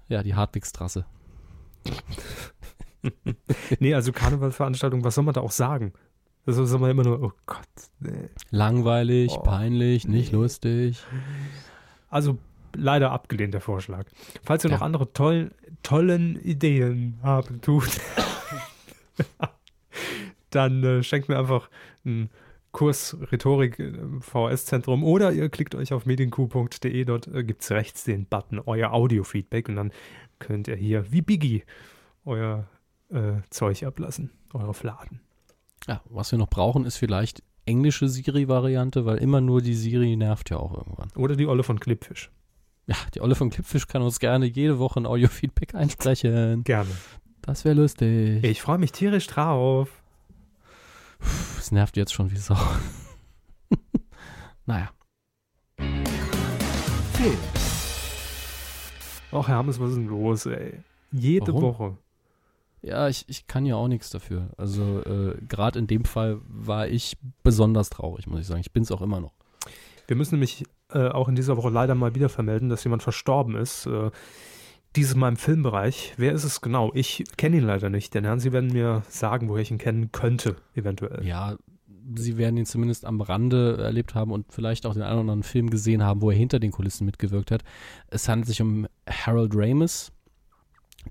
ja, 0.09 0.23
die 0.23 0.35
Hartwigstraße. 0.35 1.05
Nee, 3.79 3.93
also 3.93 4.13
Karnevalveranstaltung, 4.13 5.03
was 5.03 5.15
soll 5.15 5.25
man 5.25 5.33
da 5.33 5.41
auch 5.41 5.51
sagen? 5.51 5.91
Das 6.45 6.57
ist 6.57 6.71
immer 6.71 6.89
immer 6.89 7.03
nur, 7.03 7.21
oh 7.21 7.33
Gott, 7.45 7.67
nee. 7.99 8.29
Langweilig, 8.49 9.33
Oh, 9.33 9.41
peinlich, 9.41 10.07
nicht 10.07 10.31
nee. 10.31 10.37
lustig. 10.39 11.03
Also 12.09 12.37
leider 12.73 13.11
abgelehnt 13.11 13.53
der 13.53 13.59
Vorschlag. 13.59 14.05
Falls 14.43 14.63
ihr 14.63 14.69
Ja. 14.69 14.77
noch 14.77 14.83
andere 14.83 15.11
toll, 15.11 15.51
tollen 15.83 16.37
Ideen 16.41 17.19
haben 17.23 17.59
tut, 17.59 17.89
dann 20.49 20.83
äh, 20.83 21.03
schenkt 21.03 21.29
mir 21.29 21.37
einfach 21.37 21.69
einen 22.05 22.29
Kurs 22.73 23.15
Rhetorik 23.31 23.79
im 23.79 24.21
VS-Zentrum 24.21 25.03
oder 25.03 25.31
ihr 25.31 25.47
klickt 25.49 25.75
euch 25.75 25.93
auf 25.93 26.05
medienq.de, 26.05 27.05
dort 27.05 27.27
äh, 27.27 27.43
gibt 27.43 27.61
es 27.61 27.71
rechts 27.71 28.03
den 28.03 28.25
Button 28.25 28.59
Euer 28.65 28.91
Audio-Feedback 28.91 29.69
und 29.69 29.77
dann 29.77 29.91
könnt 30.39 30.67
ihr 30.67 30.75
hier 30.75 31.11
wie 31.11 31.21
Biggie 31.21 31.63
euer 32.25 32.67
äh, 33.09 33.35
Zeug 33.51 33.83
ablassen, 33.83 34.31
eure 34.53 34.73
Fladen. 34.73 35.21
Ja, 35.87 36.01
was 36.09 36.31
wir 36.31 36.39
noch 36.39 36.49
brauchen, 36.49 36.85
ist 36.85 36.97
vielleicht 36.97 37.43
englische 37.65 38.09
Siri-Variante, 38.09 39.05
weil 39.05 39.17
immer 39.17 39.39
nur 39.39 39.61
die 39.61 39.75
Siri 39.75 40.15
nervt 40.15 40.49
ja 40.49 40.57
auch 40.57 40.75
irgendwann. 40.75 41.09
Oder 41.15 41.35
die 41.35 41.47
Olle 41.47 41.63
von 41.63 41.79
Clipfish. 41.79 42.31
Ja, 42.87 42.95
die 43.13 43.21
Olle 43.21 43.35
von 43.35 43.49
Clipfish 43.49 43.87
kann 43.87 44.01
uns 44.01 44.19
gerne 44.19 44.47
jede 44.47 44.79
Woche 44.79 44.99
ein 44.99 45.05
Audio-Feedback 45.05 45.75
einsprechen. 45.75 46.63
Gerne. 46.63 46.89
Das 47.41 47.65
wäre 47.65 47.75
lustig. 47.75 48.43
Ich 48.43 48.61
freue 48.61 48.79
mich 48.79 48.91
tierisch 48.91 49.27
drauf. 49.27 50.02
Es 51.57 51.71
nervt 51.71 51.97
jetzt 51.97 52.13
schon 52.13 52.31
wie 52.31 52.37
Sau. 52.37 52.57
naja. 54.65 54.89
Film. 57.13 57.37
Och, 59.31 59.47
Hermes, 59.47 59.79
was 59.79 59.89
ist 59.91 59.95
denn 59.97 60.07
los, 60.07 60.45
ey? 60.45 60.79
Jede 61.11 61.47
Warum? 61.47 61.61
Woche. 61.61 61.97
Ja, 62.81 63.07
ich, 63.07 63.25
ich 63.29 63.47
kann 63.47 63.65
ja 63.65 63.75
auch 63.75 63.87
nichts 63.87 64.09
dafür. 64.09 64.49
Also 64.57 65.01
äh, 65.03 65.37
gerade 65.47 65.79
in 65.79 65.87
dem 65.87 66.03
Fall 66.03 66.41
war 66.47 66.87
ich 66.87 67.17
besonders 67.41 67.89
traurig, 67.89 68.27
muss 68.27 68.41
ich 68.41 68.47
sagen. 68.47 68.59
Ich 68.61 68.73
bin 68.73 68.83
es 68.83 68.91
auch 68.91 69.01
immer 69.01 69.21
noch. 69.21 69.33
Wir 70.07 70.17
müssen 70.17 70.35
nämlich 70.35 70.65
äh, 70.91 71.07
auch 71.07 71.29
in 71.29 71.35
dieser 71.35 71.55
Woche 71.55 71.69
leider 71.69 71.95
mal 71.95 72.13
wieder 72.13 72.29
vermelden, 72.29 72.69
dass 72.69 72.83
jemand 72.83 73.01
verstorben 73.01 73.55
ist. 73.55 73.85
Äh, 73.85 74.11
dieses 74.95 75.15
Mal 75.15 75.29
im 75.29 75.37
Filmbereich. 75.37 76.13
Wer 76.17 76.33
ist 76.33 76.43
es 76.43 76.61
genau? 76.61 76.91
Ich 76.93 77.23
kenne 77.37 77.57
ihn 77.57 77.63
leider 77.63 77.89
nicht. 77.89 78.13
Denn 78.13 78.25
Herrn, 78.25 78.39
Sie 78.39 78.51
werden 78.51 78.71
mir 78.71 79.03
sagen, 79.09 79.49
woher 79.49 79.61
ich 79.61 79.71
ihn 79.71 79.77
kennen 79.77 80.11
könnte, 80.11 80.55
eventuell. 80.75 81.25
Ja, 81.25 81.57
sie 82.15 82.37
werden 82.37 82.57
ihn 82.57 82.65
zumindest 82.65 83.05
am 83.05 83.21
Rande 83.21 83.77
erlebt 83.77 84.15
haben 84.15 84.31
und 84.31 84.51
vielleicht 84.51 84.85
auch 84.85 84.93
den 84.93 85.03
einen 85.03 85.13
oder 85.13 85.21
anderen 85.21 85.43
Film 85.43 85.69
gesehen 85.69 86.03
haben, 86.03 86.21
wo 86.21 86.31
er 86.31 86.37
hinter 86.37 86.59
den 86.59 86.71
Kulissen 86.71 87.05
mitgewirkt 87.05 87.51
hat. 87.51 87.63
Es 88.07 88.27
handelt 88.27 88.47
sich 88.47 88.61
um 88.61 88.87
Harold 89.09 89.53
Ramis, 89.55 90.11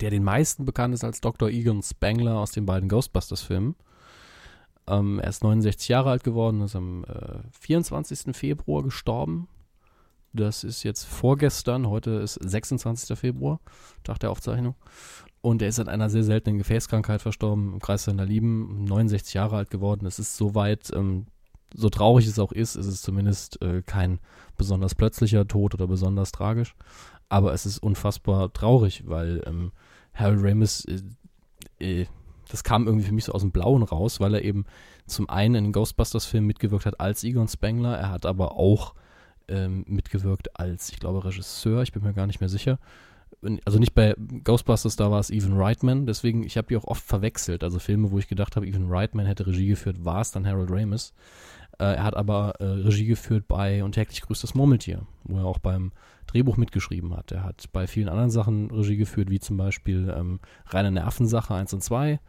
der 0.01 0.11
den 0.11 0.24
meisten 0.24 0.64
bekannt 0.64 0.95
ist 0.95 1.05
als 1.05 1.20
Dr. 1.20 1.49
Egon 1.49 1.83
Spangler 1.83 2.39
aus 2.39 2.53
den 2.53 2.66
beiden 2.66 2.89
Ghostbusters-Filmen. 2.89 3.74
Ähm, 4.87 5.20
er 5.20 5.28
ist 5.28 5.43
69 5.43 5.89
Jahre 5.89 6.11
alt 6.11 6.24
geworden, 6.24 6.61
ist 6.62 6.76
am 6.76 7.05
äh, 7.05 7.39
24. 7.61 8.37
Februar 8.37 8.83
gestorben. 8.83 9.49
Das 10.33 10.64
ist 10.64 10.83
jetzt 10.83 11.05
vorgestern, 11.05 11.89
heute 11.89 12.12
ist 12.12 12.35
26. 12.35 13.18
Februar, 13.18 13.61
Tag 14.03 14.18
der 14.20 14.30
Aufzeichnung. 14.30 14.74
Und 15.43 15.61
er 15.61 15.68
ist 15.68 15.78
an 15.78 15.89
einer 15.89 16.09
sehr 16.09 16.24
seltenen 16.24 16.59
Gefäßkrankheit 16.59 17.20
verstorben, 17.20 17.74
im 17.74 17.80
Kreis 17.80 18.05
seiner 18.05 18.24
Lieben, 18.24 18.85
69 18.85 19.35
Jahre 19.35 19.57
alt 19.57 19.70
geworden. 19.70 20.07
Es 20.07 20.18
ist 20.18 20.37
soweit, 20.37 20.91
ähm, 20.95 21.26
so 21.74 21.91
traurig 21.91 22.26
es 22.26 22.39
auch 22.39 22.53
ist, 22.53 22.76
ist 22.76 22.87
es 22.87 23.03
zumindest 23.03 23.61
äh, 23.61 23.83
kein 23.83 24.20
besonders 24.57 24.95
plötzlicher 24.95 25.47
Tod 25.47 25.74
oder 25.74 25.87
besonders 25.87 26.33
tragisch. 26.33 26.76
Aber 27.28 27.53
es 27.53 27.66
ist 27.66 27.78
unfassbar 27.78 28.53
traurig, 28.53 29.03
weil 29.07 29.43
ähm, 29.47 29.72
Harold 30.14 30.43
Ramis, 30.43 30.87
äh, 31.78 32.03
äh, 32.03 32.07
das 32.49 32.64
kam 32.64 32.87
irgendwie 32.87 33.07
für 33.07 33.14
mich 33.14 33.24
so 33.24 33.33
aus 33.33 33.43
dem 33.43 33.53
Blauen 33.53 33.83
raus, 33.83 34.20
weil 34.20 34.35
er 34.35 34.45
eben 34.45 34.64
zum 35.07 35.28
einen 35.28 35.57
in 35.57 35.64
den 35.64 35.72
Ghostbusters-Film 35.72 36.47
mitgewirkt 36.47 36.87
hat 36.87 37.01
als 37.01 37.24
Egon 37.24 37.49
Spengler, 37.49 37.99
er 37.99 38.11
hat 38.11 38.26
aber 38.26 38.57
auch 38.57 38.95
ähm, 39.53 39.85
mitgewirkt 39.87 40.59
als, 40.59 40.91
ich 40.91 40.99
glaube, 40.99 41.25
Regisseur, 41.25 41.83
ich 41.83 41.93
bin 41.93 42.03
mir 42.03 42.15
gar 42.15 42.27
nicht 42.27 42.41
mehr 42.41 42.49
sicher. 42.49 42.79
Also 43.65 43.79
nicht 43.79 43.95
bei 43.95 44.15
Ghostbusters, 44.45 44.97
da 44.97 45.11
war 45.11 45.19
es 45.19 45.31
Evan 45.31 45.57
Reitman, 45.57 46.07
deswegen, 46.07 46.45
ich 46.45 46.57
habe 46.57 46.69
die 46.69 46.77
auch 46.77 46.85
oft 46.85 47.05
verwechselt. 47.05 47.65
Also 47.65 47.79
Filme, 47.79 48.11
wo 48.11 48.19
ich 48.19 48.29
gedacht 48.29 48.57
habe, 48.57 48.67
Evan 48.67 48.89
Reitman 48.89 49.27
hätte 49.27 49.47
Regie 49.47 49.67
geführt, 49.67 50.05
war 50.05 50.21
es 50.21 50.31
dann 50.31 50.47
Harold 50.47 50.71
Ramis. 50.71 51.13
Äh, 51.79 51.97
er 51.97 52.05
hat 52.05 52.17
aber 52.17 52.55
äh, 52.61 52.65
Regie 52.65 53.07
geführt 53.07 53.49
bei 53.49 53.83
Und 53.83 53.93
täglich 53.93 54.21
grüßt 54.23 54.43
das 54.43 54.55
Murmeltier, 54.55 55.07
wo 55.25 55.39
er 55.39 55.47
auch 55.47 55.59
beim 55.59 55.93
Drehbuch 56.27 56.57
mitgeschrieben 56.57 57.17
hat. 57.17 57.33
Er 57.33 57.43
hat 57.43 57.65
bei 57.73 57.87
vielen 57.87 58.09
anderen 58.09 58.31
Sachen 58.31 58.71
Regie 58.71 58.97
geführt, 58.97 59.31
wie 59.31 59.41
zum 59.41 59.57
Beispiel 59.57 60.15
ähm, 60.17 60.41
Reine 60.67 60.93
Nervensache 60.93 61.55
1 61.55 61.73
und 61.75 61.83
2. 61.83 62.21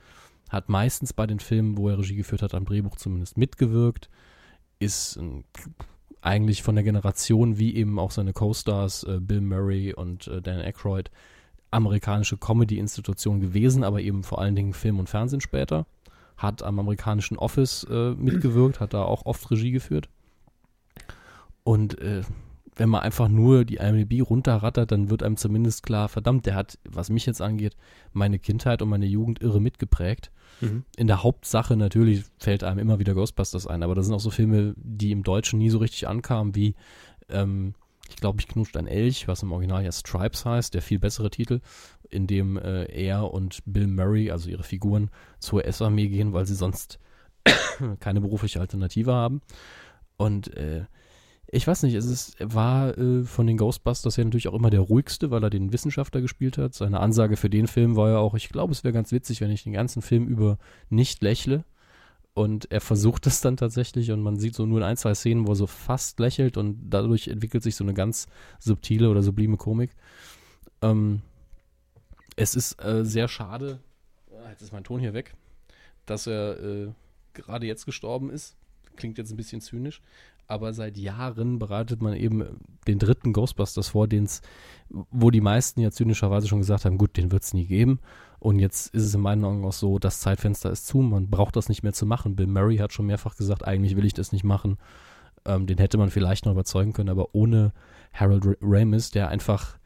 Hat 0.49 0.69
meistens 0.69 1.13
bei 1.13 1.27
den 1.27 1.39
Filmen, 1.39 1.77
wo 1.77 1.89
er 1.89 1.99
Regie 1.99 2.15
geführt 2.15 2.41
hat, 2.41 2.53
am 2.53 2.65
Drehbuch 2.65 2.95
zumindest 2.95 3.37
mitgewirkt. 3.37 4.09
Ist 4.79 5.17
ein 5.17 5.45
eigentlich 6.23 6.63
von 6.63 6.75
der 6.75 6.83
Generation 6.83 7.57
wie 7.57 7.75
eben 7.75 7.99
auch 7.99 8.11
seine 8.11 8.33
Co-Stars 8.33 9.03
äh, 9.03 9.19
Bill 9.19 9.41
Murray 9.41 9.93
und 9.93 10.27
äh, 10.27 10.41
Dan 10.41 10.59
Aykroyd 10.59 11.11
amerikanische 11.69 12.37
Comedy-Institution 12.37 13.39
gewesen, 13.39 13.83
aber 13.83 13.99
eben 14.01 14.23
vor 14.23 14.39
allen 14.39 14.55
Dingen 14.55 14.73
Film 14.73 14.99
und 14.99 15.09
Fernsehen 15.09 15.41
später. 15.41 15.85
Hat 16.37 16.63
am 16.63 16.79
amerikanischen 16.79 17.37
Office 17.37 17.85
äh, 17.89 18.11
mitgewirkt, 18.11 18.79
hat 18.79 18.93
da 18.93 19.03
auch 19.03 19.25
oft 19.25 19.49
Regie 19.51 19.71
geführt. 19.71 20.07
Und 21.63 21.99
äh, 21.99 22.21
wenn 22.75 22.89
man 22.89 23.01
einfach 23.01 23.27
nur 23.27 23.65
die 23.65 23.77
IMDb 23.77 24.27
runterrattert, 24.27 24.91
dann 24.91 25.09
wird 25.09 25.23
einem 25.23 25.37
zumindest 25.37 25.83
klar, 25.83 26.09
verdammt, 26.09 26.45
der 26.45 26.55
hat, 26.55 26.79
was 26.89 27.09
mich 27.09 27.25
jetzt 27.25 27.41
angeht, 27.41 27.75
meine 28.13 28.39
Kindheit 28.39 28.81
und 28.81 28.89
meine 28.89 29.05
Jugend 29.05 29.41
irre 29.41 29.61
mitgeprägt 29.61 30.31
Mhm. 30.63 30.83
in 30.97 31.07
der 31.07 31.23
Hauptsache 31.23 31.75
natürlich 31.75 32.23
fällt 32.37 32.63
einem 32.63 32.79
immer 32.79 32.99
wieder 32.99 33.13
Ghostbusters 33.13 33.67
ein, 33.67 33.83
aber 33.83 33.95
das 33.95 34.05
sind 34.05 34.15
auch 34.15 34.19
so 34.19 34.29
Filme, 34.29 34.73
die 34.77 35.11
im 35.11 35.23
Deutschen 35.23 35.59
nie 35.59 35.69
so 35.69 35.77
richtig 35.77 36.07
ankamen, 36.07 36.55
wie 36.55 36.75
ähm, 37.29 37.73
ich 38.09 38.17
glaube, 38.17 38.39
ich 38.39 38.47
knutscht 38.47 38.77
ein 38.77 38.87
Elch, 38.87 39.27
was 39.27 39.43
im 39.43 39.51
Original 39.51 39.83
ja 39.83 39.91
Stripes 39.91 40.45
heißt, 40.45 40.73
der 40.73 40.81
viel 40.81 40.99
bessere 40.99 41.29
Titel, 41.29 41.61
in 42.09 42.27
dem 42.27 42.57
äh, 42.57 42.83
er 42.85 43.31
und 43.31 43.59
Bill 43.65 43.87
Murray, 43.87 44.29
also 44.29 44.49
ihre 44.49 44.63
Figuren, 44.63 45.09
zur 45.39 45.65
S-Armee 45.65 46.07
gehen, 46.07 46.33
weil 46.33 46.45
sie 46.45 46.55
sonst 46.55 46.99
keine 47.99 48.21
berufliche 48.21 48.59
Alternative 48.59 49.13
haben. 49.13 49.41
Und 50.17 50.55
äh, 50.55 50.85
ich 51.53 51.67
weiß 51.67 51.83
nicht, 51.83 51.93
es 51.93 52.05
ist, 52.05 52.35
war 52.39 52.97
äh, 52.97 53.23
von 53.23 53.45
den 53.45 53.57
Ghostbusters 53.57 54.15
ja 54.17 54.23
natürlich 54.23 54.47
auch 54.47 54.55
immer 54.55 54.71
der 54.71 54.79
ruhigste, 54.79 55.29
weil 55.29 55.43
er 55.43 55.51
den 55.51 55.71
Wissenschaftler 55.71 56.19
gespielt 56.19 56.57
hat. 56.57 56.73
Seine 56.73 56.99
Ansage 56.99 57.37
für 57.37 57.49
den 57.49 57.67
Film 57.67 57.95
war 57.95 58.09
ja 58.09 58.17
auch, 58.17 58.33
ich 58.33 58.49
glaube, 58.49 58.71
es 58.71 58.83
wäre 58.83 58.93
ganz 58.93 59.11
witzig, 59.11 59.39
wenn 59.39 59.51
ich 59.51 59.63
den 59.63 59.73
ganzen 59.73 60.01
Film 60.01 60.27
über 60.27 60.57
nicht 60.89 61.21
lächle. 61.21 61.63
Und 62.33 62.71
er 62.71 62.81
versucht 62.81 63.27
es 63.27 63.41
dann 63.41 63.57
tatsächlich 63.57 64.11
und 64.11 64.21
man 64.21 64.37
sieht 64.37 64.55
so 64.55 64.65
nur 64.65 64.79
in 64.79 64.83
ein, 64.83 64.97
zwei 64.97 65.13
Szenen, 65.13 65.45
wo 65.45 65.51
er 65.51 65.55
so 65.55 65.67
fast 65.67 66.19
lächelt 66.19 66.57
und 66.57 66.89
dadurch 66.89 67.27
entwickelt 67.27 67.61
sich 67.61 67.75
so 67.75 67.83
eine 67.83 67.93
ganz 67.93 68.27
subtile 68.57 69.11
oder 69.11 69.21
sublime 69.21 69.57
Komik. 69.57 69.91
Ähm, 70.81 71.21
es 72.35 72.55
ist 72.55 72.83
äh, 72.83 73.05
sehr 73.05 73.27
schade, 73.27 73.79
ah, 74.31 74.49
jetzt 74.49 74.63
ist 74.63 74.73
mein 74.73 74.83
Ton 74.83 74.99
hier 74.99 75.13
weg, 75.13 75.35
dass 76.07 76.25
er 76.25 76.59
äh, 76.59 76.87
gerade 77.33 77.67
jetzt 77.67 77.85
gestorben 77.85 78.31
ist. 78.31 78.55
Klingt 78.95 79.19
jetzt 79.19 79.31
ein 79.31 79.37
bisschen 79.37 79.61
zynisch, 79.61 80.01
aber 80.53 80.71
seit 80.73 80.97
Jahren 80.97 81.59
bereitet 81.59 82.01
man 82.01 82.13
eben 82.13 82.59
den 82.87 82.99
dritten 82.99 83.33
Ghostbusters 83.33 83.89
vor, 83.89 84.07
den's, 84.07 84.41
wo 84.89 85.31
die 85.31 85.41
meisten 85.41 85.81
ja 85.81 85.91
zynischerweise 85.91 86.47
schon 86.47 86.59
gesagt 86.59 86.85
haben, 86.85 86.97
gut, 86.97 87.17
den 87.17 87.31
wird 87.31 87.43
es 87.43 87.53
nie 87.53 87.65
geben. 87.65 87.99
Und 88.39 88.59
jetzt 88.59 88.93
ist 88.93 89.03
es 89.03 89.15
in 89.15 89.21
meinen 89.21 89.45
Augen 89.45 89.65
auch 89.65 89.73
so, 89.73 89.99
das 89.99 90.19
Zeitfenster 90.19 90.69
ist 90.69 90.85
zu, 90.87 90.99
man 90.99 91.29
braucht 91.29 91.55
das 91.55 91.69
nicht 91.69 91.81
mehr 91.83 91.93
zu 91.93 92.05
machen. 92.05 92.35
Bill 92.35 92.47
Murray 92.47 92.77
hat 92.77 92.93
schon 92.93 93.05
mehrfach 93.05 93.35
gesagt, 93.35 93.65
eigentlich 93.65 93.95
will 93.95 94.05
ich 94.05 94.13
das 94.13 94.31
nicht 94.31 94.43
machen. 94.43 94.77
Ähm, 95.45 95.65
den 95.65 95.77
hätte 95.77 95.97
man 95.97 96.09
vielleicht 96.09 96.45
noch 96.45 96.53
überzeugen 96.53 96.93
können, 96.93 97.09
aber 97.09 97.33
ohne 97.33 97.73
Harold 98.13 98.45
Ra- 98.45 98.55
Ramis, 98.61 99.11
der 99.11 99.29
einfach, 99.29 99.77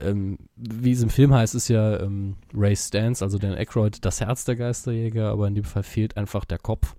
ähm, 0.00 0.38
wie 0.56 0.92
es 0.92 1.02
im 1.02 1.10
Film 1.10 1.34
heißt, 1.34 1.54
ist 1.54 1.68
ja 1.68 2.00
ähm, 2.00 2.36
Ray 2.54 2.76
Stans, 2.76 3.22
also 3.22 3.38
Dan 3.38 3.54
Aykroyd, 3.54 4.04
das 4.04 4.20
Herz 4.20 4.44
der 4.44 4.56
Geisterjäger, 4.56 5.30
aber 5.30 5.46
in 5.48 5.54
dem 5.54 5.64
Fall 5.64 5.82
fehlt 5.82 6.16
einfach 6.16 6.44
der 6.44 6.58
Kopf. 6.58 6.96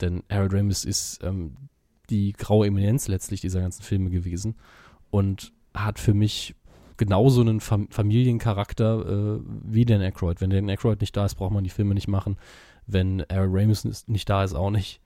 Denn 0.00 0.24
Harold 0.30 0.54
Ramis 0.54 0.84
ist 0.84 1.22
ähm, 1.22 1.56
die 2.10 2.32
graue 2.32 2.66
Eminenz 2.66 3.08
letztlich 3.08 3.40
dieser 3.40 3.60
ganzen 3.60 3.82
Filme 3.82 4.10
gewesen 4.10 4.56
und 5.10 5.52
hat 5.74 5.98
für 5.98 6.14
mich 6.14 6.54
genauso 6.96 7.40
einen 7.40 7.60
Fam 7.60 7.88
Familiencharakter 7.90 9.36
äh, 9.36 9.40
wie 9.64 9.84
Dan 9.84 10.00
Aykroyd. 10.00 10.40
Wenn 10.40 10.50
Dan 10.50 10.68
Aykroyd 10.68 11.00
nicht 11.00 11.16
da 11.16 11.24
ist, 11.24 11.34
braucht 11.34 11.52
man 11.52 11.64
die 11.64 11.70
Filme 11.70 11.94
nicht 11.94 12.08
machen. 12.08 12.36
Wenn 12.86 13.24
Harold 13.30 13.50
Ramis 13.52 14.06
nicht 14.06 14.28
da 14.28 14.44
ist, 14.44 14.54
auch 14.54 14.70
nicht. 14.70 15.00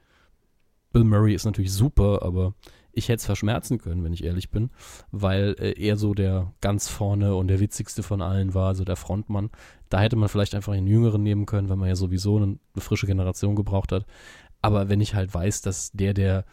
Bill 0.93 1.05
Murray 1.05 1.35
ist 1.35 1.45
natürlich 1.45 1.73
super, 1.73 2.23
aber 2.23 2.55
ich 2.93 3.09
hätte 3.09 3.21
es 3.21 3.27
verschmerzen 3.27 3.79
können, 3.79 4.03
wenn 4.03 4.13
ich 4.13 4.25
ehrlich 4.25 4.51
bin, 4.51 4.71
weil 5.13 5.55
äh, 5.59 5.73
er 5.81 5.97
so 5.97 6.15
der 6.15 6.53
ganz 6.61 6.89
vorne 6.89 7.35
und 7.35 7.49
der 7.49 7.61
witzigste 7.61 8.03
von 8.03 8.21
allen 8.21 8.55
war, 8.55 8.75
so 8.75 8.85
der 8.85 8.97
Frontmann. 8.97 9.51
Da 9.89 10.01
hätte 10.01 10.17
man 10.17 10.29
vielleicht 10.29 10.55
einfach 10.55 10.73
einen 10.73 10.87
Jüngeren 10.87 11.23
nehmen 11.23 11.47
können, 11.47 11.69
weil 11.69 11.77
man 11.77 11.89
ja 11.89 11.97
sowieso 11.97 12.37
eine 12.37 12.59
frische 12.77 13.07
Generation 13.07 13.55
gebraucht 13.55 13.93
hat. 13.93 14.05
Aber 14.61 14.89
wenn 14.89 15.01
ich 15.01 15.15
halt 15.15 15.33
weiß, 15.33 15.63
dass 15.63 15.93
der, 15.93 16.15
der 16.15 16.45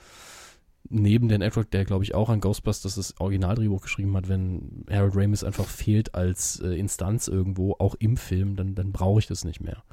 neben 0.90 1.30
Dan 1.30 1.42
Aykroyd, 1.42 1.74
der 1.74 1.86
glaube 1.86 2.04
ich 2.04 2.16
auch 2.16 2.30
an 2.30 2.42
Ghostbusters 2.42 2.96
das 2.96 3.20
Originaldrehbuch 3.20 3.82
geschrieben 3.82 4.16
hat, 4.16 4.30
wenn 4.30 4.86
Harold 4.90 5.16
Ramis 5.16 5.44
einfach 5.44 5.66
fehlt 5.66 6.16
als 6.16 6.60
äh, 6.60 6.78
Instanz 6.78 7.28
irgendwo, 7.28 7.76
auch 7.80 7.96
im 8.00 8.18
Film, 8.18 8.56
dann, 8.56 8.76
dann 8.76 8.92
brauche 8.92 9.20
ich 9.20 9.28
das 9.28 9.44
nicht 9.46 9.62
mehr. 9.62 9.84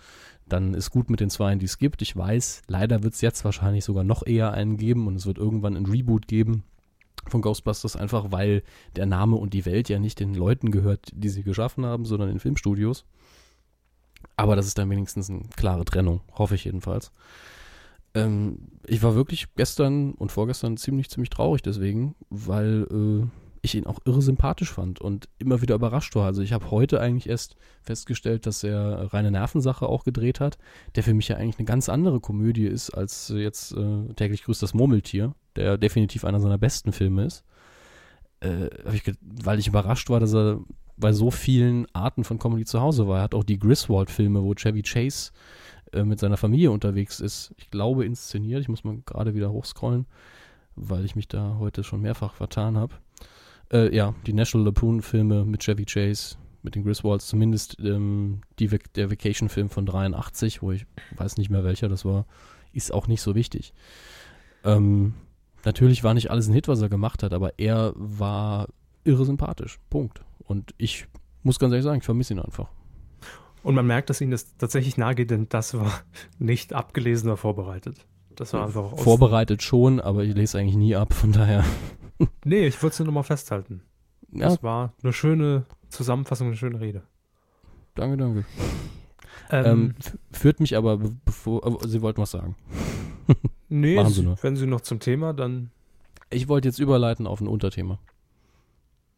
Dann 0.49 0.75
ist 0.75 0.91
gut 0.91 1.09
mit 1.09 1.21
den 1.21 1.31
Zweien, 1.31 1.59
die 1.59 1.67
es 1.67 1.79
gibt. 1.79 2.03
Ich 2.03 2.17
weiß, 2.17 2.63
leider 2.67 3.03
wird 3.03 3.15
es 3.15 3.21
jetzt 3.21 3.45
wahrscheinlich 3.45 3.85
sogar 3.85 4.05
noch 4.05 4.27
eher 4.27 4.53
einen 4.53 4.77
geben 4.77 5.07
und 5.07 5.17
es 5.17 5.27
wird 5.27 5.39
irgendwann 5.39 5.77
ein 5.77 5.87
Reboot 5.87 6.29
geben 6.29 6.65
von 7.29 7.41
Ghostbusters, 7.41 7.97
einfach 7.97 8.33
weil 8.33 8.63
der 8.97 9.07
Name 9.07 9.37
und 9.37 9.55
die 9.55 9.65
Welt 9.65 9.89
ja 9.89 9.99
nicht 9.99 10.21
den 10.21 10.35
Leuten 10.35 10.71
gehört, 10.71 11.11
die 11.15 11.29
sie 11.29 11.43
geschaffen 11.43 11.87
haben, 11.87 12.05
sondern 12.05 12.29
den 12.29 12.41
Filmstudios. 12.41 13.05
Aber 14.37 14.57
das 14.57 14.67
ist 14.67 14.79
dann 14.79 14.91
wenigstens 14.91 15.31
eine 15.31 15.43
klare 15.57 15.85
Trennung, 15.85 16.21
hoffe 16.33 16.55
ich 16.55 16.65
jedenfalls. 16.65 17.13
Ähm, 18.15 18.59
ich 18.87 19.03
war 19.03 19.15
wirklich 19.15 19.47
gestern 19.55 20.13
und 20.13 20.33
vorgestern 20.33 20.77
ziemlich, 20.77 21.09
ziemlich 21.09 21.31
traurig 21.31 21.63
deswegen, 21.63 22.15
weil 22.29 22.87
äh, 22.91 23.27
ich 23.63 23.77
ihn 23.77 23.87
auch 23.87 24.01
irre 24.05 24.21
sympathisch 24.21 24.73
fand 24.73 25.01
und 25.01 25.29
immer 25.39 25.63
wieder 25.63 25.77
überrascht 25.77 26.15
war. 26.17 26.27
Also 26.27 26.43
ich 26.43 26.53
habe 26.53 26.71
heute 26.71 27.01
eigentlich 27.01 27.29
erst 27.29 27.57
festgestellt, 27.81 28.45
dass 28.45 28.65
er 28.65 29.13
reine 29.13 29.31
Nervensache 29.31 29.87
auch 29.87 30.03
gedreht 30.05 30.41
hat, 30.41 30.59
der 30.97 31.05
für 31.05 31.15
mich 31.15 31.29
ja 31.29 31.37
eigentlich 31.37 31.59
eine 31.59 31.67
ganz 31.67 31.89
andere 31.89 32.21
Komödie 32.21 32.67
ist 32.67 32.91
als 32.91 33.33
jetzt 33.35 33.73
äh, 33.73 34.13
täglich 34.15 34.43
grüßt 34.43 34.63
das 34.63 34.75
Murmeltier, 34.75 35.35
der 35.55 35.79
definitiv 35.79 36.25
einer 36.25 36.41
seiner 36.41 36.59
besten 36.59 36.93
Filme 36.93 37.25
ist. 37.25 37.45
Äh, 38.41 38.69
ich, 38.93 39.05
weil 39.21 39.61
ich 39.61 39.69
überrascht 39.69 40.11
war, 40.11 40.19
dass 40.19 40.35
er 40.35 40.61
bei 40.97 41.13
so 41.13 41.31
vielen 41.31 41.87
Arten 41.95 42.25
von 42.25 42.39
Comedy 42.39 42.65
zu 42.65 42.81
Hause 42.81 43.07
war. 43.07 43.19
Er 43.19 43.23
hat 43.23 43.35
auch 43.35 43.45
die 43.45 43.59
Griswold-Filme, 43.59 44.43
wo 44.43 44.55
Chevy 44.55 44.83
Chase 44.83 45.31
äh, 45.93 46.05
mit 46.05 46.21
seiner 46.21 46.37
Familie 46.37 46.71
unterwegs 46.71 47.21
ist. 47.21 47.53
Ich 47.57 47.71
glaube 47.71 48.05
inszeniert. 48.05 48.63
Ich 48.63 48.69
muss 48.69 48.85
mal 48.85 48.99
gerade 49.07 49.35
wieder 49.35 49.51
hochscrollen, 49.51 50.07
weil 50.77 51.05
ich 51.05 51.17
mich 51.17 51.29
da 51.29 51.57
heute 51.59 51.85
schon 51.85 52.01
mehrfach 52.01 52.35
vertan 52.35 52.77
habe. 52.77 52.95
Äh, 53.73 53.95
ja, 53.95 54.15
die 54.27 54.33
National 54.33 54.67
Lampoon-Filme 54.67 55.45
mit 55.45 55.63
Chevy 55.63 55.85
Chase, 55.85 56.37
mit 56.63 56.75
den 56.75 56.85
Griswolds, 56.85 57.27
zumindest 57.27 57.79
ähm, 57.81 58.43
die, 58.59 58.69
der 58.69 59.11
Vacation-Film 59.11 59.71
von 59.71 59.87
83, 59.87 60.63
wo 60.63 60.73
ich 60.73 60.87
weiß 61.17 61.37
nicht 61.37 61.51
mehr 61.51 61.65
welcher 61.65 61.89
das 61.89 62.05
war, 62.05 62.27
ist 62.73 62.93
auch 62.93 63.09
nicht 63.09 63.23
so 63.23 63.35
wichtig. 63.35 63.73
Ähm, 64.65 65.15
natürlich 65.65 66.05
war 66.05 66.15
nicht 66.15 66.31
alles 66.31 66.49
ein 66.49 66.55
Hit, 66.55 66.69
was 66.69 66.81
er 66.81 66.89
gemacht 66.89 67.23
hat, 67.23 67.33
aber 67.33 67.59
er 67.59 67.93
war 67.97 68.69
irre 69.05 69.25
sympathisch. 69.25 69.79
Punkt. 69.91 70.23
Und 70.45 70.75
ich 70.79 71.07
muss 71.43 71.59
ganz 71.59 71.73
ehrlich 71.73 71.85
sagen, 71.85 71.99
ich 71.99 72.05
vermisse 72.05 72.35
ihn 72.35 72.41
einfach. 72.41 72.69
Und 73.63 73.75
man 73.75 73.87
merkt, 73.87 74.11
dass 74.11 74.21
ihnen 74.21 74.33
das 74.33 74.57
tatsächlich 74.57 74.97
nahe 74.97 75.15
geht, 75.15 75.31
denn 75.31 75.49
das 75.49 75.75
war 75.75 76.01
nicht 76.39 76.73
abgelesen 76.73 77.29
oder 77.29 77.37
vorbereitet. 77.37 78.07
Das 78.35 78.53
war 78.55 78.67
einfach 78.67 78.99
vorbereitet 78.99 79.63
schon, 79.63 80.01
aber 80.01 80.25
ich 80.25 80.35
lese 80.35 80.59
eigentlich 80.59 80.77
nie 80.77 80.97
ab, 80.97 81.13
von 81.13 81.33
daher. 81.33 81.65
nee, 82.45 82.67
ich 82.67 82.83
wollte 82.83 82.95
es 82.95 82.99
nur 82.99 83.07
nochmal 83.07 83.25
festhalten. 83.25 83.83
Ja. 84.33 84.49
Das 84.49 84.63
war 84.63 84.95
eine 85.03 85.13
schöne 85.13 85.67
Zusammenfassung, 85.91 86.49
eine 86.49 86.57
schöne 86.57 86.81
Rede. 86.81 87.03
Danke, 87.95 88.17
danke. 88.17 88.45
Ähm, 89.51 89.67
ähm, 89.67 89.95
führt 90.31 90.61
mich 90.61 90.77
aber, 90.77 90.99
bevor, 91.25 91.79
Sie 91.87 92.01
wollten 92.01 92.23
was 92.23 92.31
sagen. 92.31 92.57
nee, 93.69 93.97
Machen 93.97 94.13
Sie 94.13 94.23
nur. 94.23 94.39
wenn 94.43 94.57
Sie 94.57 94.67
noch 94.67 94.81
zum 94.81 94.99
Thema, 94.99 95.35
dann. 95.35 95.71
Ich 96.31 96.49
wollte 96.49 96.69
jetzt 96.69 96.79
überleiten 96.79 97.27
auf 97.27 97.41
ein 97.43 97.49
Unterthema. 97.49 97.99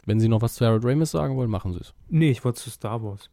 Wenn 0.05 0.19
Sie 0.19 0.29
noch 0.29 0.43
was 0.43 0.55
zu 0.55 0.67
Harold 0.67 0.85
Ramis 0.85 1.13
sagen 1.13 1.37
wollen, 1.37 1.51
machen 1.51 1.73
Sie 1.73 1.81
es. 1.81 1.95
Nee, 2.09 2.31
ich 2.31 2.45
wollte 2.45 2.61
zu 2.61 2.71
Star 2.71 3.03
Wars. 3.03 3.31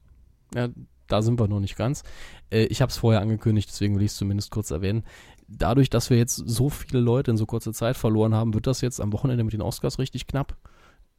Ja, 0.53 0.70
da 1.12 1.22
sind 1.22 1.39
wir 1.39 1.47
noch 1.47 1.59
nicht 1.59 1.76
ganz. 1.76 2.03
Äh, 2.49 2.66
ich 2.66 2.82
habe 2.82 2.89
es 2.89 2.97
vorher 2.97 3.22
angekündigt, 3.22 3.70
deswegen 3.70 3.95
will 3.95 4.03
ich 4.03 4.12
es 4.12 4.18
zumindest 4.18 4.51
kurz 4.51 4.72
erwähnen. 4.72 5.03
Dadurch, 5.47 5.89
dass 5.89 6.09
wir 6.09 6.18
jetzt 6.18 6.36
so 6.36 6.70
viele 6.70 7.01
Leute 7.01 7.32
in 7.32 7.38
so 7.38 7.45
kurzer 7.45 7.74
Zeit 7.74 7.97
verloren 7.97 8.34
haben, 8.34 8.53
wird 8.53 8.68
das 8.68 8.82
jetzt 8.82 9.01
am 9.01 9.12
Wochenende 9.14 9.43
mit 9.43 9.53
den 9.53 9.62
Oscars 9.62 9.99
richtig 9.99 10.28
knapp. 10.28 10.55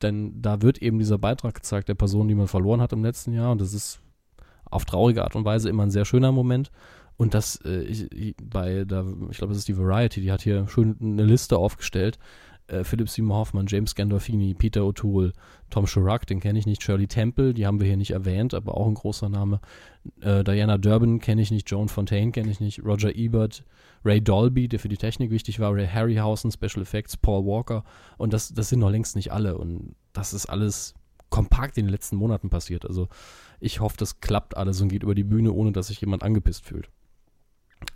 Denn 0.00 0.40
da 0.40 0.62
wird 0.62 0.78
eben 0.82 0.98
dieser 0.98 1.18
Beitrag 1.18 1.54
gezeigt 1.54 1.88
der 1.88 1.94
Person, 1.94 2.28
die 2.28 2.34
man 2.34 2.48
verloren 2.48 2.80
hat 2.80 2.92
im 2.92 3.04
letzten 3.04 3.32
Jahr. 3.32 3.52
Und 3.52 3.60
das 3.60 3.72
ist 3.74 4.00
auf 4.64 4.84
traurige 4.84 5.22
Art 5.22 5.36
und 5.36 5.44
Weise 5.44 5.68
immer 5.68 5.84
ein 5.84 5.90
sehr 5.90 6.04
schöner 6.04 6.32
Moment. 6.32 6.70
Und 7.16 7.34
das 7.34 7.56
äh, 7.64 7.82
ich, 7.82 8.34
bei 8.42 8.84
der, 8.84 9.04
ich 9.30 9.36
glaube, 9.36 9.52
das 9.52 9.58
ist 9.58 9.68
die 9.68 9.78
Variety, 9.78 10.20
die 10.20 10.32
hat 10.32 10.42
hier 10.42 10.66
schön 10.66 10.96
eine 11.00 11.24
Liste 11.24 11.58
aufgestellt 11.58 12.18
äh, 12.66 12.84
Philip 12.84 13.08
Seymour 13.08 13.38
Hoffman, 13.38 13.66
James 13.66 13.94
Gandolfini, 13.94 14.54
Peter 14.54 14.82
O'Toole, 14.82 15.32
Tom 15.70 15.86
Chirac, 15.86 16.26
den 16.26 16.40
kenne 16.40 16.58
ich 16.58 16.66
nicht, 16.66 16.82
Shirley 16.82 17.06
Temple, 17.06 17.54
die 17.54 17.66
haben 17.66 17.80
wir 17.80 17.86
hier 17.86 17.96
nicht 17.96 18.12
erwähnt, 18.12 18.54
aber 18.54 18.76
auch 18.76 18.86
ein 18.86 18.94
großer 18.94 19.28
Name. 19.28 19.60
Äh, 20.20 20.44
Diana 20.44 20.78
Durbin 20.78 21.20
kenne 21.20 21.42
ich 21.42 21.50
nicht, 21.50 21.70
Joan 21.70 21.88
Fontaine 21.88 22.32
kenne 22.32 22.50
ich 22.50 22.60
nicht, 22.60 22.84
Roger 22.84 23.14
Ebert, 23.14 23.64
Ray 24.04 24.20
Dolby, 24.20 24.68
der 24.68 24.80
für 24.80 24.88
die 24.88 24.96
Technik 24.96 25.30
wichtig 25.30 25.60
war, 25.60 25.74
Ray 25.74 25.86
Harryhausen, 25.86 26.50
Special 26.50 26.82
Effects, 26.82 27.16
Paul 27.16 27.44
Walker 27.44 27.84
und 28.18 28.32
das, 28.32 28.52
das 28.52 28.68
sind 28.68 28.80
noch 28.80 28.90
längst 28.90 29.16
nicht 29.16 29.32
alle 29.32 29.56
und 29.58 29.94
das 30.12 30.32
ist 30.32 30.46
alles 30.46 30.94
kompakt 31.30 31.78
in 31.78 31.86
den 31.86 31.92
letzten 31.92 32.16
Monaten 32.16 32.50
passiert. 32.50 32.86
Also 32.86 33.08
ich 33.58 33.80
hoffe, 33.80 33.96
das 33.96 34.20
klappt 34.20 34.56
alles 34.56 34.80
und 34.80 34.88
geht 34.88 35.02
über 35.02 35.14
die 35.14 35.24
Bühne, 35.24 35.52
ohne 35.52 35.72
dass 35.72 35.86
sich 35.86 36.00
jemand 36.00 36.22
angepisst 36.22 36.64
fühlt. 36.64 36.90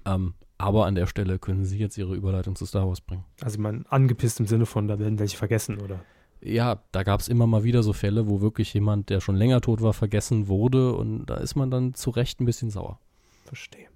Ähm, 0.04 0.34
aber 0.58 0.86
an 0.86 0.94
der 0.94 1.06
Stelle 1.06 1.38
können 1.38 1.64
Sie 1.64 1.78
jetzt 1.78 1.98
Ihre 1.98 2.14
Überleitung 2.14 2.56
zu 2.56 2.66
Star 2.66 2.86
Wars 2.86 3.00
bringen. 3.00 3.24
Also 3.42 3.60
man 3.60 3.84
angepisst 3.86 4.40
im 4.40 4.46
Sinne 4.46 4.66
von, 4.66 4.88
da 4.88 4.98
werden 4.98 5.18
welche 5.18 5.36
vergessen, 5.36 5.78
oder? 5.78 6.00
Ja, 6.40 6.82
da 6.92 7.02
gab 7.02 7.20
es 7.20 7.28
immer 7.28 7.46
mal 7.46 7.64
wieder 7.64 7.82
so 7.82 7.92
Fälle, 7.92 8.28
wo 8.28 8.40
wirklich 8.40 8.72
jemand, 8.74 9.10
der 9.10 9.20
schon 9.20 9.36
länger 9.36 9.60
tot 9.60 9.82
war, 9.82 9.92
vergessen 9.92 10.48
wurde 10.48 10.94
und 10.94 11.26
da 11.26 11.36
ist 11.36 11.56
man 11.56 11.70
dann 11.70 11.94
zu 11.94 12.10
Recht 12.10 12.40
ein 12.40 12.46
bisschen 12.46 12.70
sauer. 12.70 13.00
Verstehe. 13.44 13.88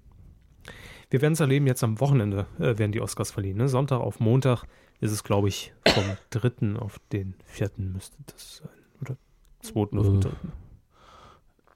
Wir 1.09 1.21
werden 1.21 1.33
es 1.33 1.39
erleben, 1.39 1.67
jetzt 1.67 1.83
am 1.83 1.99
Wochenende 1.99 2.47
äh, 2.57 2.77
werden 2.77 2.91
die 2.91 3.01
Oscars 3.01 3.31
verliehen. 3.31 3.57
Ne? 3.57 3.67
Sonntag 3.67 3.99
auf 3.99 4.19
Montag 4.19 4.63
ist 5.01 5.11
es, 5.11 5.23
glaube 5.23 5.49
ich, 5.49 5.73
vom 5.87 6.03
dritten 6.29 6.77
auf 6.77 6.99
den 7.11 7.35
vierten 7.45 7.91
müsste 7.91 8.17
das 8.27 8.57
sein. 8.57 8.69
Oder 9.01 9.17
zweiten 9.61 9.99
auf 9.99 10.05
den 10.05 10.17
äh, 10.17 10.19
dritten. 10.21 10.51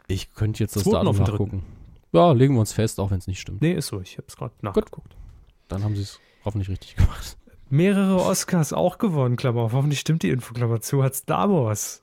Ich 0.08 0.34
könnte 0.34 0.64
jetzt 0.64 0.76
das 0.76 0.84
Datum 0.84 1.18
nachgucken. 1.18 1.64
Ja, 2.16 2.32
legen 2.32 2.54
wir 2.54 2.62
uns 2.62 2.72
fest, 2.72 3.00
auch 3.02 3.12
wenn 3.12 3.18
es 3.18 3.28
nicht 3.28 3.42
stimmt. 3.42 3.62
Nee, 3.62 3.74
ist 3.74 3.88
so. 3.88 4.00
Ich 4.00 4.18
habe 4.18 4.26
es 4.30 4.38
gerade 4.38 4.54
nachgeguckt. 4.62 5.10
Gut. 5.10 5.18
Dann 5.68 5.84
haben 5.84 5.96
sie 5.96 6.04
es 6.04 6.22
hoffentlich 6.46 6.70
richtig 6.70 6.96
gemacht. 6.96 7.38
Mehrere 7.70 8.22
Oscars 8.22 8.72
auch 8.72 9.00
gewonnen, 9.00 9.36
Klammer 9.36 9.64
auf. 9.64 9.74
Hoffentlich 9.74 10.00
stimmt 10.00 10.24
die 10.24 10.30
Info, 10.30 10.54
Klammer 10.54 10.80
zu. 10.80 11.04
Hat 11.04 11.14
Star 11.14 11.50
Wars. 11.50 12.02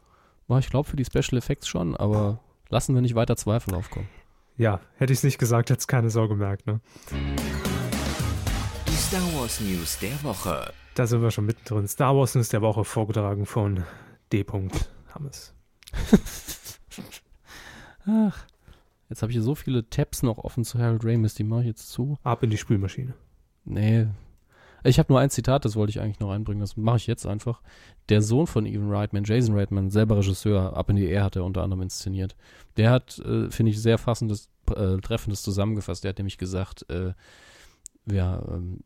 Ich 0.58 0.68
glaube 0.68 0.86
für 0.86 0.96
die 0.96 1.04
Special 1.06 1.38
Effects 1.38 1.66
schon, 1.66 1.96
aber 1.96 2.40
lassen 2.68 2.94
wir 2.94 3.00
nicht 3.00 3.14
weiter 3.14 3.36
Zweifel 3.36 3.74
aufkommen. 3.74 4.06
Ja, 4.58 4.80
hätte 4.96 5.14
ich 5.14 5.20
es 5.20 5.22
nicht 5.22 5.38
gesagt, 5.38 5.70
hätte 5.70 5.78
es 5.78 5.86
keine 5.86 6.10
Sorge 6.10 6.34
gemerkt, 6.34 6.66
ne? 6.66 6.82
Die 8.86 8.94
Star 8.94 9.22
Wars 9.34 9.60
News 9.60 9.98
der 9.98 10.22
Woche. 10.22 10.74
Da 10.94 11.06
sind 11.06 11.22
wir 11.22 11.30
schon 11.30 11.46
mittendrin. 11.46 11.88
Star 11.88 12.14
Wars 12.14 12.34
News 12.34 12.50
der 12.50 12.60
Woche 12.60 12.84
vorgetragen 12.84 13.46
von 13.46 13.84
D. 14.30 14.44
Hammes. 15.14 15.54
Ach. 18.06 18.46
Jetzt 19.12 19.20
habe 19.20 19.30
ich 19.30 19.36
hier 19.36 19.42
so 19.42 19.54
viele 19.54 19.86
Tabs 19.90 20.22
noch 20.22 20.38
offen 20.38 20.64
zu 20.64 20.78
Harold 20.78 21.04
Ramis, 21.04 21.34
die 21.34 21.44
mache 21.44 21.60
ich 21.60 21.66
jetzt 21.66 21.90
zu. 21.90 22.16
Ab 22.22 22.42
in 22.44 22.48
die 22.48 22.56
Spülmaschine. 22.56 23.12
Nee. 23.66 24.06
Ich 24.84 24.98
habe 24.98 25.12
nur 25.12 25.20
ein 25.20 25.28
Zitat, 25.28 25.66
das 25.66 25.76
wollte 25.76 25.90
ich 25.90 26.00
eigentlich 26.00 26.18
noch 26.18 26.30
einbringen, 26.30 26.62
das 26.62 26.78
mache 26.78 26.96
ich 26.96 27.06
jetzt 27.06 27.26
einfach. 27.26 27.60
Der 28.08 28.22
Sohn 28.22 28.46
von 28.46 28.64
Evan 28.64 28.90
Reitman, 28.90 29.24
Jason 29.24 29.54
Reitman, 29.54 29.90
selber 29.90 30.16
Regisseur, 30.16 30.74
Ab 30.74 30.88
in 30.88 30.96
die 30.96 31.04
Air 31.04 31.24
hat 31.24 31.36
er 31.36 31.44
unter 31.44 31.62
anderem 31.62 31.82
inszeniert. 31.82 32.36
Der 32.78 32.90
hat, 32.90 33.18
äh, 33.18 33.50
finde 33.50 33.72
ich, 33.72 33.82
sehr 33.82 33.98
fassendes, 33.98 34.48
äh, 34.74 34.96
treffendes 34.96 35.42
zusammengefasst. 35.42 36.04
Der 36.04 36.08
hat 36.08 36.18
nämlich 36.18 36.38
gesagt, 36.38 36.88
äh, 36.88 37.12
ja, 38.10 38.42
ähm, 38.48 38.80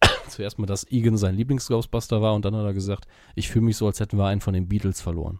zuerst 0.28 0.58
mal, 0.58 0.66
dass 0.66 0.90
Egan 0.90 1.16
sein 1.16 1.36
Lieblings-Ghostbuster 1.36 2.20
war 2.20 2.34
und 2.34 2.44
dann 2.44 2.56
hat 2.56 2.64
er 2.64 2.74
gesagt, 2.74 3.06
ich 3.36 3.48
fühle 3.48 3.66
mich 3.66 3.76
so, 3.76 3.86
als 3.86 4.00
hätten 4.00 4.18
wir 4.18 4.26
einen 4.26 4.40
von 4.40 4.54
den 4.54 4.66
Beatles 4.66 5.00
verloren. 5.00 5.38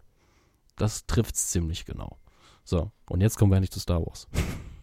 Das 0.76 1.07
trifft 1.07 1.34
es 1.34 1.49
ziemlich 1.49 1.86
genau. 1.86 2.18
So, 2.69 2.91
und 3.09 3.23
jetzt 3.23 3.39
kommen 3.39 3.51
wir 3.51 3.57
endlich 3.57 3.71
zu 3.71 3.81
Star 3.81 4.05
Wars. 4.05 4.29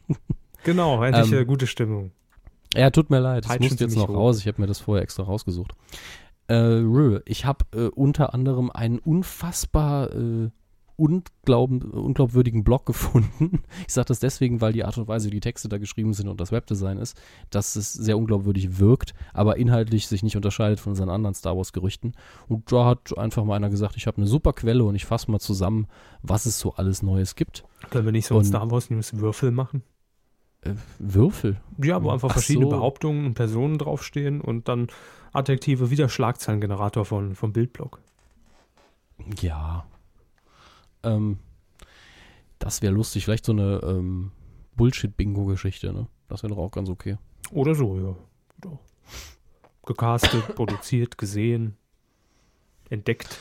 genau, 0.63 1.03
endlich 1.03 1.31
ähm, 1.31 1.45
gute 1.45 1.67
Stimmung. 1.67 2.09
Ja, 2.73 2.89
tut 2.89 3.11
mir 3.11 3.19
leid, 3.19 3.45
das 3.45 3.59
muss 3.59 3.79
jetzt 3.79 3.95
noch 3.95 4.07
hoch. 4.07 4.15
raus. 4.15 4.39
Ich 4.39 4.47
habe 4.47 4.59
mir 4.59 4.65
das 4.65 4.79
vorher 4.79 5.03
extra 5.03 5.21
rausgesucht. 5.21 5.73
Äh, 6.49 6.81
ich 7.29 7.45
habe 7.45 7.65
äh, 7.75 7.89
unter 7.89 8.33
anderem 8.33 8.71
einen 8.71 8.97
unfassbar 8.97 10.11
äh, 10.15 10.49
unglaubwürdigen 10.97 12.63
Blog 12.63 12.85
gefunden. 12.85 13.63
Ich 13.87 13.93
sage 13.93 14.07
das 14.07 14.19
deswegen, 14.19 14.61
weil 14.61 14.73
die 14.73 14.83
Art 14.83 14.97
und 14.97 15.07
Weise, 15.07 15.27
wie 15.27 15.31
die 15.31 15.39
Texte 15.39 15.69
da 15.69 15.77
geschrieben 15.77 16.13
sind 16.13 16.27
und 16.27 16.39
das 16.39 16.51
Webdesign 16.51 16.97
ist, 16.97 17.19
dass 17.49 17.75
es 17.75 17.93
sehr 17.93 18.17
unglaubwürdig 18.17 18.79
wirkt, 18.79 19.13
aber 19.33 19.57
inhaltlich 19.57 20.07
sich 20.07 20.23
nicht 20.23 20.35
unterscheidet 20.35 20.79
von 20.79 20.91
unseren 20.91 21.09
anderen 21.09 21.35
Star 21.35 21.55
Wars-Gerüchten. 21.55 22.13
Und 22.47 22.71
da 22.71 22.85
hat 22.85 23.17
einfach 23.17 23.43
mal 23.43 23.55
einer 23.55 23.69
gesagt, 23.69 23.95
ich 23.97 24.07
habe 24.07 24.17
eine 24.17 24.27
super 24.27 24.53
Quelle 24.53 24.83
und 24.83 24.95
ich 24.95 25.05
fasse 25.05 25.29
mal 25.29 25.39
zusammen, 25.39 25.87
was 26.21 26.45
es 26.45 26.59
so 26.59 26.73
alles 26.75 27.03
Neues 27.03 27.35
gibt. 27.35 27.63
Können 27.89 28.05
wir 28.05 28.11
nicht 28.11 28.27
so 28.27 28.37
ein 28.37 28.45
Star 28.45 28.69
Wars 28.71 28.89
News 28.89 29.17
Würfel 29.17 29.51
machen? 29.51 29.83
Äh, 30.61 30.73
Würfel? 30.99 31.57
Ja, 31.81 32.01
wo 32.03 32.09
einfach 32.09 32.29
Ach 32.29 32.33
verschiedene 32.33 32.65
so. 32.65 32.71
Behauptungen 32.71 33.25
und 33.27 33.33
Personen 33.35 33.77
draufstehen 33.77 34.41
und 34.41 34.67
dann 34.67 34.87
Adjektive 35.33 35.89
wie 35.91 35.95
der 35.95 36.09
Schlagzeilengenerator 36.09 37.05
von, 37.05 37.35
vom 37.35 37.53
Bildblock. 37.53 37.99
Ja, 39.41 39.85
ähm, 41.05 41.37
das 42.59 42.81
wäre 42.81 42.93
lustig. 42.93 43.25
Vielleicht 43.25 43.45
so 43.45 43.51
eine 43.51 43.81
ähm, 43.83 44.31
Bullshit-Bingo-Geschichte, 44.75 45.93
ne? 45.93 46.07
Das 46.27 46.43
wäre 46.43 46.53
doch 46.53 46.61
auch 46.61 46.71
ganz 46.71 46.89
okay. 46.89 47.17
Oder 47.51 47.75
so, 47.75 47.97
ja. 47.97 48.15
Oder. 48.63 48.79
Gecastet, 49.85 50.47
produziert, 50.55 51.17
gesehen, 51.17 51.77
entdeckt. 52.89 53.37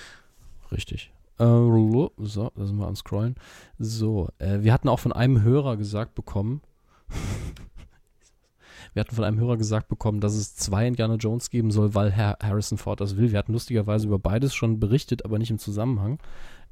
Richtig. 0.71 1.11
Äh, 1.39 1.45
so, 1.45 2.53
da 2.55 2.67
sind 2.67 2.77
wir 2.77 2.87
am 2.87 2.97
Scrollen. 2.97 3.37
So, 3.79 4.29
äh, 4.39 4.61
wir 4.61 4.73
hatten 4.73 4.89
auch 4.89 5.01
von 5.01 5.13
einem 5.13 5.43
Hörer 5.43 5.77
gesagt 5.77 6.15
bekommen, 6.15 6.61
wir 8.93 9.01
hatten 9.01 9.15
von 9.15 9.25
einem 9.25 9.39
Hörer 9.39 9.57
gesagt 9.57 9.89
bekommen, 9.89 10.21
dass 10.21 10.35
es 10.35 10.55
zwei 10.55 10.87
Indiana 10.87 11.15
Jones 11.15 11.51
geben 11.51 11.71
soll, 11.71 11.95
weil 11.95 12.13
Herr 12.13 12.39
Harrison 12.43 12.79
Ford 12.79 13.01
das 13.01 13.17
will. 13.17 13.33
Wir 13.33 13.39
hatten 13.39 13.53
lustigerweise 13.53 14.07
über 14.07 14.19
beides 14.19 14.55
schon 14.55 14.79
berichtet, 14.79 15.25
aber 15.25 15.39
nicht 15.39 15.51
im 15.51 15.59
Zusammenhang. 15.59 16.19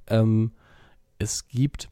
Ähm, 0.07 0.53
es 1.23 1.47
gibt 1.49 1.89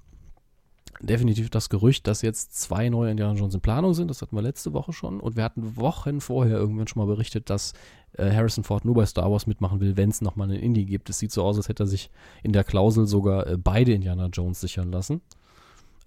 definitiv 1.01 1.49
das 1.49 1.71
Gerücht, 1.71 2.07
dass 2.07 2.23
jetzt 2.23 2.61
zwei 2.61 2.89
neue 2.89 3.11
Indiana 3.11 3.39
Jones 3.39 3.55
in 3.55 3.61
Planung 3.61 3.95
sind. 3.95 4.09
Das 4.09 4.21
hatten 4.21 4.37
wir 4.37 4.43
letzte 4.43 4.73
Woche 4.75 4.93
schon. 4.93 5.21
Und 5.21 5.37
wir 5.37 5.45
hatten 5.45 5.77
Wochen 5.77 6.21
vorher 6.21 6.59
irgendwann 6.59 6.89
schon 6.89 7.01
mal 7.01 7.07
berichtet, 7.07 7.49
dass 7.49 7.73
äh, 8.19 8.31
Harrison 8.31 8.65
Ford 8.65 8.85
nur 8.85 8.95
bei 8.95 9.07
Star 9.07 9.31
Wars 9.31 9.47
mitmachen 9.47 9.81
will, 9.81 9.97
wenn 9.97 10.11
es 10.11 10.21
nochmal 10.21 10.51
einen 10.51 10.61
Indie 10.61 10.85
gibt. 10.85 11.09
Es 11.09 11.19
sieht 11.19 11.33
so 11.33 11.43
aus, 11.43 11.57
als 11.57 11.69
hätte 11.69 11.85
er 11.85 11.87
sich 11.87 12.11
in 12.43 12.53
der 12.53 12.65
Klausel 12.65 13.07
sogar 13.07 13.47
äh, 13.47 13.57
beide 13.57 13.93
Indiana 13.93 14.27
Jones 14.27 14.61
sichern 14.61 14.93
lassen. 14.93 15.23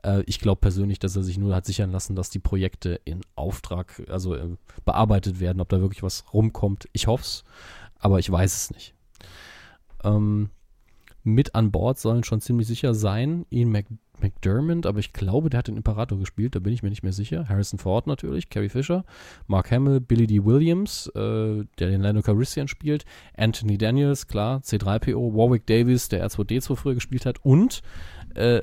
Äh, 0.03 0.21
ich 0.27 0.39
glaube 0.39 0.61
persönlich, 0.61 0.99
dass 0.99 1.15
er 1.15 1.23
sich 1.23 1.39
nur 1.39 1.55
hat 1.55 1.65
sichern 1.65 1.91
lassen, 1.91 2.15
dass 2.15 2.29
die 2.29 2.39
Projekte 2.39 2.99
in 3.03 3.21
Auftrag, 3.35 4.03
also 4.09 4.35
äh, 4.35 4.57
bearbeitet 4.85 5.39
werden, 5.39 5.59
ob 5.59 5.69
da 5.69 5.81
wirklich 5.81 6.03
was 6.03 6.25
rumkommt. 6.33 6.87
Ich 6.93 7.07
hoffe 7.07 7.23
es, 7.23 7.43
aber 7.97 8.19
ich 8.19 8.31
weiß 8.31 8.53
es 8.55 8.71
nicht. 8.71 8.93
Ähm, 10.03 10.49
mit 11.23 11.55
an 11.55 11.71
Bord 11.71 11.97
sollen 11.99 12.23
schon 12.23 12.41
ziemlich 12.41 12.67
sicher 12.67 12.93
sein 12.93 13.45
Ian 13.49 13.71
Mc 13.71 13.87
McDermott, 14.21 14.85
aber 14.85 14.99
ich 14.99 15.11
glaube, 15.11 15.49
der 15.49 15.57
hat 15.57 15.67
den 15.67 15.75
Imperator 15.75 16.17
gespielt, 16.17 16.55
da 16.55 16.59
bin 16.59 16.71
ich 16.71 16.83
mir 16.83 16.89
nicht 16.89 17.03
mehr 17.03 17.11
sicher. 17.11 17.49
Harrison 17.49 17.79
Ford 17.79 18.07
natürlich, 18.07 18.49
Carrie 18.49 18.69
Fisher, 18.69 19.03
Mark 19.47 19.71
Hamill, 19.71 19.99
Billy 19.99 20.27
D. 20.27 20.45
Williams, 20.45 21.07
äh, 21.15 21.65
der 21.79 21.89
den 21.89 22.01
Lando 22.01 22.21
Calrissian 22.21 22.67
spielt, 22.67 23.05
Anthony 23.35 23.77
Daniels, 23.77 24.27
klar, 24.27 24.59
C3PO, 24.59 25.33
Warwick 25.33 25.65
Davis, 25.65 26.09
der 26.09 26.25
R2D2 26.25 26.75
früher 26.75 26.93
gespielt 26.93 27.25
hat 27.25 27.43
und 27.43 27.81
äh, 28.35 28.61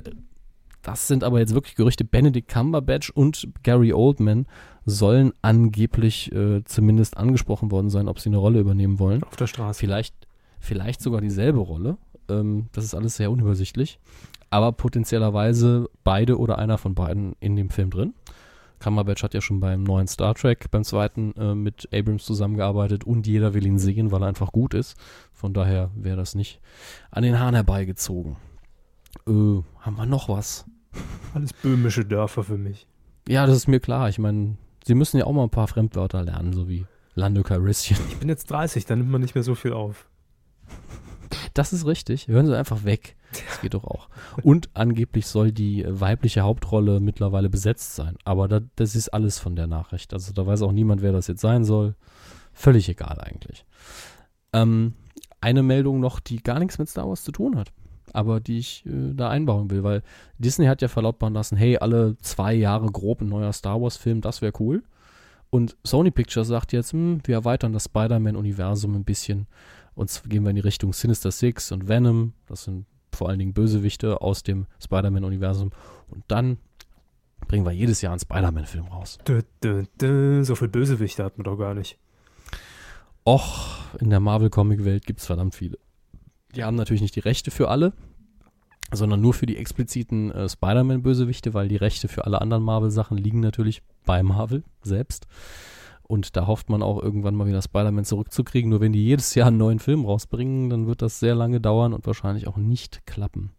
das 0.82 1.08
sind 1.08 1.24
aber 1.24 1.40
jetzt 1.40 1.54
wirklich 1.54 1.74
Gerüchte, 1.74 2.04
Benedict 2.04 2.48
Cumberbatch 2.48 3.10
und 3.10 3.48
Gary 3.62 3.92
Oldman 3.92 4.46
sollen 4.86 5.32
angeblich 5.42 6.32
äh, 6.32 6.64
zumindest 6.64 7.16
angesprochen 7.16 7.70
worden 7.70 7.90
sein, 7.90 8.08
ob 8.08 8.18
sie 8.18 8.30
eine 8.30 8.38
Rolle 8.38 8.60
übernehmen 8.60 8.98
wollen. 8.98 9.22
Auf 9.22 9.36
der 9.36 9.46
Straße. 9.46 9.78
Vielleicht, 9.78 10.14
vielleicht 10.58 11.02
sogar 11.02 11.20
dieselbe 11.20 11.58
Rolle. 11.58 11.98
Ähm, 12.30 12.68
das 12.72 12.84
ist 12.84 12.94
alles 12.94 13.16
sehr 13.16 13.30
unübersichtlich. 13.30 13.98
Aber 14.48 14.72
potenziellerweise 14.72 15.88
beide 16.02 16.38
oder 16.38 16.58
einer 16.58 16.78
von 16.78 16.94
beiden 16.94 17.36
in 17.40 17.56
dem 17.56 17.70
Film 17.70 17.90
drin. 17.90 18.14
Cumberbatch 18.80 19.22
hat 19.22 19.34
ja 19.34 19.42
schon 19.42 19.60
beim 19.60 19.82
neuen 19.82 20.08
Star 20.08 20.34
Trek, 20.34 20.70
beim 20.70 20.84
zweiten, 20.84 21.32
äh, 21.36 21.54
mit 21.54 21.88
Abrams 21.92 22.24
zusammengearbeitet 22.24 23.04
und 23.04 23.26
jeder 23.26 23.52
will 23.52 23.66
ihn 23.66 23.78
sehen, 23.78 24.10
weil 24.10 24.22
er 24.22 24.28
einfach 24.28 24.52
gut 24.52 24.72
ist. 24.72 24.96
Von 25.32 25.52
daher 25.52 25.90
wäre 25.94 26.16
das 26.16 26.34
nicht 26.34 26.60
an 27.10 27.22
den 27.22 27.38
Hahn 27.38 27.54
herbeigezogen. 27.54 28.36
Äh, 29.28 29.62
haben 29.80 29.96
wir 29.96 30.06
noch 30.06 30.28
was? 30.28 30.64
Alles 31.34 31.52
böhmische 31.52 32.04
Dörfer 32.04 32.42
für 32.42 32.58
mich. 32.58 32.86
Ja, 33.28 33.46
das 33.46 33.56
ist 33.56 33.68
mir 33.68 33.80
klar. 33.80 34.08
Ich 34.08 34.18
meine, 34.18 34.56
sie 34.84 34.94
müssen 34.94 35.18
ja 35.18 35.26
auch 35.26 35.32
mal 35.32 35.44
ein 35.44 35.50
paar 35.50 35.68
Fremdwörter 35.68 36.22
lernen, 36.22 36.52
so 36.52 36.68
wie 36.68 36.86
Lando 37.14 37.42
Calrissian. 37.42 38.00
Ich 38.08 38.16
bin 38.16 38.28
jetzt 38.28 38.50
30, 38.50 38.86
da 38.86 38.96
nimmt 38.96 39.10
man 39.10 39.20
nicht 39.20 39.34
mehr 39.34 39.44
so 39.44 39.54
viel 39.54 39.72
auf. 39.72 40.06
Das 41.54 41.72
ist 41.72 41.86
richtig. 41.86 42.28
Hören 42.28 42.46
Sie 42.46 42.56
einfach 42.56 42.84
weg. 42.84 43.16
Das 43.32 43.60
geht 43.60 43.74
doch 43.74 43.84
auch. 43.84 44.08
Und 44.42 44.70
angeblich 44.74 45.26
soll 45.26 45.52
die 45.52 45.84
weibliche 45.88 46.42
Hauptrolle 46.42 47.00
mittlerweile 47.00 47.48
besetzt 47.48 47.94
sein. 47.94 48.16
Aber 48.24 48.48
da, 48.48 48.60
das 48.76 48.96
ist 48.96 49.08
alles 49.10 49.38
von 49.38 49.56
der 49.56 49.66
Nachricht. 49.66 50.12
Also 50.12 50.32
da 50.32 50.46
weiß 50.46 50.62
auch 50.62 50.72
niemand, 50.72 51.02
wer 51.02 51.12
das 51.12 51.28
jetzt 51.28 51.40
sein 51.40 51.64
soll. 51.64 51.94
Völlig 52.52 52.88
egal 52.88 53.20
eigentlich. 53.20 53.64
Ähm, 54.52 54.94
eine 55.40 55.62
Meldung 55.62 56.00
noch, 56.00 56.20
die 56.20 56.42
gar 56.42 56.58
nichts 56.58 56.78
mit 56.78 56.88
Star 56.88 57.08
Wars 57.08 57.22
zu 57.24 57.32
tun 57.32 57.56
hat. 57.56 57.72
Aber 58.12 58.40
die 58.40 58.58
ich 58.58 58.84
äh, 58.86 59.14
da 59.14 59.30
einbauen 59.30 59.70
will, 59.70 59.84
weil 59.84 60.02
Disney 60.38 60.66
hat 60.66 60.82
ja 60.82 60.88
verlautbaren 60.88 61.34
lassen, 61.34 61.56
hey, 61.56 61.78
alle 61.78 62.16
zwei 62.18 62.54
Jahre 62.54 62.90
grob 62.90 63.20
ein 63.20 63.28
neuer 63.28 63.52
Star 63.52 63.80
Wars-Film, 63.80 64.20
das 64.20 64.42
wäre 64.42 64.52
cool. 64.58 64.82
Und 65.50 65.76
Sony 65.84 66.10
Pictures 66.10 66.48
sagt 66.48 66.72
jetzt, 66.72 66.92
hm, 66.92 67.20
wir 67.24 67.36
erweitern 67.36 67.72
das 67.72 67.84
Spider-Man-Universum 67.84 68.94
ein 68.94 69.04
bisschen 69.04 69.46
und 70.00 70.22
gehen 70.30 70.44
wir 70.44 70.50
in 70.50 70.56
die 70.56 70.62
Richtung 70.62 70.92
Sinister 70.94 71.30
Six 71.30 71.72
und 71.72 71.86
Venom. 71.86 72.32
Das 72.46 72.64
sind 72.64 72.86
vor 73.12 73.28
allen 73.28 73.38
Dingen 73.38 73.52
Bösewichte 73.52 74.22
aus 74.22 74.42
dem 74.42 74.66
Spider-Man-Universum. 74.82 75.72
Und 76.08 76.24
dann 76.28 76.56
bringen 77.46 77.66
wir 77.66 77.72
jedes 77.72 78.00
Jahr 78.00 78.12
einen 78.12 78.20
Spider-Man-Film 78.20 78.86
raus. 78.86 79.18
Dö, 79.28 79.42
dö, 79.62 79.84
dö. 80.00 80.42
So 80.42 80.54
viel 80.54 80.68
Bösewichte 80.68 81.22
hat 81.22 81.36
man 81.36 81.44
doch 81.44 81.58
gar 81.58 81.74
nicht. 81.74 81.98
Och, 83.26 83.78
in 84.00 84.08
der 84.08 84.20
Marvel-Comic-Welt 84.20 85.04
gibt 85.04 85.20
es 85.20 85.26
verdammt 85.26 85.54
viele. 85.54 85.78
Die 86.54 86.64
haben 86.64 86.76
natürlich 86.76 87.02
nicht 87.02 87.16
die 87.16 87.20
Rechte 87.20 87.50
für 87.50 87.68
alle, 87.68 87.92
sondern 88.92 89.20
nur 89.20 89.34
für 89.34 89.46
die 89.46 89.58
expliziten 89.58 90.30
äh, 90.32 90.48
Spider-Man-Bösewichte, 90.48 91.52
weil 91.52 91.68
die 91.68 91.76
Rechte 91.76 92.08
für 92.08 92.24
alle 92.24 92.40
anderen 92.40 92.62
Marvel-Sachen 92.62 93.18
liegen 93.18 93.40
natürlich 93.40 93.82
bei 94.06 94.22
Marvel 94.22 94.64
selbst. 94.82 95.26
Und 96.10 96.34
da 96.36 96.48
hofft 96.48 96.68
man 96.68 96.82
auch 96.82 97.00
irgendwann 97.00 97.36
mal 97.36 97.46
wieder 97.46 97.62
Spider-Man 97.62 98.04
zurückzukriegen. 98.04 98.68
Nur 98.68 98.80
wenn 98.80 98.92
die 98.92 99.04
jedes 99.04 99.36
Jahr 99.36 99.46
einen 99.46 99.58
neuen 99.58 99.78
Film 99.78 100.04
rausbringen, 100.04 100.68
dann 100.68 100.88
wird 100.88 101.02
das 101.02 101.20
sehr 101.20 101.36
lange 101.36 101.60
dauern 101.60 101.92
und 101.92 102.04
wahrscheinlich 102.04 102.48
auch 102.48 102.56
nicht 102.56 103.06
klappen. 103.06 103.52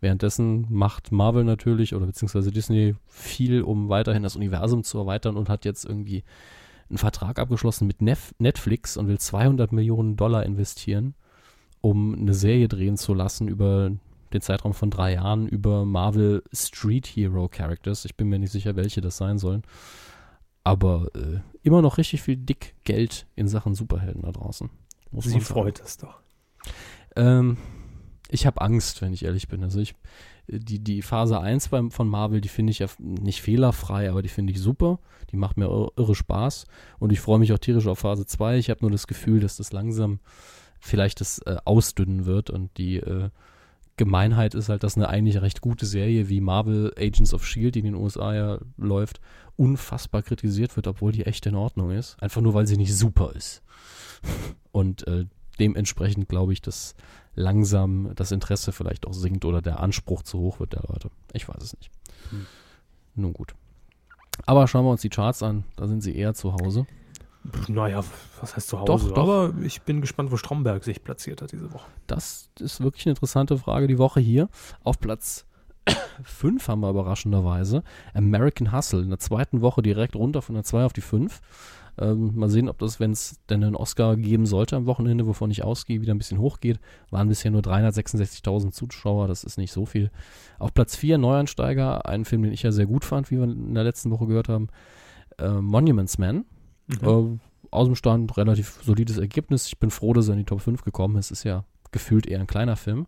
Währenddessen 0.00 0.66
macht 0.70 1.12
Marvel 1.12 1.44
natürlich 1.44 1.94
oder 1.94 2.06
beziehungsweise 2.06 2.50
Disney 2.50 2.94
viel, 3.06 3.60
um 3.60 3.90
weiterhin 3.90 4.22
das 4.22 4.34
Universum 4.34 4.82
zu 4.82 4.96
erweitern 4.96 5.36
und 5.36 5.50
hat 5.50 5.66
jetzt 5.66 5.84
irgendwie 5.84 6.24
einen 6.88 6.96
Vertrag 6.96 7.38
abgeschlossen 7.38 7.86
mit 7.86 8.00
Nef 8.00 8.34
Netflix 8.38 8.96
und 8.96 9.06
will 9.06 9.18
200 9.18 9.70
Millionen 9.70 10.16
Dollar 10.16 10.46
investieren, 10.46 11.14
um 11.82 12.14
eine 12.14 12.32
Serie 12.32 12.68
drehen 12.68 12.96
zu 12.96 13.12
lassen 13.12 13.46
über 13.46 13.92
den 14.32 14.40
Zeitraum 14.40 14.72
von 14.72 14.88
drei 14.88 15.12
Jahren 15.12 15.46
über 15.46 15.84
Marvel 15.84 16.44
Street 16.50 17.06
Hero 17.06 17.46
Characters. 17.48 18.06
Ich 18.06 18.16
bin 18.16 18.30
mir 18.30 18.38
nicht 18.38 18.52
sicher, 18.52 18.74
welche 18.74 19.02
das 19.02 19.18
sein 19.18 19.36
sollen. 19.36 19.64
Aber 20.64 21.08
äh, 21.14 21.40
immer 21.62 21.82
noch 21.82 21.98
richtig 21.98 22.22
viel 22.22 22.36
dick 22.36 22.74
Geld 22.84 23.26
in 23.36 23.48
Sachen 23.48 23.74
Superhelden 23.74 24.22
da 24.22 24.32
draußen. 24.32 24.70
Sie 25.20 25.40
freut 25.40 25.80
es 25.80 25.98
doch. 25.98 26.18
Ähm, 27.16 27.58
ich 28.30 28.46
habe 28.46 28.60
Angst, 28.62 29.02
wenn 29.02 29.12
ich 29.12 29.24
ehrlich 29.24 29.48
bin. 29.48 29.62
Also 29.62 29.78
ich, 29.78 29.94
die, 30.48 30.80
die 30.80 31.02
Phase 31.02 31.38
1 31.38 31.68
beim, 31.68 31.90
von 31.90 32.08
Marvel, 32.08 32.40
die 32.40 32.48
finde 32.48 32.72
ich 32.72 32.80
ja 32.80 32.86
nicht 32.98 33.42
fehlerfrei, 33.42 34.10
aber 34.10 34.22
die 34.22 34.28
finde 34.28 34.52
ich 34.52 34.60
super. 34.60 34.98
Die 35.30 35.36
macht 35.36 35.56
mir 35.56 35.66
irre, 35.66 35.92
irre 35.96 36.14
Spaß. 36.14 36.66
Und 36.98 37.12
ich 37.12 37.20
freue 37.20 37.38
mich 37.38 37.52
auch 37.52 37.58
tierisch 37.58 37.86
auf 37.86 38.00
Phase 38.00 38.26
2. 38.26 38.58
Ich 38.58 38.70
habe 38.70 38.80
nur 38.80 38.90
das 38.90 39.06
Gefühl, 39.06 39.40
dass 39.40 39.56
das 39.56 39.72
langsam 39.72 40.18
vielleicht 40.80 41.20
das 41.20 41.38
äh, 41.40 41.56
ausdünnen 41.64 42.26
wird 42.26 42.50
und 42.50 42.76
die 42.76 42.96
äh, 42.96 43.30
Gemeinheit 43.96 44.54
ist 44.54 44.68
halt, 44.68 44.82
dass 44.82 44.96
eine 44.96 45.08
eigentlich 45.08 45.40
recht 45.40 45.60
gute 45.60 45.86
Serie 45.86 46.28
wie 46.28 46.40
Marvel 46.40 46.92
Agents 46.98 47.32
of 47.32 47.46
Shield, 47.46 47.76
die 47.76 47.80
in 47.80 47.84
den 47.84 47.94
USA 47.94 48.34
ja 48.34 48.58
läuft, 48.76 49.20
unfassbar 49.56 50.22
kritisiert 50.22 50.74
wird, 50.74 50.88
obwohl 50.88 51.12
die 51.12 51.26
echt 51.26 51.46
in 51.46 51.54
Ordnung 51.54 51.90
ist. 51.92 52.20
Einfach 52.20 52.40
nur, 52.40 52.54
weil 52.54 52.66
sie 52.66 52.76
nicht 52.76 52.94
super 52.94 53.32
ist. 53.34 53.62
Und 54.72 55.06
äh, 55.06 55.26
dementsprechend 55.60 56.28
glaube 56.28 56.52
ich, 56.52 56.60
dass 56.60 56.96
langsam 57.36 58.12
das 58.14 58.32
Interesse 58.32 58.72
vielleicht 58.72 59.06
auch 59.06 59.14
sinkt 59.14 59.44
oder 59.44 59.62
der 59.62 59.80
Anspruch 59.80 60.22
zu 60.22 60.38
hoch 60.38 60.60
wird 60.60 60.72
der 60.72 60.84
Leute. 60.88 61.10
Ich 61.32 61.48
weiß 61.48 61.62
es 61.62 61.76
nicht. 61.76 61.90
Hm. 62.30 62.46
Nun 63.14 63.32
gut. 63.32 63.54
Aber 64.46 64.66
schauen 64.66 64.84
wir 64.84 64.90
uns 64.90 65.02
die 65.02 65.08
Charts 65.08 65.42
an. 65.42 65.64
Da 65.76 65.86
sind 65.86 66.02
sie 66.02 66.16
eher 66.16 66.34
zu 66.34 66.54
Hause. 66.54 66.86
Naja, 67.68 68.02
was 68.40 68.56
heißt 68.56 68.68
zu 68.68 68.80
Hause? 68.80 69.08
Doch, 69.08 69.14
doch. 69.14 69.22
Aber 69.22 69.54
ich 69.62 69.82
bin 69.82 70.00
gespannt, 70.00 70.32
wo 70.32 70.36
Stromberg 70.36 70.82
sich 70.82 71.04
platziert 71.04 71.42
hat 71.42 71.52
diese 71.52 71.72
Woche. 71.72 71.86
Das 72.06 72.48
ist 72.58 72.82
wirklich 72.82 73.06
eine 73.06 73.12
interessante 73.12 73.58
Frage 73.58 73.86
die 73.86 73.98
Woche 73.98 74.20
hier. 74.20 74.48
Auf 74.82 74.98
Platz 74.98 75.44
5 76.24 76.66
haben 76.68 76.80
wir 76.80 76.90
überraschenderweise 76.90 77.82
American 78.14 78.72
Hustle 78.72 79.02
in 79.02 79.10
der 79.10 79.18
zweiten 79.18 79.60
Woche 79.60 79.82
direkt 79.82 80.16
runter 80.16 80.40
von 80.40 80.54
der 80.54 80.64
2 80.64 80.84
auf 80.84 80.92
die 80.94 81.02
5. 81.02 81.40
Ähm, 81.96 82.32
mal 82.34 82.48
sehen, 82.48 82.68
ob 82.68 82.78
das, 82.78 82.98
wenn 82.98 83.12
es 83.12 83.38
denn 83.48 83.62
einen 83.62 83.76
Oscar 83.76 84.16
geben 84.16 84.46
sollte 84.46 84.74
am 84.74 84.86
Wochenende, 84.86 85.26
wovon 85.26 85.50
ich 85.50 85.62
ausgehe, 85.62 86.00
wieder 86.00 86.12
ein 86.12 86.18
bisschen 86.18 86.40
hochgeht. 86.40 86.80
Waren 87.10 87.28
bisher 87.28 87.50
nur 87.50 87.60
366.000 87.60 88.72
Zuschauer, 88.72 89.28
das 89.28 89.44
ist 89.44 89.58
nicht 89.58 89.70
so 89.70 89.86
viel. 89.86 90.10
Auf 90.58 90.74
Platz 90.74 90.96
4 90.96 91.18
Neuansteiger, 91.18 92.06
ein 92.06 92.24
Film, 92.24 92.42
den 92.42 92.52
ich 92.52 92.62
ja 92.62 92.72
sehr 92.72 92.86
gut 92.86 93.04
fand, 93.04 93.30
wie 93.30 93.36
wir 93.36 93.44
in 93.44 93.74
der 93.74 93.84
letzten 93.84 94.10
Woche 94.10 94.26
gehört 94.26 94.48
haben. 94.48 94.68
Äh, 95.38 95.48
Monuments 95.48 96.18
Man 96.18 96.46
Mhm. 96.86 96.98
Äh, 97.02 97.38
aus 97.70 97.86
dem 97.86 97.96
Stand 97.96 98.36
relativ 98.36 98.78
solides 98.82 99.18
Ergebnis. 99.18 99.66
Ich 99.66 99.78
bin 99.78 99.90
froh, 99.90 100.12
dass 100.12 100.28
er 100.28 100.34
in 100.34 100.40
die 100.40 100.44
Top 100.44 100.60
5 100.60 100.84
gekommen 100.84 101.16
ist. 101.16 101.30
Ist 101.30 101.44
ja 101.44 101.64
gefühlt 101.90 102.26
eher 102.26 102.40
ein 102.40 102.46
kleiner 102.46 102.76
Film. 102.76 103.06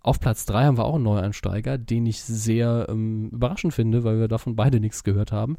Auf 0.00 0.20
Platz 0.20 0.44
3 0.44 0.64
haben 0.64 0.76
wir 0.76 0.84
auch 0.84 0.96
einen 0.96 1.04
Neueinsteiger, 1.04 1.78
den 1.78 2.04
ich 2.04 2.22
sehr 2.22 2.86
ähm, 2.90 3.30
überraschend 3.30 3.72
finde, 3.72 4.04
weil 4.04 4.20
wir 4.20 4.28
davon 4.28 4.54
beide 4.54 4.78
nichts 4.78 5.02
gehört 5.02 5.32
haben. 5.32 5.56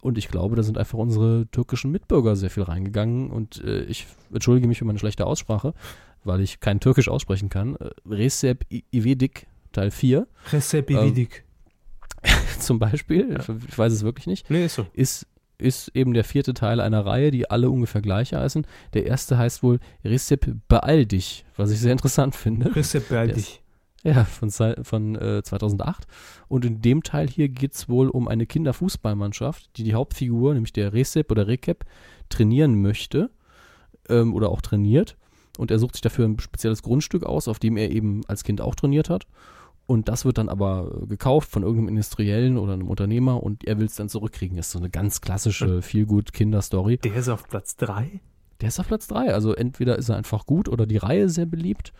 Und 0.00 0.18
ich 0.18 0.28
glaube, 0.28 0.56
da 0.56 0.64
sind 0.64 0.76
einfach 0.76 0.98
unsere 0.98 1.46
türkischen 1.46 1.92
Mitbürger 1.92 2.34
sehr 2.34 2.50
viel 2.50 2.64
reingegangen. 2.64 3.30
Und 3.30 3.62
äh, 3.62 3.84
ich 3.84 4.06
entschuldige 4.32 4.66
mich 4.66 4.78
für 4.78 4.84
meine 4.84 4.98
schlechte 4.98 5.26
Aussprache, 5.26 5.74
weil 6.24 6.40
ich 6.40 6.58
kein 6.58 6.80
Türkisch 6.80 7.08
aussprechen 7.08 7.48
kann. 7.48 7.76
Äh, 7.76 7.90
Recep 8.06 8.66
Ivedik 8.92 9.46
Teil 9.72 9.90
4. 9.90 10.26
Recep 10.52 10.90
Ivedik. 10.90 11.44
Ähm, 12.22 12.32
zum 12.58 12.78
Beispiel, 12.78 13.30
ja. 13.30 13.40
ich, 13.40 13.48
ich 13.68 13.78
weiß 13.78 13.92
es 13.92 14.02
wirklich 14.02 14.26
nicht. 14.26 14.50
Nee, 14.50 14.64
ist 14.64 14.74
so. 14.74 14.86
Ist 14.92 15.26
ist 15.58 15.88
eben 15.94 16.14
der 16.14 16.24
vierte 16.24 16.54
Teil 16.54 16.80
einer 16.80 17.06
Reihe, 17.06 17.30
die 17.30 17.50
alle 17.50 17.70
ungefähr 17.70 18.02
gleich 18.02 18.34
heißen. 18.34 18.66
Der 18.92 19.06
erste 19.06 19.38
heißt 19.38 19.62
wohl 19.62 19.78
Recep 20.04 20.56
Beeil 20.68 21.06
dich, 21.06 21.44
was 21.56 21.70
ich 21.70 21.80
sehr 21.80 21.92
interessant 21.92 22.34
finde. 22.34 22.74
Recep 22.74 23.08
beeil 23.08 23.28
dich. 23.32 23.60
Ja, 24.02 24.24
von, 24.24 24.50
von 24.50 25.16
äh, 25.16 25.42
2008. 25.42 26.06
Und 26.48 26.66
in 26.66 26.82
dem 26.82 27.02
Teil 27.02 27.26
hier 27.26 27.48
geht 27.48 27.72
es 27.72 27.88
wohl 27.88 28.10
um 28.10 28.28
eine 28.28 28.46
Kinderfußballmannschaft, 28.46 29.70
die 29.78 29.82
die 29.82 29.94
Hauptfigur, 29.94 30.52
nämlich 30.52 30.74
der 30.74 30.92
Recep 30.92 31.30
oder 31.30 31.46
Recep, 31.46 31.86
trainieren 32.28 32.82
möchte 32.82 33.30
ähm, 34.10 34.34
oder 34.34 34.50
auch 34.50 34.60
trainiert. 34.60 35.16
Und 35.56 35.70
er 35.70 35.78
sucht 35.78 35.94
sich 35.94 36.02
dafür 36.02 36.26
ein 36.26 36.38
spezielles 36.38 36.82
Grundstück 36.82 37.24
aus, 37.24 37.48
auf 37.48 37.58
dem 37.58 37.78
er 37.78 37.90
eben 37.90 38.20
als 38.26 38.44
Kind 38.44 38.60
auch 38.60 38.74
trainiert 38.74 39.08
hat. 39.08 39.26
Und 39.86 40.08
das 40.08 40.24
wird 40.24 40.38
dann 40.38 40.48
aber 40.48 41.00
äh, 41.02 41.06
gekauft 41.06 41.50
von 41.50 41.62
irgendeinem 41.62 41.88
Industriellen 41.88 42.56
oder 42.56 42.72
einem 42.72 42.88
Unternehmer 42.88 43.42
und 43.42 43.64
er 43.64 43.78
will 43.78 43.86
es 43.86 43.96
dann 43.96 44.08
zurückkriegen. 44.08 44.56
Das 44.56 44.66
ist 44.66 44.72
so 44.72 44.78
eine 44.78 44.90
ganz 44.90 45.20
klassische 45.20 45.82
Feelgood-Kinderstory. 45.82 46.98
Der 46.98 47.16
ist 47.16 47.28
auf 47.28 47.46
Platz 47.48 47.76
3. 47.76 48.20
Der 48.60 48.68
ist 48.68 48.80
auf 48.80 48.88
Platz 48.88 49.06
3. 49.08 49.34
Also 49.34 49.54
entweder 49.54 49.96
ist 49.96 50.08
er 50.08 50.16
einfach 50.16 50.46
gut 50.46 50.68
oder 50.68 50.86
die 50.86 50.96
Reihe 50.96 51.28
sehr 51.28 51.46
beliebt. 51.46 51.92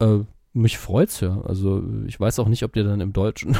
Äh, 0.00 0.20
mich 0.52 0.78
freut's 0.78 1.20
ja. 1.20 1.40
Also 1.42 1.82
ich 2.06 2.20
weiß 2.20 2.38
auch 2.40 2.48
nicht, 2.48 2.62
ob 2.62 2.74
der 2.74 2.84
dann 2.84 3.00
im 3.00 3.12
deutschen 3.14 3.56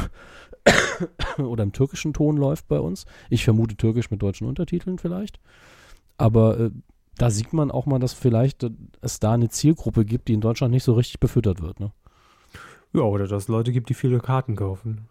oder 1.37 1.63
im 1.63 1.73
türkischen 1.73 2.13
Ton 2.13 2.37
läuft 2.37 2.67
bei 2.67 2.79
uns. 2.79 3.05
Ich 3.29 3.43
vermute 3.43 3.75
türkisch 3.75 4.11
mit 4.11 4.21
deutschen 4.21 4.47
Untertiteln 4.47 4.99
vielleicht. 4.99 5.39
Aber 6.17 6.59
äh, 6.59 6.71
da 7.17 7.29
sieht 7.29 7.53
man 7.53 7.71
auch 7.71 7.85
mal, 7.85 7.99
dass 7.99 8.13
vielleicht 8.13 8.63
äh, 8.63 8.69
es 9.01 9.19
da 9.19 9.33
eine 9.33 9.49
Zielgruppe 9.49 10.05
gibt, 10.05 10.27
die 10.27 10.33
in 10.33 10.41
Deutschland 10.41 10.71
nicht 10.71 10.83
so 10.83 10.93
richtig 10.93 11.19
befüttert 11.19 11.61
wird. 11.61 11.79
Ne? 11.79 11.91
Ja, 12.95 13.01
oder 13.01 13.27
dass 13.27 13.43
es 13.43 13.47
Leute 13.49 13.71
gibt, 13.71 13.89
die 13.89 13.93
viele 13.93 14.19
Karten 14.19 14.55
kaufen. 14.55 15.07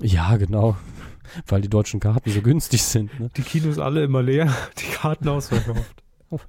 Ja, 0.00 0.36
genau. 0.36 0.76
Weil 1.46 1.62
die 1.62 1.68
deutschen 1.68 2.00
Karten 2.00 2.30
so 2.30 2.40
günstig 2.42 2.82
sind. 2.82 3.18
Ne? 3.18 3.30
Die 3.36 3.42
Kinos 3.42 3.78
alle 3.78 4.04
immer 4.04 4.22
leer, 4.22 4.52
die 4.78 4.90
Karten 4.92 5.28
ausverkauft. 5.28 6.02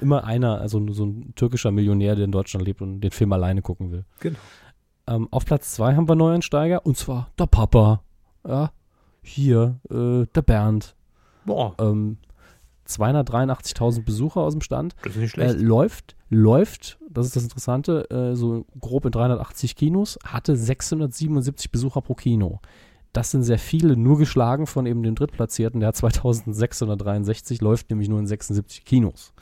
Immer 0.00 0.24
einer, 0.24 0.60
also 0.60 0.84
so 0.92 1.06
ein 1.06 1.32
türkischer 1.36 1.70
Millionär, 1.70 2.16
der 2.16 2.24
in 2.24 2.32
Deutschland 2.32 2.66
lebt 2.66 2.82
und 2.82 3.00
den 3.00 3.12
Film 3.12 3.32
alleine 3.32 3.62
gucken 3.62 3.92
will. 3.92 4.04
Genau. 4.18 4.38
Ähm, 5.06 5.28
auf 5.30 5.44
Platz 5.44 5.72
zwei 5.74 5.94
haben 5.94 6.08
wir 6.08 6.16
Neueinsteiger 6.16 6.84
und 6.84 6.96
zwar 6.96 7.30
der 7.38 7.46
Papa. 7.46 8.02
Ja, 8.44 8.72
hier, 9.22 9.78
äh, 9.90 10.26
der 10.34 10.42
Bernd. 10.42 10.96
Boah, 11.44 11.76
Ähm, 11.78 12.16
283.000 12.88 14.04
Besucher 14.04 14.40
aus 14.40 14.52
dem 14.54 14.60
Stand. 14.60 14.94
das 15.02 15.12
ist 15.12 15.18
nicht 15.20 15.38
Äh, 15.38 15.48
schlecht. 15.50 15.60
läuft, 15.60 16.16
läuft, 16.30 16.98
das 17.10 17.26
ist 17.26 17.36
das 17.36 17.42
Interessante, 17.44 18.08
äh, 18.10 18.34
so 18.36 18.66
grob 18.80 19.04
in 19.06 19.12
380 19.12 19.76
Kinos, 19.76 20.18
hatte 20.24 20.56
677 20.56 21.70
Besucher 21.70 22.00
pro 22.02 22.14
Kino. 22.14 22.60
Das 23.12 23.30
sind 23.30 23.44
sehr 23.44 23.58
viele, 23.60 23.96
nur 23.96 24.18
geschlagen 24.18 24.66
von 24.66 24.86
eben 24.86 25.02
dem 25.04 25.14
Drittplatzierten, 25.14 25.80
der 25.80 25.88
hat 25.88 25.96
2663, 25.96 27.60
läuft 27.60 27.90
nämlich 27.90 28.08
nur 28.08 28.18
in 28.18 28.26
76 28.26 28.84
Kinos. 28.84 29.32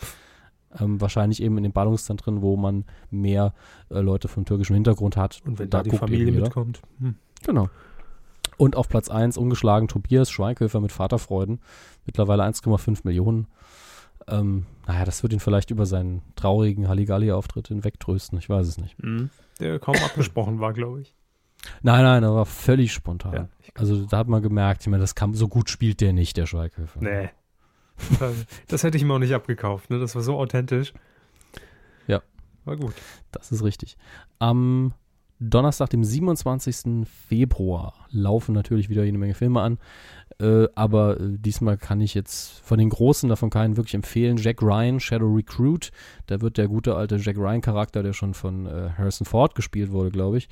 Ähm, 0.78 1.00
wahrscheinlich 1.00 1.42
eben 1.42 1.56
in 1.58 1.64
den 1.64 1.72
Ballungszentren, 1.72 2.40
wo 2.42 2.56
man 2.56 2.84
mehr 3.10 3.52
äh, 3.90 4.00
Leute 4.00 4.28
vom 4.28 4.44
türkischen 4.46 4.74
Hintergrund 4.74 5.16
hat. 5.18 5.40
Und 5.44 5.58
wenn 5.58 5.68
da, 5.68 5.82
die 5.82 5.90
guckt 5.90 6.00
Familie 6.00 6.26
jeder. 6.30 6.44
mitkommt. 6.44 6.80
Hm. 7.00 7.16
Genau. 7.44 7.68
Und 8.56 8.76
auf 8.76 8.88
Platz 8.88 9.08
1 9.08 9.36
ungeschlagen 9.36 9.88
Tobias 9.88 10.30
Schweighöfer 10.30 10.80
mit 10.80 10.92
Vaterfreuden. 10.92 11.60
Mittlerweile 12.06 12.44
1,5 12.44 13.00
Millionen. 13.04 13.48
Ähm, 14.28 14.66
naja, 14.86 15.04
das 15.04 15.22
wird 15.22 15.32
ihn 15.32 15.40
vielleicht 15.40 15.70
über 15.70 15.86
seinen 15.86 16.22
traurigen 16.36 16.88
Halligalli-Auftritt 16.88 17.68
hinwegtrösten. 17.68 18.38
Ich 18.38 18.48
weiß 18.48 18.66
es 18.68 18.78
nicht. 18.78 18.96
Hm. 18.98 19.30
Der 19.58 19.78
kaum 19.78 19.96
abgesprochen 20.04 20.60
war, 20.60 20.72
glaube 20.72 21.00
ich. 21.00 21.14
Nein, 21.82 22.02
nein, 22.02 22.22
er 22.22 22.34
war 22.34 22.46
völlig 22.46 22.92
spontan. 22.92 23.34
Ja, 23.34 23.48
Also 23.74 24.04
da 24.06 24.18
hat 24.18 24.28
man 24.28 24.42
gemerkt, 24.42 24.82
ich 24.82 24.88
meine, 24.88 25.00
das 25.00 25.14
kam, 25.14 25.34
so 25.34 25.46
gut 25.48 25.70
spielt 25.70 26.00
der 26.00 26.12
nicht, 26.12 26.36
der 26.36 26.46
Schweighöfer. 26.46 27.00
nee. 27.00 27.30
Das, 28.18 28.34
das 28.68 28.82
hätte 28.82 28.96
ich 28.96 29.04
mir 29.04 29.14
auch 29.14 29.18
nicht 29.20 29.34
abgekauft. 29.34 29.90
Ne? 29.90 30.00
Das 30.00 30.14
war 30.16 30.22
so 30.22 30.36
authentisch. 30.38 30.92
Ja. 32.08 32.20
War 32.64 32.76
gut. 32.76 32.94
Das 33.30 33.52
ist 33.52 33.62
richtig. 33.62 33.96
Am 34.40 34.94
Donnerstag, 35.50 35.90
dem 35.90 36.04
27. 36.04 37.06
Februar, 37.28 37.94
laufen 38.10 38.54
natürlich 38.54 38.88
wieder 38.88 39.02
jede 39.02 39.18
Menge 39.18 39.34
Filme 39.34 39.60
an. 39.60 39.78
Äh, 40.40 40.68
aber 40.74 41.20
äh, 41.20 41.36
diesmal 41.38 41.76
kann 41.76 42.00
ich 42.00 42.14
jetzt 42.14 42.60
von 42.60 42.78
den 42.78 42.88
Großen 42.88 43.28
davon 43.28 43.50
keinen 43.50 43.76
wirklich 43.76 43.94
empfehlen. 43.94 44.36
Jack 44.36 44.62
Ryan, 44.62 45.00
Shadow 45.00 45.34
Recruit. 45.34 45.90
Da 46.26 46.40
wird 46.40 46.58
der 46.58 46.68
gute 46.68 46.94
alte 46.94 47.16
Jack 47.16 47.36
Ryan-Charakter, 47.36 48.02
der 48.02 48.12
schon 48.12 48.34
von 48.34 48.66
äh, 48.66 48.90
Harrison 48.96 49.26
Ford 49.26 49.54
gespielt 49.54 49.90
wurde, 49.90 50.10
glaube 50.10 50.38
ich, 50.38 50.48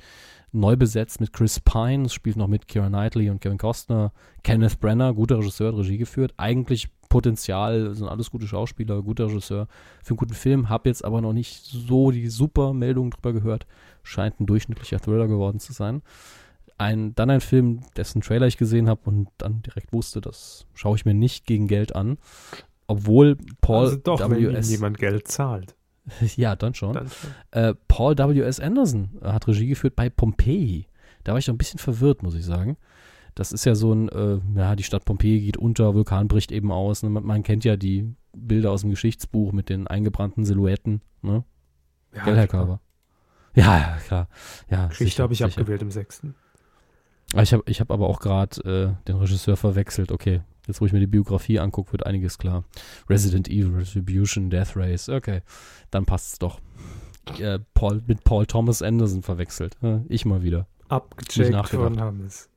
neu 0.51 0.75
besetzt 0.75 1.19
mit 1.19 1.33
Chris 1.33 1.59
Pine. 1.59 2.05
Es 2.05 2.13
spielt 2.13 2.35
noch 2.35 2.47
mit 2.47 2.67
Keira 2.67 2.87
Knightley 2.87 3.29
und 3.29 3.41
Kevin 3.41 3.57
Costner. 3.57 4.11
Kenneth 4.43 4.79
Brenner, 4.79 5.13
guter 5.13 5.37
Regisseur, 5.37 5.71
hat 5.71 5.79
Regie 5.79 5.97
geführt. 5.97 6.33
Eigentlich 6.37 6.89
Potenzial, 7.09 7.93
sind 7.93 8.07
alles 8.07 8.31
gute 8.31 8.47
Schauspieler, 8.47 9.01
guter 9.01 9.27
Regisseur 9.27 9.67
für 10.03 10.11
einen 10.11 10.17
guten 10.17 10.33
Film. 10.33 10.69
Hab 10.69 10.85
jetzt 10.85 11.03
aber 11.03 11.21
noch 11.21 11.33
nicht 11.33 11.63
so 11.65 12.11
die 12.11 12.29
super 12.29 12.73
Meldung 12.73 13.11
drüber 13.11 13.33
gehört. 13.33 13.67
Scheint 14.03 14.39
ein 14.39 14.45
durchschnittlicher 14.45 14.99
Thriller 14.99 15.27
geworden 15.27 15.59
zu 15.59 15.73
sein. 15.73 16.01
Ein, 16.77 17.13
dann 17.15 17.29
ein 17.29 17.41
Film, 17.41 17.81
dessen 17.95 18.21
Trailer 18.21 18.47
ich 18.47 18.57
gesehen 18.57 18.89
habe 18.89 19.01
und 19.05 19.27
dann 19.37 19.61
direkt 19.61 19.93
wusste, 19.93 20.19
das 20.19 20.65
schaue 20.73 20.95
ich 20.95 21.05
mir 21.05 21.13
nicht 21.13 21.45
gegen 21.45 21.67
Geld 21.67 21.95
an. 21.95 22.17
Obwohl 22.87 23.37
Paul 23.61 23.85
also 23.85 23.97
doch, 23.97 24.29
W.S. 24.29 24.69
jemand 24.71 24.97
Geld 24.97 25.27
zahlt. 25.27 25.75
Ja, 26.35 26.55
dann 26.55 26.73
schon. 26.73 26.93
Dann 26.93 27.07
schon. 27.09 27.31
Äh, 27.51 27.73
Paul 27.87 28.17
W.S. 28.17 28.59
Anderson 28.59 29.09
hat 29.23 29.47
Regie 29.47 29.67
geführt 29.67 29.95
bei 29.95 30.09
Pompeii. 30.09 30.87
Da 31.23 31.33
war 31.33 31.39
ich 31.39 31.45
doch 31.45 31.53
ein 31.53 31.57
bisschen 31.57 31.79
verwirrt, 31.79 32.23
muss 32.23 32.35
ich 32.35 32.45
sagen. 32.45 32.77
Das 33.35 33.51
ist 33.51 33.65
ja 33.65 33.75
so 33.75 33.93
ein, 33.93 34.09
äh, 34.09 34.39
ja, 34.55 34.75
die 34.75 34.83
Stadt 34.83 35.05
Pompeji 35.05 35.39
geht 35.41 35.57
unter, 35.57 35.93
Vulkan 35.93 36.27
bricht 36.27 36.51
eben 36.51 36.71
aus. 36.71 37.03
Ne? 37.03 37.09
Man, 37.09 37.23
man 37.23 37.43
kennt 37.43 37.63
ja 37.63 37.77
die 37.77 38.13
Bilder 38.33 38.71
aus 38.71 38.81
dem 38.81 38.89
Geschichtsbuch 38.89 39.51
mit 39.53 39.69
den 39.69 39.87
eingebrannten 39.87 40.43
Silhouetten. 40.43 41.01
Ne? 41.21 41.43
Ja, 42.13 42.23
Gell, 42.25 42.35
Herr. 42.35 42.47
Körber? 42.47 42.81
Ja, 43.55 43.77
ja, 43.77 43.97
klar. 44.05 44.27
Ja, 44.69 44.87
Geschichte 44.87 45.23
habe 45.23 45.33
ich 45.33 45.39
sicher. 45.39 45.49
abgewählt 45.49 45.81
im 45.81 45.91
sechsten. 45.91 46.35
Ah, 47.33 47.41
Ich 47.41 47.53
habe 47.53 47.63
ich 47.67 47.79
hab 47.79 47.91
aber 47.91 48.07
auch 48.07 48.19
gerade 48.19 48.61
äh, 48.97 49.07
den 49.07 49.15
Regisseur 49.17 49.55
verwechselt. 49.55 50.11
Okay, 50.11 50.41
jetzt 50.71 50.81
wo 50.81 50.85
ich 50.85 50.93
mir 50.93 50.99
die 50.99 51.07
Biografie 51.07 51.59
angucke, 51.59 51.91
wird 51.91 52.05
einiges 52.05 52.37
klar. 52.37 52.63
Resident 53.09 53.47
Evil, 53.49 53.75
Retribution, 53.75 54.49
Death 54.49 54.75
Race. 54.75 55.09
Okay, 55.09 55.41
dann 55.91 56.05
passt's 56.05 56.39
doch. 56.39 56.59
Äh, 57.39 57.59
Paul, 57.73 58.01
mit 58.07 58.23
Paul 58.23 58.45
Thomas 58.45 58.81
Anderson 58.81 59.21
verwechselt. 59.21 59.77
Äh, 59.83 59.99
ich 60.07 60.25
mal 60.25 60.41
wieder. 60.41 60.67
Abgecheckt 60.89 61.69
von 61.69 61.99
Hammes. 61.99 62.49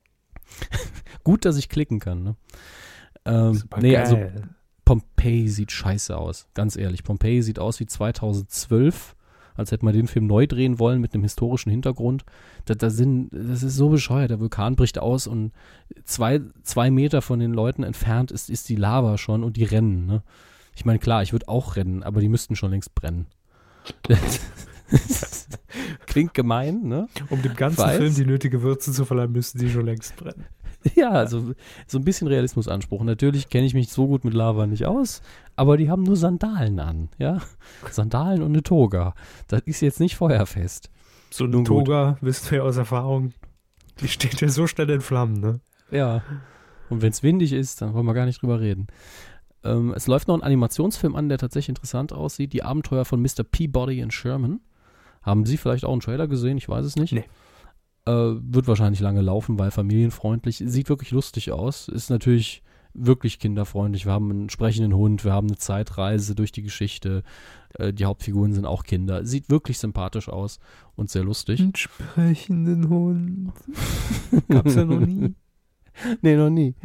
Gut, 1.23 1.45
dass 1.45 1.57
ich 1.57 1.69
klicken 1.69 1.99
kann. 1.99 2.23
Ne? 2.23 2.35
Ähm, 3.25 3.63
nee, 3.77 3.93
geil. 3.93 4.01
also 4.01 4.19
Pompeii 4.83 5.47
sieht 5.47 5.71
scheiße 5.71 6.17
aus. 6.17 6.47
Ganz 6.53 6.75
ehrlich. 6.75 7.03
Pompeii 7.03 7.41
sieht 7.41 7.59
aus 7.59 7.79
wie 7.79 7.85
2012, 7.85 9.15
als 9.55 9.71
hätte 9.71 9.85
man 9.85 9.93
den 9.93 10.07
Film 10.07 10.27
neu 10.27 10.47
drehen 10.47 10.79
wollen 10.79 11.01
mit 11.01 11.13
einem 11.13 11.23
historischen 11.23 11.69
Hintergrund. 11.69 12.23
Da, 12.65 12.75
da 12.75 12.89
sind, 12.89 13.29
das 13.31 13.63
ist 13.63 13.75
so 13.75 13.89
bescheuert. 13.89 14.29
Der 14.29 14.39
Vulkan 14.39 14.75
bricht 14.75 14.99
aus 14.99 15.27
und 15.27 15.51
zwei, 16.03 16.41
zwei 16.63 16.91
Meter 16.91 17.21
von 17.21 17.39
den 17.39 17.53
Leuten 17.53 17.83
entfernt 17.83 18.31
ist, 18.31 18.49
ist 18.49 18.69
die 18.69 18.75
Lava 18.75 19.17
schon 19.17 19.43
und 19.43 19.57
die 19.57 19.63
rennen. 19.63 20.05
Ne? 20.05 20.23
Ich 20.75 20.85
meine, 20.85 20.99
klar, 20.99 21.23
ich 21.23 21.31
würde 21.31 21.47
auch 21.47 21.75
rennen, 21.75 22.03
aber 22.03 22.21
die 22.21 22.29
müssten 22.29 22.55
schon 22.55 22.71
längst 22.71 22.93
brennen. 22.95 23.27
Klingt 26.05 26.33
gemein, 26.33 26.83
ne? 26.83 27.07
um 27.29 27.41
dem 27.41 27.55
ganzen. 27.55 27.89
Film 27.89 28.15
die 28.15 28.25
nötige 28.25 28.61
Würze 28.61 28.91
zu 28.91 29.05
verleihen, 29.05 29.31
müssten 29.31 29.59
die 29.59 29.69
schon 29.69 29.85
längst 29.85 30.15
brennen. 30.15 30.45
Ja, 30.95 31.09
also 31.09 31.53
so 31.87 31.97
ein 31.97 32.03
bisschen 32.03 32.27
Realismusanspruch. 32.27 33.03
Natürlich 33.03 33.49
kenne 33.49 33.65
ich 33.65 33.73
mich 33.73 33.89
so 33.89 34.07
gut 34.07 34.23
mit 34.23 34.33
Lava 34.33 34.67
nicht 34.67 34.85
aus, 34.85 35.21
aber 35.55 35.77
die 35.77 35.89
haben 35.89 36.03
nur 36.03 36.15
Sandalen 36.15 36.79
an, 36.79 37.09
ja? 37.17 37.41
Sandalen 37.89 38.41
und 38.41 38.51
eine 38.51 38.63
Toga. 38.63 39.15
Das 39.47 39.61
ist 39.65 39.81
jetzt 39.81 39.99
nicht 39.99 40.15
feuerfest. 40.15 40.89
So 41.31 41.45
eine. 41.45 41.63
Toga, 41.63 42.17
wissen 42.21 42.51
wir 42.51 42.63
aus 42.63 42.77
Erfahrung, 42.77 43.33
die 43.99 44.07
steht 44.07 44.39
ja 44.41 44.47
so 44.47 44.67
schnell 44.67 44.89
in 44.89 45.01
Flammen, 45.01 45.39
ne? 45.39 45.59
Ja. 45.91 46.23
Und 46.89 47.01
wenn 47.01 47.11
es 47.11 47.23
windig 47.23 47.51
ist, 47.53 47.81
dann 47.81 47.93
wollen 47.93 48.05
wir 48.05 48.13
gar 48.13 48.25
nicht 48.25 48.41
drüber 48.41 48.59
reden. 48.59 48.87
Ähm, 49.63 49.93
es 49.95 50.07
läuft 50.07 50.27
noch 50.27 50.35
ein 50.35 50.43
Animationsfilm 50.43 51.15
an, 51.15 51.29
der 51.29 51.39
tatsächlich 51.39 51.69
interessant 51.69 52.13
aussieht. 52.13 52.53
Die 52.53 52.63
Abenteuer 52.63 53.05
von 53.05 53.21
Mr. 53.21 53.43
Peabody 53.49 54.01
and 54.01 54.13
Sherman. 54.13 54.61
Haben 55.23 55.45
Sie 55.45 55.57
vielleicht 55.57 55.85
auch 55.85 55.91
einen 55.91 56.01
Trailer 56.01 56.27
gesehen? 56.27 56.57
Ich 56.57 56.69
weiß 56.69 56.85
es 56.85 56.95
nicht. 56.95 57.13
Nee. 57.13 57.25
Äh, 58.05 58.11
wird 58.11 58.67
wahrscheinlich 58.67 58.99
lange 58.99 59.21
laufen, 59.21 59.57
weil 59.57 59.71
familienfreundlich. 59.71 60.63
Sieht 60.65 60.89
wirklich 60.89 61.11
lustig 61.11 61.51
aus. 61.51 61.87
Ist 61.87 62.09
natürlich 62.09 62.63
wirklich 62.95 63.39
kinderfreundlich. 63.39 64.05
Wir 64.05 64.13
haben 64.13 64.31
einen 64.31 64.49
sprechenden 64.49 64.95
Hund, 64.95 65.25
wir 65.25 65.33
haben 65.33 65.47
eine 65.47 65.57
Zeitreise 65.57 66.33
durch 66.35 66.51
die 66.51 66.63
Geschichte. 66.63 67.23
Äh, 67.73 67.93
die 67.93 68.05
Hauptfiguren 68.05 68.53
sind 68.53 68.65
auch 68.65 68.83
Kinder. 68.83 69.25
Sieht 69.25 69.49
wirklich 69.49 69.79
sympathisch 69.79 70.29
aus 70.29 70.59
und 70.95 71.09
sehr 71.09 71.23
lustig. 71.23 71.59
Einen 71.59 71.75
sprechenden 71.75 72.89
Hund. 72.89 73.53
Gab's 74.47 74.75
ja 74.75 74.85
noch 74.85 74.99
nie. 74.99 75.33
Nee, 76.21 76.35
noch 76.35 76.49
nie. 76.49 76.75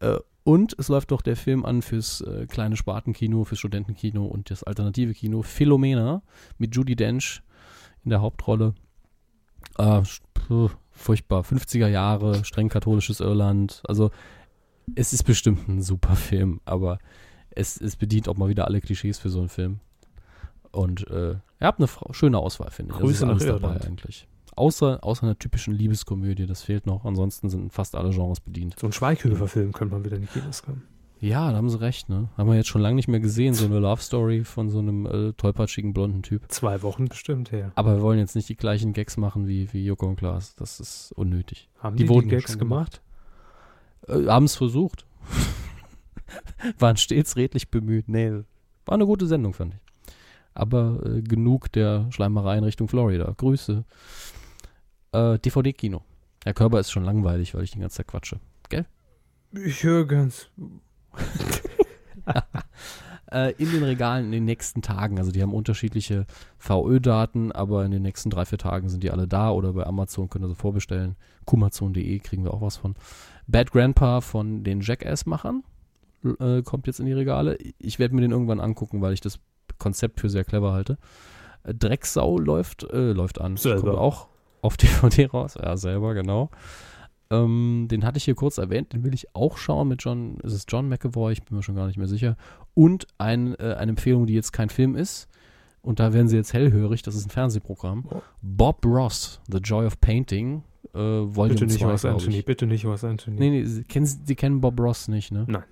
Äh, 0.00 0.14
Äh, 0.14 0.18
und 0.42 0.74
es 0.78 0.88
läuft 0.88 1.10
doch 1.10 1.20
der 1.20 1.36
Film 1.36 1.66
an 1.66 1.82
fürs 1.82 2.22
äh, 2.22 2.46
kleine 2.46 2.76
Spartenkino, 2.76 3.44
fürs 3.44 3.58
Studentenkino 3.58 4.24
und 4.24 4.50
das 4.50 4.62
alternative 4.62 5.12
Kino 5.12 5.42
Philomena 5.42 6.22
mit 6.56 6.74
Judy 6.74 6.96
Dench 6.96 7.42
in 8.04 8.10
der 8.10 8.22
Hauptrolle. 8.22 8.74
Äh, 9.78 10.02
furchtbar. 10.92 11.42
50er 11.42 11.88
Jahre, 11.88 12.44
streng 12.44 12.68
katholisches 12.68 13.20
Irland. 13.20 13.82
Also 13.86 14.10
es 14.94 15.12
ist 15.12 15.24
bestimmt 15.24 15.68
ein 15.68 15.82
super 15.82 16.16
Film, 16.16 16.60
aber 16.64 16.98
es, 17.50 17.80
es 17.80 17.96
bedient 17.96 18.28
auch 18.28 18.36
mal 18.36 18.48
wieder 18.48 18.66
alle 18.66 18.80
Klischees 18.80 19.18
für 19.18 19.30
so 19.30 19.40
einen 19.40 19.48
Film. 19.48 19.80
Und 20.72 21.08
äh, 21.08 21.30
ihr 21.32 21.40
habt 21.60 21.80
eine 21.80 21.88
Frau, 21.88 22.12
schöne 22.12 22.38
Auswahl, 22.38 22.70
finde 22.70 22.92
ich. 22.94 23.00
Grüße 23.00 23.26
das 23.26 23.42
ist 23.42 23.48
nach 23.48 23.54
Irland. 23.54 23.86
eigentlich. 23.86 24.28
Außer, 24.54 25.02
außer 25.02 25.24
einer 25.24 25.38
typischen 25.38 25.74
Liebeskomödie, 25.74 26.46
das 26.46 26.62
fehlt 26.62 26.86
noch. 26.86 27.04
Ansonsten 27.04 27.50
sind 27.50 27.72
fast 27.72 27.94
alle 27.94 28.10
Genres 28.10 28.40
bedient. 28.40 28.76
So 28.78 28.86
ein 28.86 28.92
Schweighöfer-Film 28.92 29.72
könnte 29.72 29.94
man 29.94 30.04
wieder 30.04 30.16
in 30.16 30.22
die 30.22 30.28
Kinos 30.28 30.62
kommen. 30.62 30.82
Ja, 31.18 31.50
da 31.50 31.56
haben 31.56 31.70
sie 31.70 31.80
recht, 31.80 32.08
ne? 32.08 32.28
Haben 32.36 32.48
wir 32.48 32.56
jetzt 32.56 32.68
schon 32.68 32.82
lange 32.82 32.96
nicht 32.96 33.08
mehr 33.08 33.20
gesehen, 33.20 33.54
so 33.54 33.64
eine 33.64 33.78
Love 33.78 34.02
Story 34.02 34.44
von 34.44 34.68
so 34.68 34.80
einem 34.80 35.06
äh, 35.06 35.32
tollpatschigen 35.32 35.94
blonden 35.94 36.22
Typ. 36.22 36.42
Zwei 36.48 36.82
Wochen 36.82 37.06
bestimmt 37.06 37.52
her. 37.52 37.72
Aber 37.74 37.96
wir 37.96 38.02
wollen 38.02 38.18
jetzt 38.18 38.36
nicht 38.36 38.48
die 38.48 38.56
gleichen 38.56 38.92
Gags 38.92 39.16
machen 39.16 39.46
wie, 39.46 39.72
wie 39.72 39.84
Joko 39.84 40.06
und 40.06 40.16
Klaas. 40.16 40.54
Das 40.56 40.78
ist 40.78 41.12
unnötig. 41.12 41.68
Haben 41.78 41.96
Die 41.96 42.04
die, 42.04 42.20
die 42.20 42.28
Gags 42.28 42.52
schon 42.52 42.58
gemacht? 42.58 43.00
Äh, 44.08 44.26
haben 44.26 44.44
es 44.44 44.56
versucht. 44.56 45.06
Waren 46.78 46.96
stets 46.96 47.36
redlich 47.36 47.70
bemüht. 47.70 48.08
Nee, 48.08 48.42
war 48.84 48.94
eine 48.94 49.06
gute 49.06 49.26
Sendung, 49.26 49.54
fand 49.54 49.74
ich. 49.74 49.80
Aber 50.54 51.00
äh, 51.04 51.22
genug 51.22 51.72
der 51.72 52.06
Schleimerei 52.10 52.58
in 52.58 52.64
Richtung 52.64 52.88
Florida. 52.88 53.32
Grüße. 53.36 53.84
Äh, 55.12 55.38
DVD-Kino. 55.38 56.02
Herr 56.44 56.54
Körber 56.54 56.78
ist 56.78 56.90
schon 56.90 57.04
langweilig, 57.04 57.54
weil 57.54 57.64
ich 57.64 57.72
den 57.72 57.80
ganzen 57.80 57.98
Tag 57.98 58.08
quatsche. 58.08 58.38
Ich 59.52 59.84
höre 59.84 60.06
ganz. 60.06 60.50
Äh, 63.28 63.54
in 63.58 63.72
den 63.72 63.82
Regalen 63.82 64.26
in 64.26 64.32
den 64.32 64.44
nächsten 64.44 64.82
Tagen. 64.82 65.18
Also 65.18 65.32
die 65.32 65.42
haben 65.42 65.52
unterschiedliche 65.52 66.26
VÖ-Daten, 66.58 67.50
aber 67.50 67.84
in 67.84 67.90
den 67.90 68.02
nächsten 68.02 68.30
drei, 68.30 68.44
vier 68.44 68.58
Tagen 68.58 68.88
sind 68.88 69.02
die 69.02 69.10
alle 69.10 69.26
da 69.26 69.50
oder 69.50 69.72
bei 69.72 69.84
Amazon 69.84 70.28
könnt 70.28 70.44
ihr 70.44 70.48
sie 70.48 70.54
vorbestellen. 70.54 71.16
Kumazon.de 71.44 72.18
kriegen 72.20 72.44
wir 72.44 72.54
auch 72.54 72.60
was 72.60 72.76
von. 72.76 72.94
Bad 73.48 73.72
Grandpa 73.72 74.20
von 74.20 74.62
den 74.62 74.80
Jackass-Machern 74.80 75.64
äh, 76.38 76.62
kommt 76.62 76.86
jetzt 76.86 77.00
in 77.00 77.06
die 77.06 77.12
Regale. 77.12 77.58
Ich 77.78 77.98
werde 77.98 78.14
mir 78.14 78.20
den 78.20 78.30
irgendwann 78.30 78.60
angucken, 78.60 79.02
weil 79.02 79.12
ich 79.12 79.20
das 79.20 79.40
Konzept 79.78 80.20
für 80.20 80.30
sehr 80.30 80.44
clever 80.44 80.72
halte. 80.72 80.96
Äh, 81.64 81.74
Drecksau 81.74 82.38
läuft, 82.38 82.84
äh, 82.84 83.12
läuft 83.12 83.40
an. 83.40 83.56
Selber. 83.56 83.80
Kommt 83.80 83.98
auch 83.98 84.28
auf 84.62 84.76
DVD 84.78 85.26
raus. 85.26 85.58
Ja, 85.60 85.76
selber, 85.76 86.14
genau. 86.14 86.50
Ähm, 87.30 87.88
den 87.90 88.04
hatte 88.04 88.18
ich 88.18 88.24
hier 88.24 88.36
kurz 88.36 88.56
erwähnt, 88.58 88.92
den 88.92 89.02
will 89.02 89.12
ich 89.12 89.34
auch 89.34 89.56
schauen 89.58 89.88
mit 89.88 90.02
John, 90.04 90.38
ist 90.44 90.52
es 90.52 90.64
John 90.68 90.88
McAvoy, 90.88 91.32
ich 91.32 91.42
bin 91.42 91.56
mir 91.56 91.62
schon 91.64 91.74
gar 91.74 91.86
nicht 91.88 91.96
mehr 91.98 92.06
sicher. 92.06 92.36
Und 92.74 93.06
ein, 93.18 93.54
äh, 93.58 93.74
eine 93.78 93.90
Empfehlung, 93.90 94.26
die 94.26 94.34
jetzt 94.34 94.52
kein 94.52 94.68
Film 94.70 94.94
ist, 94.94 95.28
und 95.82 95.98
da 96.00 96.12
werden 96.12 96.28
Sie 96.28 96.36
jetzt 96.36 96.52
hellhörig, 96.52 97.02
das 97.02 97.14
ist 97.16 97.26
ein 97.26 97.30
Fernsehprogramm. 97.30 98.04
Oh. 98.10 98.20
Bob 98.42 98.84
Ross, 98.84 99.40
The 99.50 99.58
Joy 99.58 99.86
of 99.86 100.00
Painting, 100.00 100.62
äh, 100.94 100.98
Volume 100.98 101.54
Bitte 101.54 101.66
nicht 101.66 101.78
2, 101.80 101.86
was 101.92 102.04
Anthony, 102.04 102.42
bitte 102.42 102.66
nicht 102.66 102.84
was 102.84 103.02
Anthony. 103.04 103.38
Nee, 103.38 103.50
nee, 103.50 103.64
Sie 103.64 103.82
kennen, 103.84 104.06
Sie 104.06 104.34
kennen 104.36 104.60
Bob 104.60 104.78
Ross 104.80 105.08
nicht, 105.08 105.32
ne? 105.32 105.44
Nein. 105.48 105.64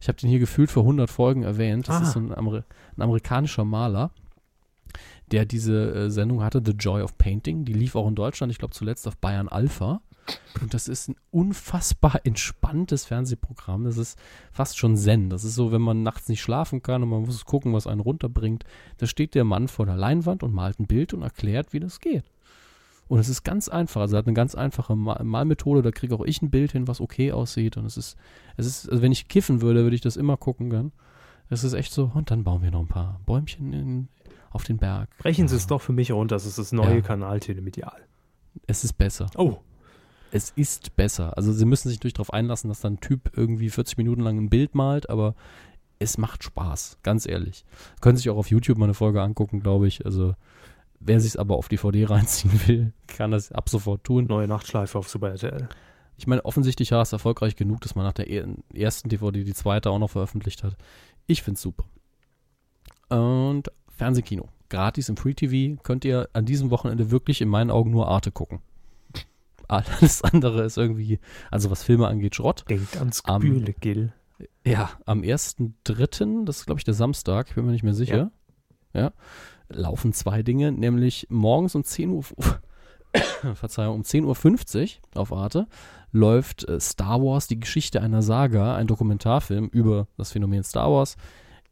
Ich 0.00 0.08
habe 0.08 0.18
den 0.18 0.28
hier 0.30 0.38
gefühlt 0.38 0.70
vor 0.70 0.82
100 0.84 1.08
Folgen 1.10 1.42
erwähnt. 1.42 1.88
Das 1.88 1.96
Ah. 1.96 2.02
ist 2.02 2.12
so 2.12 2.20
ein, 2.20 2.34
Amer 2.34 2.64
ein 2.96 3.02
amerikanischer 3.02 3.64
Maler, 3.64 4.10
der 5.30 5.44
diese 5.46 5.94
äh, 5.94 6.10
Sendung 6.10 6.42
hatte, 6.42 6.62
The 6.64 6.72
Joy 6.72 7.02
of 7.02 7.16
Painting. 7.18 7.64
Die 7.64 7.72
lief 7.72 7.96
auch 7.96 8.06
in 8.08 8.14
Deutschland, 8.14 8.50
ich 8.52 8.58
glaube 8.58 8.74
zuletzt 8.74 9.08
auf 9.08 9.16
Bayern 9.16 9.48
Alpha. 9.48 10.00
Und 10.60 10.74
das 10.74 10.88
ist 10.88 11.08
ein 11.08 11.16
unfassbar 11.30 12.20
entspanntes 12.24 13.04
Fernsehprogramm. 13.04 13.84
Das 13.84 13.98
ist 13.98 14.18
fast 14.52 14.78
schon 14.78 14.96
Zen. 14.96 15.30
Das 15.30 15.44
ist 15.44 15.54
so, 15.54 15.72
wenn 15.72 15.82
man 15.82 16.02
nachts 16.02 16.28
nicht 16.28 16.40
schlafen 16.40 16.82
kann 16.82 17.02
und 17.02 17.10
man 17.10 17.22
muss 17.22 17.44
gucken, 17.44 17.72
was 17.72 17.86
einen 17.86 18.00
runterbringt. 18.00 18.64
Da 18.98 19.06
steht 19.06 19.34
der 19.34 19.44
Mann 19.44 19.68
vor 19.68 19.86
der 19.86 19.96
Leinwand 19.96 20.42
und 20.42 20.52
malt 20.52 20.80
ein 20.80 20.86
Bild 20.86 21.14
und 21.14 21.22
erklärt, 21.22 21.72
wie 21.72 21.80
das 21.80 22.00
geht. 22.00 22.24
Und 23.08 23.20
es 23.20 23.28
ist 23.28 23.44
ganz 23.44 23.68
einfach. 23.68 24.00
Also 24.00 24.16
er 24.16 24.18
hat 24.18 24.26
eine 24.26 24.34
ganz 24.34 24.54
einfache 24.54 24.96
Mal 24.96 25.22
Malmethode. 25.22 25.82
Da 25.82 25.92
kriege 25.92 26.14
auch 26.14 26.24
ich 26.24 26.42
ein 26.42 26.50
Bild 26.50 26.72
hin, 26.72 26.88
was 26.88 27.00
okay 27.00 27.32
aussieht. 27.32 27.76
Und 27.76 27.86
es 27.86 27.96
ist, 27.96 28.16
es 28.56 28.66
ist, 28.66 28.90
also 28.90 29.02
wenn 29.02 29.12
ich 29.12 29.28
kiffen 29.28 29.60
würde, 29.60 29.82
würde 29.82 29.94
ich 29.94 30.02
das 30.02 30.16
immer 30.16 30.36
gucken 30.36 30.70
können. 30.70 30.92
Es 31.48 31.62
ist 31.62 31.74
echt 31.74 31.92
so, 31.92 32.10
und 32.12 32.30
dann 32.30 32.42
bauen 32.42 32.62
wir 32.62 32.72
noch 32.72 32.80
ein 32.80 32.88
paar 32.88 33.20
Bäumchen 33.24 33.72
in, 33.72 34.08
auf 34.50 34.64
den 34.64 34.78
Berg. 34.78 35.16
Brechen 35.18 35.46
Sie 35.46 35.54
es 35.54 35.68
doch 35.68 35.80
für 35.80 35.92
mich 35.92 36.10
runter, 36.10 36.34
das 36.34 36.46
ist 36.46 36.58
das 36.58 36.72
neue 36.72 36.96
Ja. 36.96 37.00
Kanal 37.02 37.38
Telemedial. 37.38 38.04
Es 38.66 38.82
ist 38.82 38.94
besser. 38.94 39.30
Oh, 39.36 39.58
Es 40.36 40.50
ist 40.50 40.96
besser. 40.96 41.36
Also 41.36 41.52
sie 41.52 41.64
müssen 41.64 41.88
sich 41.88 41.98
durch 41.98 42.12
darauf 42.12 42.32
einlassen, 42.32 42.68
dass 42.68 42.80
da 42.80 42.88
ein 42.88 43.00
Typ 43.00 43.30
irgendwie 43.36 43.70
40 43.70 43.96
Minuten 43.96 44.20
lang 44.20 44.36
ein 44.38 44.50
Bild 44.50 44.74
malt, 44.74 45.08
aber 45.08 45.34
es 45.98 46.18
macht 46.18 46.44
Spaß, 46.44 46.98
ganz 47.02 47.26
ehrlich. 47.26 47.64
Können 48.02 48.18
sich 48.18 48.28
auch 48.28 48.36
auf 48.36 48.50
YouTube 48.50 48.76
mal 48.76 48.84
eine 48.84 48.92
Folge 48.94 49.22
angucken, 49.22 49.60
glaube 49.60 49.88
ich. 49.88 50.04
Also 50.04 50.34
wer 51.00 51.20
sich 51.20 51.40
aber 51.40 51.56
auf 51.56 51.68
DVD 51.68 52.04
reinziehen 52.10 52.52
will, 52.66 52.92
kann 53.06 53.30
das 53.30 53.50
ab 53.50 53.68
sofort 53.70 54.04
tun. 54.04 54.26
neue 54.26 54.46
Nachtschleife 54.46 54.98
auf 54.98 55.08
Super 55.08 55.30
RTL. 55.30 55.68
Ich 56.18 56.26
meine, 56.26 56.44
offensichtlich 56.44 56.92
war 56.92 57.00
es 57.02 57.12
erfolgreich 57.12 57.56
genug, 57.56 57.80
dass 57.80 57.94
man 57.94 58.04
nach 58.04 58.12
der 58.12 58.28
er- 58.28 58.46
ersten 58.74 59.08
DVD 59.08 59.42
die 59.44 59.54
zweite 59.54 59.88
auch 59.90 59.98
noch 59.98 60.10
veröffentlicht 60.10 60.62
hat. 60.64 60.76
Ich 61.26 61.42
finde 61.42 61.56
es 61.56 61.62
super. 61.62 61.84
Und 63.08 63.70
Fernsehkino. 63.88 64.48
Gratis 64.68 65.08
im 65.08 65.16
Free 65.16 65.34
TV 65.34 65.80
könnt 65.82 66.04
ihr 66.04 66.28
an 66.32 66.44
diesem 66.44 66.70
Wochenende 66.70 67.10
wirklich 67.10 67.40
in 67.40 67.48
meinen 67.48 67.70
Augen 67.70 67.90
nur 67.90 68.08
Arte 68.08 68.32
gucken. 68.32 68.60
Alles 69.68 70.22
andere 70.22 70.64
ist 70.64 70.78
irgendwie, 70.78 71.18
also 71.50 71.70
was 71.70 71.82
Filme 71.82 72.08
angeht, 72.08 72.34
Schrott. 72.34 72.64
Denkt 72.68 72.96
ans 72.96 73.22
Gebühle, 73.22 73.72
Gil. 73.74 74.12
Ja, 74.64 74.90
am 75.06 75.22
1.3., 75.22 76.44
das 76.44 76.58
ist 76.58 76.66
glaube 76.66 76.78
ich 76.78 76.84
der 76.84 76.94
Samstag, 76.94 77.48
ich 77.48 77.54
bin 77.54 77.64
mir 77.64 77.72
nicht 77.72 77.84
mehr 77.84 77.94
sicher, 77.94 78.30
ja. 78.92 79.12
laufen 79.68 80.12
zwei 80.12 80.42
Dinge, 80.42 80.72
nämlich 80.72 81.26
morgens 81.30 81.74
um 81.74 81.84
10 81.84 82.10
Uhr, 82.10 82.24
Verzeihung, 83.54 83.96
um 83.96 84.02
10.50 84.02 84.98
Uhr 85.14 85.20
auf 85.20 85.32
Arte 85.32 85.66
läuft 86.12 86.68
äh, 86.68 86.80
Star 86.80 87.22
Wars, 87.22 87.46
die 87.46 87.60
Geschichte 87.60 88.00
einer 88.00 88.22
Saga, 88.22 88.74
ein 88.74 88.86
Dokumentarfilm 88.86 89.68
über 89.68 90.08
das 90.16 90.32
Phänomen 90.32 90.64
Star 90.64 90.90
Wars, 90.90 91.16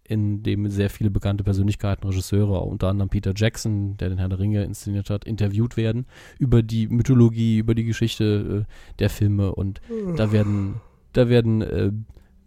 in 0.07 0.43
dem 0.43 0.69
sehr 0.69 0.91
viele 0.91 1.11
bekannte 1.11 1.45
Persönlichkeiten, 1.45 2.07
Regisseure, 2.07 2.61
unter 2.61 2.89
anderem 2.89 3.09
Peter 3.09 3.33
Jackson, 3.35 3.97
der 3.97 4.11
den 4.11 4.19
Herr 4.19 4.29
der 4.29 4.39
Ringe 4.39 4.63
inszeniert 4.65 5.09
hat, 5.11 5.25
interviewt 5.25 5.77
werden 5.77 6.07
über 6.39 6.63
die 6.63 6.89
Mythologie, 6.89 7.59
über 7.59 7.75
die 7.75 7.85
Geschichte 7.85 8.67
äh, 8.69 8.73
der 8.99 9.09
Filme 9.11 9.55
und 9.55 9.81
da 10.17 10.31
werden, 10.31 10.75
da 11.15 11.29
werden 11.29 11.63
äh, 11.63 11.91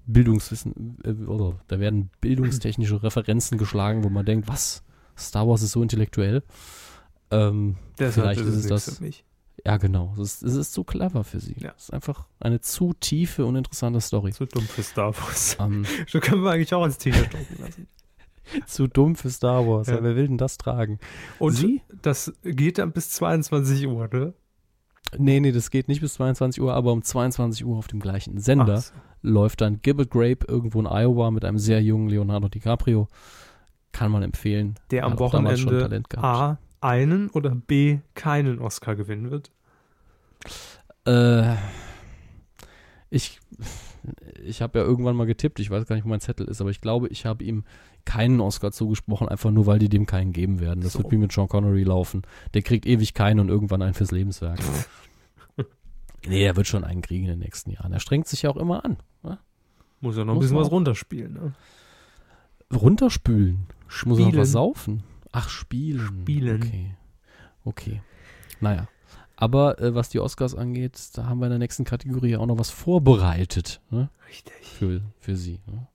Bildungswissen, 0.05 0.97
äh, 1.03 1.11
oder 1.25 1.59
da 1.67 1.79
werden 1.79 2.09
bildungstechnische 2.21 3.01
Referenzen 3.03 3.57
geschlagen, 3.57 4.03
wo 4.03 4.09
man 4.09 4.25
denkt, 4.25 4.47
was? 4.47 4.84
Star 5.17 5.47
Wars 5.47 5.63
ist 5.63 5.71
so 5.71 5.81
intellektuell. 5.81 6.43
Ähm, 7.31 7.75
Vielleicht 7.95 8.39
ist 8.41 8.55
es 8.55 8.67
das- 8.67 8.97
für 8.97 9.03
mich. 9.03 9.25
Ja, 9.65 9.77
genau. 9.77 10.13
Es 10.13 10.41
ist, 10.41 10.43
es 10.43 10.55
ist 10.55 10.73
zu 10.73 10.84
clever 10.84 11.23
für 11.23 11.39
sie. 11.39 11.55
Ja. 11.57 11.73
Es 11.75 11.85
ist 11.85 11.93
einfach 11.93 12.27
eine 12.39 12.61
zu 12.61 12.93
tiefe 12.93 13.45
und 13.45 13.55
interessante 13.55 14.01
Story. 14.01 14.31
Zu 14.31 14.45
dumm 14.45 14.63
für 14.63 14.84
Star 14.84 15.15
Wars. 15.17 15.57
Ähm, 15.59 15.85
So 16.07 16.19
können 16.19 16.43
wir 16.43 16.51
eigentlich 16.51 16.73
auch 16.73 16.84
als 16.84 16.97
T-Shirt 16.97 17.34
drucken 17.34 17.57
lassen. 17.59 17.88
zu 18.67 18.88
dumm 18.88 19.15
für 19.15 19.29
Star 19.29 19.67
Wars. 19.67 19.88
Ja. 19.88 19.95
Ja. 19.95 20.03
wer 20.03 20.15
will 20.15 20.27
denn 20.27 20.38
das 20.38 20.57
tragen? 20.57 20.99
Und 21.39 21.53
Sie? 21.53 21.81
das 22.01 22.34
geht 22.43 22.77
dann 22.77 22.91
bis 22.91 23.09
22 23.11 23.88
Uhr, 23.88 24.07
ne? 24.11 24.34
Nee, 25.17 25.39
nee, 25.39 25.51
das 25.51 25.71
geht 25.71 25.88
nicht 25.88 26.01
bis 26.01 26.15
22 26.15 26.61
Uhr, 26.61 26.73
aber 26.73 26.91
um 26.91 27.01
22 27.01 27.65
Uhr 27.65 27.77
auf 27.77 27.88
dem 27.88 27.99
gleichen 28.01 28.39
Sender 28.39 28.81
so. 28.81 28.93
läuft 29.21 29.61
dann 29.61 29.81
Gilbert 29.81 30.11
Grape 30.11 30.45
irgendwo 30.47 30.79
in 30.81 30.85
Iowa 30.85 31.31
mit 31.31 31.45
einem 31.45 31.57
sehr 31.57 31.81
jungen 31.81 32.09
Leonardo 32.09 32.49
DiCaprio. 32.49 33.07
Kann 33.93 34.11
man 34.11 34.21
empfehlen. 34.21 34.75
Der 34.91 35.05
am 35.05 35.13
Hat 35.13 35.21
auch 35.21 35.31
damals 35.31 35.59
schon 35.61 35.67
Wochenende 35.67 35.89
Talent 35.89 36.09
gehabt. 36.09 36.25
A 36.25 36.66
einen 36.81 37.29
oder 37.29 37.51
B 37.55 37.99
keinen 38.15 38.59
Oscar 38.59 38.95
gewinnen 38.95 39.31
wird. 39.31 39.51
Äh, 41.05 41.55
ich 43.09 43.39
ich 44.43 44.61
habe 44.61 44.79
ja 44.79 44.85
irgendwann 44.85 45.15
mal 45.15 45.25
getippt, 45.25 45.59
ich 45.59 45.69
weiß 45.69 45.85
gar 45.85 45.95
nicht, 45.95 46.05
wo 46.05 46.09
mein 46.09 46.21
Zettel 46.21 46.47
ist, 46.47 46.61
aber 46.61 46.69
ich 46.69 46.81
glaube, 46.81 47.07
ich 47.09 47.25
habe 47.25 47.43
ihm 47.43 47.63
keinen 48.05 48.39
Oscar 48.39 48.71
zugesprochen, 48.71 49.27
einfach 49.27 49.51
nur, 49.51 49.65
weil 49.65 49.79
die 49.79 49.89
dem 49.89 50.05
keinen 50.05 50.31
geben 50.31 50.59
werden. 50.59 50.81
Das 50.81 50.93
So. 50.93 50.99
wird 50.99 51.11
wie 51.11 51.17
mit 51.17 51.31
Sean 51.31 51.49
Connery 51.49 51.83
laufen. 51.83 52.21
Der 52.53 52.61
kriegt 52.61 52.85
ewig 52.85 53.13
keinen 53.13 53.39
und 53.39 53.49
irgendwann 53.49 53.81
einen 53.81 53.93
fürs 53.93 54.11
Lebenswerk. 54.11 54.59
nee, 56.27 56.43
er 56.45 56.55
wird 56.55 56.67
schon 56.67 56.83
einen 56.85 57.01
kriegen 57.01 57.25
in 57.25 57.31
den 57.31 57.39
nächsten 57.39 57.71
Jahren. 57.71 57.91
Er 57.91 57.99
strengt 57.99 58.27
sich 58.27 58.43
ja 58.43 58.49
auch 58.49 58.57
immer 58.57 58.85
an. 58.85 58.97
Ne? 59.23 59.37
Muss 59.99 60.15
ja 60.15 60.23
noch 60.23 60.33
ein 60.33 60.35
Muss 60.35 60.45
bisschen 60.45 60.55
man 60.55 60.65
was 60.65 60.71
runterspielen, 60.71 61.33
ne? 61.33 61.53
Runterspülen. 62.73 63.67
Muss 64.05 64.19
er 64.19 64.23
noch 64.23 64.27
Spielen. 64.29 64.41
was 64.41 64.51
saufen? 64.51 65.03
Ach, 65.31 65.49
spielen. 65.49 66.21
Spielen. 66.21 66.61
Okay. 66.61 66.95
Okay. 67.63 68.01
Naja. 68.59 68.87
Aber 69.35 69.79
äh, 69.79 69.93
was 69.93 70.09
die 70.09 70.19
Oscars 70.19 70.55
angeht, 70.55 70.99
da 71.13 71.27
haben 71.27 71.39
wir 71.39 71.45
in 71.45 71.51
der 71.51 71.59
nächsten 71.59 71.83
Kategorie 71.83 72.37
auch 72.37 72.47
noch 72.47 72.57
was 72.57 72.71
vorbereitet. 72.71 73.81
Ne? 73.91 74.09
Richtig. 74.27 74.53
für, 74.63 75.01
für 75.19 75.35
Sie. 75.35 75.59
Ne? 75.67 75.87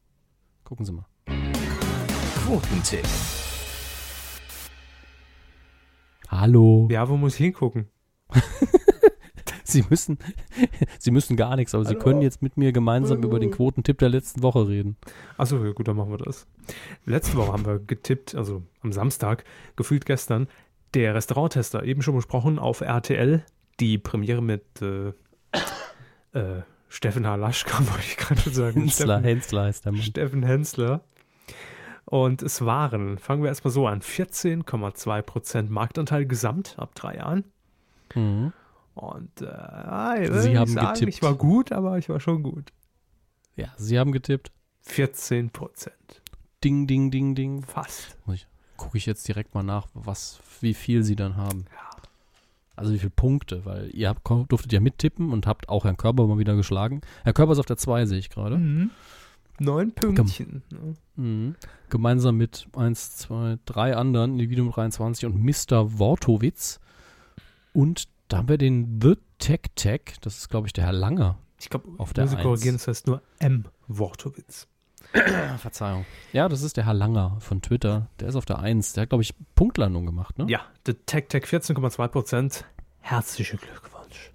Gucken 0.64 0.86
Sie 0.86 0.92
mal. 0.92 1.06
Quotentipp. 2.44 3.06
Hallo. 6.28 6.88
Ja, 6.90 7.08
wo 7.08 7.16
muss 7.16 7.34
ich 7.34 7.40
hingucken? 7.40 7.88
Sie 9.72 9.84
müssen, 9.88 10.18
Sie 10.98 11.10
müssen 11.10 11.36
gar 11.36 11.56
nichts, 11.56 11.74
aber 11.74 11.84
Sie 11.84 11.94
Hallo. 11.94 12.02
können 12.04 12.22
jetzt 12.22 12.42
mit 12.42 12.56
mir 12.56 12.72
gemeinsam 12.72 13.18
Hallo. 13.18 13.28
über 13.28 13.40
den 13.40 13.50
Quotentipp 13.50 13.98
der 13.98 14.08
letzten 14.08 14.42
Woche 14.42 14.68
reden. 14.68 14.96
Achso, 15.36 15.62
ja, 15.64 15.72
gut, 15.72 15.88
dann 15.88 15.96
machen 15.96 16.10
wir 16.10 16.18
das. 16.18 16.46
Letzte 17.06 17.36
Woche 17.36 17.52
haben 17.52 17.66
wir 17.66 17.78
getippt, 17.78 18.34
also 18.34 18.62
am 18.82 18.92
Samstag, 18.92 19.44
gefühlt 19.76 20.06
gestern, 20.06 20.48
der 20.94 21.14
Restauranttester, 21.14 21.84
eben 21.84 22.02
schon 22.02 22.14
besprochen, 22.14 22.58
auf 22.58 22.80
RTL, 22.80 23.44
die 23.80 23.98
Premiere 23.98 24.42
mit 24.42 24.64
äh, 24.82 25.08
äh, 26.32 26.62
Steffen 26.88 27.26
Halaschka, 27.26 27.78
wollte 27.90 28.04
ich 28.06 28.16
gerade 28.16 28.50
sagen. 28.50 28.80
Hensler, 28.80 29.18
Steffen, 29.18 29.24
Hensler 29.24 29.62
heißt 29.64 29.84
der 29.86 29.92
Mann. 29.92 30.02
Steffen 30.02 30.42
Hensler. 30.42 31.00
Und 32.04 32.42
es 32.42 32.64
waren, 32.64 33.16
fangen 33.16 33.42
wir 33.42 33.48
erstmal 33.48 33.72
so 33.72 33.86
an, 33.86 34.02
14,2% 34.02 35.70
Marktanteil 35.70 36.26
gesamt 36.26 36.74
ab 36.78 36.94
drei 36.94 37.16
Jahren. 37.16 37.44
Mhm. 38.14 38.52
Und 38.94 39.40
äh, 39.40 40.24
ich 40.24 40.42
Sie 40.42 40.58
haben 40.58 40.70
sagen, 40.70 40.94
getippt. 40.94 41.14
Ich 41.14 41.22
war 41.22 41.34
gut, 41.34 41.72
aber 41.72 41.98
ich 41.98 42.08
war 42.08 42.20
schon 42.20 42.42
gut. 42.42 42.72
Ja, 43.56 43.68
Sie 43.76 43.98
haben 43.98 44.12
getippt. 44.12 44.52
14%. 44.86 45.90
Ding, 46.64 46.86
ding, 46.86 47.10
ding, 47.10 47.34
ding. 47.34 47.62
Fast. 47.62 48.16
Gucke 48.76 48.98
ich 48.98 49.06
jetzt 49.06 49.26
direkt 49.28 49.54
mal 49.54 49.62
nach, 49.62 49.86
was, 49.94 50.40
wie 50.60 50.74
viel 50.74 51.04
Sie 51.04 51.16
dann 51.16 51.36
haben. 51.36 51.66
Also 52.74 52.92
wie 52.92 52.98
viele 52.98 53.10
Punkte, 53.10 53.64
weil 53.64 53.90
ihr 53.94 54.08
habt, 54.08 54.28
durftet 54.50 54.72
ja 54.72 54.80
mittippen 54.80 55.32
und 55.32 55.46
habt 55.46 55.68
auch 55.68 55.84
Herrn 55.84 55.96
Körber 55.96 56.26
mal 56.26 56.38
wieder 56.38 56.56
geschlagen. 56.56 57.02
Herr 57.22 57.32
Körber 57.32 57.52
ist 57.52 57.58
auf 57.58 57.66
der 57.66 57.76
2, 57.76 58.06
sehe 58.06 58.18
ich 58.18 58.30
gerade. 58.30 58.56
Mhm. 58.56 58.90
Neun 59.58 59.92
Pünktchen. 59.92 60.62
ne? 60.70 60.94
Mhm. 61.16 61.54
Gemeinsam 61.90 62.36
mit 62.36 62.66
1, 62.74 63.16
2, 63.18 63.58
3 63.66 63.96
anderen, 63.96 64.32
Individuum 64.32 64.72
23 64.72 65.26
und 65.26 65.36
Mr. 65.36 65.98
Wortowitz. 65.98 66.80
Und 67.72 68.08
da 68.32 68.38
haben 68.38 68.48
wir 68.48 68.58
den 68.58 68.98
The 69.02 69.16
Tech 69.38 69.60
Tech, 69.74 70.00
das 70.22 70.38
ist 70.38 70.48
glaube 70.48 70.66
ich 70.66 70.72
der 70.72 70.84
Herr 70.84 70.92
Langer. 70.92 71.38
Ich 71.60 71.68
glaube, 71.68 71.88
Auf 71.98 72.12
der 72.12 72.24
muss 72.24 72.36
korrigieren, 72.38 72.76
das 72.76 72.88
heißt 72.88 73.06
nur 73.06 73.22
M. 73.38 73.66
Wortowitz. 73.88 74.66
Verzeihung. 75.58 76.06
Ja, 76.32 76.48
das 76.48 76.62
ist 76.62 76.78
der 76.78 76.86
Herr 76.86 76.94
Langer 76.94 77.36
von 77.40 77.60
Twitter. 77.60 78.08
Der 78.20 78.28
ist 78.28 78.36
auf 78.36 78.46
der 78.46 78.60
1. 78.60 78.94
Der 78.94 79.02
hat 79.02 79.10
glaube 79.10 79.22
ich 79.22 79.34
Punktlandung 79.54 80.06
gemacht, 80.06 80.38
ne? 80.38 80.46
Ja, 80.48 80.62
The 80.86 80.94
Tech 80.94 81.26
Tech 81.28 81.44
14,2%. 81.44 82.64
Herzlichen 83.00 83.58
Glückwunsch. 83.58 84.32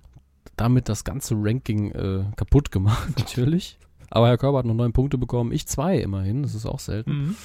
Damit 0.55 0.89
das 0.89 1.03
ganze 1.03 1.33
Ranking 1.35 1.91
äh, 1.91 2.25
kaputt 2.35 2.71
gemacht, 2.71 3.09
natürlich. 3.17 3.79
Aber 4.11 4.27
Herr 4.27 4.37
Körber 4.37 4.59
hat 4.59 4.65
noch 4.65 4.75
neun 4.75 4.93
Punkte 4.93 5.17
bekommen. 5.17 5.51
Ich 5.51 5.67
zwei 5.67 5.97
immerhin, 5.97 6.43
das 6.43 6.53
ist 6.53 6.67
auch 6.67 6.79
selten. 6.79 7.11
Mhm. 7.11 7.35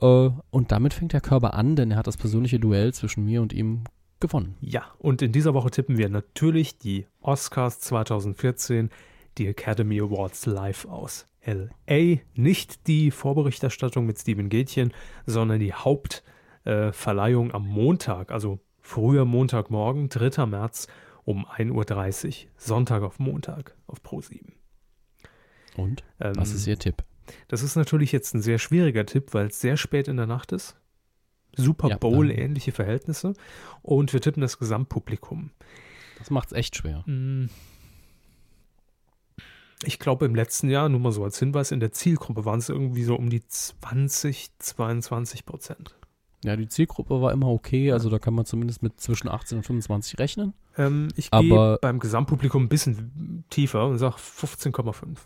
Äh, 0.00 0.30
und 0.50 0.72
damit 0.72 0.94
fängt 0.94 1.12
Herr 1.12 1.20
Körber 1.20 1.54
an, 1.54 1.76
denn 1.76 1.92
er 1.92 1.96
hat 1.96 2.08
das 2.08 2.16
persönliche 2.16 2.58
Duell 2.58 2.92
zwischen 2.92 3.24
mir 3.24 3.40
und 3.40 3.52
ihm 3.52 3.84
gewonnen. 4.20 4.56
Ja, 4.60 4.84
und 4.98 5.22
in 5.22 5.32
dieser 5.32 5.54
Woche 5.54 5.70
tippen 5.70 5.98
wir 5.98 6.08
natürlich 6.08 6.78
die 6.78 7.06
Oscars 7.20 7.80
2014, 7.80 8.90
die 9.38 9.46
Academy 9.46 10.00
Awards 10.00 10.46
live 10.46 10.86
aus 10.86 11.26
LA. 11.44 12.18
Nicht 12.34 12.86
die 12.86 13.10
Vorberichterstattung 13.10 14.06
mit 14.06 14.18
Steven 14.18 14.48
Gätchen, 14.48 14.92
sondern 15.26 15.60
die 15.60 15.72
Hauptverleihung 15.72 17.50
äh, 17.50 17.52
am 17.52 17.66
Montag, 17.66 18.32
also 18.32 18.60
früher 18.80 19.24
Montagmorgen, 19.24 20.08
3. 20.08 20.46
März 20.46 20.88
um 21.24 21.44
1.30 21.44 22.26
Uhr, 22.44 22.50
Sonntag 22.56 23.02
auf 23.02 23.18
Montag 23.18 23.74
auf 23.86 24.00
Pro7. 24.00 24.52
Und? 25.76 26.04
Ähm, 26.20 26.34
Was 26.36 26.52
ist 26.52 26.66
Ihr 26.66 26.78
Tipp? 26.78 27.04
Das 27.48 27.62
ist 27.62 27.76
natürlich 27.76 28.12
jetzt 28.12 28.34
ein 28.34 28.42
sehr 28.42 28.58
schwieriger 28.58 29.04
Tipp, 29.04 29.34
weil 29.34 29.48
es 29.48 29.60
sehr 29.60 29.76
spät 29.76 30.08
in 30.08 30.16
der 30.16 30.26
Nacht 30.26 30.52
ist. 30.52 30.76
Super 31.56 31.88
Ja, 31.88 31.96
Bowl, 31.96 32.28
dann- 32.28 32.36
ähnliche 32.38 32.72
Verhältnisse. 32.72 33.34
Und 33.82 34.12
wir 34.12 34.20
tippen 34.20 34.40
das 34.40 34.58
Gesamtpublikum. 34.58 35.50
Das 36.18 36.30
macht's 36.30 36.52
echt 36.52 36.76
schwer. 36.76 37.02
Mm. 37.06 37.48
Ich 39.82 39.98
glaube, 39.98 40.24
im 40.24 40.34
letzten 40.34 40.70
Jahr, 40.70 40.88
nur 40.88 41.00
mal 41.00 41.12
so 41.12 41.22
als 41.22 41.38
Hinweis, 41.38 41.70
in 41.70 41.80
der 41.80 41.92
Zielgruppe 41.92 42.44
waren 42.46 42.58
es 42.60 42.68
irgendwie 42.70 43.04
so 43.04 43.14
um 43.14 43.28
die 43.28 43.46
20, 43.46 44.48
22 44.58 45.44
Prozent. 45.44 45.94
Ja, 46.44 46.56
die 46.56 46.68
Zielgruppe 46.68 47.20
war 47.20 47.32
immer 47.32 47.48
okay, 47.48 47.92
also 47.92 48.08
da 48.08 48.18
kann 48.18 48.32
man 48.34 48.46
zumindest 48.46 48.82
mit 48.82 49.00
zwischen 49.00 49.28
18 49.28 49.58
und 49.58 49.64
25 49.64 50.18
rechnen. 50.18 50.54
Ähm, 50.78 51.08
ich 51.16 51.30
gehe 51.30 51.78
beim 51.82 51.98
Gesamtpublikum 51.98 52.64
ein 52.64 52.68
bisschen 52.68 53.44
tiefer 53.50 53.86
und 53.86 53.98
sage 53.98 54.16
15,5. 54.16 55.18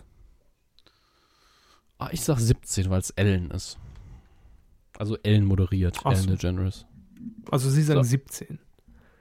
Ah, 1.99 2.09
ich 2.13 2.23
sag 2.23 2.39
17, 2.39 2.89
weil 2.91 3.01
es 3.01 3.11
Ellen 3.11 3.51
ist. 3.51 3.79
Also 5.01 5.17
Ellen 5.23 5.47
moderiert, 5.47 6.01
Ach 6.05 6.13
Ellen 6.13 6.25
so. 6.25 6.31
DeGeneres. 6.33 6.85
Also 7.51 7.71
Sie 7.71 7.83
sagen 7.83 8.05
So. 8.05 8.11
17. 8.11 8.59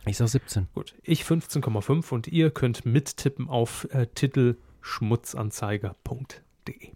Ich 0.06 0.18
sag 0.18 0.28
17. 0.28 0.68
Gut, 0.74 0.94
ich 1.04 1.24
15,5 1.24 2.12
und 2.12 2.28
ihr 2.28 2.52
könnt 2.52 2.86
mittippen 2.86 3.48
auf 3.48 3.88
äh, 3.92 4.08
titelschmutzanzeiger.de. 4.08 6.90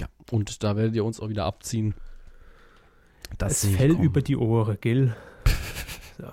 Ja, 0.00 0.06
und 0.30 0.62
da 0.62 0.76
werdet 0.76 0.94
ihr 0.94 1.04
uns 1.04 1.18
auch 1.18 1.28
wieder 1.28 1.44
abziehen. 1.44 1.94
Das 3.38 3.64
Es 3.64 3.76
kommen. 3.76 4.00
über 4.00 4.22
die 4.22 4.36
Ohren, 4.36 4.78
Gil. 4.80 5.16
So. 6.18 6.26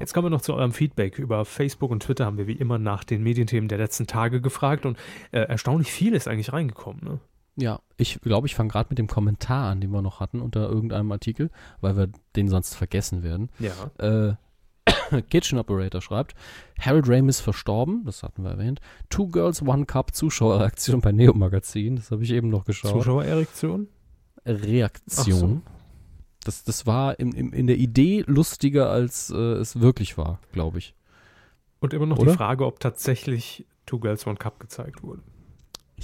Jetzt 0.00 0.12
kommen 0.12 0.26
wir 0.26 0.30
noch 0.30 0.42
zu 0.42 0.54
eurem 0.54 0.72
Feedback. 0.72 1.20
Über 1.20 1.44
Facebook 1.44 1.92
und 1.92 2.02
Twitter 2.02 2.26
haben 2.26 2.36
wir 2.36 2.48
wie 2.48 2.54
immer 2.54 2.78
nach 2.78 3.04
den 3.04 3.22
Medienthemen 3.22 3.68
der 3.68 3.78
letzten 3.78 4.08
Tage 4.08 4.40
gefragt 4.40 4.84
und 4.84 4.98
äh, 5.30 5.38
erstaunlich 5.40 5.92
viel 5.92 6.14
ist 6.14 6.26
eigentlich 6.26 6.52
reingekommen. 6.52 7.00
Ne? 7.04 7.20
Ja, 7.56 7.80
ich 7.96 8.20
glaube, 8.20 8.46
ich 8.46 8.54
fange 8.54 8.70
gerade 8.70 8.88
mit 8.90 8.98
dem 8.98 9.06
Kommentar 9.06 9.70
an, 9.70 9.80
den 9.80 9.90
wir 9.90 10.02
noch 10.02 10.20
hatten 10.20 10.40
unter 10.40 10.68
irgendeinem 10.68 11.12
Artikel, 11.12 11.50
weil 11.80 11.96
wir 11.96 12.08
den 12.34 12.48
sonst 12.48 12.74
vergessen 12.74 13.22
werden. 13.22 13.50
Ja. 13.58 13.72
Äh, 13.98 14.34
Kitchen 15.30 15.58
Operator 15.58 16.00
schreibt, 16.00 16.34
Harold 16.80 17.08
Ramis 17.08 17.40
verstorben, 17.40 18.04
das 18.04 18.22
hatten 18.22 18.42
wir 18.42 18.50
erwähnt. 18.50 18.80
Two 19.08 19.28
Girls, 19.28 19.62
One 19.62 19.86
Cup 19.86 20.14
Zuschauerreaktion 20.14 21.00
bei 21.00 21.12
Neo 21.12 21.32
Magazin, 21.34 21.96
das 21.96 22.10
habe 22.10 22.24
ich 22.24 22.32
eben 22.32 22.48
noch 22.48 22.64
geschaut. 22.64 22.90
Zuschauererektion? 22.90 23.88
Reaktion. 24.44 25.62
Das, 26.44 26.64
das 26.64 26.86
war 26.86 27.18
im, 27.18 27.32
im, 27.32 27.52
in 27.52 27.66
der 27.66 27.76
Idee 27.76 28.22
lustiger, 28.26 28.90
als 28.90 29.30
äh, 29.30 29.36
es 29.36 29.80
wirklich 29.80 30.18
war, 30.18 30.40
glaube 30.52 30.78
ich. 30.78 30.94
Und 31.80 31.94
immer 31.94 32.06
noch 32.06 32.18
Oder? 32.18 32.32
die 32.32 32.36
Frage, 32.36 32.66
ob 32.66 32.80
tatsächlich 32.80 33.66
Two 33.86 33.98
Girls 33.98 34.26
One 34.26 34.36
Cup 34.36 34.60
gezeigt 34.60 35.02
wurde. 35.02 35.22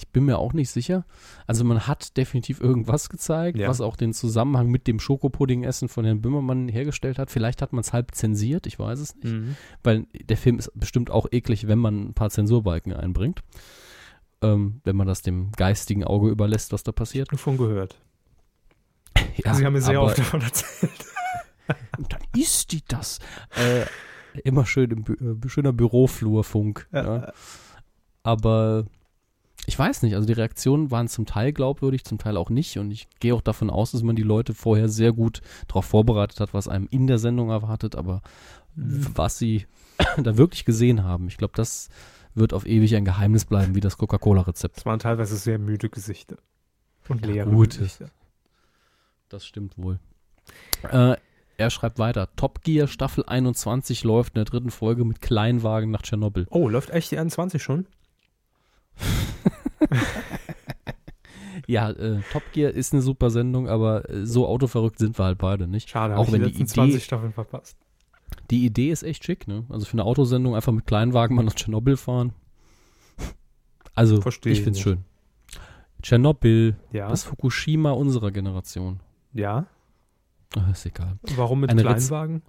Ich 0.01 0.09
bin 0.09 0.24
mir 0.24 0.39
auch 0.39 0.55
nicht 0.55 0.70
sicher. 0.70 1.05
Also 1.47 1.62
man 1.62 1.86
hat 1.86 2.16
definitiv 2.16 2.59
irgendwas 2.60 3.10
gezeigt, 3.10 3.59
Ja. 3.59 3.68
was 3.68 3.82
auch 3.82 3.97
den 3.97 4.14
Zusammenhang 4.14 4.68
mit 4.70 4.86
dem 4.86 4.98
Schokopudding-Essen 4.98 5.90
von 5.90 6.06
Herrn 6.06 6.22
Böhmermann 6.22 6.68
hergestellt 6.68 7.18
hat. 7.18 7.31
Vielleicht 7.31 7.60
hat 7.60 7.74
man 7.74 7.81
es 7.82 7.93
halb 7.93 8.14
zensiert, 8.14 8.66
ich 8.66 8.78
weiß 8.78 8.98
es 8.98 9.14
nicht. 9.16 9.35
Weil 9.82 10.06
der 10.14 10.39
Film 10.39 10.59
ist 10.59 10.72
bestimmt 10.74 11.10
auch 11.10 11.27
eklig, 11.31 11.66
wenn 11.68 11.78
man 11.78 12.09
ein 12.09 12.14
paar 12.14 12.31
Zensurbalken 12.31 12.94
einbringt. 12.94 13.40
Ähm, 14.40 14.81
wenn 14.85 14.97
man 14.97 15.06
das 15.06 15.20
dem 15.20 15.52
geistigen 15.52 16.02
Auge 16.02 16.31
überlässt, 16.31 16.72
was 16.72 16.82
da 16.82 16.93
passiert. 16.93 17.31
Davon 17.31 17.59
gehört. 17.59 17.98
Ja, 19.44 19.55
Sie 19.55 19.66
haben 19.66 19.74
mir 19.74 19.82
sehr 19.82 20.01
oft 20.01 20.18
davon 20.18 20.40
erzählt. 20.40 20.93
Und 21.98 22.10
dann 22.12 22.20
isst 22.35 22.72
die 22.72 22.82
das. 22.89 23.18
Äh, 23.55 23.85
immer 24.44 24.64
schön 24.64 24.90
im 24.90 25.02
Bü 25.05 25.12
äh, 25.14 25.48
schöner 25.48 25.72
Büroflurfunk. 25.74 26.89
Ja. 26.93 27.32
Aber 28.22 28.86
ich 29.66 29.78
weiß 29.78 30.03
nicht, 30.03 30.15
also 30.15 30.27
die 30.27 30.32
Reaktionen 30.32 30.91
waren 30.91 31.09
zum 31.09 31.27
Teil 31.27 31.53
glaubwürdig, 31.53 32.05
zum 32.05 32.19
Teil 32.19 32.37
auch 32.37 32.51
nicht. 32.51 32.78
Und 32.78 32.91
ich 32.91 33.09
gehe 33.20 33.35
auch 33.35 33.43
davon 33.43 33.70
aus, 33.70 33.93
dass 33.93 34.03
man 34.03 34.16
die 34.16 34.23
Leute 34.23 34.55
vorher 34.55 34.89
sehr 34.89 35.12
gut 35.12 35.43
darauf 35.69 35.85
vorbereitet 35.85 36.41
hat, 36.41 36.55
was 36.55 36.69
einem 36.69 36.89
in 36.91 37.07
der 37.07 37.19
Sendung 37.19 37.51
erwartet. 37.51 37.95
Aber 37.97 38.23
was 38.74 39.39
sie 39.39 39.66
da 40.16 40.37
wirklich 40.37 40.65
gesehen 40.65 41.05
haben, 41.05 41.28
ich 41.28 41.37
glaube, 41.37 41.53
das 41.57 41.89
wird 42.35 42.53
auf 42.55 42.66
ewig 42.66 42.95
ein 42.97 43.05
Geheimnis 43.05 43.45
bleiben, 43.45 43.74
wie 43.74 43.81
das 43.81 43.99
Coca-Cola-Rezept. 43.99 44.78
Es 44.78 44.87
waren 44.87 44.99
teilweise 44.99 45.37
sehr 45.37 45.59
müde 45.59 45.89
Gesichter. 45.89 46.37
Und 47.09 47.27
Ja, 47.27 47.32
leere 47.32 47.51
gut. 47.51 47.70
Gesichter. 47.78 48.11
Das 49.28 49.45
stimmt 49.45 49.77
wohl. 49.77 49.99
Äh, 50.91 51.16
er 51.57 51.70
schreibt 51.70 51.99
weiter. 51.99 52.28
Top 52.37 52.62
Gear 52.62 52.87
Staffel 52.87 53.24
21 53.27 54.05
läuft 54.05 54.35
in 54.35 54.37
der 54.37 54.45
dritten 54.45 54.70
Folge 54.70 55.05
mit 55.05 55.20
Kleinwagen 55.20 55.91
nach 55.91 56.03
Tschernobyl. 56.03 56.47
Oh, 56.51 56.69
läuft 56.69 56.91
echt 56.91 57.11
die 57.11 57.19
21 57.19 57.62
schon? 57.62 57.87
Ja, 61.66 61.90
äh, 61.90 62.20
Top 62.32 62.43
Gear 62.52 62.72
ist 62.72 62.93
eine 62.93 63.02
super 63.02 63.31
Sendung, 63.31 63.68
aber 63.68 64.09
äh, 64.10 64.27
so 64.27 64.47
autoverrückt 64.48 64.98
sind 64.98 65.16
wir 65.18 65.24
halt 65.24 65.39
beide 65.39 65.68
nicht. 65.68 65.89
Schade, 65.90 66.16
Auch 66.16 66.32
wenn 66.32 66.43
die 66.43 66.51
die 66.51 66.56
Idee, 66.62 66.66
20 66.66 67.05
Staffeln 67.05 67.32
verpasst. 67.32 67.77
die 68.51 68.64
Idee 68.64 68.90
ist 68.90 69.02
echt 69.05 69.24
schick, 69.24 69.47
ne? 69.47 69.64
Also 69.68 69.86
für 69.86 69.93
eine 69.93 70.05
Autosendung 70.05 70.56
einfach 70.56 70.72
mit 70.72 70.86
Kleinwagen 70.86 71.36
mal 71.36 71.44
nach 71.44 71.55
Tschernobyl 71.55 71.97
fahren. 71.97 72.32
Also, 73.94 74.20
Verstehe 74.20 74.52
ich 74.52 74.62
find's 74.62 74.78
nicht. 74.78 74.85
schön. 74.85 75.05
Tschernobyl, 76.02 76.77
Ja. 76.93 77.09
das 77.09 77.24
Fukushima 77.24 77.90
unserer 77.93 78.31
Generation. 78.31 79.01
ja. 79.32 79.66
Ach, 80.56 80.68
ist 80.72 80.85
egal. 80.86 81.16
Warum 81.36 81.60
mit 81.60 81.70
Eine 81.70 81.82
Kleinwagen? 81.82 82.43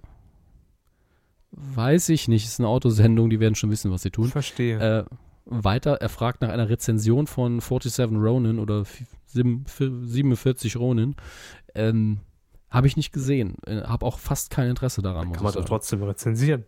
Weiß 1.52 2.08
ich 2.08 2.26
nicht, 2.26 2.44
ist 2.46 2.58
eine 2.58 2.68
Autosendung, 2.68 3.30
die 3.30 3.38
werden 3.38 3.54
schon 3.54 3.70
wissen, 3.70 3.92
was 3.92 4.02
sie 4.02 4.10
tun. 4.10 4.26
Verstehe. 4.28 5.00
Äh, 5.00 5.04
weiter, 5.44 5.94
er 6.00 6.08
fragt 6.08 6.40
nach 6.42 6.48
einer 6.50 6.68
Rezension 6.68 7.26
von 7.26 7.60
47 7.60 7.98
Ronin 8.16 8.58
oder 8.58 8.84
47 9.26 10.76
Ronin. 10.76 11.16
Ähm, 11.74 12.20
Habe 12.70 12.86
ich 12.86 12.96
nicht 12.96 13.12
gesehen. 13.12 13.56
Äh, 13.66 13.82
Habe 13.82 14.06
auch 14.06 14.18
fast 14.18 14.50
kein 14.50 14.68
Interesse 14.70 15.02
daran. 15.02 15.32
Kann 15.32 15.42
man 15.44 15.52
doch 15.52 15.64
trotzdem 15.64 16.02
rezensieren. 16.02 16.64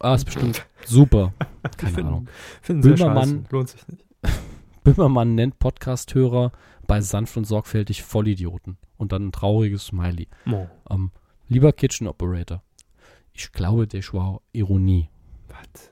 Ah, 0.00 0.14
ist 0.14 0.24
bestimmt 0.24 0.66
super. 0.86 1.32
Keine 1.76 1.92
Finden- 1.92 2.08
Ahnung. 2.08 2.28
Finden 2.62 2.82
Böhmermann-. 2.82 3.44
Lohnt 3.50 3.68
sich 3.68 3.86
nicht. 3.88 4.04
Böhmermann 4.84 5.34
nennt 5.34 5.58
Podcast-Hörer 5.58 6.52
bei 6.86 7.00
sanft 7.00 7.36
und 7.36 7.44
sorgfältig 7.44 8.02
Vollidioten. 8.02 8.78
Und 8.96 9.12
dann 9.12 9.28
ein 9.28 9.32
trauriges 9.32 9.86
Smiley. 9.86 10.28
Oh. 10.50 10.66
Ähm, 10.90 11.10
lieber 11.48 11.72
Kitchen 11.72 12.06
Operator, 12.06 12.62
ich 13.32 13.52
glaube, 13.52 13.86
das 13.86 14.12
war 14.14 14.40
Ironie. 14.52 15.08
Was? 15.48 15.90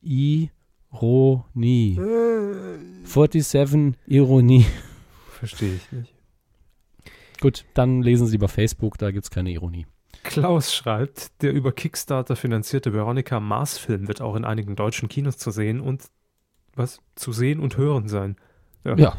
Ironie. 0.00 0.50
Ironie. 0.92 1.98
47 3.04 3.94
Ironie. 4.06 4.66
Verstehe 5.30 5.74
ich 5.74 5.92
nicht. 5.92 6.14
Gut, 7.40 7.64
dann 7.74 8.02
lesen 8.02 8.26
Sie 8.26 8.38
bei 8.38 8.48
Facebook, 8.48 8.98
da 8.98 9.10
gibt 9.10 9.24
es 9.24 9.30
keine 9.30 9.50
Ironie. 9.50 9.86
Klaus 10.24 10.74
schreibt, 10.74 11.40
der 11.42 11.52
über 11.52 11.70
Kickstarter 11.72 12.34
finanzierte 12.34 12.92
Veronica 12.92 13.38
Mars-Film 13.38 14.08
wird 14.08 14.20
auch 14.20 14.34
in 14.34 14.44
einigen 14.44 14.74
deutschen 14.74 15.08
Kinos 15.08 15.38
zu 15.38 15.50
sehen 15.50 15.80
und 15.80 16.04
was? 16.74 17.00
Zu 17.14 17.32
sehen 17.32 17.60
und 17.60 17.76
hören 17.76 18.08
sein. 18.08 18.36
Ja, 18.84 19.16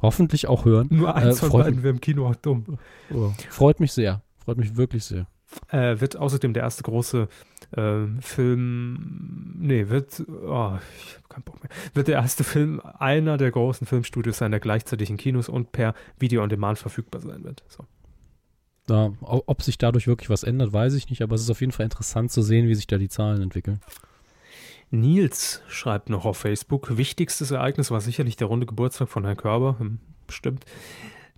hoffentlich 0.00 0.46
auch 0.46 0.64
hören. 0.64 0.88
Nur 0.90 1.14
eins 1.14 1.42
Äh, 1.42 1.46
von 1.50 1.60
beiden 1.60 1.82
wäre 1.82 1.90
im 1.92 2.00
Kino 2.00 2.26
auch 2.28 2.36
dumm. 2.36 2.78
Oh, 3.12 3.32
freut 3.50 3.80
mich 3.80 3.92
sehr. 3.92 4.22
Freut 4.38 4.56
mich 4.58 4.76
wirklich 4.76 5.04
sehr. 5.04 5.26
Äh, 5.68 6.00
wird 6.00 6.16
außerdem 6.16 6.52
der 6.52 6.62
erste 6.62 6.82
große 6.82 7.28
ähm, 7.76 8.20
Film, 8.20 9.54
nee, 9.58 9.88
wird, 9.88 10.22
oh, 10.28 10.78
ich 10.98 11.16
hab 11.16 11.28
keinen 11.30 11.42
Bock 11.44 11.62
mehr, 11.62 11.70
wird 11.94 12.08
der 12.08 12.16
erste 12.16 12.44
Film 12.44 12.80
einer 12.98 13.38
der 13.38 13.50
großen 13.50 13.86
Filmstudios 13.86 14.38
sein, 14.38 14.50
der 14.50 14.60
gleichzeitig 14.60 15.08
in 15.08 15.16
Kinos 15.16 15.48
und 15.48 15.72
per 15.72 15.94
Video 16.18 16.42
on 16.42 16.50
Demand 16.50 16.78
verfügbar 16.78 17.22
sein 17.22 17.44
wird. 17.44 17.64
So. 17.68 17.84
O- 18.90 19.42
ob 19.46 19.62
sich 19.62 19.76
dadurch 19.78 20.06
wirklich 20.06 20.30
was 20.30 20.42
ändert, 20.42 20.72
weiß 20.72 20.94
ich 20.94 21.10
nicht, 21.10 21.22
aber 21.22 21.34
es 21.34 21.42
ist 21.42 21.50
auf 21.50 21.60
jeden 21.60 21.72
Fall 21.72 21.84
interessant 21.84 22.30
zu 22.32 22.42
sehen, 22.42 22.68
wie 22.68 22.74
sich 22.74 22.86
da 22.86 22.96
die 22.98 23.08
Zahlen 23.08 23.42
entwickeln. 23.42 23.80
Nils 24.90 25.60
schreibt 25.68 26.08
noch 26.08 26.24
auf 26.24 26.38
Facebook, 26.38 26.96
wichtigstes 26.96 27.50
Ereignis 27.50 27.90
war 27.90 28.00
sicherlich 28.00 28.36
der 28.36 28.46
runde 28.46 28.64
Geburtstag 28.64 29.08
von 29.08 29.24
Herrn 29.24 29.36
Körber, 29.36 29.78
hm, 29.78 29.98
bestimmt. 30.26 30.64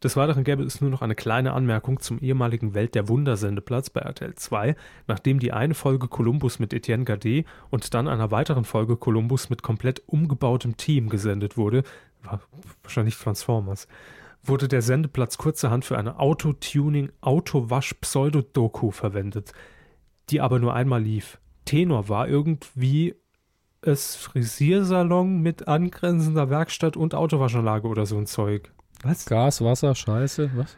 Des 0.03 0.17
Weiteren 0.17 0.45
gäbe 0.45 0.63
es 0.63 0.81
nur 0.81 0.89
noch 0.89 1.03
eine 1.03 1.15
kleine 1.15 1.53
Anmerkung 1.53 2.01
zum 2.01 2.21
ehemaligen 2.21 2.73
Welt 2.73 2.95
der 2.95 3.09
Wunder-Sendeplatz 3.09 3.91
bei 3.91 4.01
RTL 4.01 4.35
2, 4.35 4.75
nachdem 5.07 5.41
die 5.41 5.53
eine 5.53 5.75
Folge 5.75 6.09
Columbus 6.09 6.59
mit 6.59 6.73
Etienne 6.73 7.05
Gade 7.05 7.45
und 7.69 7.93
dann 7.93 8.09
einer 8.09 8.31
weiteren 8.31 8.65
Folge 8.65 8.97
Columbus 8.97 9.51
mit 9.51 9.63
komplett 9.63 10.03
umgebautem 10.07 10.79
Team 10.79 11.11
gesendet 11.11 11.59
wurde, 11.59 11.83
war 12.23 12.41
wahrscheinlich 12.83 13.19
Transformers, 13.19 13.89
wurde 14.43 14.69
der 14.69 14.81
Sendeplatz 14.81 15.37
kurzerhand 15.37 15.85
für 15.85 15.99
eine 15.99 16.19
Autotuning-Autowasch-Pseudodoku 16.19 18.93
verwendet, 18.93 19.53
die 20.31 20.41
aber 20.41 20.61
nur 20.61 20.73
einmal 20.73 21.03
lief. 21.03 21.39
Tenor 21.67 22.09
war 22.09 22.27
irgendwie 22.27 23.17
es 23.83 24.17
Frisiersalon 24.17 25.41
mit 25.41 25.69
angrenzender 25.69 26.49
Werkstatt 26.49 26.97
und 26.97 27.15
Autowaschanlage 27.15 27.87
oder 27.87 28.07
so 28.07 28.17
ein 28.17 28.25
Zeug. 28.27 28.73
Was? 29.03 29.25
Gas, 29.27 29.63
Wasser, 29.63 29.95
Scheiße, 29.95 30.51
was? 30.55 30.77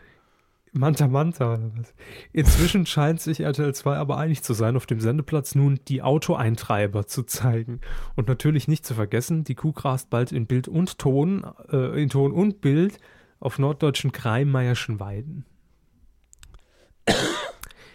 Manta 0.74 1.06
Manta 1.06 1.54
oder 1.54 1.70
was? 1.76 1.92
Inzwischen 2.32 2.86
scheint 2.86 3.20
sich 3.20 3.40
RTL 3.40 3.74
2 3.74 3.96
aber 3.96 4.16
einig 4.16 4.42
zu 4.42 4.54
sein, 4.54 4.76
auf 4.76 4.86
dem 4.86 5.00
Sendeplatz 5.00 5.54
nun 5.54 5.80
die 5.88 6.02
Autoeintreiber 6.02 7.06
zu 7.06 7.24
zeigen. 7.24 7.80
Und 8.16 8.28
natürlich 8.28 8.68
nicht 8.68 8.86
zu 8.86 8.94
vergessen, 8.94 9.44
die 9.44 9.54
Kuh 9.54 9.72
grast 9.72 10.08
bald 10.08 10.32
in 10.32 10.46
Bild 10.46 10.68
und 10.68 10.98
Ton, 10.98 11.44
äh, 11.70 12.02
in 12.02 12.08
Ton 12.08 12.32
und 12.32 12.62
Bild 12.62 12.98
auf 13.38 13.58
norddeutschen 13.58 14.12
Kreimeierschen 14.12 14.98
Weiden. 14.98 15.44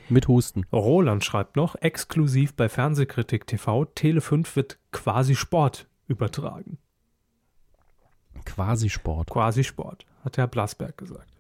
Mit 0.10 0.28
Husten. 0.28 0.66
Roland 0.72 1.24
schreibt 1.24 1.56
noch, 1.56 1.76
exklusiv 1.76 2.54
bei 2.54 2.70
Fernsehkritik 2.70 3.48
TV, 3.48 3.86
Tele 3.86 4.22
5 4.22 4.56
wird 4.56 4.78
quasi 4.92 5.36
Sport 5.36 5.88
übertragen. 6.08 6.78
Quasi 8.46 8.90
Sport. 8.90 9.30
Quasi 9.30 9.64
Sport, 9.64 10.06
hat 10.28 10.38
Herr 10.38 10.48
Blasberg 10.48 10.98
gesagt. 10.98 11.34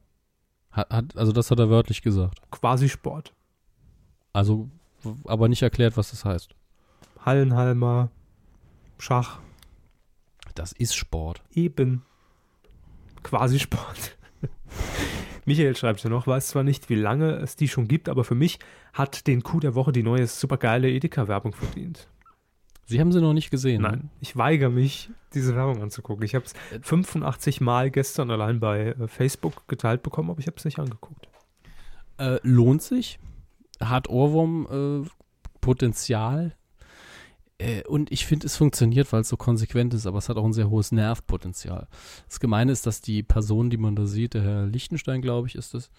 Hat, 0.71 0.89
hat, 0.91 1.17
also 1.17 1.31
das 1.31 1.51
hat 1.51 1.59
er 1.59 1.69
wörtlich 1.69 2.01
gesagt. 2.01 2.41
Quasi 2.51 2.89
Sport. 2.89 3.33
Also, 4.33 4.69
aber 5.25 5.47
nicht 5.49 5.61
erklärt, 5.61 5.97
was 5.97 6.11
das 6.11 6.25
heißt. 6.25 6.55
Hallenhalmer, 7.25 8.09
Schach, 8.97 9.39
Das 10.55 10.71
ist 10.71 10.95
Sport. 10.95 11.41
eben. 11.53 12.03
Quasi 13.23 13.59
Sport. 13.59 14.17
Michael 15.45 15.75
schreibt 15.75 16.03
ja 16.03 16.09
noch, 16.09 16.27
weiß 16.27 16.49
zwar 16.49 16.63
nicht, 16.63 16.89
wie 16.89 16.95
lange 16.95 17.31
es 17.37 17.55
die 17.55 17.67
schon 17.67 17.87
gibt, 17.87 18.09
aber 18.09 18.23
für 18.23 18.35
mich 18.35 18.59
hat 18.93 19.27
den 19.27 19.43
Coup 19.43 19.61
der 19.61 19.75
Woche 19.75 19.91
die 19.91 20.03
neue 20.03 20.27
supergeile 20.27 20.89
Edeka-Werbung 20.89 21.53
verdient. 21.53 22.07
Sie 22.87 22.99
haben 23.01 23.11
sie 23.11 23.19
noch 23.21 23.33
nicht 23.33 23.51
gesehen. 23.51 23.81
ne? 23.81 23.89
Nein, 23.89 24.09
ich 24.21 24.37
weigere 24.37 24.69
mich, 24.69 25.09
diese 25.33 25.53
Werbung 25.55 25.81
anzugucken. 25.81 26.23
Ich 26.23 26.35
habe 26.35 26.45
es 26.45 26.53
85 26.81 27.59
Mal 27.59 27.91
gestern 27.91 28.31
allein 28.31 28.61
bei 28.61 28.91
äh, 28.91 29.09
Facebook 29.09 29.67
geteilt 29.67 30.03
bekommen, 30.03 30.29
aber 30.29 30.39
ich 30.39 30.47
habe 30.47 30.55
es 30.55 30.63
nicht 30.63 30.79
angeguckt. 30.79 31.27
Äh, 32.17 32.39
lohnt 32.43 32.81
sich. 32.81 33.19
Hat 33.81 34.07
Ohrwurm-Potenzial. 34.09 36.55
Äh, 37.57 37.83
und 37.83 38.09
ich 38.11 38.25
finde, 38.25 38.47
es 38.47 38.55
funktioniert, 38.55 39.11
weil 39.11 39.19
es 39.21 39.29
so 39.29 39.35
konsequent 39.35 39.93
ist, 39.93 40.07
aber 40.07 40.19
es 40.19 40.29
hat 40.29 40.37
auch 40.37 40.45
ein 40.45 40.53
sehr 40.53 40.69
hohes 40.69 40.93
Nervpotenzial. 40.93 41.89
Das 42.27 42.39
Gemeine 42.39 42.71
ist, 42.71 42.87
dass 42.87 43.01
die 43.01 43.21
Person, 43.21 43.69
die 43.69 43.77
man 43.77 43.97
da 43.97 44.05
sieht, 44.05 44.33
der 44.33 44.43
Herr 44.43 44.65
Lichtenstein, 44.65 45.21
glaube 45.21 45.47
ich, 45.47 45.55
ist 45.55 45.73
es, 45.73 45.89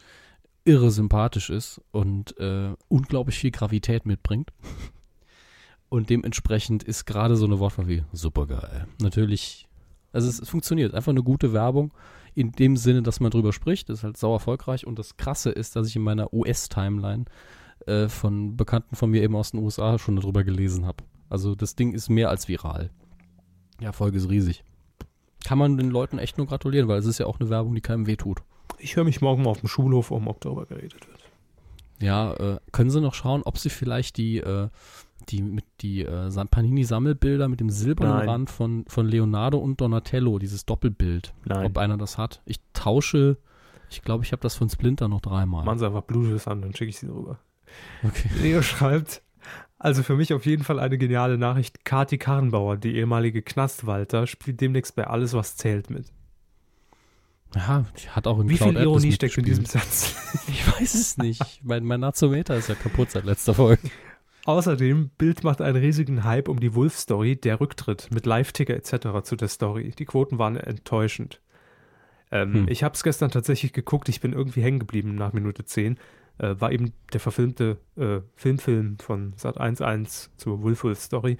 irre 0.65 0.91
sympathisch 0.91 1.51
ist 1.51 1.83
und 1.91 2.35
äh, 2.39 2.75
unglaublich 2.89 3.39
viel 3.39 3.51
Gravität 3.51 4.07
mitbringt. 4.07 4.53
Und 5.89 6.11
dementsprechend 6.11 6.83
ist 6.83 7.07
gerade 7.07 7.37
so 7.37 7.47
eine 7.47 7.59
Wortwahl 7.59 7.89
wie 7.89 8.05
supergeil. 8.13 8.87
Natürlich, 9.01 9.69
also 10.13 10.29
es, 10.29 10.39
es 10.39 10.49
funktioniert. 10.49 10.95
Einfach 10.95 11.11
eine 11.11 11.23
gute 11.23 11.53
Werbung 11.53 11.93
in 12.35 12.53
dem 12.53 12.77
Sinne, 12.77 13.03
dass 13.03 13.21
man 13.21 13.31
drüber 13.31 13.53
spricht. 13.53 13.89
Das 13.89 13.99
ist 13.99 14.05
halt 14.05 14.17
sau 14.17 14.33
erfolgreich. 14.35 14.87
Und 14.87 14.99
das 14.99 15.17
Krasse 15.17 15.51
ist, 15.51 15.77
dass 15.77 15.89
ich 15.89 15.97
in 15.97 16.03
meiner 16.03 16.33
US-Timeline 16.33 17.25
äh, 17.87 18.09
von 18.09 18.57
Bekannten 18.57 18.97
von 18.97 19.11
mir 19.11 19.23
eben 19.23 19.35
aus 19.35 19.53
den 19.53 19.61
USA 19.61 19.99
schon 19.99 20.17
darüber 20.17 20.45
gelesen 20.45 20.85
habe. 20.85 21.05
Also 21.31 21.55
das 21.55 21.75
Ding 21.75 21.93
ist 21.93 22.09
mehr 22.09 22.31
als 22.31 22.49
viral. 22.49 22.91
Der 23.81 23.89
Erfolg 23.89 24.15
ist 24.15 24.29
riesig. 24.29 24.65
Kann 25.45 25.59
man 25.59 25.77
den 25.77 25.91
Leuten 25.91 26.19
echt 26.19 26.37
nur 26.37 26.47
gratulieren, 26.47 26.89
weil 26.89 26.99
es 26.99 27.07
ist 27.07 27.19
ja 27.19 27.27
auch 27.27 27.41
eine 27.41 27.49
Werbung, 27.49 27.75
die 27.75 27.81
keinem 27.81 28.07
wehtut. 28.07 28.43
Ich 28.79 28.97
höre 28.97 29.05
mich 29.05 29.21
morgen 29.21 29.43
mal 29.43 29.51
auf 29.51 29.61
dem 29.61 29.69
Schulhof 29.69 30.11
um, 30.11 30.29
ob 30.29 30.41
darüber 30.41 30.67
geredet 30.67 31.07
wird. 31.07 31.21
Ja, 32.01 32.33
äh, 32.35 32.59
können 32.71 32.91
Sie 32.91 33.01
noch 33.01 33.15
schauen, 33.15 33.43
ob 33.43 33.59
Sie 33.59 33.71
vielleicht 33.71 34.17
die, 34.17 34.39
äh, 34.39 34.69
die 35.29 35.43
mit 35.43 35.65
die 35.81 36.05
äh, 36.05 36.31
San- 36.31 36.49
Panini-Sammelbilder 36.49 37.49
mit 37.49 37.61
dem 37.61 37.71
silbernen 37.71 38.17
Nein. 38.19 38.29
Rand 38.29 38.51
von, 38.51 38.85
von 38.89 39.07
Leonardo 39.07 39.59
und 39.59 39.81
Donatello, 39.81 40.39
dieses 40.39 40.65
Doppelbild, 40.67 41.35
Nein. 41.45 41.67
ob 41.67 41.79
einer 41.79 41.97
das 41.99 42.19
hat. 42.19 42.41
Ich 42.47 42.61
tausche, 42.73 43.37
ich 43.91 44.03
glaube, 44.03 44.25
ich 44.25 44.33
habe 44.33 44.43
das 44.43 44.55
von 44.55 44.69
Splinter 44.71 45.09
noch 45.09 45.21
dreimal. 45.21 45.65
Machen 45.65 45.79
Sie 45.79 45.87
einfach 45.87 46.03
Bluetooth 46.03 46.47
an, 46.49 46.63
dann 46.63 46.75
schicke 46.75 46.91
ich 46.91 46.99
sie 46.99 47.07
rüber. 47.09 47.39
Okay. 48.03 48.29
Leo 48.41 48.63
schreibt, 48.63 49.23
also 49.79 50.03
für 50.03 50.17
mich 50.17 50.33
auf 50.33 50.47
jeden 50.47 50.65
Fall 50.65 50.81
eine 50.81 50.97
geniale 50.99 51.37
Nachricht. 51.39 51.85
Kati 51.85 52.17
Karrenbauer, 52.19 52.77
die 52.79 52.97
ehemalige 52.97 53.43
Knastwalter, 53.43 54.27
spielt 54.27 54.61
demnächst 54.61 54.97
bei 54.97 55.07
Alles, 55.07 55.35
was 55.35 55.57
zählt 55.57 55.91
mit. 55.91 56.13
Ja, 57.55 57.85
die 58.03 58.11
hat 58.11 58.27
auch 58.27 58.41
in 58.41 58.49
Wie 58.51 58.57
Cloud 58.57 58.71
viel 58.75 58.83
Ironie 58.83 59.13
steckt 59.13 59.39
in 59.39 59.45
diesem. 59.45 59.65
Satz? 59.65 60.15
Ich 60.49 60.67
weiß 60.67 60.95
es 60.95 61.17
nicht. 61.19 61.61
mein, 61.65 61.85
mein 61.85 62.01
Nazometer 62.01 62.57
ist 62.57 62.69
ja 62.69 62.75
kaputt 62.75 63.11
seit 63.11 63.25
letzter 63.25 63.55
Folge. 63.55 63.91
Außerdem, 64.49 65.11
Bild 65.19 65.45
macht 65.45 65.61
einen 65.61 65.77
riesigen 65.77 66.25
Hype 66.25 66.49
um 66.49 66.59
die 66.59 66.75
Wolf-Story, 66.75 67.37
der 67.37 67.61
Rücktritt 67.61 68.09
mit 68.15 68.25
Live-Ticker 68.25 68.75
etc. 68.75 69.23
zu 69.23 69.37
der 69.37 69.49
Story. 69.49 69.91
Die 69.91 70.07
Quoten 70.07 70.39
waren 70.39 70.57
enttäuschend. 70.57 71.43
Ähm, 72.31 72.55
Hm. 72.55 72.69
Ich 72.71 72.83
habe 72.83 72.95
es 72.95 73.03
gestern 73.03 73.31
tatsächlich 73.31 73.75
geguckt, 73.75 74.09
ich 74.09 74.23
bin 74.23 74.33
irgendwie 74.33 74.63
hängen 74.63 74.79
geblieben 74.79 75.17
nach 75.17 75.35
Minute 75.35 75.67
10. 75.67 75.99
Äh, 76.39 76.55
war 76.59 76.73
eben 76.73 76.95
der 77.13 77.21
verfilmte 77.21 77.77
äh, 77.97 78.21
Filmfilm 78.37 78.99
von 78.99 79.35
Sat 79.37 79.61
1.1 79.61 80.31
zur 80.39 80.63
Wolf 80.63 80.83
Wolf 80.83 80.99
Story. 80.99 81.37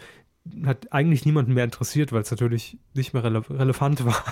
Hat 0.65 0.93
eigentlich 0.93 1.25
niemanden 1.25 1.55
mehr 1.55 1.65
interessiert, 1.65 2.13
weil 2.13 2.23
es 2.23 2.31
natürlich 2.31 2.79
nicht 2.95 3.15
mehr 3.15 3.25
rele 3.25 3.43
relevant 3.51 4.05
war. 4.05 4.23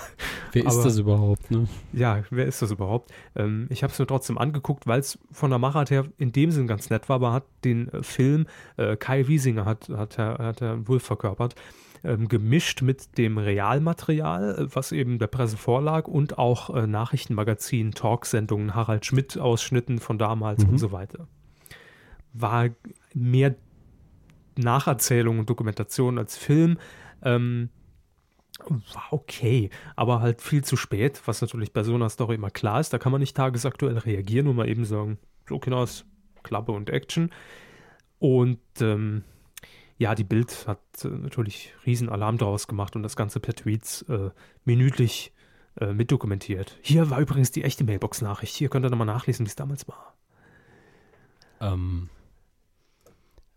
Wer 0.53 0.65
ist 0.65 0.75
Aber- 0.75 0.83
das 0.83 0.97
überhaupt? 0.97 1.51
Ne? 1.51 1.67
Ja, 1.93 2.23
wer 2.29 2.45
ist 2.45 2.61
das 2.61 2.71
überhaupt? 2.71 3.11
Ähm, 3.35 3.67
ich 3.69 3.83
habe 3.83 3.91
es 3.93 3.99
mir 3.99 4.07
trotzdem 4.07 4.37
angeguckt, 4.37 4.87
weil 4.87 4.99
es 4.99 5.19
von 5.31 5.49
der 5.49 5.59
Machart 5.59 5.91
her 5.91 6.05
in 6.17 6.31
dem 6.31 6.51
Sinn 6.51 6.67
ganz 6.67 6.89
nett 6.89 7.09
war, 7.09 7.15
aber 7.17 7.33
hat 7.33 7.43
den 7.63 7.89
äh, 7.89 8.03
Film, 8.03 8.45
äh, 8.77 8.95
Kai 8.97 9.27
Wiesinger 9.27 9.65
hat, 9.65 9.89
hat, 9.89 10.17
Herr, 10.17 10.37
hat 10.39 10.61
Herr 10.61 10.87
Wolf 10.87 11.03
verkörpert, 11.03 11.55
ähm, 12.03 12.27
gemischt 12.27 12.81
mit 12.81 13.17
dem 13.17 13.37
Realmaterial, 13.37 14.67
was 14.73 14.91
eben 14.91 15.19
der 15.19 15.27
Presse 15.27 15.57
vorlag 15.57 16.07
und 16.07 16.37
auch 16.37 16.69
äh, 16.75 16.87
Nachrichtenmagazin, 16.87 17.91
Talksendungen, 17.91 18.75
Harald 18.75 19.05
Schmidt 19.05 19.37
Ausschnitten 19.37 19.99
von 19.99 20.17
damals 20.17 20.63
Mhm. 20.65 20.71
und 20.73 20.77
so 20.77 20.91
weiter. 20.91 21.27
War 22.33 22.69
mehr 23.13 23.55
Nacherzählung 24.57 25.39
und 25.39 25.49
Dokumentation 25.49 26.17
als 26.17 26.37
Film. 26.37 26.77
Ähm, 27.21 27.69
war 28.93 29.07
okay, 29.11 29.69
aber 29.95 30.21
halt 30.21 30.41
viel 30.41 30.63
zu 30.63 30.75
spät, 30.75 31.21
was 31.25 31.41
natürlich 31.41 31.73
bei 31.73 31.83
so 31.83 31.93
einer 31.93 32.09
Story 32.09 32.35
immer 32.35 32.49
klar 32.49 32.79
ist. 32.79 32.91
Da 32.91 32.97
kann 32.97 33.11
man 33.11 33.21
nicht 33.21 33.37
tagesaktuell 33.37 33.97
reagieren 33.97 34.47
und 34.47 34.55
mal 34.55 34.67
eben 34.67 34.85
sagen, 34.85 35.19
so 35.47 35.59
ist 35.83 36.05
Klappe 36.43 36.71
und 36.71 36.89
Action. 36.89 37.31
Und 38.19 38.59
ähm, 38.81 39.23
ja, 39.97 40.15
die 40.15 40.23
Bild 40.23 40.67
hat 40.67 40.79
äh, 41.03 41.09
natürlich 41.09 41.73
riesen 41.85 42.09
Alarm 42.09 42.37
draus 42.37 42.67
gemacht 42.67 42.95
und 42.95 43.03
das 43.03 43.15
Ganze 43.15 43.39
per 43.39 43.53
Tweets 43.53 44.03
äh, 44.03 44.31
minütlich 44.65 45.33
äh, 45.79 45.93
mitdokumentiert. 45.93 46.77
Hier 46.81 47.09
war 47.09 47.19
übrigens 47.19 47.51
die 47.51 47.63
echte 47.63 47.83
Mailbox-Nachricht. 47.83 48.55
Hier 48.55 48.69
könnt 48.69 48.85
ihr 48.85 48.89
nochmal 48.89 49.07
nachlesen, 49.07 49.45
wie 49.45 49.49
es 49.49 49.55
damals 49.55 49.87
war. 49.87 50.15
Ähm, 51.59 52.09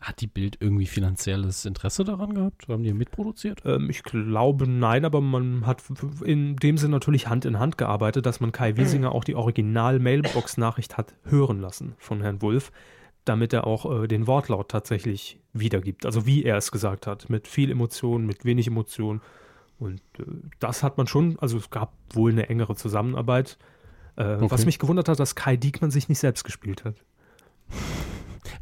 Hat 0.01 0.23
die 0.23 0.27
Bild 0.27 0.57
irgendwie 0.61 0.87
finanzielles 0.87 1.67
Interesse 1.67 2.05
daran 2.05 2.33
gehabt? 2.35 2.69
Haben 2.69 2.83
die 2.83 2.95
mitproduziert? 2.95 3.61
Ähm, 3.67 3.91
ich 3.91 4.03
glaube 4.03 4.67
nein, 4.67 5.05
aber 5.05 5.21
man 5.21 5.67
hat 5.67 5.83
in 6.25 6.57
dem 6.57 6.79
Sinn 6.79 6.91
natürlich 6.91 7.29
Hand 7.29 7.45
in 7.45 7.59
Hand 7.59 7.77
gearbeitet, 7.77 8.25
dass 8.25 8.41
man 8.41 8.51
Kai 8.51 8.77
Wiesinger 8.79 9.13
auch 9.13 9.25
die 9.25 9.35
Original-Mailbox-Nachricht 9.35 10.97
hat 10.97 11.15
hören 11.25 11.61
lassen 11.61 11.95
von 11.99 12.23
Herrn 12.23 12.41
Wulff, 12.41 12.73
damit 13.27 13.53
er 13.53 13.67
auch 13.67 14.05
äh, 14.05 14.09
den 14.09 14.27
Wortlaut 14.27 14.71
tatsächlich 14.71 15.39
wiedergibt. 15.53 16.07
Also 16.07 16.25
wie 16.25 16.45
er 16.45 16.57
es 16.57 16.73
gesagt 16.73 17.07
hat, 17.07 17.29
mit 17.29 17.47
viel 17.47 17.71
Emotion, 17.71 18.25
mit 18.25 18.47
wenig 18.47 18.69
Emotion. 18.69 19.21
Und 19.79 20.01
äh, 20.19 20.25
das 20.61 20.83
hat 20.83 20.97
man 20.97 21.09
schon, 21.09 21.39
also 21.41 21.59
es 21.59 21.69
gab 21.69 21.93
wohl 22.15 22.31
eine 22.33 22.49
engere 22.49 22.75
Zusammenarbeit. 22.75 23.59
Äh, 24.17 24.37
Okay. 24.37 24.51
Was 24.51 24.65
mich 24.67 24.79
gewundert 24.79 25.09
hat, 25.09 25.21
dass 25.21 25.35
Kai 25.35 25.57
Diekmann 25.57 25.91
sich 25.91 26.09
nicht 26.09 26.19
selbst 26.19 26.45
gespielt 26.45 26.85
hat. 26.85 26.97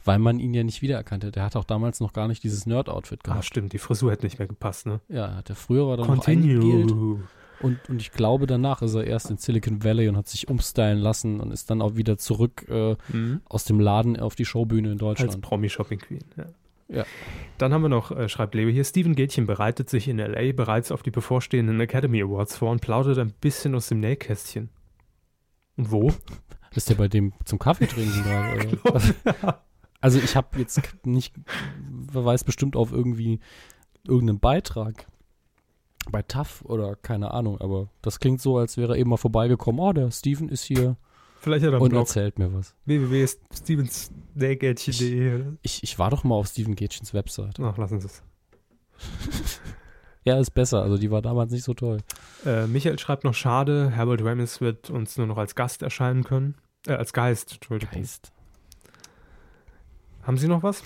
Weil 0.05 0.19
man 0.19 0.39
ihn 0.39 0.55
ja 0.55 0.65
nicht 0.65 0.81
wiedererkannt 0.83 1.25
hat. 1.25 1.37
Der 1.37 1.45
hat 1.45 1.57
auch 1.57 1.65
damals 1.65 2.01
noch 2.01 2.12
gar 2.12 2.29
nicht 2.29 2.43
dieses 2.45 2.66
Nerd-Outfit 2.66 3.20
Ah, 3.25 3.29
gehabt. 3.31 3.45
stimmt, 3.45 3.73
die 3.73 3.79
Frisur 3.79 4.11
hätte 4.12 4.25
nicht 4.27 4.39
mehr 4.39 4.49
gepasst, 4.49 4.87
ne? 4.87 5.01
Ja, 5.09 5.35
hat 5.37 5.51
er 5.51 5.57
früher 5.57 5.87
war 5.87 5.97
dann 5.97 6.07
noch 6.07 6.27
eingegelt. 6.27 6.61
Continue. 6.89 7.23
Und, 7.61 7.89
und 7.89 8.01
ich 8.01 8.12
glaube, 8.12 8.47
danach 8.47 8.83
ist 8.83 8.95
er 8.95 9.05
erst 9.05 9.31
in 9.31 9.37
Silicon 9.37 9.83
Valley 9.83 10.09
und 10.09 10.16
hat 10.16 10.29
sich 10.29 10.49
umstylen 10.49 10.99
lassen 10.99 11.41
und 11.41 11.51
ist 11.51 11.69
dann 11.70 11.83
auch 11.83 11.97
wieder 11.97 12.16
zurück 12.16 12.65
äh, 12.69 12.95
Mhm. 13.12 13.41
aus 13.47 13.65
dem 13.65 13.81
Laden 13.81 14.19
auf 14.20 14.37
die 14.37 14.45
Showbühne 14.45 14.89
in 14.89 14.93
Als 14.95 15.01
Deutschland. 15.01 15.41
Promi-Shopping-Queen, 15.43 16.25
ja. 16.37 16.45
Ja. 16.91 17.05
Dann 17.59 17.75
haben 17.75 17.83
wir 17.83 17.89
noch, 17.91 18.12
äh, 18.12 18.29
schreibt 18.31 18.55
Leo 18.55 18.70
hier, 18.70 18.85
Steven 18.85 19.15
Gätchen 19.15 19.47
bereitet 19.47 19.91
sich 19.91 20.09
in 20.09 20.19
L.A. 20.20 20.53
bereits 20.53 20.91
auf 20.93 21.03
die 21.03 21.11
bevorstehenden 21.11 21.79
Academy 21.81 22.23
Awards 22.23 22.57
vor 22.57 22.70
und 22.70 22.81
plaudert 22.81 23.19
ein 23.19 23.35
bisschen 23.41 23.75
aus 23.75 23.89
dem 23.89 24.01
Nähkästchen. 24.01 24.70
Und 25.77 25.91
wo? 25.91 26.12
Ist 26.75 26.89
der 26.89 26.95
bei 26.95 27.09
dem 27.09 27.33
zum 27.45 27.59
Kaffee 27.59 27.87
trinken 27.87 28.23
gerade? 28.23 28.79
oder? 28.85 29.62
Also 30.01 30.19
ich 30.19 30.37
habe 30.37 30.59
jetzt 30.59 30.81
nicht, 31.05 31.35
verweist 32.11 32.47
bestimmt 32.47 32.77
auf 32.77 32.93
irgendwie 32.93 33.41
irgendeinen 34.07 34.41
Beitrag 34.41 35.07
bei 36.11 36.23
TAF 36.23 36.62
oder 36.65 36.97
keine 36.97 37.33
Ahnung, 37.33 37.61
aber 37.61 37.89
das 38.01 38.20
klingt 38.20 38.41
so, 38.41 38.59
als 38.59 38.77
wäre 38.77 38.95
er 38.95 38.99
eben 38.99 39.11
mal 39.11 39.16
vorbeigekommen. 39.16 39.81
Oh, 39.81 39.93
der 39.93 40.11
Steven 40.11 40.49
ist 40.49 40.65
hier 40.65 40.97
Vielleicht 41.41 41.65
hat 41.65 41.73
er 41.73 41.77
einen 41.77 41.83
und 41.83 41.91
Blog 41.91 42.03
erzählt 42.03 42.39
mir 42.39 42.53
was. 42.53 42.75
www.stevensnähgätchen.de. 42.87 45.45
Ich, 45.62 45.83
ich 45.83 45.99
war 45.99 46.11
doch 46.11 46.25
mal 46.25 46.35
auf 46.35 46.49
Steven 46.49 46.75
Gätchens 46.75 47.15
Website. 47.15 47.61
Ach, 47.61 47.77
lassen 47.77 48.01
Sie 48.01 48.07
es. 48.07 48.23
Ja, 50.25 50.37
ist 50.39 50.51
besser. 50.51 50.83
Also 50.83 50.99
die 50.99 51.11
war 51.11 51.23
damals 51.23 51.53
nicht 51.53 51.65
so 51.65 51.73
toll. 51.73 52.01
Äh, 52.45 52.66
Michael 52.66 52.99
schreibt 52.99 53.25
noch, 53.25 53.33
schade, 53.33 53.93
Herbert 53.93 54.23
Ramis 54.23 54.61
wird 54.61 54.91
uns 54.91 55.16
nur 55.16 55.27
noch 55.27 55.39
als 55.39 55.55
Gast 55.55 55.81
erscheinen 55.81 56.23
können. 56.23 56.57
Äh, 56.87 56.93
als 56.93 57.15
Geist, 57.15 57.55
Entschuldigung. 57.55 57.95
Geist. 57.95 58.31
Haben 60.28 60.36
Sie 60.36 60.46
noch 60.46 60.62
was? 60.62 60.82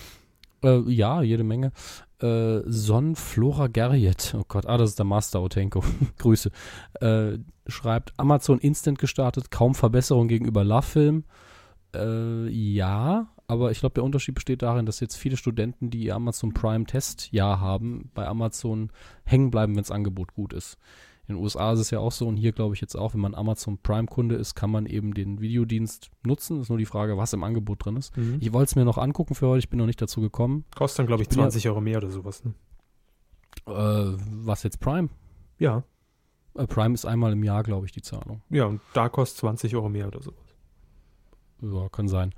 Äh, 0.63 0.89
ja, 0.89 1.21
jede 1.21 1.43
Menge. 1.43 1.73
Äh, 2.21 2.61
Son 2.65 3.17
Flora 3.17 3.67
Gerriet, 3.67 4.33
oh 4.39 4.45
Gott, 4.47 4.65
ah, 4.67 4.77
das 4.77 4.91
ist 4.91 4.99
der 4.99 5.05
Master 5.05 5.41
Otenko. 5.41 5.83
Grüße. 6.17 6.49
Äh, 7.01 7.39
schreibt 7.67 8.13
Amazon 8.15 8.59
Instant 8.59 8.99
gestartet, 8.99 9.51
kaum 9.51 9.75
Verbesserung 9.75 10.29
gegenüber 10.29 10.63
Love-Film. 10.63 11.25
Äh, 11.93 12.47
ja, 12.47 13.33
aber 13.45 13.71
ich 13.71 13.81
glaube, 13.81 13.95
der 13.95 14.05
Unterschied 14.05 14.35
besteht 14.35 14.61
darin, 14.61 14.85
dass 14.85 15.01
jetzt 15.01 15.17
viele 15.17 15.35
Studenten, 15.35 15.89
die 15.89 16.05
ihr 16.05 16.15
Amazon 16.15 16.53
Prime 16.53 16.85
Testjahr 16.85 17.59
haben, 17.59 18.11
bei 18.13 18.25
Amazon 18.25 18.93
hängen 19.25 19.51
bleiben, 19.51 19.75
wenn 19.75 19.83
das 19.83 19.91
Angebot 19.91 20.35
gut 20.35 20.53
ist. 20.53 20.77
In 21.27 21.35
den 21.35 21.43
USA 21.43 21.71
ist 21.71 21.79
es 21.79 21.89
ja 21.89 21.99
auch 21.99 22.11
so 22.11 22.27
und 22.27 22.35
hier 22.35 22.51
glaube 22.51 22.75
ich 22.75 22.81
jetzt 22.81 22.95
auch, 22.95 23.13
wenn 23.13 23.21
man 23.21 23.33
Amazon 23.33 23.77
Prime-Kunde 23.77 24.35
ist, 24.35 24.55
kann 24.55 24.69
man 24.69 24.85
eben 24.85 25.13
den 25.13 25.39
Videodienst 25.39 26.11
nutzen. 26.25 26.59
Ist 26.59 26.67
nur 26.69 26.77
die 26.77 26.85
Frage, 26.85 27.17
was 27.17 27.31
im 27.31 27.43
Angebot 27.45 27.85
drin 27.85 27.95
ist. 27.95 28.11
Ich 28.41 28.51
wollte 28.51 28.69
es 28.71 28.75
mir 28.75 28.83
noch 28.83 28.97
angucken 28.97 29.33
für 29.33 29.47
heute, 29.47 29.59
ich 29.59 29.69
bin 29.69 29.79
noch 29.79 29.85
nicht 29.85 30.01
dazu 30.01 30.19
gekommen. 30.19 30.65
Kostet 30.75 30.99
dann, 30.99 31.07
glaube 31.07 31.23
ich, 31.23 31.27
Ich 31.27 31.29
bin 31.29 31.39
ja- 31.39 31.45
20 31.45 31.69
Euro 31.69 31.79
mehr 31.79 31.97
oder 31.97 32.09
sowas. 32.11 32.43
Ne? 32.43 32.53
Äh, 33.67 34.17
was 34.43 34.63
jetzt 34.63 34.79
Prime? 34.81 35.09
Ja. 35.59 35.83
Äh, 36.55 36.67
Prime 36.67 36.93
ist 36.93 37.05
einmal 37.05 37.31
im 37.31 37.43
Jahr, 37.43 37.63
glaube 37.63 37.85
ich, 37.85 37.93
die 37.93 38.01
Zahlung. 38.01 38.41
Ja, 38.49 38.65
und 38.65 38.81
da 38.93 39.07
kostet 39.07 39.39
20 39.39 39.75
Euro 39.75 39.87
mehr 39.89 40.07
oder 40.07 40.21
sowas. 40.21 40.43
Ja, 41.61 41.87
kann 41.89 42.09
sein. 42.09 42.33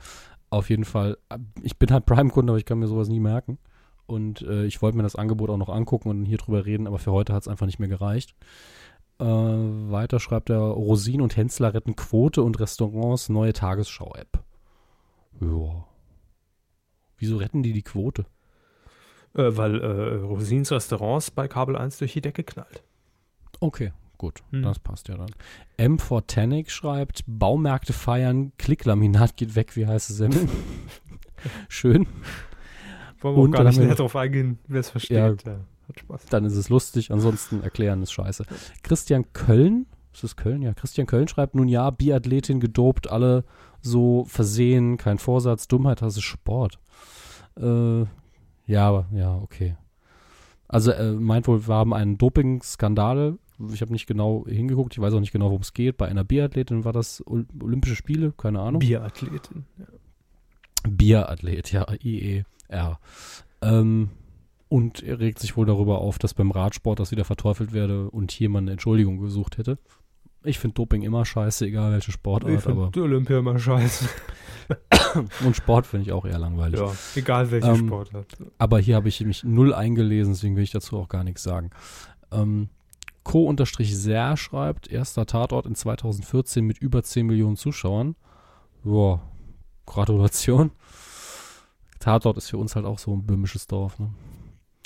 Auf 0.52 0.70
jeden 0.70 0.86
Fall, 0.86 1.18
äh, 1.30 1.40
ich 1.64 1.78
bin 1.80 1.90
halt 1.92 2.06
Prime-Kunde, 2.06 2.52
aber 2.52 2.60
ich 2.60 2.66
kann 2.66 2.78
mir 2.80 2.88
sowas 2.88 3.08
nie 3.10 3.20
merken. 3.20 3.58
Und 4.08 4.42
äh, 4.42 4.66
ich 4.66 4.82
wollte 4.82 4.98
mir 4.98 5.04
das 5.04 5.16
Angebot 5.16 5.50
auch 5.50 5.58
noch 5.58 5.70
angucken 5.70 6.10
und 6.10 6.26
hier 6.26 6.38
drüber 6.38 6.66
reden, 6.66 6.86
aber 6.88 7.00
für 7.00 7.12
heute 7.12 7.34
hat 7.34 7.42
es 7.42 7.48
einfach 7.48 7.66
nicht 7.66 7.80
mehr 7.80 7.90
gereicht. 7.90 8.36
Äh, 9.20 9.24
weiter 9.26 10.20
schreibt 10.20 10.50
er, 10.50 10.60
Rosin 10.60 11.22
und 11.22 11.38
Hensler 11.38 11.74
retten 11.74 11.96
Quote 11.96 12.42
und 12.44 12.60
Restaurants 12.60 13.30
neue 13.30 13.54
Tagesschau-App. 13.54 14.44
Ja. 15.42 15.86
Wieso 17.18 17.38
retten 17.38 17.64
die 17.64 17.74
die 17.74 17.82
Quote? 17.82 18.26
Äh, 19.34 19.58
weil 19.58 19.82
äh, 19.82 20.16
Rosins 20.18 20.72
Restaurants 20.72 21.32
bei 21.32 21.48
Kabel 21.48 21.76
1 21.76 21.98
durch 21.98 22.14
die 22.14 22.22
Decke 22.22 22.44
knallt. 22.44 22.84
Okay, 23.60 23.92
gut, 24.18 24.44
Hm. 24.52 24.64
das 24.64 24.80
passt 24.80 25.08
ja 25.08 25.16
dann. 25.16 25.32
M. 25.78 25.98
Fortanic 25.98 26.70
schreibt, 26.70 27.24
Baumärkte 27.26 27.94
feiern, 27.94 28.52
Klicklaminat 28.58 29.36
geht 29.38 29.56
weg 29.56 29.76
wie 29.76 29.88
heiße 29.88 30.14
Semmeln. 30.14 30.50
Schön. 31.70 32.06
Wollen 33.26 33.36
wir 33.36 33.42
Und 33.42 33.50
auch 33.50 33.58
gar 33.58 33.64
dann 33.66 33.74
nicht 33.74 33.84
näher 33.84 33.96
drauf 33.96 34.16
eingehen, 34.16 34.60
wer 34.68 34.80
es 34.80 34.90
versteht. 34.90 35.18
Ja. 35.18 35.60
Hat 35.88 36.00
Spaß. 36.00 36.26
Dann 36.28 36.46
ist 36.46 36.56
es 36.56 36.70
lustig, 36.70 37.12
ansonsten 37.12 37.62
erklären 37.62 38.02
ist 38.02 38.12
scheiße. 38.12 38.46
Christian 38.84 39.32
Köln, 39.34 39.86
ist 40.14 40.24
das 40.24 40.36
Köln? 40.36 40.62
Ja, 40.62 40.74
Christian 40.74 41.06
Köln 41.08 41.28
schreibt 41.28 41.56
nun 41.56 41.68
ja, 41.68 41.90
Biathletin 41.90 42.60
gedopt, 42.60 43.10
alle 43.12 43.44
so 43.82 44.26
versehen, 44.26 44.98
kein 44.98 45.18
Vorsatz, 45.18 45.68
Dummheit, 45.68 46.02
das 46.02 46.18
ist 46.18 46.24
Sport. 46.24 46.80
Äh, 47.58 48.02
ja, 48.68 48.88
aber, 48.88 49.08
ja, 49.12 49.36
okay. 49.36 49.76
Also 50.68 50.92
äh, 50.92 51.12
meint 51.12 51.48
wohl, 51.48 51.68
wir 51.68 51.76
haben 51.76 51.94
einen 51.94 52.18
Doping-Skandal. 52.18 53.38
Ich 53.72 53.82
habe 53.82 53.92
nicht 53.94 54.08
genau 54.08 54.46
hingeguckt, 54.48 54.94
ich 54.94 55.02
weiß 55.02 55.14
auch 55.14 55.20
nicht 55.20 55.32
genau, 55.32 55.46
worum 55.46 55.62
es 55.62 55.74
geht. 55.74 55.98
Bei 55.98 56.08
einer 56.08 56.24
Biathletin 56.24 56.84
war 56.84 56.94
das 56.94 57.24
Ol- 57.28 57.46
Olympische 57.62 57.96
Spiele, 57.96 58.34
keine 58.36 58.60
Ahnung. 58.60 58.80
Bierathletin. 58.80 59.66
Ja. 59.78 59.86
Bierathlet, 60.90 61.72
ja, 61.72 61.86
IER. 62.70 63.00
Ähm, 63.62 64.10
und 64.70 65.04
er 65.04 65.20
regt 65.20 65.40
sich 65.40 65.56
wohl 65.58 65.66
darüber 65.66 66.00
auf, 66.00 66.18
dass 66.18 66.34
beim 66.34 66.52
Radsport 66.52 67.00
das 67.00 67.12
wieder 67.12 67.26
verteufelt 67.26 67.74
werde 67.74 68.10
und 68.10 68.32
hier 68.32 68.50
man 68.50 68.66
eine 68.66 68.72
Entschuldigung 68.72 69.20
gesucht 69.20 69.58
hätte. 69.58 69.78
Ich 70.44 70.60
finde 70.60 70.76
Doping 70.76 71.02
immer 71.02 71.26
scheiße, 71.26 71.66
egal 71.66 71.92
welche 71.92 72.10
Ich 72.10 72.16
Sportart, 72.16 72.68
aber 72.68 72.92
finde 72.92 73.04
Olympia 73.04 73.40
immer 73.40 73.58
scheiße. 73.58 74.08
und 75.46 75.56
Sport 75.56 75.88
finde 75.88 76.06
ich 76.06 76.12
auch 76.12 76.26
eher 76.26 76.38
langweilig. 76.38 76.80
Ja, 76.80 76.92
egal 77.16 77.50
welche 77.52 77.68
Ähm, 77.68 77.88
Sportart. 77.88 78.28
Aber 78.58 78.80
hier 78.80 78.96
habe 78.96 79.08
ich 79.08 79.22
mich 79.22 79.44
null 79.44 79.74
eingelesen, 79.74 80.34
deswegen 80.34 80.56
will 80.56 80.64
ich 80.64 80.72
dazu 80.72 80.98
auch 80.98 81.10
gar 81.10 81.24
nichts 81.24 81.44
sagen. 81.44 81.72
Ähm, 82.32 82.70
Co-Ser 83.24 84.38
schreibt, 84.38 84.92
erster 84.92 85.26
Tatort 85.26 85.66
in 85.66 85.76
2014 85.76 86.64
mit 86.64 86.78
über 86.78 87.02
10 87.02 87.26
Millionen 87.26 87.58
Zuschauern. 87.58 88.16
Boah, 88.84 89.22
Gratulation. 89.88 90.72
Tatort 92.06 92.38
ist 92.38 92.52
für 92.52 92.60
uns 92.60 92.76
halt 92.76 92.86
auch 92.86 93.00
so 93.00 93.16
ein 93.16 93.26
böhmisches 93.26 93.66
Dorf. 93.66 93.98
Ne? 93.98 94.12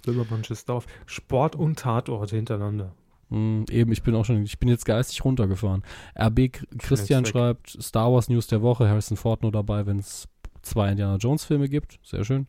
Silbermannsches 0.05 0.63
Dorf. 0.63 0.85
Sport 1.05 1.57
und 1.57 1.77
Tatorte 1.77 2.37
hintereinander. 2.37 2.93
Hm, 3.29 3.65
eben, 3.69 3.91
ich 3.91 4.03
bin 4.03 4.15
auch 4.15 4.23
schon, 4.23 4.41
ich 4.43 4.57
bin 4.57 4.69
jetzt 4.69 4.85
geistig 4.85 5.25
runtergefahren. 5.25 5.83
RB 6.17 6.53
Christian 6.77 7.25
schreibt, 7.25 7.71
Star 7.81 8.09
Wars 8.13 8.29
News 8.29 8.47
der 8.47 8.61
Woche, 8.61 8.87
Harrison 8.87 9.17
Ford 9.17 9.41
nur 9.41 9.51
dabei, 9.51 9.85
wenn 9.85 9.99
es 9.99 10.29
zwei 10.61 10.91
Indiana 10.91 11.17
Jones 11.17 11.43
Filme 11.43 11.67
gibt. 11.67 11.99
Sehr 12.03 12.23
schön. 12.23 12.47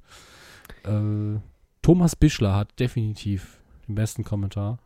Äh, 0.84 1.40
Thomas 1.82 2.14
Bischler 2.14 2.54
hat 2.54 2.78
definitiv 2.78 3.60
den 3.88 3.96
besten 3.96 4.22
Kommentar. 4.22 4.78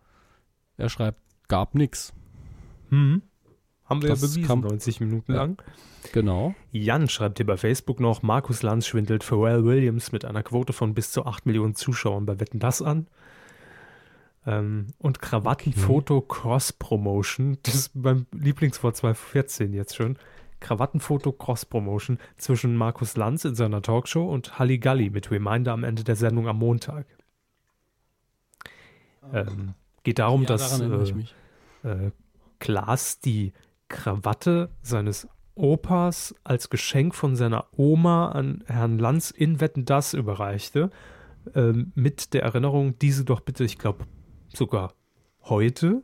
Er 0.78 0.88
schreibt, 0.88 1.20
gab 1.46 1.74
nix. 1.74 2.14
Hm. 2.88 3.20
Haben 3.86 4.02
wir 4.02 4.08
Das 4.10 4.22
ja 4.22 4.28
bewiesen, 4.28 4.46
kam- 4.48 4.60
90 4.60 5.00
Minuten 5.00 5.32
Ja. 5.32 5.38
lang. 5.42 5.62
Genau. 6.12 6.54
Jan 6.70 7.08
schreibt 7.08 7.38
hier 7.38 7.46
bei 7.46 7.56
Facebook 7.56 8.00
noch, 8.00 8.22
Markus 8.22 8.62
Lanz 8.62 8.86
schwindelt 8.86 9.24
Pharrell 9.24 9.64
Williams 9.64 10.12
mit 10.12 10.24
einer 10.24 10.42
Quote 10.42 10.72
von 10.72 10.94
bis 10.94 11.10
zu 11.10 11.26
8 11.26 11.46
Millionen 11.46 11.74
Zuschauern 11.74 12.26
bei 12.26 12.40
Wetten 12.40 12.58
das 12.58 12.80
an. 12.82 13.06
Ähm, 14.46 14.88
und 14.98 15.20
Krawattenfoto 15.22 16.20
Cross 16.20 16.74
Promotion, 16.74 17.58
das 17.62 17.74
ist 17.74 17.94
mein 17.96 18.26
Lieblingswort 18.32 18.96
2014 18.96 19.72
jetzt 19.72 19.96
schon. 19.96 20.18
Krawattenfoto 20.60 21.32
Cross 21.32 21.66
Promotion 21.66 22.18
zwischen 22.36 22.76
Markus 22.76 23.16
Lanz 23.16 23.44
in 23.44 23.54
seiner 23.54 23.82
Talkshow 23.82 24.30
und 24.30 24.58
Halligalli 24.58 25.10
mit 25.10 25.30
Reminder 25.30 25.72
am 25.72 25.84
Ende 25.84 26.04
der 26.04 26.16
Sendung 26.16 26.48
am 26.48 26.58
Montag. 26.58 27.06
Ähm, 29.32 29.74
geht 30.02 30.18
darum, 30.18 30.42
ja, 30.42 30.48
dass 30.48 30.80
äh, 30.80 30.86
äh, 31.84 32.10
Klaas 32.60 33.20
die 33.20 33.52
Krawatte 33.94 34.70
seines 34.82 35.28
Opas 35.54 36.34
als 36.42 36.68
Geschenk 36.68 37.14
von 37.14 37.36
seiner 37.36 37.66
Oma 37.76 38.32
an 38.32 38.64
Herrn 38.66 38.98
Lanz 38.98 39.30
in 39.30 39.60
Wetten 39.60 39.84
das 39.84 40.12
überreichte, 40.12 40.90
ähm, 41.54 41.92
mit 41.94 42.34
der 42.34 42.42
Erinnerung, 42.42 42.98
diese 42.98 43.24
doch 43.24 43.40
bitte, 43.40 43.62
ich 43.62 43.78
glaube, 43.78 44.04
sogar 44.48 44.94
heute. 45.44 46.02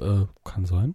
Äh, 0.00 0.26
kann 0.44 0.66
sein. 0.66 0.94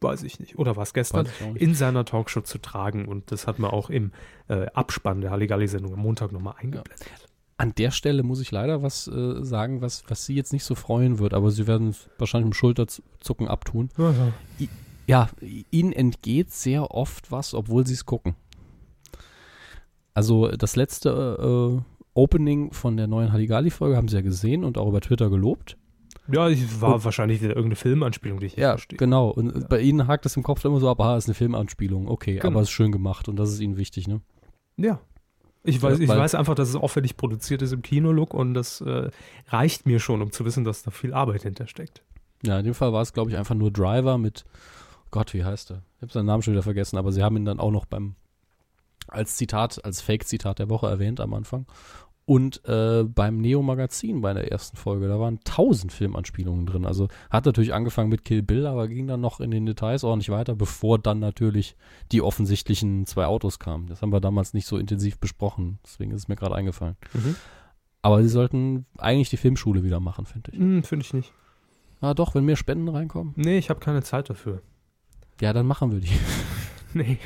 weiß 0.00 0.24
ich 0.24 0.40
nicht. 0.40 0.58
Oder 0.58 0.76
war 0.76 0.82
es 0.82 0.92
gestern? 0.92 1.26
In 1.54 1.74
seiner 1.74 2.04
Talkshow 2.04 2.42
zu 2.42 2.58
tragen. 2.58 3.06
Und 3.06 3.32
das 3.32 3.46
hat 3.46 3.58
man 3.58 3.70
auch 3.70 3.88
im 3.88 4.12
äh, 4.48 4.66
Abspann 4.74 5.20
der 5.20 5.30
Halligalli-Sendung 5.30 5.94
am 5.94 6.00
Montag 6.00 6.32
nochmal 6.32 6.54
eingeblendet. 6.58 7.29
An 7.60 7.74
der 7.76 7.90
Stelle 7.90 8.22
muss 8.22 8.40
ich 8.40 8.50
leider 8.50 8.82
was 8.82 9.06
äh, 9.06 9.44
sagen, 9.44 9.82
was, 9.82 10.02
was 10.08 10.24
sie 10.24 10.34
jetzt 10.34 10.52
nicht 10.52 10.64
so 10.64 10.74
freuen 10.74 11.18
wird, 11.18 11.34
aber 11.34 11.50
sie 11.50 11.66
werden 11.66 11.88
es 11.88 12.08
wahrscheinlich 12.18 12.46
im 12.46 12.52
Schulterzucken 12.54 13.48
abtun. 13.48 13.90
Ja. 13.98 14.12
ja. 14.12 14.32
Ja, 15.06 15.28
ihnen 15.70 15.92
entgeht 15.92 16.52
sehr 16.52 16.92
oft 16.92 17.30
was, 17.32 17.52
obwohl 17.52 17.86
sie 17.86 17.94
es 17.94 18.06
gucken. 18.06 18.36
Also 20.14 20.48
das 20.48 20.76
letzte 20.76 21.80
äh, 21.80 21.82
Opening 22.14 22.72
von 22.72 22.96
der 22.96 23.06
neuen 23.06 23.32
Halligalli-Folge 23.32 23.96
haben 23.96 24.08
sie 24.08 24.16
ja 24.16 24.22
gesehen 24.22 24.64
und 24.64 24.78
auch 24.78 24.88
über 24.88 25.00
Twitter 25.00 25.30
gelobt. 25.30 25.76
Ja, 26.32 26.48
ich 26.48 26.80
war 26.80 26.94
Und- 26.96 27.04
wahrscheinlich 27.04 27.40
wieder 27.40 27.50
irgendeine 27.56 27.76
Filmanspielung, 27.76 28.40
die 28.40 28.46
ich 28.46 28.56
Ja, 28.56 28.70
verstehe. 28.72 28.98
genau. 28.98 29.30
Und 29.30 29.68
bei 29.68 29.80
ihnen 29.80 30.06
hakt 30.06 30.26
es 30.26 30.36
im 30.36 30.42
Kopf 30.42 30.64
immer 30.64 30.78
so 30.80 30.88
ab, 30.88 31.00
ah, 31.00 31.16
ist 31.16 31.26
eine 31.26 31.34
Filmanspielung. 31.34 32.08
Okay, 32.08 32.36
Genau. 32.36 32.46
aber 32.46 32.62
ist 32.62 32.70
schön 32.70 32.92
gemacht 32.92 33.28
und 33.28 33.36
das 33.36 33.50
ist 33.50 33.60
ihnen 33.60 33.76
wichtig, 33.76 34.06
ne? 34.08 34.20
Ja. 34.76 35.00
Ich 35.62 35.82
weiß, 35.82 35.98
ich 35.98 36.08
weiß 36.08 36.34
einfach, 36.34 36.54
dass 36.54 36.70
es 36.70 36.76
aufwendig 36.76 37.16
produziert 37.16 37.60
ist 37.60 37.72
im 37.72 37.82
Kinolook 37.82 38.32
und 38.32 38.54
das 38.54 38.80
äh, 38.80 39.10
reicht 39.48 39.86
mir 39.86 40.00
schon, 40.00 40.22
um 40.22 40.32
zu 40.32 40.44
wissen, 40.44 40.64
dass 40.64 40.82
da 40.82 40.90
viel 40.90 41.12
Arbeit 41.12 41.42
hintersteckt. 41.42 42.02
Ja, 42.42 42.58
in 42.58 42.64
dem 42.64 42.74
Fall 42.74 42.92
war 42.92 43.02
es, 43.02 43.12
glaube 43.12 43.30
ich, 43.30 43.36
einfach 43.36 43.54
nur 43.54 43.70
Driver 43.70 44.16
mit, 44.16 44.46
Gott, 45.10 45.34
wie 45.34 45.44
heißt 45.44 45.72
er? 45.72 45.82
Ich 45.96 46.02
habe 46.02 46.12
seinen 46.12 46.26
Namen 46.26 46.42
schon 46.42 46.54
wieder 46.54 46.62
vergessen, 46.62 46.96
aber 46.96 47.12
sie 47.12 47.22
haben 47.22 47.36
ihn 47.36 47.44
dann 47.44 47.60
auch 47.60 47.70
noch 47.70 47.84
beim, 47.84 48.14
als 49.08 49.36
Zitat, 49.36 49.84
als 49.84 50.00
Fake-Zitat 50.00 50.58
der 50.58 50.70
Woche 50.70 50.88
erwähnt 50.88 51.20
am 51.20 51.34
Anfang. 51.34 51.66
Und 52.30 52.64
äh, 52.64 53.02
beim 53.02 53.38
Neo-Magazin 53.38 54.20
bei 54.20 54.32
der 54.32 54.52
ersten 54.52 54.76
Folge, 54.76 55.08
da 55.08 55.18
waren 55.18 55.40
tausend 55.42 55.92
Filmanspielungen 55.92 56.64
drin. 56.64 56.86
Also 56.86 57.08
hat 57.28 57.44
natürlich 57.44 57.74
angefangen 57.74 58.08
mit 58.08 58.24
Kill 58.24 58.40
Bill, 58.40 58.68
aber 58.68 58.86
ging 58.86 59.08
dann 59.08 59.20
noch 59.20 59.40
in 59.40 59.50
den 59.50 59.66
Details 59.66 60.04
ordentlich 60.04 60.28
weiter, 60.30 60.54
bevor 60.54 61.00
dann 61.00 61.18
natürlich 61.18 61.74
die 62.12 62.22
offensichtlichen 62.22 63.04
zwei 63.04 63.26
Autos 63.26 63.58
kamen. 63.58 63.88
Das 63.88 64.00
haben 64.00 64.12
wir 64.12 64.20
damals 64.20 64.54
nicht 64.54 64.66
so 64.66 64.78
intensiv 64.78 65.18
besprochen, 65.18 65.80
deswegen 65.84 66.12
ist 66.12 66.22
es 66.22 66.28
mir 66.28 66.36
gerade 66.36 66.54
eingefallen. 66.54 66.94
Aber 68.00 68.22
sie 68.22 68.28
sollten 68.28 68.86
eigentlich 68.96 69.30
die 69.30 69.36
Filmschule 69.36 69.82
wieder 69.82 69.98
machen, 69.98 70.24
finde 70.24 70.52
ich. 70.52 70.58
Hm, 70.60 70.84
Finde 70.84 71.04
ich 71.04 71.12
nicht. 71.12 71.32
Ah 72.00 72.14
doch, 72.14 72.36
wenn 72.36 72.44
mehr 72.44 72.54
Spenden 72.54 72.90
reinkommen. 72.90 73.32
Nee, 73.34 73.58
ich 73.58 73.70
habe 73.70 73.80
keine 73.80 74.04
Zeit 74.04 74.30
dafür. 74.30 74.62
Ja, 75.40 75.52
dann 75.52 75.66
machen 75.66 75.90
wir 75.90 75.98
die. 75.98 76.12
Nee, 76.94 77.18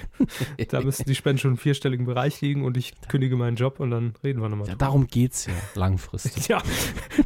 da 0.69 0.81
müssten 0.81 1.05
die 1.09 1.15
Spenden 1.15 1.39
schon 1.39 1.53
im 1.53 1.57
vierstelligen 1.57 2.07
Bereich 2.07 2.41
liegen 2.41 2.65
und 2.65 2.77
ich 2.77 2.93
kündige 3.09 3.37
meinen 3.37 3.57
Job 3.57 3.81
und 3.81 3.91
dann 3.91 4.15
reden 4.23 4.41
wir 4.43 4.49
nochmal 4.49 4.69
Ja, 4.69 4.75
darum 4.75 5.07
geht's 5.07 5.47
ja 5.47 5.53
langfristig. 5.75 6.49
Ja, 6.49 6.63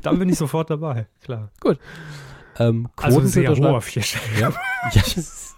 dann 0.03 0.19
bin 0.19 0.29
ich 0.29 0.37
sofort 0.39 0.71
dabei, 0.71 1.07
klar. 1.23 1.51
ähm, 2.59 2.89
Also 2.97 3.21
sehr 3.21 3.45
Quotentwitter 3.45 3.73
hoher 3.73 3.81
schreibt- 3.81 3.85
vierstelliger. 3.85 4.51
Ja, 4.51 4.91
das 4.95 5.17
ist 5.17 5.55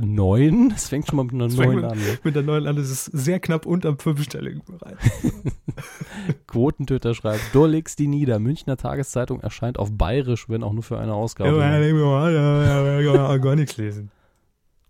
neun. 0.00 0.70
Das 0.70 0.88
fängt 0.88 1.06
schon 1.06 1.16
mal 1.16 1.24
mit 1.24 1.34
einer 1.34 1.48
Das 1.48 1.56
mit- 1.58 1.84
an. 1.84 1.98
Ne? 1.98 2.18
Mit 2.24 2.34
der 2.36 2.42
neuen 2.42 2.64
Land 2.64 2.78
ist 2.78 2.90
es 2.90 3.04
sehr 3.04 3.38
knapp 3.38 3.66
unterm 3.66 3.98
fünfstelligen 3.98 4.62
Bereich. 4.64 4.96
Quotentöter 6.46 7.14
schreibt, 7.14 7.42
du 7.52 7.66
legst 7.66 7.98
die 7.98 8.06
nieder. 8.08 8.38
Münchner 8.38 8.76
Tageszeitung 8.76 9.40
erscheint 9.40 9.78
auf 9.78 9.90
Bayerisch, 9.92 10.48
wenn 10.48 10.62
auch 10.62 10.72
nur 10.72 10.82
für 10.82 10.98
eine 10.98 11.12
Ausgabe. 11.14 11.58
Ja, 11.58 13.36
gar 13.36 13.56
nichts 13.56 13.76
lesen. 13.76 14.10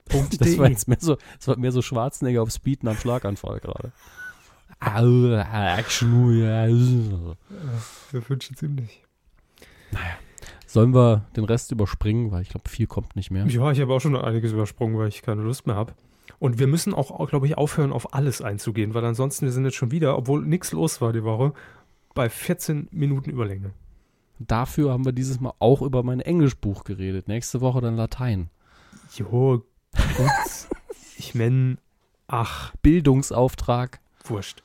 Punkt 0.08 0.40
das 0.40 0.58
war 0.58 0.68
jetzt 0.68 0.88
mehr 0.88 0.98
so, 1.00 1.16
das 1.36 1.48
war 1.48 1.58
mehr 1.58 1.72
so 1.72 1.82
Schwarzenegger 1.82 2.42
auf 2.42 2.50
Speed 2.50 2.82
nach 2.82 2.98
Schlaganfall 2.98 3.60
gerade. 3.60 3.92
Action, 4.80 6.38
ja. 6.38 6.66
Wir 6.68 8.28
wünschen 8.28 8.56
ziemlich. 8.56 9.02
Sollen 10.66 10.94
wir 10.94 11.24
den 11.34 11.44
Rest 11.44 11.72
überspringen, 11.72 12.30
weil 12.30 12.42
ich 12.42 12.50
glaube, 12.50 12.68
viel 12.68 12.86
kommt 12.86 13.16
nicht 13.16 13.30
mehr. 13.30 13.46
Ja, 13.46 13.72
ich 13.72 13.80
habe 13.80 13.92
auch 13.92 14.00
schon 14.00 14.16
einiges 14.16 14.52
übersprungen, 14.52 14.98
weil 14.98 15.08
ich 15.08 15.22
keine 15.22 15.42
Lust 15.42 15.66
mehr 15.66 15.76
habe. 15.76 15.94
Und 16.38 16.58
wir 16.58 16.66
müssen 16.66 16.94
auch, 16.94 17.10
auch 17.10 17.28
glaube 17.28 17.46
ich, 17.46 17.56
aufhören, 17.56 17.92
auf 17.92 18.14
alles 18.14 18.42
einzugehen, 18.42 18.94
weil 18.94 19.04
ansonsten 19.04 19.46
wir 19.46 19.52
sind 19.52 19.64
jetzt 19.64 19.76
schon 19.76 19.90
wieder, 19.90 20.16
obwohl 20.16 20.44
nichts 20.44 20.72
los 20.72 21.00
war 21.00 21.12
die 21.12 21.24
Woche, 21.24 21.52
bei 22.14 22.28
14 22.28 22.88
Minuten 22.90 23.30
Überlänge. 23.30 23.72
Dafür 24.38 24.92
haben 24.92 25.04
wir 25.04 25.12
dieses 25.12 25.40
Mal 25.40 25.54
auch 25.58 25.82
über 25.82 26.02
mein 26.02 26.20
Englischbuch 26.20 26.84
geredet. 26.84 27.26
Nächste 27.26 27.60
Woche 27.60 27.80
dann 27.80 27.96
Latein. 27.96 28.50
Jo, 29.16 29.64
gut. 30.16 30.30
ich 31.16 31.34
meine, 31.34 31.78
ach, 32.26 32.72
Bildungsauftrag. 32.82 34.00
wurscht. 34.24 34.62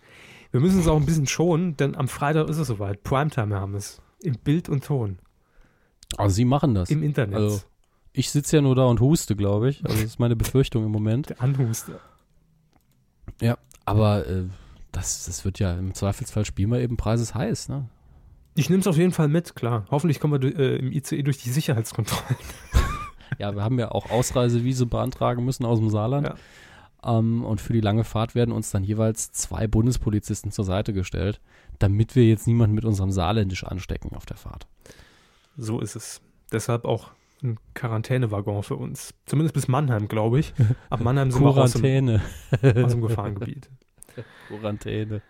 Wir 0.52 0.60
müssen 0.60 0.78
uns 0.78 0.88
auch 0.88 0.98
ein 0.98 1.06
bisschen 1.06 1.26
schonen, 1.28 1.78
denn 1.78 1.96
am 1.96 2.08
Freitag 2.08 2.48
ist 2.48 2.58
es 2.58 2.68
soweit. 2.68 3.04
Primetime 3.04 3.56
haben 3.56 3.72
wir 3.74 3.80
es. 3.80 4.02
Im 4.22 4.36
Bild 4.38 4.70
und 4.70 4.84
Ton. 4.86 5.18
Also 6.18 6.36
sie 6.36 6.46
machen 6.46 6.76
das. 6.76 6.90
Im 6.92 7.02
Internet. 7.02 7.36
Also, 7.36 7.62
Ich 8.14 8.30
sitze 8.30 8.58
ja 8.58 8.62
nur 8.62 8.76
da 8.76 8.86
und 8.86 9.00
huste, 9.00 9.36
glaube 9.36 9.70
ich. 9.70 9.84
Also 9.84 9.98
das 9.98 10.06
ist 10.06 10.20
meine 10.20 10.36
Befürchtung 10.36 10.86
im 10.86 10.92
Moment. 10.92 11.30
der 11.30 11.42
Anhuster. 11.42 12.00
Aber 13.86 14.26
äh, 14.28 14.44
das, 14.92 15.26
das 15.26 15.44
wird 15.44 15.60
ja 15.60 15.74
im 15.74 15.94
Zweifelsfall 15.94 16.46
spielen 16.46 16.72
wir 16.72 16.80
eben 16.80 16.96
Preises 16.98 17.36
heiß, 17.36 17.70
ne? 17.70 17.90
Ich 18.56 18.70
nehme 18.70 18.82
es 18.82 18.88
auf 18.88 18.98
jeden 18.98 19.12
Fall 19.12 19.28
mit, 19.28 19.56
klar. 19.56 19.86
Hoffentlich 19.90 20.20
kommen 20.20 20.42
wir 20.42 20.58
äh, 20.58 20.76
im 20.78 20.92
ICE 20.92 21.24
durch 21.24 21.40
die 21.40 21.50
Sicherheitskontrollen. 21.50 22.38
Ja, 23.40 23.56
wir 23.56 23.64
haben 23.64 23.80
ja 23.80 23.92
auch 23.92 24.10
Ausreisevise 24.10 24.86
beantragen 24.86 25.44
müssen 25.46 25.66
aus 25.66 25.80
dem 25.80 25.90
Saarland. 25.90 26.34
Ähm, 27.04 27.44
und 27.44 27.60
für 27.60 27.74
die 27.74 27.82
lange 27.82 28.04
Fahrt 28.04 28.36
werden 28.36 28.52
uns 28.52 28.72
dann 28.72 28.84
jeweils 28.84 29.32
zwei 29.32 29.68
Bundespolizisten 29.68 30.52
zur 30.52 30.66
Seite 30.66 30.94
gestellt, 30.94 31.42
damit 31.80 32.16
wir 32.16 32.26
jetzt 32.26 32.48
niemanden 32.48 32.76
mit 32.76 32.86
unserem 32.86 33.12
Saarländisch 33.12 33.64
anstecken 33.64 34.16
auf 34.16 34.26
der 34.26 34.38
Fahrt. 34.38 34.68
So 35.58 35.80
ist 35.80 35.96
es. 35.96 36.22
Deshalb 36.52 36.86
auch 36.86 37.12
ein 37.44 37.58
Quarantänewaggon 37.74 38.64
für 38.64 38.76
uns. 38.76 39.14
Zumindest 39.26 39.54
bis 39.54 39.68
Mannheim, 39.68 40.08
glaube 40.08 40.40
ich. 40.40 40.54
Ab 40.90 41.02
Mannheim 41.02 41.32
sind 41.32 41.44
wir 41.44 41.50
aus 41.50 41.74
dem, 41.74 41.82
Quarantäne. 41.82 42.22
aus 42.84 42.92
dem 42.92 43.02
Gefahrengebiet. 43.02 43.70
Quarantäne. 44.48 45.22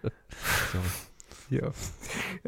Ja. 1.53 1.71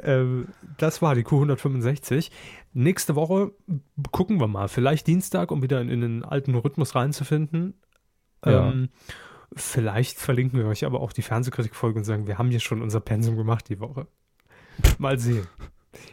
Ähm, 0.02 0.48
das 0.78 1.02
war 1.02 1.16
die 1.16 1.24
Q165. 1.24 2.32
Nächste 2.74 3.16
Woche 3.16 3.52
gucken 4.12 4.40
wir 4.40 4.48
mal. 4.48 4.68
Vielleicht 4.68 5.08
Dienstag, 5.08 5.52
um 5.52 5.62
wieder 5.62 5.80
in, 5.82 5.90
in 5.90 6.02
den 6.02 6.24
alten 6.24 6.56
Rhythmus 6.56 6.96
reinzufinden. 6.96 7.76
Ja. 8.46 8.70
Ähm, 8.70 8.90
vielleicht 9.56 10.20
verlinken 10.20 10.60
wir 10.60 10.68
euch 10.68 10.86
aber 10.86 11.00
auch 11.02 11.14
die 11.14 11.22
Fernsehkritikfolge 11.22 12.00
und 12.00 12.06
sagen, 12.06 12.28
wir 12.28 12.38
haben 12.38 12.50
hier 12.50 12.60
schon 12.60 12.82
unser 12.82 13.00
Pensum 13.00 13.38
gemacht 13.38 13.70
die 13.70 13.80
Woche. 13.80 14.08
Mal 14.98 15.18
sehen. 15.20 15.48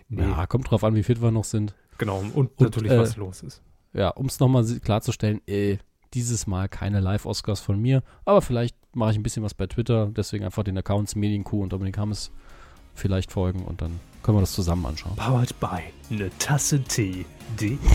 Nee, 0.08 0.22
Ja, 0.22 0.46
kommt 0.46 0.70
drauf 0.70 0.84
an, 0.84 0.94
wie 0.94 1.02
fit 1.02 1.20
wir 1.20 1.30
noch 1.32 1.44
sind. 1.44 1.74
genau. 1.98 2.18
Und, 2.18 2.34
Und, 2.34 2.60
natürlich, 2.60 2.92
äh, 2.92 2.98
was 2.98 3.16
los 3.16 3.42
ist. 3.42 3.62
Ja, 3.92 4.08
um 4.10 4.26
es 4.26 4.38
nochmal 4.40 4.64
klarzustellen, 4.80 5.40
äh, 5.46 5.78
dieses 6.14 6.46
Mal 6.46 6.68
keine 6.68 7.00
Live-Oscars 7.00 7.60
von 7.60 7.80
mir, 7.80 8.02
aber 8.24 8.42
vielleicht 8.42 8.76
mache 8.94 9.12
ich 9.12 9.18
ein 9.18 9.22
bisschen 9.22 9.42
was 9.42 9.54
bei 9.54 9.66
Twitter, 9.66 10.06
deswegen 10.14 10.44
einfach 10.44 10.62
den 10.62 10.76
Accounts 10.78 11.16
Medienkuh 11.16 11.62
und 11.62 11.72
Dominik 11.72 11.98
Hammes 11.98 12.30
vielleicht 12.94 13.32
folgen 13.32 13.62
und 13.64 13.80
dann 13.82 14.00
können 14.22 14.38
wir 14.38 14.42
das 14.42 14.52
zusammen 14.52 14.86
anschauen. 14.86 15.16
Powered 15.16 15.58
by 15.58 15.80
eine 16.10 16.30
Tasse 16.38 16.82
Tee. 16.82 17.24
D. 17.60 17.78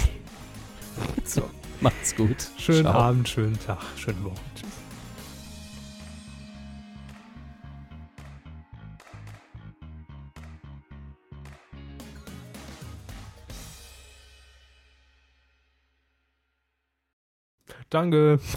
So, 1.26 1.48
Macht's 1.80 2.16
gut. 2.16 2.50
schönen 2.58 2.82
Ciao. 2.86 3.00
Abend, 3.00 3.30
schönen 3.30 3.60
Tag, 3.60 3.78
schönen 3.98 4.24
Wochen. 4.24 4.34
Tschüss. 4.56 4.68
Danke. 17.90 18.40